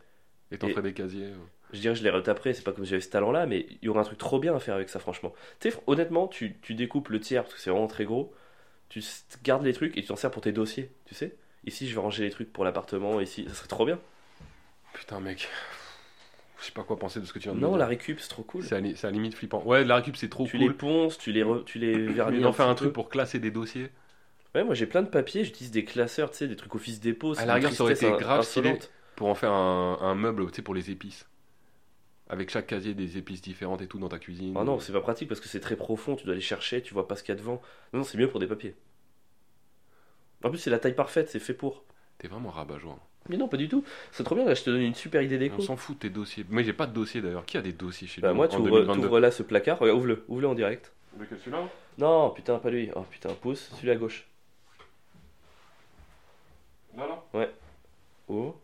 Et 0.51 0.57
t'en 0.57 0.69
ferais 0.69 0.81
des 0.81 0.93
casiers. 0.93 1.25
euh. 1.25 1.35
Je 1.73 1.79
dirais, 1.79 1.95
je 1.95 2.03
les 2.03 2.09
retaperais, 2.09 2.53
c'est 2.53 2.63
pas 2.63 2.73
comme 2.73 2.83
si 2.83 2.89
j'avais 2.91 3.01
ce 3.01 3.09
talent-là, 3.09 3.45
mais 3.45 3.65
il 3.69 3.85
y 3.85 3.89
aurait 3.89 4.01
un 4.01 4.03
truc 4.03 4.17
trop 4.17 4.39
bien 4.39 4.53
à 4.55 4.59
faire 4.59 4.75
avec 4.75 4.89
ça, 4.89 4.99
franchement. 4.99 5.33
Tu 5.59 5.71
sais, 5.71 5.77
honnêtement, 5.87 6.27
tu, 6.27 6.57
tu 6.61 6.73
découpes 6.73 7.07
le 7.09 7.19
tiers 7.21 7.43
parce 7.43 7.53
que 7.55 7.61
c'est 7.61 7.69
vraiment 7.69 7.87
très 7.87 8.03
gros, 8.03 8.33
tu 8.89 9.01
gardes 9.43 9.63
les 9.63 9.71
trucs 9.73 9.97
et 9.97 10.01
tu 10.01 10.07
t'en 10.07 10.17
sers 10.17 10.31
pour 10.31 10.41
tes 10.41 10.51
dossiers, 10.51 10.91
tu 11.05 11.15
sais. 11.15 11.35
Ici, 11.65 11.87
je 11.87 11.95
vais 11.95 12.01
ranger 12.01 12.23
les 12.23 12.29
trucs 12.29 12.51
pour 12.51 12.65
l'appartement, 12.65 13.21
ici, 13.21 13.45
ça 13.47 13.53
serait 13.53 13.67
trop 13.69 13.85
bien. 13.85 13.99
Putain, 14.93 15.21
mec. 15.21 15.47
Je 16.59 16.65
sais 16.65 16.71
pas 16.73 16.83
quoi 16.83 16.99
penser 16.99 17.19
de 17.19 17.25
ce 17.25 17.33
que 17.33 17.39
tu 17.39 17.47
viens 17.47 17.55
de 17.55 17.59
Non, 17.59 17.71
me 17.73 17.77
la 17.77 17.85
dire. 17.85 17.89
récup, 17.89 18.19
c'est 18.19 18.27
trop 18.27 18.43
cool. 18.43 18.63
C'est 18.63 18.75
à, 18.75 18.81
la 18.81 19.11
limite 19.11 19.33
flippant. 19.33 19.63
Ouais, 19.65 19.83
la 19.83 19.95
récup, 19.95 20.15
c'est 20.15 20.29
trop 20.29 20.45
Tu 20.45 20.57
les 20.57 20.65
cool. 20.67 20.75
ponces, 20.77 21.17
tu 21.17 21.31
les, 21.31 21.43
re- 21.43 21.63
tu 21.63 21.79
les 21.79 21.97
vernis. 22.07 22.37
Mais 22.37 22.43
d'en 22.43 22.51
faire 22.53 22.67
un 22.67 22.75
truc 22.75 22.89
peu. 22.89 22.93
pour 22.93 23.09
classer 23.09 23.39
des 23.39 23.49
dossiers. 23.49 23.89
Ouais, 24.53 24.63
moi 24.65 24.75
j'ai 24.75 24.85
plein 24.85 25.01
de 25.01 25.07
papiers, 25.07 25.45
j'utilise 25.45 25.71
des 25.71 25.85
classeurs, 25.85 26.29
tu 26.29 26.37
sais, 26.37 26.47
des 26.47 26.57
trucs 26.57 26.75
office 26.75 26.99
dépôt. 26.99 27.39
À 27.39 27.45
la 27.45 27.53
rigueur, 27.55 27.71
ça 27.71 27.83
aurait 27.83 27.93
été 27.93 28.11
grave. 28.11 28.45
Pour 29.21 29.29
en 29.29 29.35
faire 29.35 29.51
un, 29.51 29.99
un 30.01 30.15
meuble, 30.15 30.47
tu 30.47 30.55
sais, 30.55 30.61
pour 30.63 30.73
les 30.73 30.89
épices. 30.89 31.29
Avec 32.27 32.49
chaque 32.49 32.65
casier 32.65 32.95
des 32.95 33.19
épices 33.19 33.43
différentes 33.43 33.83
et 33.83 33.85
tout 33.87 33.99
dans 33.99 34.09
ta 34.09 34.17
cuisine. 34.17 34.55
Ah 34.57 34.63
non, 34.63 34.79
c'est 34.79 34.93
pas 34.93 34.99
pratique 34.99 35.27
parce 35.27 35.39
que 35.39 35.47
c'est 35.47 35.59
très 35.59 35.75
profond, 35.75 36.15
tu 36.15 36.23
dois 36.25 36.31
aller 36.33 36.41
chercher, 36.41 36.81
tu 36.81 36.95
vois 36.95 37.07
pas 37.07 37.15
ce 37.15 37.21
qu'il 37.21 37.35
y 37.35 37.37
a 37.37 37.39
devant. 37.39 37.61
Non, 37.93 37.99
non, 37.99 38.03
c'est 38.03 38.17
mieux 38.17 38.27
pour 38.27 38.39
des 38.39 38.47
papiers. 38.47 38.73
En 40.43 40.49
plus, 40.49 40.57
c'est 40.57 40.71
la 40.71 40.79
taille 40.79 40.95
parfaite, 40.95 41.29
c'est 41.29 41.37
fait 41.37 41.53
pour. 41.53 41.83
T'es 42.17 42.27
vraiment 42.27 42.49
rabat-joie. 42.49 42.97
Mais 43.29 43.37
non, 43.37 43.47
pas 43.47 43.57
du 43.57 43.69
tout. 43.69 43.83
C'est 44.11 44.23
trop 44.23 44.33
bien, 44.33 44.43
là, 44.43 44.55
je 44.55 44.63
te 44.63 44.71
donne 44.71 44.81
une 44.81 44.95
super 44.95 45.21
idée 45.21 45.37
déco. 45.37 45.57
On 45.59 45.61
s'en 45.61 45.77
fout 45.77 45.97
de 45.97 45.99
tes 46.01 46.09
dossiers. 46.09 46.43
Mais 46.49 46.63
j'ai 46.63 46.73
pas 46.73 46.87
de 46.87 46.93
dossier 46.93 47.21
d'ailleurs. 47.21 47.45
Qui 47.45 47.59
a 47.59 47.61
des 47.61 47.73
dossiers 47.73 48.07
chez 48.07 48.21
Bah, 48.21 48.29
nous 48.29 48.37
moi, 48.37 48.47
en 48.47 48.49
tu 48.49 48.55
ouvres, 48.55 48.71
2022 48.71 49.01
t'ouvres 49.03 49.19
là 49.19 49.29
ce 49.29 49.43
placard, 49.43 49.77
regarde, 49.77 49.99
ouvre-le, 49.99 50.25
ouvre-le 50.29 50.47
en 50.47 50.55
direct. 50.55 50.93
Lequel 51.19 51.37
celui-là? 51.37 51.69
Non, 51.99 52.31
putain, 52.31 52.57
pas 52.57 52.71
lui. 52.71 52.89
Oh 52.95 53.05
putain, 53.07 53.29
pouce, 53.35 53.69
celui 53.75 53.91
à 53.91 53.95
gauche. 53.97 54.25
Là, 56.97 57.05
là? 57.05 57.47
Oh, 58.27 58.55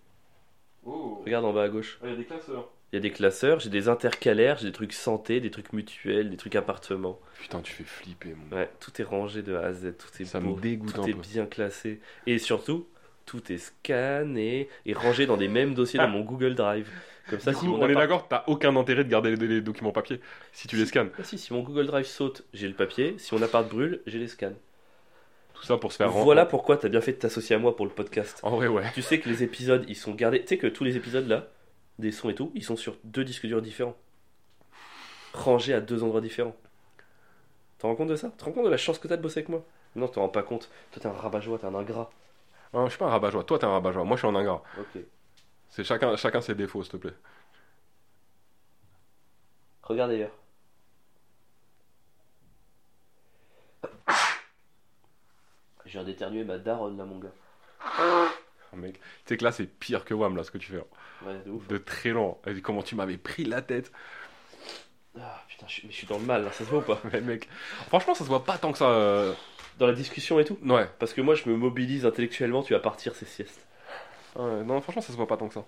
Oh 0.87 1.21
regarde 1.25 1.45
en 1.45 1.53
bas 1.53 1.63
à 1.63 1.69
gauche. 1.69 1.99
Il 2.03 2.09
y 2.09 2.13
a 2.13 2.15
des 2.15 2.25
classeurs. 2.25 2.69
Il 2.93 2.95
y 2.95 2.99
a 2.99 3.01
des 3.01 3.11
classeurs, 3.11 3.59
j'ai 3.59 3.69
des 3.69 3.89
intercalaires, 3.89 4.57
j'ai 4.59 4.67
des 4.67 4.71
trucs 4.71 4.93
santé, 4.93 5.41
des 5.41 5.51
trucs 5.51 5.73
mutuels, 5.73 6.29
des 6.29 6.37
trucs 6.37 6.55
appartements. 6.55 7.19
Putain, 7.39 7.61
tu 7.61 7.73
fais 7.73 7.83
flipper, 7.83 8.33
mon 8.33 8.55
Ouais, 8.55 8.69
tout 8.79 9.01
est 9.01 9.05
rangé 9.05 9.41
de 9.43 9.55
A 9.55 9.65
à 9.65 9.73
Z, 9.73 9.95
tout 9.97 10.21
est 10.21 10.25
Ça 10.25 10.39
beau, 10.39 10.55
me 10.55 10.61
dégoûte 10.61 10.95
tout 10.95 11.01
un 11.01 11.05
est 11.05 11.13
peu. 11.13 11.19
bien 11.19 11.45
classé. 11.45 11.99
Et 12.25 12.39
surtout, 12.39 12.87
tout 13.25 13.51
est 13.51 13.57
scanné 13.57 14.69
et 14.85 14.93
rangé 14.93 15.25
dans 15.25 15.35
des 15.35 15.49
mêmes 15.49 15.73
dossiers 15.73 15.99
dans 15.99 16.07
mon 16.07 16.21
Google 16.21 16.55
Drive. 16.55 16.89
Comme 17.29 17.41
ça, 17.41 17.51
Du 17.51 17.57
coup, 17.57 17.73
on 17.73 17.89
est 17.89 17.93
d'accord, 17.93 18.29
t'as 18.29 18.45
aucun 18.47 18.73
intérêt 18.77 19.03
de 19.03 19.09
garder 19.09 19.35
les, 19.35 19.47
les 19.47 19.61
documents 19.61 19.91
papier 19.91 20.21
si 20.53 20.69
tu 20.69 20.77
les 20.77 20.85
scannes. 20.85 21.09
Ah, 21.19 21.23
si, 21.25 21.37
si 21.37 21.51
mon 21.51 21.61
Google 21.61 21.87
Drive 21.87 22.05
saute, 22.05 22.45
j'ai 22.53 22.69
le 22.69 22.73
papier. 22.73 23.15
Si 23.17 23.35
mon 23.35 23.41
appart 23.41 23.67
brûle, 23.67 24.01
j'ai 24.07 24.17
les 24.19 24.29
scans. 24.29 24.53
Tout 25.59 25.65
ça 25.65 25.77
pour 25.77 25.91
se 25.91 25.97
faire 25.97 26.09
Voilà 26.09 26.45
pourquoi 26.45 26.77
t'as 26.77 26.89
bien 26.89 27.01
fait 27.01 27.13
de 27.13 27.17
t'associer 27.17 27.55
à 27.55 27.59
moi 27.59 27.75
pour 27.75 27.85
le 27.85 27.91
podcast. 27.91 28.39
En 28.43 28.51
vrai, 28.51 28.67
ouais. 28.67 28.83
Tu 28.93 29.01
sais 29.01 29.19
que 29.19 29.27
les 29.27 29.43
épisodes, 29.43 29.85
ils 29.87 29.95
sont 29.95 30.13
gardés. 30.13 30.41
Tu 30.41 30.47
sais 30.47 30.57
que 30.57 30.67
tous 30.67 30.83
les 30.83 30.95
épisodes 30.97 31.27
là, 31.27 31.47
des 31.99 32.11
sons 32.11 32.29
et 32.29 32.35
tout, 32.35 32.51
ils 32.55 32.63
sont 32.63 32.75
sur 32.75 32.95
deux 33.03 33.23
disques 33.23 33.45
durs 33.47 33.61
différents. 33.61 33.95
Rangés 35.33 35.73
à 35.73 35.81
deux 35.81 36.03
endroits 36.03 36.21
différents. 36.21 36.55
T'en 37.79 37.89
rends 37.89 37.95
compte 37.95 38.09
de 38.09 38.15
ça? 38.15 38.29
Tu 38.29 38.37
te 38.37 38.45
rends 38.45 38.51
compte 38.51 38.65
de 38.65 38.69
la 38.69 38.77
chance 38.77 38.99
que 38.99 39.07
t'as 39.07 39.17
de 39.17 39.21
bosser 39.21 39.39
avec 39.39 39.49
moi? 39.49 39.63
Non, 39.95 40.07
t'en 40.07 40.21
rends 40.21 40.29
pas 40.29 40.43
compte. 40.43 40.69
Toi, 40.91 41.01
t'es 41.01 41.07
un 41.07 41.11
rabat-joie, 41.11 41.59
t'es 41.59 41.65
un 41.65 41.75
ingrat. 41.75 42.09
Hein, 42.73 42.85
je 42.85 42.91
suis 42.91 42.99
pas 42.99 43.05
un 43.05 43.09
rabat-joie. 43.09 43.43
Toi, 43.43 43.59
t'es 43.59 43.65
un 43.65 43.71
rabat-joie. 43.71 44.03
Moi, 44.03 44.15
je 44.15 44.21
suis 44.21 44.27
un 44.27 44.35
ingrat. 44.35 44.63
Ok. 44.79 45.01
C'est 45.69 45.83
chacun, 45.83 46.15
chacun 46.15 46.41
ses 46.41 46.55
défauts, 46.55 46.83
s'il 46.83 46.91
te 46.91 46.97
plaît. 46.97 47.13
Regarde 49.83 50.11
ailleurs. 50.11 50.31
J'ai 55.87 56.03
d'éternuer 56.03 56.43
ma 56.43 56.57
daronne 56.57 56.97
là, 56.97 57.05
mon 57.05 57.17
gars. 57.19 57.31
Ah, 57.79 58.75
mec, 58.75 58.95
tu 58.95 58.99
sais 59.25 59.37
que 59.37 59.43
là, 59.43 59.51
c'est 59.51 59.65
pire 59.65 60.03
que 60.05 60.13
WAM, 60.13 60.35
là, 60.35 60.43
ce 60.43 60.51
que 60.51 60.57
tu 60.57 60.71
fais. 60.71 60.83
Ouais, 61.25 61.39
de 61.45 61.51
ouf. 61.51 61.67
De 61.67 61.77
très 61.77 62.09
long. 62.11 62.37
Et 62.45 62.61
comment 62.61 62.83
tu 62.83 62.95
m'avais 62.95 63.17
pris 63.17 63.45
la 63.45 63.61
tête. 63.61 63.91
Ah 65.19 65.43
putain, 65.47 65.65
je, 65.67 65.81
mais 65.85 65.91
je 65.91 65.97
suis 65.97 66.07
dans 66.07 66.19
le 66.19 66.25
mal 66.25 66.43
là, 66.43 66.51
ça 66.51 66.59
se 66.63 66.69
voit 66.69 66.79
ou 66.79 66.81
pas? 66.83 67.01
Mais 67.11 67.21
mec, 67.21 67.49
franchement, 67.87 68.13
ça 68.13 68.23
se 68.23 68.29
voit 68.29 68.43
pas 68.45 68.57
tant 68.57 68.71
que 68.71 68.77
ça. 68.77 68.89
euh, 68.89 69.33
Dans 69.79 69.87
la 69.87 69.93
discussion 69.93 70.39
et 70.39 70.45
tout? 70.45 70.59
Ouais. 70.63 70.87
Parce 70.99 71.13
que 71.13 71.21
moi, 71.21 71.33
je 71.35 71.49
me 71.49 71.55
mobilise 71.55 72.05
intellectuellement, 72.05 72.61
tu 72.61 72.73
vas 72.73 72.79
partir 72.79 73.15
ces 73.15 73.25
siestes. 73.25 73.65
Ouais, 74.35 74.63
Non, 74.63 74.79
franchement, 74.81 75.01
ça 75.01 75.11
se 75.11 75.17
voit 75.17 75.27
pas 75.27 75.37
tant 75.37 75.47
que 75.47 75.53
ça. 75.55 75.65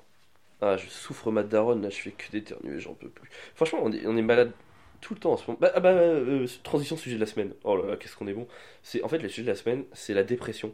Ah, 0.62 0.78
je 0.78 0.88
souffre 0.90 1.32
ma 1.32 1.44
daronne, 1.44 1.82
là, 1.82 1.90
je 1.90 1.98
fais 1.98 2.12
que 2.12 2.30
d'éternuer, 2.32 2.80
j'en 2.80 2.94
peux 2.94 3.10
plus. 3.10 3.30
Franchement, 3.56 3.80
on 3.84 3.92
est, 3.92 4.06
on 4.06 4.18
est 4.18 4.22
malade. 4.22 4.52
Tout 5.02 5.14
le 5.14 5.20
temps 5.20 5.34
en 5.34 5.38
ce 5.38 5.48
moment. 5.48 5.58
Bah, 5.62 5.72
ah 5.76 5.80
bah, 5.80 5.90
euh, 5.90 6.48
transition 6.64 6.98
sujet 6.98 7.16
de 7.16 7.20
la 7.22 7.26
semaine. 7.26 7.54
Oh 7.64 7.76
là 7.78 7.92
là, 7.92 7.96
qu'est-ce 7.98 8.16
qu'on 8.16 8.28
est 8.28 8.34
bon. 8.34 8.48
C'est 8.84 9.02
en 9.04 9.08
fait 9.08 9.20
le 9.20 9.30
sujet 9.30 9.44
de 9.44 9.50
la 9.50 9.56
semaine, 9.56 9.84
c'est 9.94 10.14
la 10.14 10.24
dépression. 10.24 10.74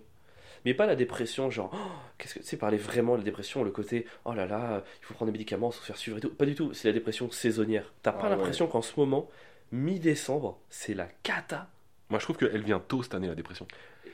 Mais 0.66 0.74
pas 0.74 0.88
la 0.88 0.96
dépression, 0.96 1.52
genre, 1.52 1.70
oh, 1.74 1.78
qu'est-ce 2.18 2.34
que 2.36 2.40
c'est 2.44 2.58
parler 2.58 2.78
vraiment 2.78 3.14
de 3.14 3.20
la 3.20 3.24
dépression, 3.24 3.64
le 3.64 3.70
côté, 3.70 4.08
oh 4.26 4.34
là 4.34 4.48
là, 4.48 4.84
il 5.02 5.06
faut 5.06 5.14
prendre 5.14 5.32
des 5.32 5.38
médicaments, 5.38 5.70
se 5.72 5.80
faire 5.80 5.96
suivre 5.98 6.18
et 6.18 6.22
tout. 6.22 6.30
Pas 6.32 6.46
du 6.48 6.56
tout, 6.56 6.74
c'est 6.74 6.88
la 6.88 6.94
dépression 6.94 7.30
saisonnière. 7.30 7.94
T'as 8.02 8.12
pas 8.14 8.22
Ah 8.22 8.24
ouais. 8.24 8.30
l'impression 8.32 8.66
qu'en 8.66 8.82
ce 8.82 9.00
moment, 9.00 9.30
mi-décembre, 9.72 10.58
c'est 10.70 10.94
la 10.96 11.08
cata. 11.24 11.68
Moi, 12.10 12.20
je 12.20 12.26
trouve 12.26 12.38
qu'elle 12.38 12.64
vient 12.64 12.80
tôt 12.80 13.04
cette 13.04 13.14
année, 13.16 13.28
la 13.28 13.36
dépression. 13.36 13.68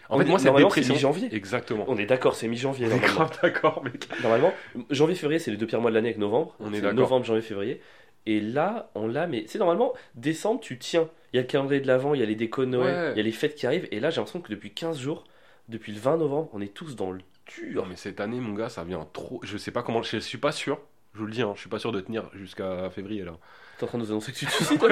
En 0.09 0.17
fait, 0.17 0.25
est- 0.25 0.27
moi, 0.29 0.39
c'est 0.39 0.51
dépression. 0.51 0.93
mi-janvier. 0.93 1.33
Exactement. 1.33 1.85
On 1.87 1.97
est 1.97 2.05
d'accord, 2.05 2.35
c'est 2.35 2.49
mi-janvier. 2.49 2.87
On 2.91 2.95
est 2.95 2.99
grave 2.99 3.31
d'accord, 3.41 3.81
mec. 3.85 4.09
Normalement, 4.21 4.53
janvier, 4.89 5.15
février, 5.15 5.39
c'est 5.39 5.51
les 5.51 5.57
deux 5.57 5.67
pires 5.67 5.79
mois 5.79 5.89
de 5.91 5.95
l'année 5.95 6.09
avec 6.09 6.17
novembre. 6.19 6.53
On 6.59 6.71
est 6.73 6.75
C'est 6.77 6.81
d'accord. 6.81 6.97
Novembre, 6.99 7.25
janvier, 7.25 7.41
février. 7.41 7.81
Et 8.25 8.39
là, 8.39 8.91
on 8.95 9.07
l'a, 9.07 9.27
mais 9.27 9.45
c'est 9.47 9.57
normalement, 9.59 9.93
décembre, 10.15 10.59
tu 10.61 10.77
tiens. 10.77 11.09
Il 11.33 11.37
y 11.37 11.39
a 11.39 11.43
le 11.43 11.47
calendrier 11.47 11.81
de 11.81 11.87
l'avant, 11.87 12.13
il 12.13 12.19
y 12.19 12.23
a 12.23 12.25
les 12.25 12.35
décos 12.35 12.65
de 12.65 12.69
Noël, 12.71 12.93
Ouais. 12.95 13.11
il 13.13 13.17
y 13.17 13.19
a 13.19 13.23
les 13.23 13.31
fêtes 13.31 13.55
qui 13.55 13.65
arrivent. 13.65 13.87
Et 13.91 13.99
là, 13.99 14.09
j'ai 14.09 14.17
l'impression 14.17 14.41
que 14.41 14.51
depuis 14.51 14.71
15 14.73 14.99
jours, 14.99 15.23
depuis 15.69 15.91
le 15.93 15.99
20 15.99 16.17
novembre, 16.17 16.49
on 16.53 16.61
est 16.61 16.73
tous 16.73 16.95
dans 16.95 17.11
le 17.11 17.19
dur. 17.47 17.81
Non, 17.83 17.87
mais 17.89 17.95
cette 17.95 18.19
année, 18.19 18.39
mon 18.39 18.53
gars, 18.53 18.69
ça 18.69 18.83
vient 18.83 19.07
trop. 19.13 19.39
Je 19.43 19.57
sais 19.57 19.71
pas 19.71 19.81
comment. 19.83 20.03
Je 20.03 20.17
suis 20.17 20.37
pas 20.37 20.51
sûr. 20.51 20.79
Je 21.13 21.19
vous 21.19 21.25
le 21.25 21.31
dis, 21.31 21.41
hein, 21.41 21.51
je 21.55 21.59
suis 21.61 21.69
pas 21.69 21.79
sûr 21.79 21.91
de 21.91 21.99
tenir 21.99 22.29
jusqu'à 22.33 22.89
février 22.89 23.23
là. 23.25 23.33
T'es 23.77 23.83
en 23.83 23.87
train 23.87 23.97
de 23.97 24.03
nous 24.03 24.11
annoncer 24.11 24.31
que 24.31 24.37
tu 24.37 24.45
te 24.47 24.51
suicides 24.51 24.79
toi 24.79 24.89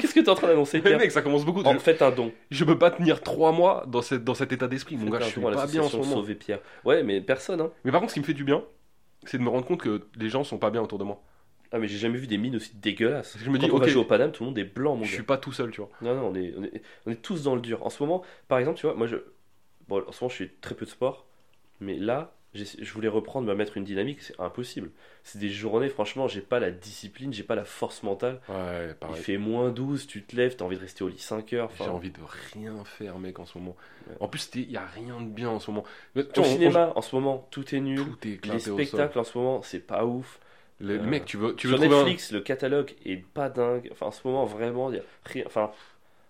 Qu'est-ce 0.00 0.14
que 0.14 0.20
t'es 0.20 0.28
en 0.28 0.34
train 0.34 0.48
d'annoncer, 0.48 0.78
Mais 0.78 0.82
Pierre 0.84 0.98
mec, 0.98 1.12
ça 1.12 1.22
commence 1.22 1.44
beaucoup. 1.44 1.62
En 1.62 1.74
Je, 1.74 1.78
fait, 1.78 2.00
un 2.02 2.10
don. 2.10 2.32
je 2.50 2.64
peux 2.64 2.76
pas 2.78 2.90
tenir 2.90 3.20
trois 3.22 3.52
mois 3.52 3.84
dans, 3.86 4.02
cette, 4.02 4.24
dans 4.24 4.34
cet 4.34 4.50
état 4.52 4.66
d'esprit. 4.66 4.96
Mon 4.96 5.10
gars, 5.10 5.20
je 5.20 5.26
suis 5.26 5.40
don 5.40 5.46
à 5.48 5.52
pas 5.52 5.66
bien 5.66 5.82
en 5.82 5.88
ce 5.88 5.96
l'association 5.96 5.98
moment. 6.00 6.16
Sauver 6.22 6.34
Pierre. 6.34 6.58
Ouais, 6.84 7.02
mais 7.04 7.20
personne, 7.20 7.60
hein. 7.60 7.70
Mais 7.84 7.92
par 7.92 8.00
contre, 8.00 8.10
ce 8.10 8.14
qui 8.14 8.20
me 8.20 8.24
fait 8.24 8.34
du 8.34 8.42
bien, 8.42 8.64
c'est 9.26 9.38
de 9.38 9.42
me 9.44 9.48
rendre 9.48 9.64
compte 9.66 9.80
que 9.82 10.08
les 10.18 10.28
gens 10.28 10.42
sont 10.42 10.58
pas 10.58 10.70
bien 10.70 10.80
autour 10.82 10.98
de 10.98 11.04
moi. 11.04 11.22
Ah, 11.72 11.78
mais 11.78 11.86
j'ai 11.88 11.98
jamais 11.98 12.18
vu 12.18 12.26
des 12.26 12.36
mines 12.38 12.56
aussi 12.56 12.74
dégueulasses. 12.76 13.36
Je 13.38 13.48
me 13.48 13.58
Quand 13.58 13.66
dis, 13.66 13.70
on 13.72 13.78
va 13.78 13.84
ok. 13.84 13.90
jouer 13.90 14.00
au 14.02 14.04
Paname, 14.04 14.32
tout 14.32 14.42
le 14.42 14.48
monde 14.48 14.58
est 14.58 14.64
blanc, 14.64 14.96
mon 14.96 15.04
Je 15.04 15.08
gars. 15.10 15.14
suis 15.14 15.22
pas 15.22 15.38
tout 15.38 15.52
seul, 15.52 15.70
tu 15.70 15.80
vois. 15.80 15.90
Non, 16.02 16.14
non, 16.14 16.28
on 16.28 16.34
est, 16.34 16.52
on, 16.56 16.64
est, 16.64 16.82
on 17.06 17.10
est 17.12 17.22
tous 17.22 17.42
dans 17.44 17.54
le 17.54 17.60
dur. 17.60 17.84
En 17.86 17.90
ce 17.90 18.02
moment, 18.02 18.24
par 18.48 18.58
exemple, 18.58 18.78
tu 18.78 18.86
vois, 18.86 18.94
moi, 18.96 19.06
je, 19.06 19.16
bon, 19.88 20.02
en 20.06 20.12
ce 20.12 20.22
moment, 20.24 20.30
je 20.30 20.36
fais 20.36 20.50
très 20.60 20.74
peu 20.74 20.84
de 20.84 20.90
sport, 20.90 21.26
mais 21.80 21.96
là, 21.96 22.34
j'ai- 22.54 22.64
je 22.84 22.92
voulais 22.92 23.06
reprendre, 23.08 23.46
me 23.46 23.54
mettre 23.54 23.76
une 23.76 23.84
dynamique, 23.84 24.20
c'est 24.22 24.38
impossible. 24.40 24.90
C'est 25.22 25.38
des 25.38 25.50
journées, 25.50 25.88
franchement, 25.88 26.26
j'ai 26.26 26.40
pas 26.40 26.58
la 26.58 26.72
discipline, 26.72 27.32
j'ai 27.32 27.44
pas 27.44 27.54
la 27.54 27.64
force 27.64 28.02
mentale. 28.02 28.40
Ouais, 28.48 28.88
Il 28.88 28.94
pareil. 28.94 29.22
fait 29.22 29.38
moins 29.38 29.70
12, 29.70 30.08
tu 30.08 30.22
te 30.24 30.34
lèves, 30.34 30.56
t'as 30.56 30.64
envie 30.64 30.76
de 30.76 30.80
rester 30.82 31.04
au 31.04 31.08
lit 31.08 31.18
5 31.18 31.52
heures. 31.52 31.70
J'ai 31.76 31.84
Enfin, 31.84 31.92
envie 31.92 32.10
de 32.10 32.20
rien 32.52 32.84
faire, 32.84 33.18
mec, 33.20 33.38
en 33.38 33.46
ce 33.46 33.56
moment. 33.58 33.76
Ouais. 34.08 34.16
En 34.18 34.26
plus, 34.28 34.50
il 34.56 34.70
y 34.70 34.76
a 34.76 34.84
rien 34.86 35.20
de 35.20 35.28
bien 35.28 35.48
en 35.50 35.60
ce 35.60 35.70
moment. 35.70 35.84
Tu 36.14 36.20
au 36.20 36.24
vois, 36.34 36.42
on- 36.42 36.44
cinéma, 36.44 36.92
en 36.96 37.02
ce 37.02 37.14
moment, 37.14 37.46
tout 37.52 37.72
est 37.74 37.78
on- 37.78 37.82
nul. 37.82 38.04
tout 38.04 38.18
est 38.26 38.30
Les 38.30 38.34
éclaté 38.34 38.70
au 38.70 38.74
sol. 38.76 38.84
spectacles, 38.84 39.18
en 39.20 39.24
ce 39.24 39.38
moment, 39.38 39.62
c'est 39.62 39.78
pas 39.80 40.04
ouf. 40.04 40.40
Le, 40.80 40.98
Euh, 40.98 41.02
mec, 41.02 41.26
tu 41.26 41.36
veux, 41.36 41.54
tu 41.54 41.66
veux 41.66 41.74
Sur 41.74 41.80
trouver 41.80 41.94
un- 41.96 42.04
Netflix, 42.04 42.32
le 42.32 42.40
catalogue 42.40 42.94
est 43.04 43.18
pas 43.22 43.48
dingue. 43.50 43.88
Enfin, 43.92 44.06
en 44.06 44.10
ce 44.10 44.26
moment, 44.26 44.46
vraiment, 44.46 44.90
il 44.90 44.96
y 44.96 44.98
a 44.98 45.02
rien. 45.26 45.44
Enfin, 45.46 45.70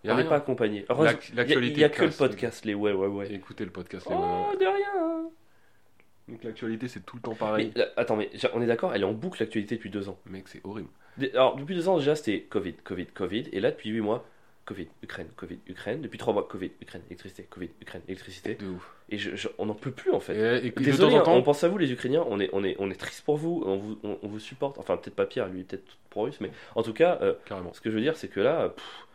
Il 0.03 0.09
y 0.09 0.11
a 0.11 0.15
on 0.15 0.17
n'est 0.17 0.23
rien. 0.23 0.29
pas 0.31 0.37
accompagné. 0.37 0.85
Il 0.91 1.05
y 1.05 1.85
a- 1.85 1.89
que 1.89 2.03
le 2.05 2.11
podcast, 2.11 2.65
les 2.65 2.75
ouais, 2.75 2.93
ouais, 2.93 3.07
ouais. 3.07 3.33
Écoutez 3.33 3.65
le 3.65 3.71
podcast. 3.71 4.09
les 4.11 4.17
Oh, 4.19 4.53
de 4.59 4.65
rien. 4.67 5.31
Donc 6.29 6.45
l'actualité, 6.45 6.89
c'est 6.89 7.01
tout 7.05 7.17
le 7.17 7.23
temps 7.23 7.33
Mais, 7.33 7.37
pareil. 7.39 7.73
là, 7.77 7.87
attends, 7.97 8.17
mais 8.17 8.31
on 8.55 8.63
est 8.63 8.67
d'accord, 8.67 8.95
elle 8.95 9.03
est 9.03 9.05
en 9.07 9.13
boucle 9.13 9.41
l'actualité 9.43 9.77
depuis 9.77 9.91
deux 9.91 10.09
ans. 10.09 10.19
Mec, 10.27 10.49
c'est 10.49 10.61
horrible. 10.65 10.89
Alors, 11.35 11.57
depuis 11.57 11.75
deux 11.75 11.89
ans, 11.89 11.99
déjà, 11.99 12.15
c'était 12.15 12.41
Covid, 12.43 12.75
Covid, 12.85 13.07
Covid. 13.07 13.49
Et 13.53 13.61
là, 13.61 13.71
depuis 13.73 13.91
huit 13.91 14.01
mois, 14.01 14.25
Covid, 14.67 14.89
Ukraine, 15.03 15.29
Covid, 15.37 15.59
Ukraine. 15.67 16.01
Depuis 16.03 16.19
trois 16.19 16.33
mois, 16.33 16.47
Covid, 16.49 16.71
Ukraine, 16.81 17.03
électricité, 17.09 17.43
Covid, 17.51 17.71
Ukraine, 17.81 18.03
électricité. 18.09 18.55
De 18.55 18.67
ouf. 18.67 18.91
Et 19.09 19.19
je, 19.19 19.35
je- 19.35 19.49
on 19.59 19.67
n'en 19.67 19.75
peut 19.75 19.91
plus, 19.91 20.13
en 20.13 20.21
fait. 20.21 20.35
Et, 20.63 20.67
et- 20.67 20.71
Désolé, 20.71 21.15
temps 21.15 21.21
hein, 21.21 21.25
temps, 21.25 21.35
on 21.37 21.43
pense 21.43 21.65
à 21.65 21.69
vous, 21.69 21.79
les 21.79 21.91
Ukrainiens. 21.91 22.25
On 22.29 22.39
est, 22.39 22.51
on 22.53 22.63
est, 22.63 22.77
on 22.79 22.91
est 22.91 22.95
triste 23.01 23.25
pour 23.25 23.37
vous. 23.37 23.63
On 23.67 23.77
vous, 23.79 23.99
on, 24.05 24.19
on 24.23 24.29
vous 24.29 24.39
supporte. 24.39 24.79
Enfin, 24.79 24.97
peut-être 24.97 25.17
pas 25.17 25.27
Pierre, 25.27 25.49
lui, 25.49 25.65
peut-être 25.65 25.97
pro-russe. 26.11 26.41
Mais 26.41 26.51
en 26.77 26.83
tout 26.83 26.93
cas, 26.93 27.19
euh, 27.23 27.35
ce 27.73 27.81
que 27.81 27.91
je 27.91 27.97
veux 27.97 28.01
dire, 28.03 28.17
c'est 28.17 28.29
que 28.29 28.41
là, 28.41 28.69
pff, 28.69 29.07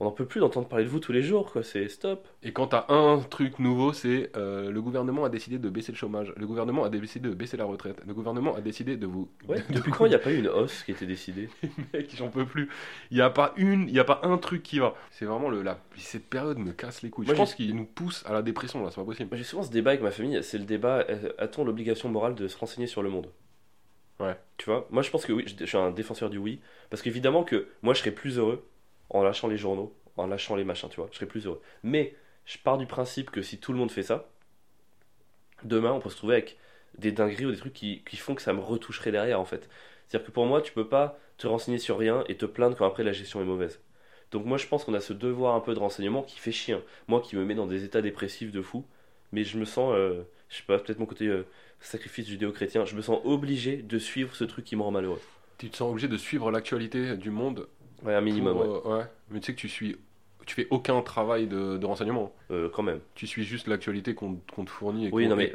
on 0.00 0.04
n'en 0.06 0.10
peut 0.12 0.24
plus 0.24 0.40
d'entendre 0.40 0.66
parler 0.66 0.84
de 0.86 0.90
vous 0.90 0.98
tous 0.98 1.12
les 1.12 1.22
jours, 1.22 1.52
quoi. 1.52 1.62
C'est 1.62 1.88
stop. 1.88 2.26
Et 2.42 2.52
quand 2.52 2.68
t'as 2.68 2.86
un 2.88 3.18
truc 3.20 3.58
nouveau, 3.58 3.92
c'est 3.92 4.30
euh, 4.36 4.70
le 4.70 4.80
gouvernement 4.82 5.24
a 5.24 5.28
décidé 5.28 5.58
de 5.58 5.68
baisser 5.68 5.92
le 5.92 5.98
chômage. 5.98 6.32
Le 6.36 6.46
gouvernement 6.46 6.84
a 6.84 6.88
décidé 6.88 7.28
de 7.28 7.34
baisser 7.34 7.56
la 7.58 7.66
retraite. 7.66 8.00
Le 8.06 8.14
gouvernement 8.14 8.56
a 8.56 8.62
décidé 8.62 8.96
de 8.96 9.06
vous. 9.06 9.28
Ouais, 9.46 9.62
de- 9.68 9.74
depuis 9.74 9.92
quand 9.92 10.06
il 10.06 10.08
n'y 10.08 10.14
a 10.14 10.18
pas 10.18 10.32
eu 10.32 10.38
une 10.38 10.48
hausse 10.48 10.82
qui 10.84 10.92
a 10.92 10.94
été 10.94 11.06
décidée? 11.06 11.50
Mec, 11.92 12.14
j'en 12.16 12.28
peux 12.28 12.46
plus. 12.46 12.68
Il 13.10 13.18
y 13.18 13.20
a 13.20 13.28
pas 13.30 13.52
une, 13.56 13.88
il 13.88 13.94
y 13.94 14.00
a 14.00 14.04
pas 14.04 14.20
un 14.22 14.38
truc 14.38 14.62
qui 14.62 14.78
va. 14.78 14.94
C'est 15.10 15.26
vraiment 15.26 15.50
le 15.50 15.62
la 15.62 15.78
cette 15.96 16.24
période 16.26 16.58
me 16.58 16.72
casse 16.72 17.02
les 17.02 17.10
couilles. 17.10 17.26
Moi, 17.26 17.34
je 17.34 17.38
pense 17.40 17.54
qu'il 17.54 17.76
nous 17.76 17.84
pousse 17.84 18.24
à 18.26 18.32
la 18.32 18.40
dépression 18.42 18.82
là, 18.82 18.90
c'est 18.90 18.96
pas 19.00 19.04
possible. 19.04 19.36
J'ai 19.36 19.44
souvent 19.44 19.62
ce 19.62 19.70
débat 19.70 19.90
avec 19.90 20.02
ma 20.02 20.10
famille, 20.10 20.42
c'est 20.42 20.58
le 20.58 20.64
débat 20.64 21.04
euh, 21.10 21.30
a-t-on 21.38 21.64
l'obligation 21.64 22.08
morale 22.08 22.34
de 22.34 22.48
se 22.48 22.56
renseigner 22.56 22.86
sur 22.86 23.02
le 23.02 23.10
monde? 23.10 23.28
Ouais. 24.18 24.36
Tu 24.58 24.66
vois? 24.66 24.86
Moi 24.90 25.02
je 25.02 25.10
pense 25.10 25.24
que 25.24 25.32
oui, 25.32 25.44
je 25.58 25.64
suis 25.64 25.76
un 25.78 25.90
défenseur 25.90 26.30
du 26.30 26.38
oui, 26.38 26.60
parce 26.90 27.02
qu'évidemment 27.02 27.42
que 27.44 27.68
moi 27.82 27.94
je 27.94 28.00
serais 28.00 28.10
plus 28.10 28.38
heureux 28.38 28.66
en 29.10 29.22
lâchant 29.22 29.48
les 29.48 29.56
journaux, 29.56 29.94
en 30.16 30.26
lâchant 30.26 30.56
les 30.56 30.64
machins, 30.64 30.88
tu 30.88 30.96
vois, 30.96 31.08
je 31.10 31.16
serais 31.16 31.26
plus 31.26 31.46
heureux. 31.46 31.60
Mais 31.82 32.14
je 32.46 32.58
pars 32.58 32.78
du 32.78 32.86
principe 32.86 33.30
que 33.30 33.42
si 33.42 33.58
tout 33.58 33.72
le 33.72 33.78
monde 33.78 33.90
fait 33.90 34.02
ça, 34.02 34.28
demain 35.64 35.92
on 35.92 36.00
peut 36.00 36.10
se 36.10 36.16
trouver 36.16 36.34
avec 36.36 36.56
des 36.98 37.12
dingueries 37.12 37.46
ou 37.46 37.50
des 37.52 37.58
trucs 37.58 37.72
qui, 37.72 38.02
qui 38.08 38.16
font 38.16 38.34
que 38.34 38.42
ça 38.42 38.52
me 38.52 38.60
retoucherait 38.60 39.12
derrière 39.12 39.40
en 39.40 39.44
fait. 39.44 39.68
C'est-à-dire 40.08 40.26
que 40.26 40.32
pour 40.32 40.46
moi 40.46 40.62
tu 40.62 40.72
peux 40.72 40.88
pas 40.88 41.18
te 41.38 41.46
renseigner 41.46 41.78
sur 41.78 41.98
rien 41.98 42.24
et 42.28 42.36
te 42.36 42.46
plaindre 42.46 42.76
quand 42.76 42.86
après 42.86 43.04
la 43.04 43.12
gestion 43.12 43.40
est 43.40 43.44
mauvaise. 43.44 43.80
Donc 44.30 44.44
moi 44.44 44.58
je 44.58 44.66
pense 44.66 44.84
qu'on 44.84 44.94
a 44.94 45.00
ce 45.00 45.12
devoir 45.12 45.54
un 45.54 45.60
peu 45.60 45.74
de 45.74 45.78
renseignement 45.78 46.22
qui 46.22 46.38
fait 46.38 46.52
chien. 46.52 46.82
Moi 47.08 47.20
qui 47.20 47.36
me 47.36 47.44
met 47.44 47.54
dans 47.54 47.66
des 47.66 47.84
états 47.84 48.02
dépressifs 48.02 48.52
de 48.52 48.62
fou, 48.62 48.84
mais 49.32 49.44
je 49.44 49.58
me 49.58 49.64
sens, 49.64 49.92
euh, 49.94 50.22
je 50.48 50.56
sais 50.56 50.62
pas, 50.66 50.78
peut-être 50.78 50.98
mon 50.98 51.06
côté 51.06 51.26
euh, 51.26 51.46
sacrifice 51.80 52.28
judéo-chrétien, 52.28 52.84
je 52.84 52.94
me 52.94 53.02
sens 53.02 53.20
obligé 53.24 53.76
de 53.78 53.98
suivre 53.98 54.34
ce 54.34 54.44
truc 54.44 54.64
qui 54.64 54.76
me 54.76 54.82
rend 54.82 54.90
malheureux. 54.90 55.20
Tu 55.58 55.68
te 55.68 55.76
sens 55.76 55.90
obligé 55.90 56.08
de 56.08 56.16
suivre 56.16 56.50
l'actualité 56.50 57.16
du 57.16 57.30
monde. 57.30 57.68
Ouais, 58.04 58.14
un 58.14 58.20
minimum, 58.20 58.54
pour, 58.56 58.92
euh, 58.92 58.98
ouais. 58.98 59.04
Mais 59.30 59.40
tu 59.40 59.46
sais 59.46 59.54
que 59.54 59.58
tu 59.60 59.68
suis, 59.68 59.96
tu 60.46 60.54
fais 60.54 60.66
aucun 60.70 61.00
travail 61.02 61.46
de, 61.46 61.76
de 61.76 61.86
renseignement. 61.86 62.32
Euh, 62.50 62.68
quand 62.72 62.82
même. 62.82 63.00
Tu 63.14 63.26
suis 63.26 63.44
juste 63.44 63.66
l'actualité 63.68 64.14
qu'on 64.14 64.34
te 64.36 64.70
fournit 64.70 65.06
et 65.06 65.10
Oui, 65.12 65.28
non 65.28 65.36
mais, 65.36 65.52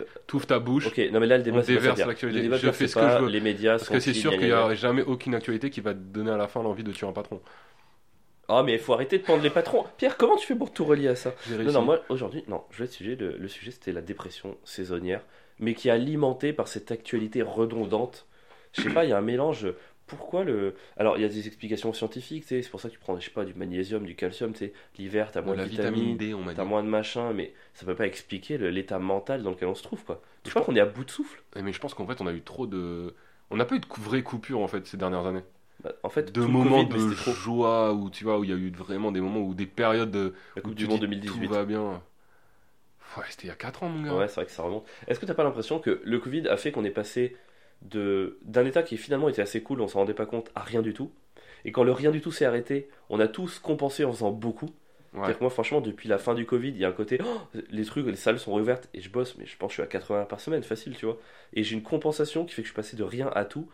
ta 0.48 0.60
bouche. 0.60 0.88
ok, 0.88 0.98
non 1.12 1.20
mais 1.20 1.28
là 1.28 1.38
le 1.38 1.44
débat 1.44 1.60
On 1.60 1.62
déverse 1.62 2.00
l'actualité. 2.00 2.48
Le 2.48 2.58
Je 2.58 2.72
fais 2.72 2.88
ce 2.88 2.96
que 2.96 3.00
pas 3.00 3.18
je 3.18 3.24
veux. 3.24 3.30
Les 3.30 3.42
médias 3.42 3.74
Parce 3.74 3.86
sont 3.86 3.94
que 3.94 4.00
c'est 4.00 4.14
sûr 4.14 4.32
qu'il 4.32 4.42
n'y 4.42 4.48
gna. 4.50 4.66
a 4.66 4.76
jamais 4.76 5.02
aucune 5.02 5.36
actualité 5.36 5.70
qui 5.70 5.82
va 5.82 5.94
te 5.94 6.00
donner 6.00 6.32
à 6.32 6.38
la 6.38 6.48
fin 6.48 6.62
l'envie 6.64 6.84
de 6.84 6.92
tuer 6.92 7.08
un 7.08 7.12
patron. 7.14 7.42
Ah 8.48 8.62
mais 8.64 8.74
il 8.74 8.80
faut 8.80 8.94
arrêter 8.94 9.18
de 9.18 9.24
prendre 9.24 9.42
les 9.42 9.50
patrons. 9.50 9.86
Pierre, 9.98 10.18
comment 10.18 10.36
tu 10.36 10.46
fais 10.46 10.56
pour 10.56 10.72
tout 10.72 10.86
relier 10.86 11.08
à 11.08 11.16
ça? 11.16 11.34
Non, 11.50 11.72
non, 11.72 11.82
moi 11.82 12.02
aujourd'hui, 12.10 12.44
non, 12.48 12.62
je 12.70 12.78
vais 12.78 12.86
être 12.86 12.92
sujet. 12.94 13.16
Le, 13.16 13.36
le 13.38 13.48
sujet 13.48 13.72
c'était 13.72 13.92
la 13.92 14.02
dépression 14.02 14.56
saisonnière, 14.64 15.22
mais 15.60 15.74
qui 15.74 15.88
est 15.88 15.92
alimentée 15.92 16.54
par 16.54 16.68
cette 16.68 16.92
actualité 16.92 17.42
redondante. 17.42 18.28
Je 18.74 18.82
sais 18.84 18.90
pas, 18.90 19.04
il 19.04 19.10
y 19.10 19.14
a 19.14 19.18
un 19.18 19.22
mélange. 19.22 19.68
Pourquoi 20.08 20.44
le. 20.44 20.76
Alors 20.98 21.18
il 21.18 21.22
y 21.22 21.26
a 21.26 21.30
des 21.30 21.48
explications 21.48 21.92
scientifiques, 21.94 22.44
tu 22.44 22.50
sais, 22.50 22.62
c'est 22.62 22.70
pour 22.70 22.80
ça 22.80 22.90
que 22.90 22.94
tu 22.94 23.00
prends, 23.00 23.20
je 23.20 23.26
sais 23.26 23.32
pas, 23.32 23.44
du 23.44 23.56
magnésium, 23.56 24.06
du 24.06 24.16
calcium, 24.16 24.54
tu 24.54 24.60
sais, 24.60 24.74
l'hiver 24.98 25.32
t'as 25.32 25.42
moins 25.42 25.56
de 25.56 25.64
vitamine 25.64 26.16
D, 26.18 26.34
on 26.34 26.46
t'as 26.54 26.64
moins 26.64 26.84
de 26.84 26.90
machin, 26.90 27.34
mais 27.34 27.54
ça 27.74 27.86
peut 27.86 27.96
pas 27.96 28.06
expliquer 28.06 28.58
l'état 28.58 29.00
mental 29.00 29.42
dans 29.42 29.52
lequel 29.52 29.68
on 29.68 29.76
se 29.76 29.84
trouve, 29.84 30.04
quoi. 30.04 30.22
Tu 30.44 30.52
crois 30.52 30.62
qu'on 30.64 30.76
est 30.76 30.80
à 30.80 30.86
bout 30.86 31.06
de 31.06 31.10
souffle 31.12 31.42
Eh, 31.56 31.62
Mais 31.64 31.74
je 31.74 31.80
pense 31.80 31.96
qu'en 31.96 32.06
fait, 32.06 32.22
on 32.22 32.28
a 32.28 32.34
eu 32.34 32.42
trop 32.42 32.68
de. 32.68 33.16
On 33.50 33.58
n'a 33.58 33.66
pas 33.66 33.76
eu 33.76 33.80
de 33.80 33.86
cou- 33.86 34.02
vraie 34.02 34.22
coupure 34.24 34.60
en 34.60 34.68
fait 34.68 34.86
ces 34.86 34.98
dernières 34.98 35.26
années. 35.26 35.44
Bah, 35.84 35.92
En 36.04 36.10
fait, 36.10 36.32
De 36.32 36.42
moments 36.46 36.84
Covid, 36.84 36.90
de 36.98 37.10
joie 37.12 37.94
où 37.94 38.10
tu 38.10 38.24
vois 38.24 38.40
où 38.40 38.44
il 38.44 38.50
y 38.50 38.54
a 38.54 38.56
eu 38.56 38.72
vraiment 38.72 39.12
des 39.12 39.22
moments 39.22 39.42
où 39.42 39.54
des 39.54 39.66
périodes 39.66 40.12
de 40.12 40.34
La 40.56 40.62
où 40.62 40.66
Coupe 40.66 40.76
tu 40.76 40.84
du 40.84 40.88
Monde 40.90 41.00
dis 41.00 41.08
2018. 41.08 41.48
tout 41.48 41.54
va 41.54 41.66
bien. 41.66 42.02
Ouais, 43.18 43.24
c'était 43.30 43.44
il 43.44 43.48
y 43.48 43.52
a 43.52 43.56
4 43.56 43.84
ans 43.84 43.90
mon 43.90 44.04
gars. 44.04 44.18
Ouais, 44.18 44.28
c'est 44.28 44.36
vrai 44.36 44.46
que 44.46 44.52
ça 44.52 44.64
remonte. 44.64 44.86
Est-ce 45.08 45.20
que 45.20 45.26
t'as 45.26 45.34
pas 45.34 45.44
l'impression 45.44 45.80
que 45.80 46.02
le 46.04 46.20
Covid 46.20 46.48
a 46.50 46.58
fait 46.58 46.72
qu'on 46.72 46.84
est 46.84 46.90
passé 46.92 47.38
d'un 47.82 48.66
état 48.66 48.84
qui 48.84 48.98
finalement 48.98 49.30
était 49.30 49.42
assez 49.42 49.62
cool, 49.62 49.82
on 49.82 49.88
s'en 49.88 50.00
rendait 50.00 50.14
pas 50.14 50.26
compte, 50.26 50.52
à 50.56 50.62
rien 50.62 50.82
du 50.82 50.94
tout 50.94 51.12
Et 51.66 51.72
quand 51.72 51.84
le 51.84 51.92
rien 51.92 52.12
du 52.12 52.22
tout 52.22 52.32
s'est 52.32 52.46
arrêté, 52.46 52.90
on 53.10 53.20
a 53.20 53.28
tous 53.28 53.60
compensé 53.60 54.06
en 54.06 54.12
faisant 54.12 54.32
beaucoup. 54.32 54.70
Ouais. 55.14 55.34
Que 55.34 55.40
moi, 55.40 55.50
franchement, 55.50 55.80
depuis 55.80 56.10
la 56.10 56.18
fin 56.18 56.34
du 56.34 56.46
Covid, 56.46 56.70
il 56.70 56.78
y 56.78 56.84
a 56.84 56.90
un 56.90 56.92
côté, 56.92 57.20
oh, 57.24 57.60
les 57.70 57.86
trucs, 57.86 58.06
les 58.06 58.18
salles 58.18 58.38
sont 58.38 58.54
réouvertes 58.54 58.90
et 58.94 59.00
je 59.00 59.10
bosse, 59.10 59.38
mais 59.38 59.46
je 59.46 59.56
pense 59.56 59.70
que 59.70 59.72
je 59.72 59.82
suis 59.82 59.84
à 59.84 59.88
80 59.88 60.20
heures 60.20 60.28
par 60.28 60.42
semaine, 60.42 60.64
facile, 60.64 60.98
tu 60.98 61.06
vois. 61.06 61.18
Et 61.54 61.64
j'ai 61.64 61.76
une 61.76 61.84
compensation 61.84 62.44
qui 62.46 62.54
fait 62.54 62.64
que 62.64 62.68
je 62.68 62.74
suis 62.74 62.76
passé 62.76 62.98
de 62.98 63.04
rien 63.04 63.32
à 63.34 63.46
tout. 63.46 63.70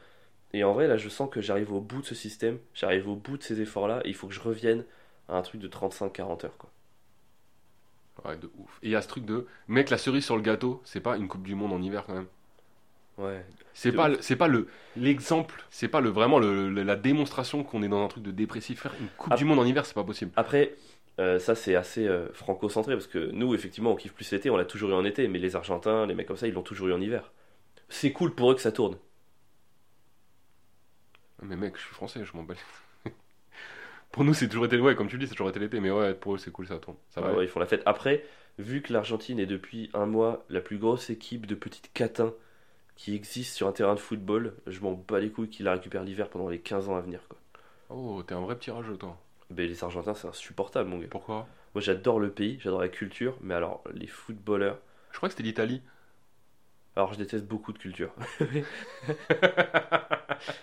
Et 0.53 0.63
en 0.63 0.73
vrai, 0.73 0.87
là, 0.87 0.97
je 0.97 1.09
sens 1.09 1.29
que 1.31 1.41
j'arrive 1.41 1.73
au 1.73 1.79
bout 1.79 2.01
de 2.01 2.05
ce 2.05 2.13
système, 2.13 2.59
j'arrive 2.73 3.07
au 3.09 3.15
bout 3.15 3.37
de 3.37 3.43
ces 3.43 3.61
efforts-là, 3.61 4.01
et 4.05 4.09
il 4.09 4.15
faut 4.15 4.27
que 4.27 4.33
je 4.33 4.39
revienne 4.39 4.83
à 5.29 5.37
un 5.37 5.41
truc 5.41 5.61
de 5.61 5.67
35-40 5.67 6.45
heures, 6.45 6.57
quoi. 6.57 6.69
Ouais, 8.25 8.37
de 8.37 8.51
ouf. 8.57 8.79
Et 8.83 8.87
il 8.87 8.91
y 8.91 8.95
a 8.95 9.01
ce 9.01 9.07
truc 9.07 9.25
de 9.25 9.47
mec 9.67 9.89
la 9.89 9.97
cerise 9.97 10.25
sur 10.25 10.35
le 10.35 10.41
gâteau, 10.41 10.81
c'est 10.83 10.99
pas 10.99 11.17
une 11.17 11.27
coupe 11.27 11.43
du 11.43 11.55
monde 11.55 11.73
en 11.73 11.81
hiver 11.81 12.03
quand 12.05 12.13
même. 12.13 12.27
Ouais. 13.21 13.45
C'est 13.73 13.91
pas 13.93 14.09
c'est 14.21 14.35
pas 14.35 14.47
le 14.47 14.67
l'exemple, 14.95 15.63
c'est 15.69 15.87
pas 15.87 16.01
le 16.01 16.09
vraiment 16.09 16.39
le, 16.39 16.69
le- 16.69 16.83
la 16.83 16.95
démonstration 16.95 17.63
qu'on 17.63 17.83
est 17.83 17.87
dans 17.87 18.03
un 18.03 18.07
truc 18.07 18.23
de 18.23 18.31
dépressif. 18.31 18.81
Faire 18.81 18.93
une 18.99 19.09
coupe 19.09 19.33
Ah. 19.33 19.35
du 19.35 19.45
monde 19.45 19.59
en 19.59 19.65
hiver, 19.65 19.85
c'est 19.85 19.93
pas 19.93 20.03
possible. 20.03 20.31
Après, 20.35 20.75
euh, 21.19 21.39
ça 21.39 21.55
c'est 21.55 21.75
assez 21.75 22.07
euh, 22.07 22.31
franco-centré 22.33 22.93
parce 22.95 23.07
que 23.07 23.31
nous, 23.31 23.53
effectivement, 23.55 23.91
on 23.91 23.95
kiffe 23.95 24.13
plus 24.13 24.29
l'été, 24.31 24.49
on 24.49 24.57
l'a 24.57 24.65
toujours 24.65 24.89
eu 24.91 24.93
en 24.93 25.05
été, 25.05 25.27
mais 25.27 25.39
les 25.39 25.55
Argentins, 25.55 26.05
les 26.05 26.15
mecs 26.15 26.27
comme 26.27 26.37
ça, 26.37 26.47
ils 26.47 26.53
l'ont 26.53 26.63
toujours 26.63 26.87
eu 26.89 26.93
en 26.93 27.01
hiver. 27.01 27.31
C'est 27.89 28.11
cool 28.13 28.33
pour 28.35 28.51
eux 28.51 28.55
que 28.55 28.61
ça 28.61 28.71
tourne. 28.71 28.97
Mais 31.41 31.55
mec, 31.55 31.75
je 31.77 31.81
suis 31.81 31.93
français, 31.93 32.23
je 32.23 32.35
m'en 32.37 32.43
bats. 32.43 32.53
pour 34.11 34.23
nous, 34.23 34.33
c'est 34.33 34.47
toujours 34.47 34.65
été 34.65 34.79
ouais, 34.79 34.95
comme 34.95 35.07
tu 35.07 35.15
le 35.17 35.21
dis, 35.21 35.27
c'est 35.27 35.35
toujours 35.35 35.49
été 35.49 35.59
l'été, 35.59 35.79
mais 35.79 35.91
ouais, 35.91 36.13
pour 36.13 36.35
eux, 36.35 36.37
c'est 36.37 36.51
cool, 36.51 36.67
ça 36.67 36.77
tourne. 36.79 36.97
Ça 37.09 37.21
Ouais, 37.21 37.27
va. 37.27 37.33
ouais, 37.33 37.45
ils 37.45 37.47
font 37.47 37.59
la 37.59 37.65
fête. 37.65 37.83
Après, 37.85 38.23
vu 38.59 38.81
que 38.81 38.93
l'Argentine 38.93 39.39
est 39.39 39.45
depuis 39.45 39.89
un 39.93 40.05
mois 40.05 40.45
la 40.49 40.61
plus 40.61 40.77
grosse 40.77 41.09
équipe 41.09 41.45
de 41.45 41.55
petites 41.55 41.91
catins 41.93 42.33
qui 43.01 43.15
existe 43.15 43.55
sur 43.55 43.67
un 43.67 43.71
terrain 43.71 43.95
de 43.95 43.99
football, 43.99 44.53
je 44.67 44.79
m'en 44.81 44.91
bats 44.91 45.19
les 45.19 45.31
couilles 45.31 45.49
qu'ils 45.49 45.65
la 45.65 45.71
récupèrent 45.71 46.03
l'hiver 46.03 46.29
pendant 46.29 46.49
les 46.49 46.59
15 46.59 46.87
ans 46.87 46.95
à 46.95 47.01
venir. 47.01 47.21
Quoi. 47.27 47.39
Oh, 47.89 48.21
t'es 48.21 48.35
un 48.35 48.41
vrai 48.41 48.55
petit 48.55 48.69
rageux, 48.69 48.95
toi. 48.95 49.17
Ben, 49.49 49.67
les 49.67 49.83
Argentins, 49.83 50.13
c'est 50.13 50.27
insupportable, 50.27 50.87
mon 50.87 50.99
gars. 50.99 51.07
Pourquoi? 51.09 51.47
Moi, 51.73 51.81
j'adore 51.81 52.19
le 52.19 52.29
pays, 52.29 52.59
j'adore 52.61 52.79
la 52.79 52.89
culture, 52.89 53.35
mais 53.41 53.55
alors, 53.55 53.83
les 53.91 54.05
footballeurs. 54.05 54.77
Je 55.09 55.17
crois 55.17 55.29
que 55.29 55.33
c'était 55.33 55.47
l'Italie. 55.47 55.81
Alors, 56.95 57.11
je 57.13 57.17
déteste 57.17 57.47
beaucoup 57.47 57.73
de 57.73 57.79
culture. 57.79 58.13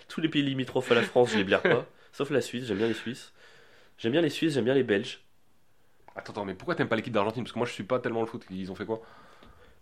Tous 0.07 0.21
les 0.21 0.29
pays 0.29 0.41
limitrophes 0.41 0.93
à 0.93 0.95
la 0.95 1.03
France, 1.03 1.31
je 1.33 1.39
les 1.39 1.43
blaire 1.43 1.61
pas. 1.61 1.85
Sauf 2.13 2.29
la 2.29 2.39
Suisse, 2.39 2.63
j'aime 2.63 2.77
bien 2.77 2.87
les 2.87 2.93
Suisses. 2.93 3.33
J'aime 3.97 4.13
bien 4.13 4.21
les 4.21 4.29
Suisses, 4.29 4.53
j'aime 4.53 4.63
bien 4.63 4.75
les 4.75 4.83
Belges. 4.83 5.19
Attends, 6.15 6.31
attends, 6.31 6.45
mais 6.45 6.53
pourquoi 6.53 6.75
t'aimes 6.75 6.87
pas 6.87 6.95
l'équipe 6.95 7.11
d'Argentine? 7.13 7.43
Parce 7.43 7.51
que 7.51 7.59
moi 7.59 7.67
je 7.67 7.73
suis 7.73 7.83
pas 7.83 7.99
tellement 7.99 8.21
le 8.21 8.27
foot. 8.27 8.45
Ils 8.49 8.71
ont 8.71 8.75
fait 8.75 8.85
quoi? 8.85 9.01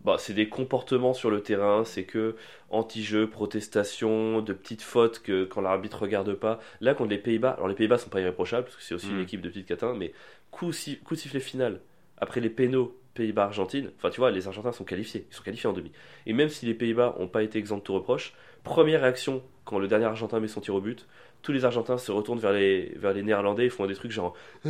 Bah, 0.02 0.16
c'est 0.20 0.34
des 0.34 0.48
comportements 0.48 1.14
sur 1.14 1.30
le 1.30 1.42
terrain, 1.42 1.84
c'est 1.84 2.04
que 2.06 2.36
anti-jeu, 2.70 3.30
protestation, 3.30 4.42
de 4.42 4.54
petites 4.54 4.82
fautes 4.84 5.20
que 5.20 5.44
quand 5.44 5.60
l'arbitre 5.62 6.02
regarde 6.04 6.34
pas. 6.34 6.60
Là, 6.82 6.94
contre 6.94 7.10
les 7.10 7.18
Pays-Bas, 7.18 7.52
alors 7.52 7.68
les 7.68 7.76
Pays-Bas 7.76 7.98
sont 7.98 8.10
pas 8.10 8.22
irréprochables 8.22 8.66
parce 8.66 8.78
que 8.78 8.84
c'est 8.84 8.96
aussi 8.96 9.10
une 9.10 9.18
Mm. 9.18 9.22
équipe 9.24 9.42
de 9.42 9.50
petites 9.50 9.68
catins, 9.68 9.94
mais 9.96 10.14
coup, 10.52 10.72
si- 10.72 10.98
coup 11.00 11.16
de 11.16 11.20
sifflet 11.20 11.40
final 11.42 11.82
après 12.18 12.40
les 12.42 12.50
pénaux 12.50 12.96
Pays-Bas-Argentine, 13.16 13.92
enfin 13.98 14.10
tu 14.12 14.20
vois, 14.20 14.32
les 14.32 14.48
Argentins 14.48 14.72
sont 14.72 14.84
qualifiés, 14.86 15.26
ils 15.30 15.36
sont 15.36 15.44
qualifiés 15.44 15.70
en 15.70 15.74
demi. 15.74 15.92
Et 16.28 16.34
même 16.34 16.50
si 16.50 16.66
les 16.68 16.76
Pays-Bas 16.76 17.16
ont 17.20 17.28
pas 17.28 17.42
été 17.44 17.58
exempts 17.60 17.78
de 17.78 17.82
tout 17.84 17.94
reproche, 17.96 18.34
première 18.64 19.02
réaction 19.02 19.42
quand 19.66 19.80
le 19.80 19.88
dernier 19.88 20.06
Argentin 20.06 20.40
met 20.40 20.48
son 20.48 20.62
tir 20.62 20.76
au 20.76 20.82
but, 20.82 21.08
tous 21.42 21.52
les 21.52 21.66
Argentins 21.66 21.98
se 21.98 22.12
retournent 22.12 22.40
vers 22.40 22.54
les, 22.54 22.94
vers 22.98 23.14
les 23.14 23.24
Néerlandais 23.24 23.66
et 23.66 23.70
font 23.70 23.86
des 23.88 23.96
trucs 23.96 24.12
genre. 24.12 24.36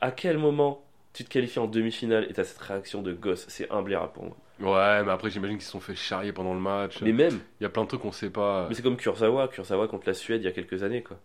À 0.00 0.10
quel 0.10 0.36
moment 0.38 0.82
tu 1.12 1.24
te 1.24 1.28
qualifies 1.30 1.58
en 1.58 1.66
demi-finale 1.66 2.26
et 2.30 2.32
t'as 2.32 2.44
cette 2.44 2.58
réaction 2.58 3.02
de 3.02 3.12
gosse 3.12 3.44
C'est 3.48 3.70
imblairable 3.70 4.12
pour 4.12 4.24
moi. 4.24 4.36
Ouais, 4.60 5.04
mais 5.04 5.10
après 5.10 5.30
j'imagine 5.30 5.56
qu'ils 5.56 5.64
se 5.66 5.70
sont 5.72 5.80
fait 5.80 5.94
charrier 5.94 6.32
pendant 6.32 6.54
le 6.54 6.60
match. 6.60 7.00
Mais 7.02 7.12
même, 7.12 7.40
Il 7.60 7.64
y 7.64 7.66
a 7.66 7.68
plein 7.68 7.82
de 7.82 7.88
trucs 7.88 8.00
qu'on 8.02 8.12
sait 8.12 8.30
pas. 8.30 8.66
mais 8.68 8.74
c'est 8.74 8.82
comme 8.82 8.96
Kurzawa, 8.96 9.48
Kurzawa 9.48 9.88
contre 9.88 10.06
la 10.06 10.14
Suède 10.14 10.40
il 10.42 10.44
y 10.44 10.48
a 10.48 10.52
quelques 10.52 10.82
années 10.82 11.02
quoi. 11.02 11.18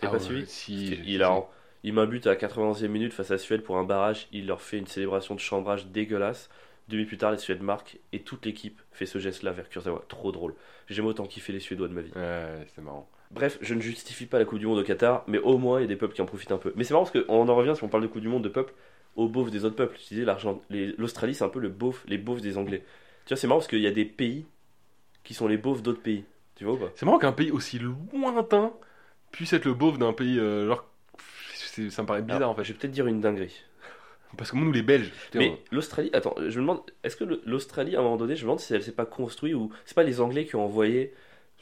T'as 0.00 0.08
Ah 0.08 0.10
pas 0.10 0.16
ouais, 0.18 0.22
suivi 0.22 0.46
Si. 0.46 1.00
Il, 1.06 1.22
a, 1.22 1.42
il 1.82 1.94
met 1.94 2.02
un 2.02 2.06
but 2.06 2.26
à 2.26 2.34
91e 2.34 2.86
minute 2.88 3.12
face 3.14 3.30
à 3.30 3.34
la 3.34 3.38
Suède 3.38 3.62
pour 3.62 3.78
un 3.78 3.84
barrage, 3.84 4.28
il 4.32 4.46
leur 4.46 4.60
fait 4.60 4.78
une 4.78 4.86
célébration 4.86 5.34
de 5.34 5.40
chambrage 5.40 5.86
dégueulasse. 5.86 6.50
Minutes 6.88 7.08
plus 7.08 7.18
tard, 7.18 7.32
les 7.32 7.38
Suèdes 7.38 7.62
marquent 7.62 7.98
et 8.12 8.20
toute 8.20 8.46
l'équipe 8.46 8.80
fait 8.92 9.06
ce 9.06 9.18
geste-là 9.18 9.50
vers 9.52 9.68
Kurzawa. 9.68 10.04
Trop 10.06 10.30
drôle. 10.30 10.54
J'aime 10.88 11.06
autant 11.06 11.26
kiffer 11.26 11.52
les 11.52 11.58
Suédois 11.60 11.88
de 11.88 11.94
ma 11.94 12.02
vie. 12.02 12.12
Ouais, 12.14 12.64
c'est 12.74 12.82
marrant. 12.82 13.08
Bref, 13.30 13.58
je 13.60 13.74
ne 13.74 13.80
justifie 13.80 14.26
pas 14.26 14.38
la 14.38 14.44
Coupe 14.44 14.58
du 14.58 14.66
Monde 14.66 14.78
au 14.78 14.84
Qatar, 14.84 15.24
mais 15.26 15.38
au 15.38 15.58
moins 15.58 15.80
il 15.80 15.82
y 15.82 15.84
a 15.84 15.88
des 15.88 15.96
peuples 15.96 16.14
qui 16.14 16.22
en 16.22 16.26
profitent 16.26 16.52
un 16.52 16.58
peu. 16.58 16.72
Mais 16.76 16.84
c'est 16.84 16.94
marrant 16.94 17.04
parce 17.04 17.24
qu'on 17.24 17.48
en 17.48 17.56
revient, 17.56 17.74
si 17.76 17.82
on 17.84 17.88
parle 17.88 18.02
de 18.02 18.08
Coupe 18.08 18.22
du 18.22 18.28
Monde 18.28 18.44
de 18.44 18.48
peuples, 18.48 18.72
aux 19.16 19.28
beaufs 19.28 19.50
des 19.50 19.64
autres 19.64 19.76
peuples. 19.76 19.96
Je 19.98 20.14
disais, 20.14 20.94
l'Australie, 20.98 21.34
c'est 21.34 21.44
un 21.44 21.48
peu 21.48 21.58
le 21.58 21.68
beauf, 21.68 22.04
les 22.06 22.18
beaufs 22.18 22.40
des 22.40 22.58
Anglais. 22.58 22.84
Tu 23.24 23.30
vois, 23.30 23.36
c'est 23.36 23.46
marrant 23.46 23.58
parce 23.58 23.68
qu'il 23.68 23.80
y 23.80 23.86
a 23.86 23.90
des 23.92 24.04
pays 24.04 24.46
qui 25.24 25.34
sont 25.34 25.48
les 25.48 25.56
beaufs 25.56 25.82
d'autres 25.82 26.02
pays. 26.02 26.24
Tu 26.54 26.64
vois 26.64 26.74
ou 26.74 26.78
pas? 26.78 26.90
C'est 26.94 27.04
marrant 27.06 27.18
qu'un 27.18 27.32
pays 27.32 27.50
aussi 27.50 27.78
lointain 27.78 28.72
puisse 29.32 29.52
être 29.52 29.64
le 29.64 29.74
beauf 29.74 29.98
d'un 29.98 30.12
pays. 30.12 30.38
euh, 30.38 30.68
genre, 30.68 30.86
ça 31.90 32.02
me 32.02 32.06
paraît 32.06 32.22
bizarre 32.22 32.36
Alors, 32.36 32.50
en 32.50 32.54
fait. 32.54 32.64
Je 32.64 32.72
vais 32.72 32.78
peut-être 32.78 32.92
dire 32.92 33.06
une 33.06 33.20
dinguerie. 33.20 33.64
Parce 34.36 34.50
que 34.50 34.56
nous, 34.56 34.70
les 34.72 34.82
Belges, 34.82 35.12
Mais 35.34 35.58
l'Australie, 35.70 36.10
attends, 36.12 36.34
je 36.36 36.56
me 36.58 36.62
demande, 36.66 36.82
est-ce 37.04 37.16
que 37.16 37.24
l'Australie, 37.46 37.96
à 37.96 38.00
un 38.00 38.02
moment 38.02 38.16
donné, 38.16 38.36
je 38.36 38.42
me 38.42 38.46
demande 38.46 38.60
si 38.60 38.74
elle 38.74 38.82
s'est 38.82 38.92
pas 38.92 39.06
construite 39.06 39.54
ou 39.54 39.70
c'est 39.84 39.94
pas 39.94 40.02
les 40.02 40.20
Anglais 40.20 40.44
qui 40.44 40.56
ont 40.56 40.64
envoyé 40.64 41.14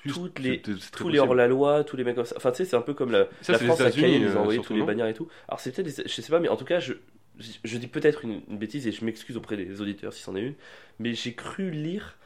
juste- 0.04 0.16
toutes 0.20 0.38
les- 0.38 0.60
tous 0.60 1.08
les 1.08 1.18
hors-la-loi, 1.18 1.84
tous 1.84 1.96
les 1.96 2.04
mecs 2.04 2.14
comme 2.16 2.24
ça. 2.24 2.34
Enfin, 2.36 2.50
tu 2.52 2.58
sais, 2.58 2.64
c'est 2.64 2.76
un 2.76 2.82
peu 2.82 2.94
comme 2.94 3.10
la, 3.12 3.26
Ça, 3.42 3.52
la 3.52 3.58
France 3.58 3.80
à 3.80 3.90
Cayenne, 3.90 4.22
ils 4.22 4.28
euh, 4.28 4.36
ont 4.36 4.40
envoyé 4.42 4.60
tous 4.60 4.72
les 4.72 4.80
non 4.80 4.86
bagnards 4.86 5.08
et 5.08 5.14
tout. 5.14 5.28
Alors, 5.48 5.60
c'est 5.60 5.72
peut-être, 5.74 5.96
des- 5.96 6.08
je 6.08 6.20
sais 6.20 6.30
pas, 6.30 6.40
mais 6.40 6.48
en 6.48 6.56
tout 6.56 6.64
cas, 6.64 6.80
je, 6.80 6.94
je, 7.38 7.50
je 7.64 7.78
dis 7.78 7.86
peut-être 7.88 8.24
une, 8.24 8.42
une 8.48 8.58
bêtise 8.58 8.86
et 8.86 8.92
je 8.92 9.04
m'excuse 9.04 9.36
auprès 9.36 9.56
des 9.56 9.80
auditeurs 9.80 10.12
si 10.12 10.22
c'en 10.22 10.36
est 10.36 10.42
une, 10.42 10.54
mais 10.98 11.14
j'ai 11.14 11.34
cru 11.34 11.70
lire 11.70 12.16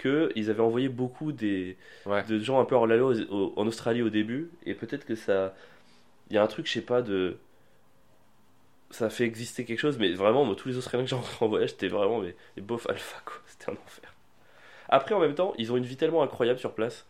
qu'ils 0.00 0.48
avaient 0.50 0.60
envoyé 0.60 0.88
beaucoup 0.88 1.32
des, 1.32 1.76
Ouais. 2.06 2.22
de 2.24 2.38
gens 2.38 2.60
un 2.60 2.64
peu 2.64 2.74
hors-la-loi 2.76 3.14
en 3.56 3.66
Australie 3.66 4.02
au 4.02 4.10
début, 4.10 4.50
et 4.66 4.74
peut-être 4.74 5.04
que 5.04 5.14
ça. 5.14 5.54
Il 6.30 6.34
y 6.34 6.38
a 6.38 6.42
un 6.42 6.46
truc, 6.46 6.66
je 6.66 6.72
sais 6.72 6.82
pas, 6.82 7.02
de. 7.02 7.36
Ça 8.90 9.06
a 9.06 9.10
fait 9.10 9.24
exister 9.24 9.64
quelque 9.64 9.80
chose, 9.80 9.98
mais 9.98 10.12
vraiment, 10.12 10.44
moi, 10.44 10.54
tous 10.56 10.68
les 10.68 10.76
Australiens 10.78 11.04
que 11.04 11.10
j'ai 11.10 11.16
rencontrés 11.16 11.44
en 11.44 11.48
voyage, 11.48 11.70
c'était 11.70 11.88
vraiment 11.88 12.20
les, 12.20 12.34
les 12.56 12.62
beaufs 12.62 12.86
alpha, 12.88 13.18
quoi. 13.24 13.34
C'était 13.46 13.70
un 13.70 13.74
enfer. 13.74 14.14
Après, 14.88 15.14
en 15.14 15.20
même 15.20 15.34
temps, 15.34 15.52
ils 15.58 15.70
ont 15.72 15.76
une 15.76 15.84
vie 15.84 15.96
tellement 15.96 16.22
incroyable 16.22 16.58
sur 16.58 16.72
place. 16.74 17.06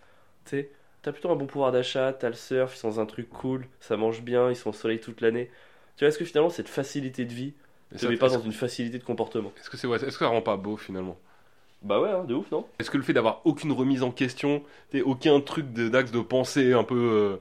Sais, 0.48 0.70
t'as 1.02 1.12
plutôt 1.12 1.30
un 1.30 1.36
bon 1.36 1.46
pouvoir 1.46 1.72
d'achat, 1.72 2.12
t'as 2.12 2.28
le 2.28 2.34
surf, 2.34 2.74
ils 2.74 2.78
sont 2.78 2.88
dans 2.88 3.00
un 3.00 3.06
truc 3.06 3.28
cool, 3.28 3.66
ça 3.80 3.96
mange 3.96 4.22
bien, 4.22 4.50
ils 4.50 4.56
sont 4.56 4.70
au 4.70 4.72
soleil 4.72 5.00
toute 5.00 5.20
l'année. 5.20 5.50
Tu 5.96 6.04
vois, 6.04 6.08
est-ce 6.08 6.18
que 6.18 6.24
finalement, 6.24 6.50
cette 6.50 6.68
facilité 6.68 7.24
de 7.24 7.32
vie 7.34 7.54
te 7.96 7.96
ça- 7.98 8.08
met 8.08 8.16
pas 8.16 8.28
dans 8.28 8.40
une 8.40 8.52
facilité 8.52 8.98
de 8.98 9.04
comportement? 9.04 9.52
Est-ce 9.60 9.70
que 9.70 9.76
c'est 9.76 9.86
ouais, 9.86 9.96
est-ce 9.96 10.06
que 10.06 10.24
ça 10.24 10.28
rend 10.28 10.42
pas 10.42 10.56
beau 10.56 10.76
finalement? 10.76 11.18
Bah 11.82 12.00
ouais, 12.00 12.10
hein, 12.10 12.24
de 12.24 12.34
ouf, 12.34 12.50
non? 12.50 12.66
Est-ce 12.78 12.90
que 12.90 12.96
le 12.96 13.02
fait 13.02 13.12
d'avoir 13.12 13.40
aucune 13.44 13.72
remise 13.72 14.02
en 14.02 14.10
question, 14.10 14.62
t'sais, 14.90 15.02
aucun 15.02 15.40
truc 15.40 15.72
de- 15.72 15.88
d'axe 15.88 16.10
de 16.10 16.20
pensée 16.20 16.72
un 16.72 16.84
peu. 16.84 17.40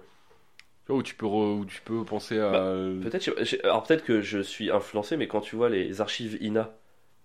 euh, 0.90 0.94
où 0.94 1.04
tu 1.04 1.16
peux, 1.16 1.26
re- 1.26 1.60
où 1.60 1.66
tu 1.66 1.82
peux 1.82 2.04
penser 2.06 2.40
à. 2.40 2.52
Bah, 2.52 2.72
Peut-être, 3.02 3.30
alors 3.64 3.84
peut-être 3.84 4.04
que 4.04 4.22
je 4.22 4.40
suis 4.40 4.72
influencé, 4.72 5.18
mais 5.18 5.28
quand 5.28 5.42
tu 5.42 5.56
vois 5.56 5.70
les 5.70 6.02
archives 6.02 6.38
INA, 6.42 6.74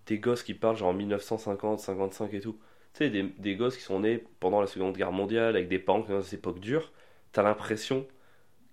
des 0.07 0.19
gosses 0.19 0.43
qui 0.43 0.55
parlent 0.55 0.77
genre 0.77 0.91
en 0.91 0.95
1950, 0.95 1.81
55 1.81 2.35
et 2.35 2.41
tout, 2.41 2.59
tu 2.95 2.99
sais, 3.05 3.11
des, 3.11 3.23
des 3.39 3.57
gosses 3.57 3.77
qui 3.77 3.83
sont 3.83 4.01
nés 4.01 4.25
pendant 4.41 4.61
la 4.61 4.67
Seconde 4.67 4.97
Guerre 4.97 5.13
mondiale 5.13 5.57
avec 5.57 5.69
des 5.69 5.79
parents 5.79 6.03
qui 6.03 6.09
sont 6.09 6.15
dans 6.15 6.23
cette 6.23 6.39
époque 6.41 6.61
dure, 6.61 6.93
t'as 7.33 7.43
l'impression 7.43 8.07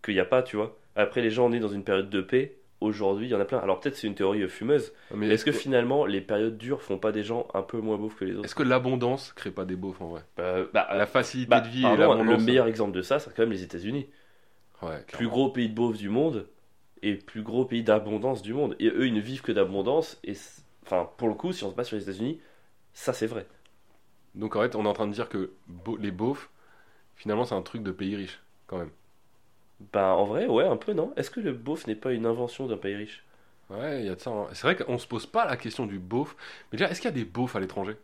qu'il 0.04 0.14
n'y 0.16 0.20
a 0.20 0.26
pas, 0.26 0.44
tu 0.44 0.56
vois. 0.58 0.78
Après, 0.96 1.22
les 1.22 1.32
gens 1.32 1.50
nés 1.50 1.60
dans 1.60 1.70
une 1.70 1.84
période 1.84 2.10
de 2.10 2.22
paix, 2.22 2.58
aujourd'hui, 2.82 3.28
il 3.28 3.32
y 3.32 3.36
en 3.36 3.40
a 3.40 3.46
plein. 3.46 3.60
Alors 3.60 3.80
peut-être 3.80 3.96
c'est 3.96 4.08
une 4.08 4.16
théorie 4.16 4.48
fumeuse, 4.50 4.94
mais 5.12 5.28
mais 5.28 5.34
est-ce 5.36 5.46
que 5.46 5.52
finalement 5.52 6.06
les 6.06 6.22
périodes 6.22 6.58
dures 6.58 6.82
font 6.82 6.98
pas 6.98 7.12
des 7.12 7.24
gens 7.24 7.48
un 7.54 7.62
peu 7.62 7.80
moins 7.80 7.98
beaufs 7.98 8.16
que 8.16 8.26
les 8.26 8.36
autres? 8.36 8.46
Est-ce 8.46 8.56
que 8.56 8.64
l'abondance 8.64 9.34
crée 9.34 9.52
pas 9.52 9.66
des 9.66 9.76
beaufs 9.76 10.02
en 10.02 10.08
vrai? 10.10 10.24
Euh, 10.40 10.66
bah, 10.74 10.88
La 10.96 11.06
facilité 11.06 11.50
bah, 11.50 11.62
de 11.62 11.68
vie 11.68 11.82
et 11.82 11.84
pardon, 11.84 11.98
l'abondance. 11.98 12.40
Le 12.40 12.44
meilleur 12.46 12.68
exemple 12.68 12.92
de 12.92 13.02
ça, 13.02 13.20
c'est 13.20 13.34
quand 13.34 13.44
même 13.44 13.52
les 13.52 13.64
États-Unis. 13.64 14.08
Ouais, 14.82 15.04
plus 15.12 15.28
gros 15.28 15.50
pays 15.50 15.70
de 15.70 15.76
beaufs 15.76 15.98
du 15.98 16.10
monde 16.10 16.48
et 17.02 17.16
plus 17.16 17.42
gros 17.44 17.66
pays 17.66 17.84
d'abondance 17.84 18.42
du 18.42 18.54
monde. 18.54 18.76
Et 18.80 18.88
eux, 18.88 19.08
ils 19.08 19.14
ne 19.14 19.20
vivent 19.22 19.42
que 19.42 19.52
d'abondance. 19.52 20.20
Et 20.24 20.34
enfin, 20.86 21.10
pour 21.18 21.28
le 21.28 21.34
coup, 21.34 21.52
si 21.52 21.64
on 21.64 21.70
se 21.72 21.76
base 21.76 21.88
sur 21.88 21.98
les 21.98 22.04
États-Unis, 22.04 22.40
ça 22.94 23.14
c'est 23.14 23.28
vrai. 23.28 23.48
Donc 24.36 24.56
en 24.56 24.62
fait, 24.62 24.76
on 24.76 24.86
est 24.86 24.88
en 24.88 24.94
train 24.94 25.08
de 25.08 25.14
dire 25.14 25.30
que 25.30 25.52
beau- 25.68 25.98
les 25.98 26.12
beaufs, 26.12 26.50
finalement, 27.18 27.46
c'est 27.46 27.56
un 27.56 27.62
truc 27.64 27.84
de 27.84 27.92
pays 27.92 28.16
riche, 28.16 28.42
quand 28.68 28.78
même. 28.80 28.92
Ben 29.94 30.12
en 30.12 30.24
vrai, 30.26 30.46
ouais, 30.48 30.66
un 30.66 30.78
peu 30.78 30.94
non? 30.94 31.14
Est-ce 31.18 31.30
que 31.32 31.40
le 31.42 31.52
beauf 31.54 31.86
n'est 31.88 31.96
pas 31.96 32.14
une 32.14 32.26
invention 32.26 32.68
d'un 32.68 32.78
pays 32.78 32.96
riche? 32.96 33.24
Ouais, 33.70 34.02
il 34.02 34.06
y 34.08 34.10
a 34.10 34.16
de 34.16 34.20
ça. 34.20 34.32
hein. 34.32 34.48
C'est 34.54 34.64
vrai 34.64 34.76
qu'on 34.76 34.98
se 34.98 35.08
pose 35.08 35.26
pas 35.26 35.46
la 35.46 35.56
question 35.56 35.86
du 35.86 36.00
beauf. 36.00 36.36
Mais 36.72 36.78
déjà, 36.78 36.90
est-ce 36.90 37.02
qu'il 37.02 37.10
y 37.10 37.14
a 37.14 37.16
des 37.16 37.26
beaufs 37.26 37.56
à 37.56 37.60
l'étranger? 37.60 37.96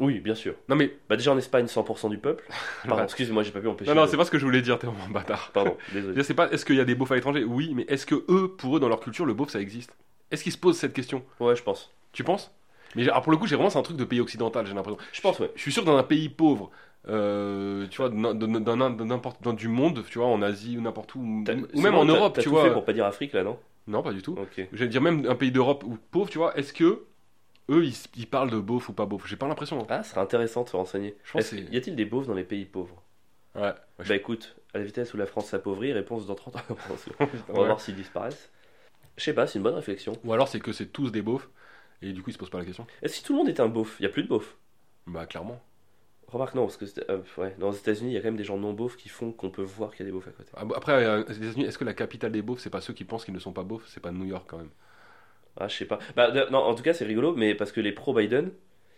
Oui, 0.00 0.20
bien 0.20 0.34
sûr. 0.34 0.54
Non, 0.68 0.76
mais. 0.76 0.96
Bah 1.08 1.16
déjà 1.16 1.32
en 1.32 1.38
Espagne, 1.38 1.66
100% 1.66 2.08
du 2.08 2.16
peuple. 2.18 2.44
Pardon, 2.82 2.96
Ouais. 2.98 3.04
excusez-moi, 3.04 3.42
j'ai 3.42 3.52
pas 3.52 3.60
pu 3.60 3.68
empêcher. 3.68 3.90
Non, 3.90 4.00
non, 4.00 4.06
de- 4.06 4.10
c'est 4.10 4.16
pas 4.16 4.24
ce 4.24 4.30
que 4.30 4.38
je 4.38 4.44
voulais 4.46 4.62
dire, 4.62 4.78
t'es 4.78 4.86
vraiment 4.86 5.04
un 5.04 5.10
bâtard. 5.10 5.50
Pardon, 5.52 5.76
désolé. 5.92 6.14
Déjà, 6.14 6.24
c'est 6.24 6.34
pas 6.34 6.50
est-ce 6.50 6.64
qu'il 6.64 6.76
y 6.76 6.80
a 6.80 6.84
des 6.86 6.94
beaufs 6.94 7.12
à 7.12 7.14
l'étranger? 7.14 7.44
Oui, 7.44 7.72
mais 7.74 7.82
est-ce 7.88 8.06
que 8.06 8.24
eux, 8.28 8.48
pour 8.56 8.76
eux, 8.76 8.80
dans 8.80 8.88
leur 8.88 9.00
culture, 9.00 9.26
le 9.26 9.34
beauf, 9.34 9.50
ça 9.50 9.60
existe? 9.60 9.94
Est-ce 10.30 10.42
qu'ils 10.42 10.52
se 10.52 10.58
posent 10.58 10.78
cette 10.78 10.94
question? 10.94 11.22
Ouais, 11.40 11.54
je 11.56 11.62
pense. 11.62 11.90
Tu 12.12 12.24
penses? 12.24 12.50
Mais 12.96 13.04
alors, 13.08 13.22
pour 13.22 13.32
le 13.32 13.38
coup, 13.38 13.46
j'ai 13.46 13.56
vraiment, 13.56 13.70
c'est 13.70 13.78
un 13.78 13.82
truc 13.82 13.96
de 13.96 14.04
pays 14.04 14.20
occidental, 14.20 14.66
j'ai 14.66 14.74
l'impression. 14.74 14.98
Je 15.12 15.20
pense, 15.20 15.38
ouais. 15.40 15.50
Je 15.54 15.60
suis 15.60 15.72
sûr 15.72 15.82
que 15.82 15.86
dans 15.88 15.96
un 15.96 16.02
pays 16.02 16.28
pauvre, 16.28 16.70
euh, 17.08 17.86
tu 17.88 17.96
vois, 17.98 18.10
d'un- 18.10 18.34
n'importe 18.34 19.42
dans 19.42 19.52
du 19.52 19.68
monde, 19.68 20.04
tu 20.08 20.18
vois, 20.18 20.28
en 20.28 20.42
Asie 20.42 20.76
ou 20.78 20.80
n'importe 20.80 21.14
où, 21.14 21.20
ou 21.20 21.80
même 21.80 21.94
en 21.94 22.04
Europe, 22.04 22.38
tu 22.38 22.44
tout 22.44 22.50
vois. 22.50 22.62
fait 22.64 22.72
pour 22.72 22.84
pas 22.84 22.92
dire 22.92 23.06
Afrique 23.06 23.32
là, 23.32 23.42
non? 23.42 23.58
Non, 23.88 24.02
pas 24.02 24.12
du 24.12 24.22
tout. 24.22 24.38
Ok. 24.38 24.68
Je 24.72 24.78
vais 24.78 24.88
dire 24.88 25.02
même 25.02 25.26
un 25.26 25.34
pays 25.34 25.50
d'Europe 25.50 25.84
ou 25.84 25.98
pauvre, 26.10 26.30
tu 26.30 26.38
vois, 26.38 26.56
est-ce 26.56 26.72
que 26.72 27.04
eux, 27.70 27.84
ils, 27.84 27.94
ils 28.16 28.26
parlent 28.28 28.50
de 28.50 28.58
beauf 28.60 28.88
ou 28.88 28.92
pas 28.92 29.06
beauf? 29.06 29.26
J'ai 29.26 29.36
pas 29.36 29.48
l'impression. 29.48 29.80
hein. 29.80 29.86
Ah, 29.88 30.02
ce 30.02 30.10
serait 30.10 30.20
intéressant 30.20 30.64
de 30.64 30.68
se 30.68 30.76
renseigner. 30.76 31.16
Je 31.24 31.32
pense 31.32 31.52
Y 31.52 31.76
a-t-il 31.76 31.96
des 31.96 32.04
beaufs 32.04 32.26
dans 32.26 32.34
les 32.34 32.44
pays 32.44 32.64
pauvres? 32.64 33.02
Ouais. 33.54 33.60
Ouais, 33.62 33.74
Bah 34.06 34.16
écoute, 34.16 34.56
à 34.74 34.78
la 34.78 34.84
vitesse 34.84 35.14
où 35.14 35.16
la 35.16 35.26
France 35.26 35.46
s'appauvrit, 35.48 35.92
réponse 35.92 36.26
dans 36.26 36.34
30 36.34 36.56
ans. 36.56 36.60
On 37.48 37.52
va 37.54 37.60
Ouais. 37.60 37.66
voir 37.66 37.80
s'ils 37.80 37.94
disparaissent. 37.96 38.50
Je 39.16 39.24
sais 39.24 39.34
pas, 39.34 39.46
c'est 39.46 39.58
une 39.58 39.62
bonne 39.64 39.74
réflexion. 39.74 40.12
Ou 40.24 40.32
alors 40.32 40.48
c'est 40.48 40.60
que 40.60 40.72
c'est 40.72 40.86
tous 40.86 41.10
des 41.10 41.22
beaufs 41.22 41.48
et 42.02 42.12
du 42.12 42.22
coup 42.22 42.30
ils 42.30 42.34
se 42.34 42.38
posent 42.38 42.50
pas 42.50 42.58
la 42.58 42.64
question. 42.64 42.86
Que 43.02 43.08
si 43.08 43.22
tout 43.22 43.32
le 43.32 43.38
monde 43.38 43.48
était 43.48 43.60
un 43.62 43.68
beauf 43.68 43.96
Il 44.00 44.02
y 44.04 44.06
a 44.06 44.08
plus 44.10 44.22
de 44.22 44.28
beaufs? 44.28 44.56
Bah 45.06 45.26
clairement. 45.26 45.60
Remarque, 46.28 46.54
non, 46.54 46.62
parce 46.66 46.78
que 46.78 46.86
euh, 47.10 47.18
ouais, 47.36 47.54
dans 47.58 47.70
les 47.70 47.76
États-Unis, 47.76 48.10
il 48.12 48.14
y 48.14 48.16
a 48.16 48.20
quand 48.20 48.28
même 48.28 48.36
des 48.36 48.44
gens 48.44 48.56
non 48.56 48.72
beaufs 48.72 48.96
qui 48.96 49.10
font 49.10 49.32
qu'on 49.32 49.50
peut 49.50 49.62
voir 49.62 49.90
qu'il 49.90 50.00
y 50.00 50.02
a 50.02 50.06
des 50.06 50.12
beaufs 50.12 50.28
à 50.28 50.30
côté. 50.30 50.50
Ah, 50.56 50.64
bah, 50.64 50.74
Après, 50.78 50.92
euh, 51.04 51.24
aux 51.24 51.30
États-Unis, 51.32 51.64
est-ce 51.66 51.76
que 51.76 51.84
la 51.84 51.92
capitale 51.92 52.32
des 52.32 52.40
beaufs, 52.40 52.60
c'est 52.60 52.70
pas 52.70 52.80
ceux 52.80 52.94
qui 52.94 53.04
pensent 53.04 53.24
qu'ils 53.26 53.34
ne 53.34 53.38
sont 53.38 53.52
pas 53.52 53.64
beaufs? 53.64 53.84
C'est 53.88 54.00
pas 54.00 54.12
New 54.12 54.24
York 54.24 54.46
quand 54.48 54.56
même. 54.56 54.70
Ah, 55.58 55.68
je 55.68 55.76
sais 55.76 55.84
pas. 55.84 55.98
Bah, 56.16 56.30
de- 56.30 56.50
non, 56.50 56.58
en 56.60 56.74
tout 56.74 56.82
cas, 56.82 56.94
c'est 56.94 57.04
rigolo, 57.04 57.34
mais 57.36 57.54
parce 57.54 57.70
que 57.72 57.80
les 57.82 57.92
pro-Biden, 57.92 58.50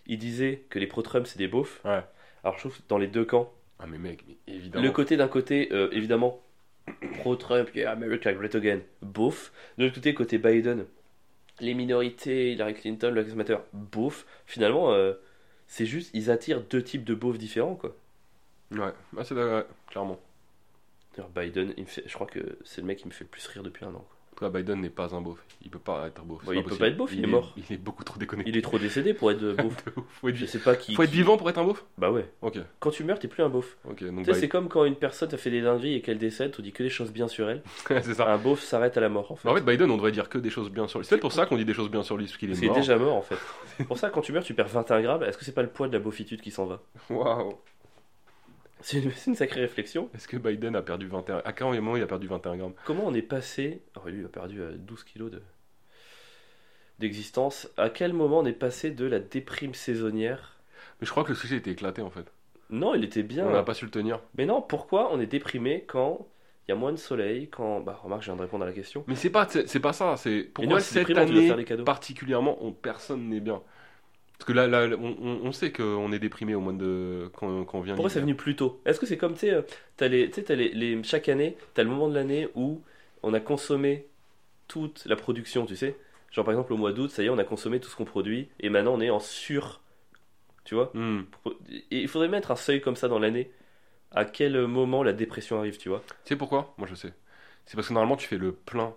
ils 0.06 0.18
disaient 0.18 0.64
que 0.70 0.78
les 0.78 0.86
pro-Trump, 0.86 1.26
c'est 1.26 1.38
des 1.38 1.48
beaufs. 1.48 1.80
Ouais. 1.84 2.02
Alors, 2.44 2.54
je 2.54 2.60
trouve 2.60 2.76
que 2.76 2.82
dans 2.88 2.98
les 2.98 3.08
deux 3.08 3.24
camps, 3.24 3.52
Ah 3.80 3.86
mais 3.88 3.98
mec, 3.98 4.22
mais 4.28 4.36
évidemment. 4.54 4.84
le 4.84 4.90
côté 4.92 5.16
d'un 5.16 5.26
côté, 5.28 5.70
euh, 5.72 5.88
évidemment, 5.90 6.40
pro-Trump, 7.18 7.70
yeah, 7.74 7.90
America 7.90 8.32
great 8.32 8.54
again, 8.54 8.80
beauf. 9.02 9.52
De 9.78 9.84
l'autre 9.84 9.96
côté, 9.96 10.14
côté 10.14 10.38
Biden, 10.38 10.86
les 11.60 11.74
minorités, 11.74 12.52
Hillary 12.52 12.74
Clinton, 12.74 13.10
le 13.10 13.24
Matter, 13.34 13.58
beauf. 13.72 14.26
Finalement, 14.46 14.92
euh, 14.92 15.14
c'est 15.66 15.86
juste, 15.86 16.10
ils 16.14 16.30
attirent 16.30 16.62
deux 16.62 16.82
types 16.82 17.04
de 17.04 17.14
beaufs 17.14 17.38
différents, 17.38 17.76
quoi. 17.76 17.94
Ouais, 18.70 18.92
bah, 19.12 19.24
c'est 19.24 19.34
clairement. 19.88 20.20
D'ailleurs, 21.16 21.30
Biden, 21.30 21.74
il 21.76 21.84
me 21.84 21.88
fait, 21.88 22.02
je 22.06 22.14
crois 22.14 22.26
que 22.26 22.58
c'est 22.64 22.80
le 22.80 22.86
mec 22.86 22.98
qui 22.98 23.06
me 23.06 23.12
fait 23.12 23.24
le 23.24 23.30
plus 23.30 23.46
rire 23.46 23.62
depuis 23.62 23.84
un 23.84 23.94
an. 23.94 24.04
Toi, 24.36 24.50
Biden 24.50 24.80
n'est 24.80 24.90
pas 24.90 25.14
un 25.14 25.20
beauf. 25.20 25.38
Il 25.62 25.70
peut 25.70 25.78
pas 25.78 26.06
être 26.08 26.22
beauf. 26.24 26.42
C'est 26.44 26.52
il 26.52 26.56
peut 26.56 26.62
possible. 26.64 26.78
pas 26.80 26.88
être 26.88 26.96
beauf, 26.96 27.12
il 27.14 27.24
est 27.24 27.26
mort. 27.26 27.54
Il 27.56 27.74
est 27.74 27.78
beaucoup 27.78 28.04
trop 28.04 28.18
déconnecté. 28.18 28.50
Il 28.50 28.56
est 28.56 28.62
trop 28.62 28.78
décédé 28.78 29.14
pour 29.14 29.30
être 29.30 29.42
euh, 29.42 29.54
beauf. 29.58 29.74
faut 30.20 30.28
être, 30.28 30.36
Je 30.36 30.44
sais 30.46 30.58
pas 30.58 30.74
qui. 30.76 30.94
faut 30.94 31.02
être 31.02 31.10
qui- 31.10 31.16
vivant 31.16 31.36
pour 31.36 31.48
être 31.48 31.58
un 31.58 31.64
beauf 31.64 31.84
Bah 31.96 32.10
ouais. 32.10 32.28
Ok, 32.42 32.58
Quand 32.80 32.90
tu 32.90 33.04
meurs, 33.04 33.18
t'es 33.18 33.28
plus 33.28 33.42
un 33.42 33.48
beauf. 33.48 33.76
ok. 33.88 34.02
Donc, 34.04 34.26
bah, 34.26 34.34
c'est 34.34 34.48
comme 34.48 34.68
quand 34.68 34.84
une 34.84 34.96
personne 34.96 35.32
a 35.32 35.36
fait 35.36 35.50
des 35.50 35.62
dingueries 35.62 35.94
et 35.94 36.00
qu'elle 36.02 36.18
décède, 36.18 36.54
on 36.58 36.62
dit 36.62 36.72
que 36.72 36.82
des 36.82 36.90
choses 36.90 37.12
bien 37.12 37.28
sur 37.28 37.48
elle. 37.48 37.62
c'est 37.88 38.14
ça. 38.14 38.30
Un 38.32 38.38
beauf 38.38 38.60
s'arrête 38.62 38.96
à 38.96 39.00
la 39.00 39.08
mort 39.08 39.30
en 39.32 39.36
fait. 39.36 39.48
En 39.48 39.54
fait, 39.54 39.62
Biden, 39.62 39.90
on 39.90 39.96
devrait 39.96 40.12
dire 40.12 40.28
que 40.28 40.38
des 40.38 40.50
choses 40.50 40.70
bien 40.70 40.88
sur 40.88 40.98
lui. 40.98 41.06
C'est 41.06 41.10
peut-être 41.10 41.20
pour 41.22 41.32
ça 41.32 41.46
qu'on 41.46 41.56
dit 41.56 41.64
des 41.64 41.74
choses 41.74 41.90
bien 41.90 42.02
sur 42.02 42.16
lui, 42.16 42.24
parce 42.26 42.36
qu'il 42.36 42.50
est 42.50 42.62
est 42.62 42.66
mort. 42.66 42.76
déjà 42.76 42.96
mort 42.98 43.16
en 43.16 43.22
fait. 43.22 43.36
Pour 43.86 43.98
ça 43.98 44.10
quand 44.10 44.20
tu 44.20 44.32
meurs, 44.32 44.44
tu 44.44 44.54
perds 44.54 44.68
21 44.68 45.02
grammes. 45.02 45.22
Est-ce 45.24 45.36
que 45.38 45.44
c'est 45.44 45.52
pas 45.54 45.62
le 45.62 45.68
poids 45.68 45.88
de 45.88 45.92
la 45.92 45.98
beaufitude 45.98 46.40
qui 46.40 46.50
s'en 46.50 46.66
va? 46.66 46.80
Waouh. 47.10 47.54
C'est 48.84 48.98
une, 48.98 49.34
sacrée 49.34 49.62
réflexion. 49.62 50.10
Est-ce 50.14 50.28
que 50.28 50.36
Biden 50.36 50.76
a 50.76 50.82
perdu 50.82 51.06
21 51.06 51.40
À 51.42 51.52
quel 51.54 51.68
moment 51.68 51.96
il 51.96 52.02
a 52.02 52.06
perdu 52.06 52.26
21 52.26 52.56
grammes? 52.58 52.74
Comment 52.84 53.06
on 53.06 53.14
est 53.14 53.22
passé. 53.22 53.80
Oh, 53.96 54.06
lui, 54.06 54.20
il 54.20 54.26
a 54.26 54.28
perdu 54.28 54.60
euh, 54.60 54.76
12 54.76 55.04
kilos 55.04 55.30
de 55.30 55.40
d'existence. 56.98 57.66
À 57.78 57.88
quel 57.88 58.12
moment 58.12 58.40
on 58.40 58.44
est 58.44 58.52
passé 58.52 58.90
de 58.90 59.06
la 59.06 59.20
déprime 59.20 59.72
saisonnière? 59.72 60.58
Mais 61.00 61.06
je 61.06 61.10
crois 61.10 61.24
que 61.24 61.30
le 61.30 61.34
sujet 61.34 61.56
était 61.56 61.70
éclaté 61.70 62.02
en 62.02 62.10
fait. 62.10 62.30
Non, 62.68 62.94
il 62.94 63.04
était 63.04 63.22
bien. 63.22 63.46
On 63.46 63.52
n'a 63.52 63.62
pas 63.62 63.72
su 63.72 63.86
le 63.86 63.90
tenir. 63.90 64.20
Mais 64.36 64.44
non, 64.44 64.60
pourquoi 64.60 65.14
on 65.14 65.18
est 65.18 65.26
déprimé 65.26 65.84
quand 65.88 66.28
il 66.68 66.72
y 66.72 66.72
a 66.72 66.76
moins 66.76 66.92
de 66.92 66.98
soleil 66.98 67.48
Quand. 67.48 67.80
Bah, 67.80 67.98
remarque, 68.02 68.20
je 68.20 68.26
viens 68.26 68.36
de 68.36 68.42
répondre 68.42 68.64
à 68.64 68.66
la 68.66 68.74
question. 68.74 69.02
Mais 69.06 69.16
c'est 69.16 69.30
pas, 69.30 69.48
c'est 69.48 69.80
pas 69.80 69.94
ça. 69.94 70.18
C'est 70.18 70.50
pourquoi 70.52 70.80
cette 70.80 71.08
année 71.10 71.54
particulièrement, 71.86 72.58
on, 72.62 72.72
personne 72.72 73.30
n'est 73.30 73.40
bien. 73.40 73.62
Parce 74.38 74.46
que 74.46 74.52
là, 74.52 74.66
là 74.66 74.96
on, 74.98 75.16
on- 75.20 75.40
on 75.44 75.52
sait 75.52 75.72
qu'on 75.72 76.12
est 76.12 76.18
déprimé 76.18 76.54
au 76.54 76.60
mois 76.60 76.72
de 76.72 77.30
quand, 77.34 77.64
quand 77.64 77.80
vient. 77.80 77.94
Pourquoi 77.94 78.10
c'est 78.10 78.20
venu 78.20 78.34
plus 78.34 78.56
tôt? 78.56 78.80
Est-ce 78.84 79.00
que 79.00 79.06
c'est 79.06 79.16
comme, 79.16 79.34
tu 79.34 79.40
sais, 79.40 79.50
euh, 79.52 79.62
t'as 79.96 80.08
les, 80.08 80.30
tu 80.30 80.42
t'as 80.42 80.54
les, 80.54 80.68
les- 80.70 81.02
chaque 81.02 81.28
année, 81.28 81.56
t'as 81.74 81.82
le 81.82 81.88
moment 81.90 82.08
de 82.08 82.14
l'année 82.14 82.48
où 82.54 82.82
on 83.22 83.32
a 83.34 83.40
consommé 83.40 84.06
toute 84.68 85.04
la 85.06 85.16
production, 85.16 85.66
tu 85.66 85.76
sais? 85.76 85.96
Genre 86.32 86.44
par 86.44 86.52
exemple 86.52 86.72
au 86.72 86.76
mois 86.76 86.92
d'août, 86.92 87.10
ça 87.10 87.22
y 87.22 87.26
est, 87.26 87.30
on 87.30 87.38
a 87.38 87.44
consommé 87.44 87.80
tout 87.80 87.88
ce 87.90 87.96
qu'on 87.96 88.04
produit, 88.04 88.48
et 88.60 88.68
maintenant 88.70 88.94
on 88.94 89.00
est 89.00 89.10
en 89.10 89.20
sur... 89.20 89.80
Tu 90.64 90.74
vois? 90.74 90.90
Hmm. 90.94 91.22
Et 91.90 92.00
il 92.02 92.08
faudrait 92.08 92.28
mettre 92.28 92.50
un 92.50 92.56
seuil 92.56 92.80
comme 92.80 92.96
ça 92.96 93.08
dans 93.08 93.18
l'année. 93.18 93.50
À 94.12 94.24
quel 94.24 94.66
moment 94.66 95.02
la 95.02 95.12
dépression 95.12 95.58
arrive, 95.58 95.78
tu 95.78 95.88
vois? 95.90 96.02
Tu 96.08 96.30
sais 96.30 96.36
pourquoi? 96.36 96.74
Moi 96.78 96.88
je 96.88 96.94
sais. 96.94 97.12
C'est 97.66 97.76
parce 97.76 97.88
que 97.88 97.94
normalement 97.94 98.16
tu 98.16 98.28
fais 98.28 98.38
le 98.38 98.52
plein 98.52 98.94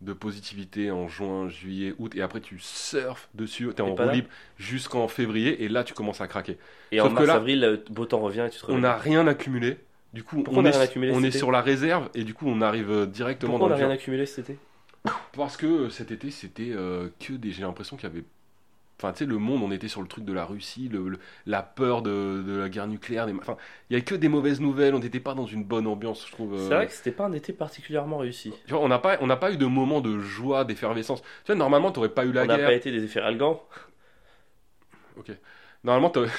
de 0.00 0.12
positivité 0.12 0.90
en 0.90 1.08
juin, 1.08 1.48
juillet, 1.48 1.94
août, 1.98 2.14
et 2.14 2.22
après 2.22 2.40
tu 2.40 2.58
surfes 2.60 3.28
dessus, 3.34 3.68
t'es 3.74 3.82
en 3.82 3.94
roue 3.94 4.10
libre 4.10 4.28
jusqu'en 4.56 5.08
février, 5.08 5.64
et 5.64 5.68
là 5.68 5.82
tu 5.84 5.94
commences 5.94 6.20
à 6.20 6.28
craquer. 6.28 6.56
Et 6.92 6.98
Sauf 6.98 7.06
en 7.06 7.10
que 7.10 7.14
mars, 7.14 7.26
là, 7.26 7.34
avril, 7.34 7.60
le 7.60 7.84
beau 7.90 8.06
temps 8.06 8.20
revient 8.20 8.44
et 8.46 8.50
tu 8.50 8.60
te 8.60 8.70
On 8.70 8.78
n'a 8.78 8.96
rien 8.96 9.26
accumulé. 9.26 9.78
Du 10.12 10.22
coup, 10.22 10.42
Pourquoi 10.42 10.62
on, 10.62 10.66
on 10.66 10.68
est, 10.70 10.76
accumulé 10.76 11.12
on 11.14 11.22
est 11.22 11.30
sur 11.30 11.50
la 11.50 11.60
réserve 11.60 12.08
et 12.14 12.24
du 12.24 12.32
coup 12.32 12.46
on 12.48 12.62
arrive 12.62 12.90
euh, 12.90 13.06
directement 13.06 13.52
Pourquoi 13.52 13.66
on 13.66 13.70
dans 13.70 13.76
n'a 13.76 13.80
le 13.82 13.86
rien 13.88 13.94
accumulé 13.94 14.24
cet 14.24 14.50
été? 14.50 14.58
Parce 15.32 15.56
que 15.56 15.66
euh, 15.66 15.90
cet 15.90 16.10
été 16.10 16.30
c'était 16.30 16.70
euh, 16.70 17.08
que 17.20 17.34
des. 17.34 17.50
J'ai 17.50 17.62
l'impression 17.62 17.96
qu'il 17.96 18.08
y 18.08 18.12
avait. 18.12 18.24
Enfin, 19.00 19.12
tu 19.12 19.18
sais, 19.20 19.26
le 19.26 19.38
monde, 19.38 19.62
on 19.62 19.70
était 19.70 19.86
sur 19.86 20.02
le 20.02 20.08
truc 20.08 20.24
de 20.24 20.32
la 20.32 20.44
Russie, 20.44 20.88
le, 20.88 21.08
le- 21.08 21.18
la 21.46 21.62
peur 21.62 22.02
de, 22.02 22.42
de 22.44 22.56
la 22.58 22.68
guerre 22.68 22.88
nucléaire. 22.88 23.26
des- 23.26 23.32
Enfin, 23.32 23.56
il 23.88 23.92
y 23.92 23.96
avait 23.96 24.04
que 24.04 24.16
des 24.16 24.28
mauvaises 24.28 24.60
nouvelles. 24.60 24.92
On 24.94 24.98
n'était 24.98 25.20
pas 25.20 25.34
dans 25.34 25.46
une 25.46 25.62
bonne 25.62 25.86
ambiance, 25.86 26.26
je 26.26 26.32
trouve. 26.32 26.54
euh. 26.54 26.68
C'est 26.68 26.74
vrai 26.74 26.86
que 26.88 26.92
c'était 26.92 27.12
pas 27.12 27.26
un 27.26 27.32
été 27.32 27.52
particulièrement 27.52 28.18
réussi. 28.18 28.52
Tu 28.66 28.74
vois, 28.74 28.82
on 28.82 28.88
n'a 28.88 28.98
pas, 28.98 29.16
on 29.20 29.28
n'a 29.28 29.36
pas 29.36 29.52
eu 29.52 29.56
de 29.56 29.66
moment 29.66 30.00
de 30.00 30.18
joie, 30.18 30.64
d'effervescence. 30.64 31.22
Tu 31.22 31.28
vois, 31.46 31.54
normalement, 31.54 31.92
t'aurais 31.92 32.08
pas 32.08 32.24
eu 32.24 32.32
la 32.32 32.42
on 32.42 32.46
n'a 32.46 32.56
guerre. 32.56 32.66
pas 32.66 32.74
été 32.74 32.90
des 32.90 33.04
effets 33.04 33.20
ralgants. 33.20 33.62
Normalement, 35.84 36.10
t'aurais. 36.10 36.30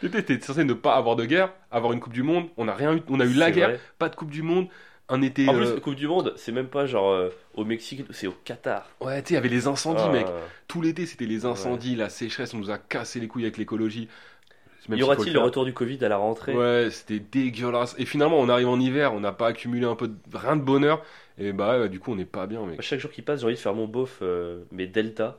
T'étais 0.00 0.40
censé 0.40 0.64
ne 0.64 0.72
pas 0.74 0.94
avoir 0.96 1.16
de 1.16 1.24
guerre, 1.26 1.52
avoir 1.70 1.92
une 1.92 2.00
Coupe 2.00 2.12
du 2.12 2.22
Monde. 2.22 2.48
On 2.56 2.68
a 2.68 2.74
rien 2.74 2.94
eu. 2.96 3.02
On 3.08 3.20
a 3.20 3.24
eu 3.26 3.34
la 3.34 3.50
guerre, 3.50 3.68
vrai. 3.70 3.80
pas 3.98 4.08
de 4.08 4.16
Coupe 4.16 4.30
du 4.30 4.42
Monde. 4.42 4.68
Un 5.10 5.22
été. 5.22 5.48
En 5.48 5.54
plus, 5.54 5.66
euh, 5.66 5.74
la 5.74 5.80
Coupe 5.80 5.96
du 5.96 6.06
Monde, 6.06 6.32
c'est 6.36 6.52
même 6.52 6.68
pas 6.68 6.86
genre 6.86 7.10
euh, 7.10 7.28
au 7.54 7.64
Mexique, 7.64 8.04
c'est 8.10 8.26
au 8.26 8.34
Qatar. 8.44 8.88
Ouais, 9.00 9.20
tu 9.22 9.28
sais, 9.28 9.34
il 9.34 9.36
y 9.36 9.38
avait 9.38 9.48
les 9.48 9.66
incendies, 9.66 10.02
Ah. 10.06 10.12
mec. 10.12 10.26
Tout 10.68 10.80
l'été, 10.80 11.04
c'était 11.04 11.26
les 11.26 11.44
incendies, 11.44 11.96
la 11.96 12.08
sécheresse, 12.08 12.54
on 12.54 12.58
nous 12.58 12.70
a 12.70 12.78
cassé 12.78 13.20
les 13.20 13.28
couilles 13.28 13.44
avec 13.44 13.58
l'écologie. 13.58 14.08
Même 14.88 14.98
Y 14.98 15.02
aura-t-il 15.02 15.32
le 15.32 15.40
retour 15.40 15.64
du 15.64 15.74
Covid 15.74 16.02
à 16.04 16.08
la 16.08 16.16
rentrée? 16.16 16.54
Ouais, 16.54 16.88
c'était 16.90 17.18
dégueulasse. 17.20 17.94
Et 17.98 18.06
finalement, 18.06 18.38
on 18.40 18.48
arrive 18.48 18.68
en 18.68 18.80
hiver, 18.80 19.12
on 19.12 19.20
n'a 19.20 19.30
pas 19.32 19.48
accumulé 19.48 19.84
un 19.84 19.94
peu 19.94 20.08
de... 20.08 20.16
rien 20.32 20.56
de 20.56 20.62
bonheur. 20.62 21.02
Et 21.38 21.52
bah, 21.52 21.86
du 21.88 22.00
coup, 22.00 22.12
on 22.12 22.16
n'est 22.16 22.24
pas 22.24 22.46
bien, 22.46 22.64
mec. 22.64 22.80
Chaque 22.80 22.98
jour 22.98 23.10
qui 23.10 23.22
passe, 23.22 23.40
j'ai 23.40 23.46
envie 23.46 23.54
de 23.54 23.60
faire 23.60 23.74
mon 23.74 23.86
beauf, 23.86 24.18
euh, 24.22 24.62
mais 24.72 24.86
Delta. 24.86 25.38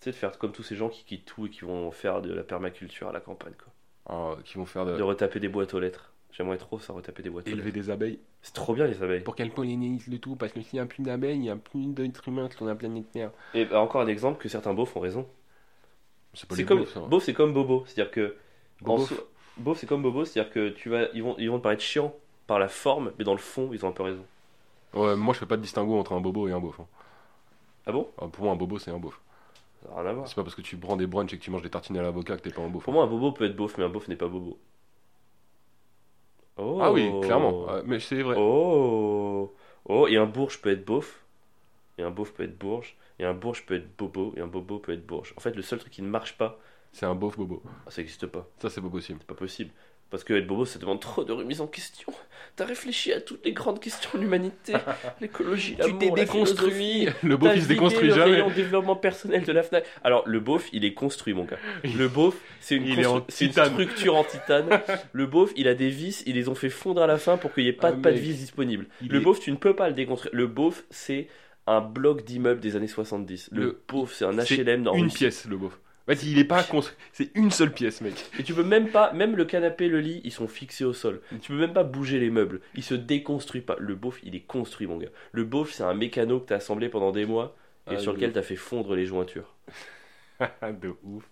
Tu 0.00 0.04
sais, 0.04 0.10
de 0.10 0.16
faire 0.16 0.36
comme 0.38 0.52
tous 0.52 0.62
ces 0.62 0.76
gens 0.76 0.88
qui 0.88 1.04
quittent 1.04 1.26
tout 1.26 1.46
et 1.46 1.50
qui 1.50 1.60
vont 1.60 1.90
faire 1.90 2.20
de 2.20 2.32
la 2.32 2.42
permaculture 2.42 3.08
à 3.08 3.12
la 3.12 3.20
campagne, 3.20 3.52
quoi. 3.62 3.72
Ah, 4.08 4.36
qui 4.44 4.56
vont 4.58 4.66
faire 4.66 4.84
de... 4.86 4.96
De 4.96 5.02
retaper 5.02 5.40
des 5.40 5.48
boîtes 5.48 5.72
aux 5.74 5.80
lettres. 5.80 6.09
J'aimerais 6.32 6.58
trop 6.58 6.78
ça, 6.78 6.92
retaper 6.92 7.22
des 7.22 7.30
boîtes 7.30 7.46
élever 7.48 7.72
des 7.72 7.90
abeilles. 7.90 8.18
C'est 8.42 8.54
trop 8.54 8.74
bien 8.74 8.86
les 8.86 9.02
abeilles. 9.02 9.22
Pour 9.22 9.34
qu'elles 9.36 9.50
pollinisent 9.50 10.06
le 10.06 10.18
tout, 10.18 10.36
parce 10.36 10.52
que 10.52 10.60
s'il 10.62 10.78
n'y 10.78 10.80
a 10.80 10.86
plus 10.86 11.02
d'abeilles, 11.02 11.36
il 11.36 11.40
n'y 11.40 11.50
a 11.50 11.56
plus 11.56 11.86
d'êtres 11.86 12.28
humains 12.28 12.48
sur 12.50 12.64
la 12.64 12.74
planète 12.74 13.10
Terre. 13.12 13.30
Et 13.54 13.64
bah, 13.64 13.80
encore 13.80 14.00
un 14.00 14.06
exemple 14.06 14.40
que 14.40 14.48
certains 14.48 14.74
beaufs 14.74 14.96
ont 14.96 15.00
raison. 15.00 15.26
C'est 16.34 16.48
pas 16.48 16.56
comme 16.64 16.78
beaufs, 16.80 17.08
beauf, 17.08 17.24
c'est 17.24 17.34
comme 17.34 17.52
bobo, 17.52 17.84
c'est-à-dire 17.86 18.10
que 18.12 18.36
beauf, 18.82 19.12
c'est 19.76 19.86
comme 19.86 20.02
bobo, 20.02 20.24
c'est-à-dire 20.24 20.52
que 20.52 20.68
tu 20.70 20.88
vas, 20.88 21.08
ils 21.12 21.22
vont, 21.22 21.34
ils 21.38 21.50
vont 21.50 21.58
te 21.58 21.62
paraître 21.64 21.82
chiants 21.82 22.14
par 22.46 22.58
la 22.58 22.68
forme, 22.68 23.12
mais 23.18 23.24
dans 23.24 23.32
le 23.32 23.38
fond, 23.38 23.70
ils 23.72 23.84
ont 23.84 23.88
un 23.88 23.92
peu 23.92 24.04
raison. 24.04 24.24
Ouais, 24.94 25.16
moi, 25.16 25.34
je 25.34 25.40
fais 25.40 25.46
pas 25.46 25.56
de 25.56 25.62
distinguo 25.62 25.98
entre 25.98 26.12
un 26.12 26.20
bobo 26.20 26.48
et 26.48 26.52
un 26.52 26.60
beauf. 26.60 26.78
hein. 26.80 26.86
Ah 27.86 27.92
bon? 27.92 28.08
Ah, 28.18 28.26
Pour 28.28 28.44
moi, 28.44 28.52
un 28.52 28.56
bobo, 28.56 28.78
c'est 28.78 28.90
un 28.90 28.98
beauf. 28.98 29.20
Rien 29.96 30.06
à 30.06 30.12
voir. 30.12 30.28
C'est 30.28 30.34
pas 30.34 30.42
parce 30.44 30.54
que 30.54 30.62
tu 30.62 30.76
prends 30.76 30.96
des 30.96 31.06
brunchs 31.06 31.32
et 31.32 31.38
que 31.38 31.42
tu 31.42 31.50
manges 31.50 31.62
des 31.62 31.70
tartines 31.70 31.96
à 31.96 32.02
l'avocat 32.02 32.36
que 32.36 32.42
t'es 32.42 32.50
pas 32.50 32.62
un 32.62 32.68
beauf. 32.68 32.84
Pour 32.84 32.92
moi, 32.92 33.04
un 33.04 33.06
bobo 33.06 33.32
peut 33.32 33.44
être 33.46 33.56
beauf, 33.56 33.76
mais 33.78 33.84
un 33.84 33.88
beauf 33.88 34.08
n'est 34.08 34.16
pas 34.16 34.28
bobo. 34.28 34.58
Oh. 36.60 36.78
Ah 36.82 36.92
oui, 36.92 37.10
clairement. 37.22 37.66
Ah, 37.68 37.82
Mais 37.84 38.00
c'est 38.00 38.22
vrai. 38.22 38.36
Oh. 38.38 39.54
Oh, 39.86 40.06
et 40.08 40.16
un 40.16 40.26
bourge 40.26 40.60
peut 40.60 40.70
être 40.70 40.84
beauf. 40.84 41.24
Et 41.98 42.02
un 42.02 42.10
beauf 42.10 42.32
peut 42.32 42.44
être 42.44 42.58
bourge. 42.58 42.96
Et 43.18 43.24
un 43.24 43.34
bourge 43.34 43.64
peut 43.66 43.74
être 43.74 43.96
bobo. 43.96 44.32
Et 44.36 44.40
un 44.40 44.46
bobo 44.46 44.78
peut 44.78 44.92
être 44.92 45.06
bourge. 45.06 45.32
En 45.36 45.40
fait, 45.40 45.54
le 45.56 45.62
seul 45.62 45.78
truc 45.78 45.92
qui 45.92 46.02
ne 46.02 46.08
marche 46.08 46.36
pas, 46.38 46.58
C'est 46.92 47.06
un 47.06 47.14
beauf 47.14 47.36
bobo. 47.36 47.62
ah, 47.86 47.90
ça 47.90 48.02
n'existe 48.02 48.26
pas. 48.26 48.46
Ça, 48.58 48.68
c'est 48.70 48.80
pas 48.80 48.88
possible. 48.90 49.18
C'est 49.20 49.26
pas 49.26 49.34
possible. 49.34 49.70
Parce 50.10 50.24
que 50.24 50.34
être 50.34 50.46
bobo, 50.46 50.64
ça 50.64 50.78
demande 50.80 51.00
trop 51.00 51.22
de 51.24 51.32
remise 51.32 51.60
en 51.60 51.66
question. 51.68 52.12
T'as 52.56 52.64
réfléchi 52.64 53.12
à 53.12 53.20
toutes 53.20 53.44
les 53.44 53.52
grandes 53.52 53.78
questions 53.80 54.10
de 54.14 54.18
l'humanité, 54.18 54.72
l'écologie, 55.20 55.76
Tu 55.76 55.82
l'amour, 55.82 55.98
t'es 56.00 56.06
la 56.08 56.14
déconstruit. 56.14 57.08
Le 57.22 57.36
beauf, 57.36 57.52
il 57.54 57.62
se 57.62 57.68
déconstruit 57.68 58.08
le 58.08 58.14
jamais. 58.14 58.32
rayon 58.32 58.50
développement 58.50 58.96
personnel 58.96 59.44
de 59.44 59.52
la 59.52 59.62
Fnac. 59.62 59.84
Alors, 60.02 60.24
le 60.26 60.40
beauf, 60.40 60.68
il 60.72 60.84
est 60.84 60.92
construit, 60.94 61.32
mon 61.32 61.44
gars. 61.44 61.58
Le 61.84 62.08
beauf, 62.08 62.34
c'est 62.60 62.74
une, 62.74 62.84
constru- 62.96 63.70
structure 63.70 64.16
en 64.16 64.24
titane. 64.24 64.68
Le 65.12 65.26
beauf, 65.26 65.52
il 65.56 65.68
a 65.68 65.74
des 65.74 65.88
vis, 65.90 66.24
ils 66.26 66.34
les 66.34 66.48
ont 66.48 66.54
fait 66.56 66.70
fondre 66.70 67.02
à 67.02 67.06
la 67.06 67.18
fin 67.18 67.36
pour 67.36 67.54
qu'il 67.54 67.62
n'y 67.62 67.70
ait 67.70 67.72
pas, 67.72 67.88
Ah, 67.88 67.92
de- 67.92 68.00
pas 68.02 68.10
de 68.10 68.18
vis 68.18 68.34
disponibles. 68.34 68.86
Il 69.02 69.08
Le 69.12 69.18
est- 69.18 69.22
beauf, 69.22 69.38
tu 69.38 69.52
ne 69.52 69.56
peux 69.56 69.74
pas 69.76 69.88
le 69.88 69.94
déconstruire. 69.94 70.34
Le 70.34 70.46
beauf, 70.48 70.84
c'est 70.90 71.28
un 71.68 71.80
bloc 71.80 72.24
d'immeuble 72.24 72.60
des 72.60 72.74
années 72.74 72.88
70. 72.88 73.50
Le, 73.52 73.62
Le- 73.62 73.80
beauf, 73.88 74.12
c'est 74.12 74.24
un 74.24 74.32
HLM 74.36 74.82
dans 74.82 74.94
Une 74.94 75.08
pièce, 75.08 75.46
le 75.48 75.56
beauf. 75.56 75.78
Fait, 76.06 76.22
il 76.24 76.38
est 76.38 76.44
pas 76.44 76.62
construit. 76.64 76.96
C'est 77.12 77.30
une 77.34 77.50
seule 77.50 77.72
pièce, 77.72 78.00
mec. 78.00 78.14
Et 78.38 78.42
tu 78.42 78.52
peux 78.54 78.64
même 78.64 78.88
pas, 78.88 79.12
même 79.12 79.36
le 79.36 79.44
canapé, 79.44 79.88
le 79.88 80.00
lit, 80.00 80.20
ils 80.24 80.32
sont 80.32 80.48
fixés 80.48 80.84
au 80.84 80.92
sol. 80.92 81.20
Tu 81.40 81.52
peux 81.52 81.58
même 81.58 81.72
pas 81.72 81.84
bouger 81.84 82.18
les 82.18 82.30
meubles. 82.30 82.60
Il 82.74 82.82
se 82.82 82.94
déconstruit 82.94 83.60
pas. 83.60 83.76
Le 83.78 83.94
beauf, 83.94 84.18
il 84.24 84.34
est 84.34 84.40
construit, 84.40 84.86
mon 84.86 84.96
gars. 84.96 85.10
Le 85.32 85.44
beauf, 85.44 85.72
c'est 85.72 85.84
un 85.84 85.94
mécano 85.94 86.40
que 86.40 86.46
t'as 86.46 86.56
assemblé 86.56 86.88
pendant 86.88 87.12
des 87.12 87.26
mois 87.26 87.56
et 87.90 87.94
Ah, 87.94 87.98
sur 87.98 88.12
lequel 88.12 88.32
t'as 88.32 88.42
fait 88.42 88.56
fondre 88.56 88.94
les 88.94 89.06
jointures. 89.06 89.54
de 90.80 90.94
ouf. 91.04 91.24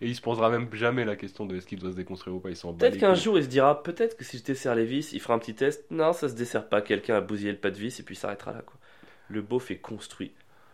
Et 0.00 0.06
il 0.06 0.14
se 0.14 0.20
posera 0.20 0.50
même 0.50 0.68
jamais 0.72 1.04
la 1.04 1.16
question 1.16 1.46
de 1.46 1.56
est-ce 1.56 1.66
qu'il 1.66 1.78
doit 1.78 1.92
se 1.92 1.96
déconstruire 1.96 2.36
ou 2.36 2.40
pas. 2.40 2.50
Ils 2.50 2.56
sont 2.56 2.74
Peut-être 2.74 2.98
qu'un 2.98 3.14
jour, 3.14 3.38
il 3.38 3.44
se 3.44 3.48
dira, 3.48 3.82
peut-être 3.82 4.16
que 4.16 4.24
si 4.24 4.38
je 4.38 4.44
desserre 4.44 4.74
les 4.74 4.84
vis, 4.84 5.12
il 5.12 5.20
fera 5.20 5.34
un 5.34 5.38
petit 5.38 5.54
test. 5.54 5.86
Non, 5.90 6.12
ça 6.12 6.28
se 6.28 6.34
dessert 6.34 6.68
pas. 6.68 6.82
Quelqu'un 6.82 7.16
a 7.16 7.20
bousillé 7.20 7.52
le 7.52 7.58
pas 7.58 7.70
de 7.70 7.78
vis 7.78 7.98
et 7.98 8.02
puis 8.02 8.14
il 8.14 8.18
s'arrêtera 8.18 8.52
là, 8.52 8.62
quoi. 8.62 8.76
Le 9.28 9.42
beauf 9.42 9.70
est 9.70 9.78
construit. 9.78 10.32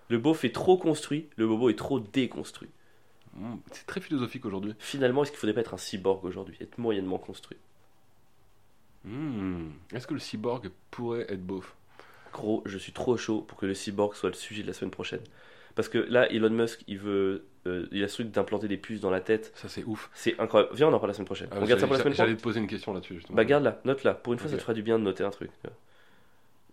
Le 0.09 0.19
beauf 0.19 0.45
est 0.45 0.55
trop 0.55 0.77
construit. 0.77 1.29
Le 1.37 1.47
bobo 1.47 1.71
est 1.71 1.79
trop 1.79 2.01
déconstruit. 2.01 2.69
Mm, 3.37 3.57
C'est 3.73 3.87
très 3.87 4.01
philosophique 4.01 4.45
aujourd'hui. 4.45 4.75
Finalement, 4.79 5.23
est-ce 5.23 5.31
qu'il 5.33 5.41
faudrait 5.41 5.55
pas 5.55 5.61
être 5.61 5.75
un 5.75 5.79
cyborg 5.79 6.25
aujourd'hui 6.25 6.57
Être 6.61 6.79
moyennement 6.79 7.19
construit? 7.19 7.59
Mm. 9.05 9.69
Est-ce 9.93 10.07
que 10.07 10.15
le 10.15 10.21
cyborg 10.21 10.71
pourrait 10.91 11.27
être 11.29 11.45
beauf 11.45 11.75
Gros, 12.33 12.63
je 12.67 12.79
suis 12.79 12.93
trop 12.93 13.17
chaud 13.17 13.43
pour 13.43 13.59
que 13.59 13.67
le 13.67 13.75
cyborg 13.75 14.15
soit 14.15 14.31
le 14.31 14.35
sujet 14.35 14.63
de 14.63 14.67
la 14.67 14.73
semaine 14.73 14.91
prochaine. 14.91 15.21
Parce 15.75 15.89
que 15.89 15.99
là, 15.99 16.31
Elon 16.33 16.51
Musk, 16.51 16.83
il 16.87 16.99
veut. 16.99 17.45
euh, 17.67 17.87
il 17.93 18.03
a 18.05 18.09
ce 18.09 18.15
truc 18.15 18.31
d'implanter 18.31 18.69
des 18.69 18.77
puces 18.77 19.01
dans 19.01 19.11
la 19.11 19.21
tête. 19.21 19.53
Ça, 19.57 19.69
c'est 19.69 19.85
ouf. 19.85 20.11
C'est 20.15 20.39
incroyable. 20.41 20.73
Viens, 20.75 20.89
on 20.89 20.93
en 20.93 20.99
parle 20.99 21.11
la 21.11 21.15
semaine 21.15 21.27
prochaine. 21.27 21.49
Ah, 21.51 21.57
on 21.61 21.65
garde 21.65 21.81
ça 21.81 21.87
pour 21.87 21.95
la 21.95 21.99
j'allais- 21.99 22.03
semaine 22.03 22.15
J'allais 22.15 22.27
prochaine 22.33 22.37
te 22.37 22.43
poser 22.43 22.61
une 22.61 22.67
question 22.69 22.93
là-dessus, 22.95 23.15
justement. 23.17 23.37
Bah, 23.37 23.45
garde 23.45 23.65
là, 23.65 23.81
note 23.85 24.05
là. 24.05 24.15
Pour 24.15 24.33
une 24.33 24.39
fois, 24.39 24.49
ça 24.49 24.57
te 24.57 24.63
fera 24.63 24.75
du 24.75 24.83
bien 24.83 24.99
de 24.99 25.05
noter 25.05 25.25
un 25.25 25.31
truc. 25.31 25.51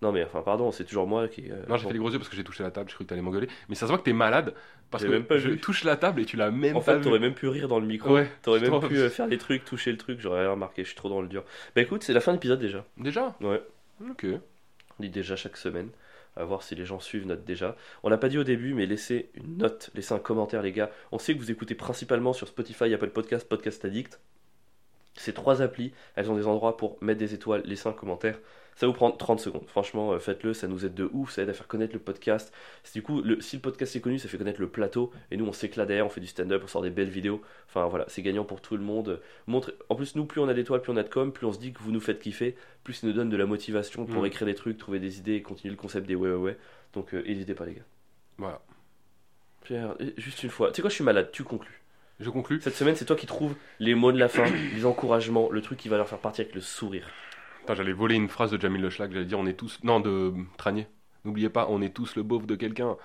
Non, 0.04 0.12
mais 0.12 0.24
enfin, 0.24 0.42
pardon, 0.42 0.72
c'est 0.72 0.84
toujours 0.86 1.06
moi 1.08 1.28
qui. 1.28 1.52
euh, 1.52 1.64
Non, 1.70 1.78
j'ai 1.78 1.84
bon. 1.84 1.90
fait 1.90 1.94
les 1.94 2.00
gros 2.00 2.10
yeux 2.12 2.18
parce 2.18 2.30
que 2.30 2.36
j'ai 2.36 2.44
touché 2.44 2.64
la 2.64 2.72
table, 2.72 2.90
j'ai 2.90 2.96
cru 2.96 3.06
que 3.06 3.10
t'allais 3.10 3.22
m'engueuler. 3.22 3.48
Mais 3.70 3.76
ça 3.76 3.82
se 3.82 3.92
voit 3.92 4.00
que 4.00 4.04
t'es 4.04 4.14
malade 4.14 4.54
parce 4.92 5.04
que 5.04 5.10
même 5.10 5.24
pas 5.24 5.38
je 5.38 5.50
vu. 5.50 5.60
touche 5.60 5.84
la 5.84 5.96
table 5.98 6.22
et 6.22 6.26
tu 6.26 6.38
l'as 6.38 6.52
même 6.52 6.76
En 6.76 6.82
pas 6.82 6.96
fait, 6.96 7.02
t'aurais 7.02 7.20
même 7.20 7.34
pu 7.34 7.48
rire 7.48 7.68
dans 7.68 7.80
le 7.80 7.88
micro. 7.88 8.14
Ouais, 8.14 8.30
T'aurais 8.44 8.60
même 8.60 8.80
pu 8.82 8.98
euh, 8.98 9.10
faire 9.10 9.28
des 9.28 9.38
trucs, 9.38 9.66
toucher 9.66 9.92
le 9.92 9.98
truc, 9.98 10.20
j'aurais 10.20 10.42
rien 10.42 10.52
remarqué, 10.52 10.84
je 10.84 10.88
suis 10.90 10.96
trop 10.96 11.10
dans 11.10 11.22
le 11.22 11.28
dur. 11.28 11.44
Bah 11.76 11.82
écoute, 11.82 12.04
c'est 12.04 12.14
la 12.14 12.22
fin 12.22 12.32
de 12.32 12.38
l'épisode 12.38 12.60
déjà. 12.60 12.86
Déjà? 12.98 13.36
Ouais. 13.42 13.62
Ok. 14.10 14.26
On 15.00 15.04
dit 15.04 15.10
déjà 15.10 15.36
chaque 15.36 15.58
semaine. 15.58 15.90
À 16.38 16.46
voir 16.46 16.64
si 16.64 16.76
les 16.76 16.86
gens 16.86 17.02
suivent 17.02 17.28
notre 17.28 17.44
déjà. 17.44 17.76
On 18.04 18.10
l'a 18.10 18.18
pas 18.18 18.30
dit 18.30 18.38
au 18.38 18.46
début, 18.46 18.74
mais 18.74 18.86
laissez 18.86 19.32
une 19.34 19.58
note, 19.58 19.90
laissez 19.96 20.14
un 20.14 20.20
commentaire, 20.20 20.62
les 20.62 20.72
gars. 20.72 20.90
On 21.12 21.20
sait 21.20 21.34
que 21.34 21.40
vous 21.40 21.52
écoutez 21.52 21.76
principalement 21.76 22.32
sur 22.32 22.48
Spotify, 22.48 22.94
Apple 22.94 23.10
Podcast, 23.10 23.50
Podcast 23.50 23.84
Addict. 23.84 24.22
Ces 25.16 25.34
trois 25.34 25.62
applis, 25.62 25.92
elles 26.16 26.32
ont 26.32 26.38
des 26.38 26.48
endroits 26.48 26.78
pour 26.78 26.98
mettre 27.02 27.20
des 27.20 27.34
étoiles, 27.34 27.64
laisser 27.66 27.90
un 27.90 27.94
commentaire. 27.94 28.40
Ça 28.82 28.88
vous 28.88 28.94
prend 28.94 29.12
30 29.12 29.40
secondes. 29.40 29.68
Franchement, 29.68 30.14
euh, 30.14 30.18
faites-le, 30.18 30.56
ça 30.56 30.68
nous 30.68 30.88
aide 30.88 30.96
de 30.96 31.08
ouf, 31.14 31.30
ça 31.34 31.44
aide 31.44 31.50
à 31.50 31.54
faire 31.54 31.68
connaître 31.68 31.94
le 31.94 32.00
podcast. 32.00 32.52
Du 32.96 33.04
coup, 33.04 33.22
le, 33.22 33.40
si 33.40 33.58
le 33.58 33.62
podcast 33.62 33.96
est 33.96 34.00
connu, 34.00 34.18
ça 34.18 34.28
fait 34.28 34.40
connaître 34.40 34.60
le 34.60 34.70
plateau. 34.70 35.12
Et 35.30 35.38
nous, 35.38 35.46
on 35.46 35.54
s'éclate 35.54 35.88
derrière, 35.88 36.08
on 36.08 36.10
fait 36.10 36.20
du 36.20 36.26
stand-up, 36.26 36.64
on 36.64 36.68
sort 36.68 36.82
des 36.82 36.90
belles 36.90 37.12
vidéos. 37.12 37.44
Enfin 37.68 37.86
voilà, 37.86 38.06
c'est 38.08 38.24
gagnant 38.24 38.44
pour 38.44 38.60
tout 38.60 38.76
le 38.76 38.82
monde. 38.82 39.22
Montre... 39.46 39.72
En 39.90 39.96
plus, 39.96 40.16
nous, 40.16 40.26
plus 40.26 40.42
on 40.42 40.48
a 40.48 40.56
d'étoiles, 40.56 40.82
plus 40.82 40.92
on 40.92 40.98
a 40.98 41.04
de 41.04 41.10
com, 41.10 41.32
plus 41.32 41.46
on 41.46 41.54
se 41.54 41.60
dit 41.60 41.74
que 41.74 41.80
vous 41.84 41.92
nous 41.92 42.00
faites 42.00 42.20
kiffer, 42.20 42.56
plus 42.84 42.94
ça 42.94 43.06
nous 43.06 43.14
donne 43.14 43.30
de 43.30 43.38
la 43.38 43.46
motivation 43.46 44.08
pour 44.08 44.24
Mm. 44.24 44.26
écrire 44.26 44.48
des 44.48 44.56
trucs, 44.56 44.80
trouver 44.80 44.98
des 44.98 45.20
idées 45.20 45.36
et 45.36 45.42
continuer 45.44 45.76
le 45.76 45.80
concept 45.80 46.08
des 46.08 46.16
ouais 46.16 46.32
ouais 46.32 46.36
ouais. 46.36 46.58
Donc, 46.94 47.14
euh, 47.14 47.22
n'hésitez 47.22 47.54
pas, 47.54 47.68
les 47.68 47.76
gars. 47.76 47.86
Voilà. 48.40 48.64
Pierre, 49.64 49.96
juste 50.18 50.42
une 50.42 50.50
fois. 50.50 50.70
Tu 50.72 50.78
sais 50.78 50.82
quoi, 50.82 50.90
je 50.90 50.96
suis 50.96 51.04
malade, 51.04 51.30
tu 51.32 51.44
conclus. 51.44 51.84
Je 52.20 52.32
conclus. 52.32 52.60
Cette 52.62 52.74
semaine, 52.74 52.96
c'est 52.96 53.06
toi 53.06 53.16
qui 53.16 53.28
trouves 53.28 53.54
les 53.78 53.94
mots 53.94 54.12
de 54.12 54.18
la 54.18 54.28
fin, 54.28 54.46
les 54.76 54.88
encouragements, 54.88 55.52
le 55.52 55.62
truc 55.62 55.78
qui 55.78 55.88
va 55.88 55.98
leur 55.98 56.10
faire 56.10 56.18
partir 56.18 56.46
avec 56.46 56.56
le 56.56 56.62
sourire. 56.62 57.08
Putain, 57.72 57.84
j'allais 57.84 57.94
voler 57.94 58.16
une 58.16 58.28
phrase 58.28 58.52
de 58.52 58.60
Jamil 58.60 58.82
Le 58.82 58.90
j'allais 58.90 59.24
dire 59.26 59.40
on 59.40 59.46
est 59.46 59.54
tous. 59.54 59.80
Non, 59.84 60.00
de 60.00 60.34
Tranier. 60.58 60.88
N'oubliez 61.24 61.50
pas, 61.50 61.68
on 61.70 61.82
est 61.82 61.94
tous 61.94 62.16
le 62.16 62.24
beauf 62.24 62.46
de 62.46 62.56
quelqu'un. 62.56 62.98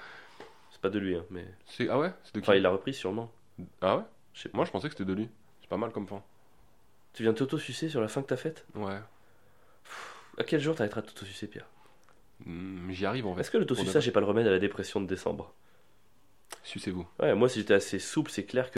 C'est 0.73 0.81
pas 0.81 0.91
de 0.91 0.99
lui, 0.99 1.15
hein, 1.15 1.25
mais. 1.31 1.47
C'est... 1.67 1.89
Ah 1.89 1.99
ouais? 1.99 2.13
C'est 2.25 2.35
de 2.35 2.41
qui? 2.41 2.49
Enfin, 2.49 2.57
il 2.57 2.63
l'a 2.63 2.71
repris 2.71 2.93
sûrement. 2.93 3.31
Ah 3.81 3.99
ouais? 3.99 4.03
Je 4.33 4.43
sais 4.43 4.49
pas. 4.49 4.57
Moi, 4.57 4.65
je 4.65 4.71
pensais 4.73 4.89
que 4.89 4.95
c'était 4.95 5.05
de 5.09 5.13
lui. 5.13 5.29
C'est 5.61 5.69
pas 5.69 5.77
mal 5.77 5.93
comme 5.93 6.07
fin. 6.07 6.23
Tu 7.13 7.23
viens 7.23 7.33
de 7.33 7.39
t'auto-sucer 7.39 7.89
sur 7.89 8.01
la 8.01 8.09
fin 8.09 8.23
que 8.23 8.27
t'as 8.27 8.37
faite 8.37 8.67
Ouais. 8.75 8.99
À 10.39 10.45
quel 10.45 10.61
jour 10.61 10.75
t'arrêteras 10.75 11.03
de 11.03 11.07
t'auto-sucer, 11.07 11.47
Pierre? 11.47 11.67
Hmm, 12.45 12.91
J'y 12.91 13.07
arrive 13.07 13.27
en 13.27 13.35
fait. 13.35 13.43
Est-ce 13.43 13.51
que 13.51 13.59
l'autosuçage 13.59 14.09
est 14.09 14.13
pas 14.13 14.21
le 14.21 14.27
remède 14.27 14.47
à 14.47 14.51
la 14.51 14.59
dépression 14.59 15.01
de 15.01 15.07
décembre? 15.07 15.55
Sucez-vous. 16.65 17.07
Ouais, 17.21 17.35
moi 17.35 17.49
si 17.49 17.61
j'étais 17.61 17.75
assez 17.75 17.99
souple, 17.99 18.31
c'est 18.31 18.45
clair 18.45 18.69
que 18.69 18.75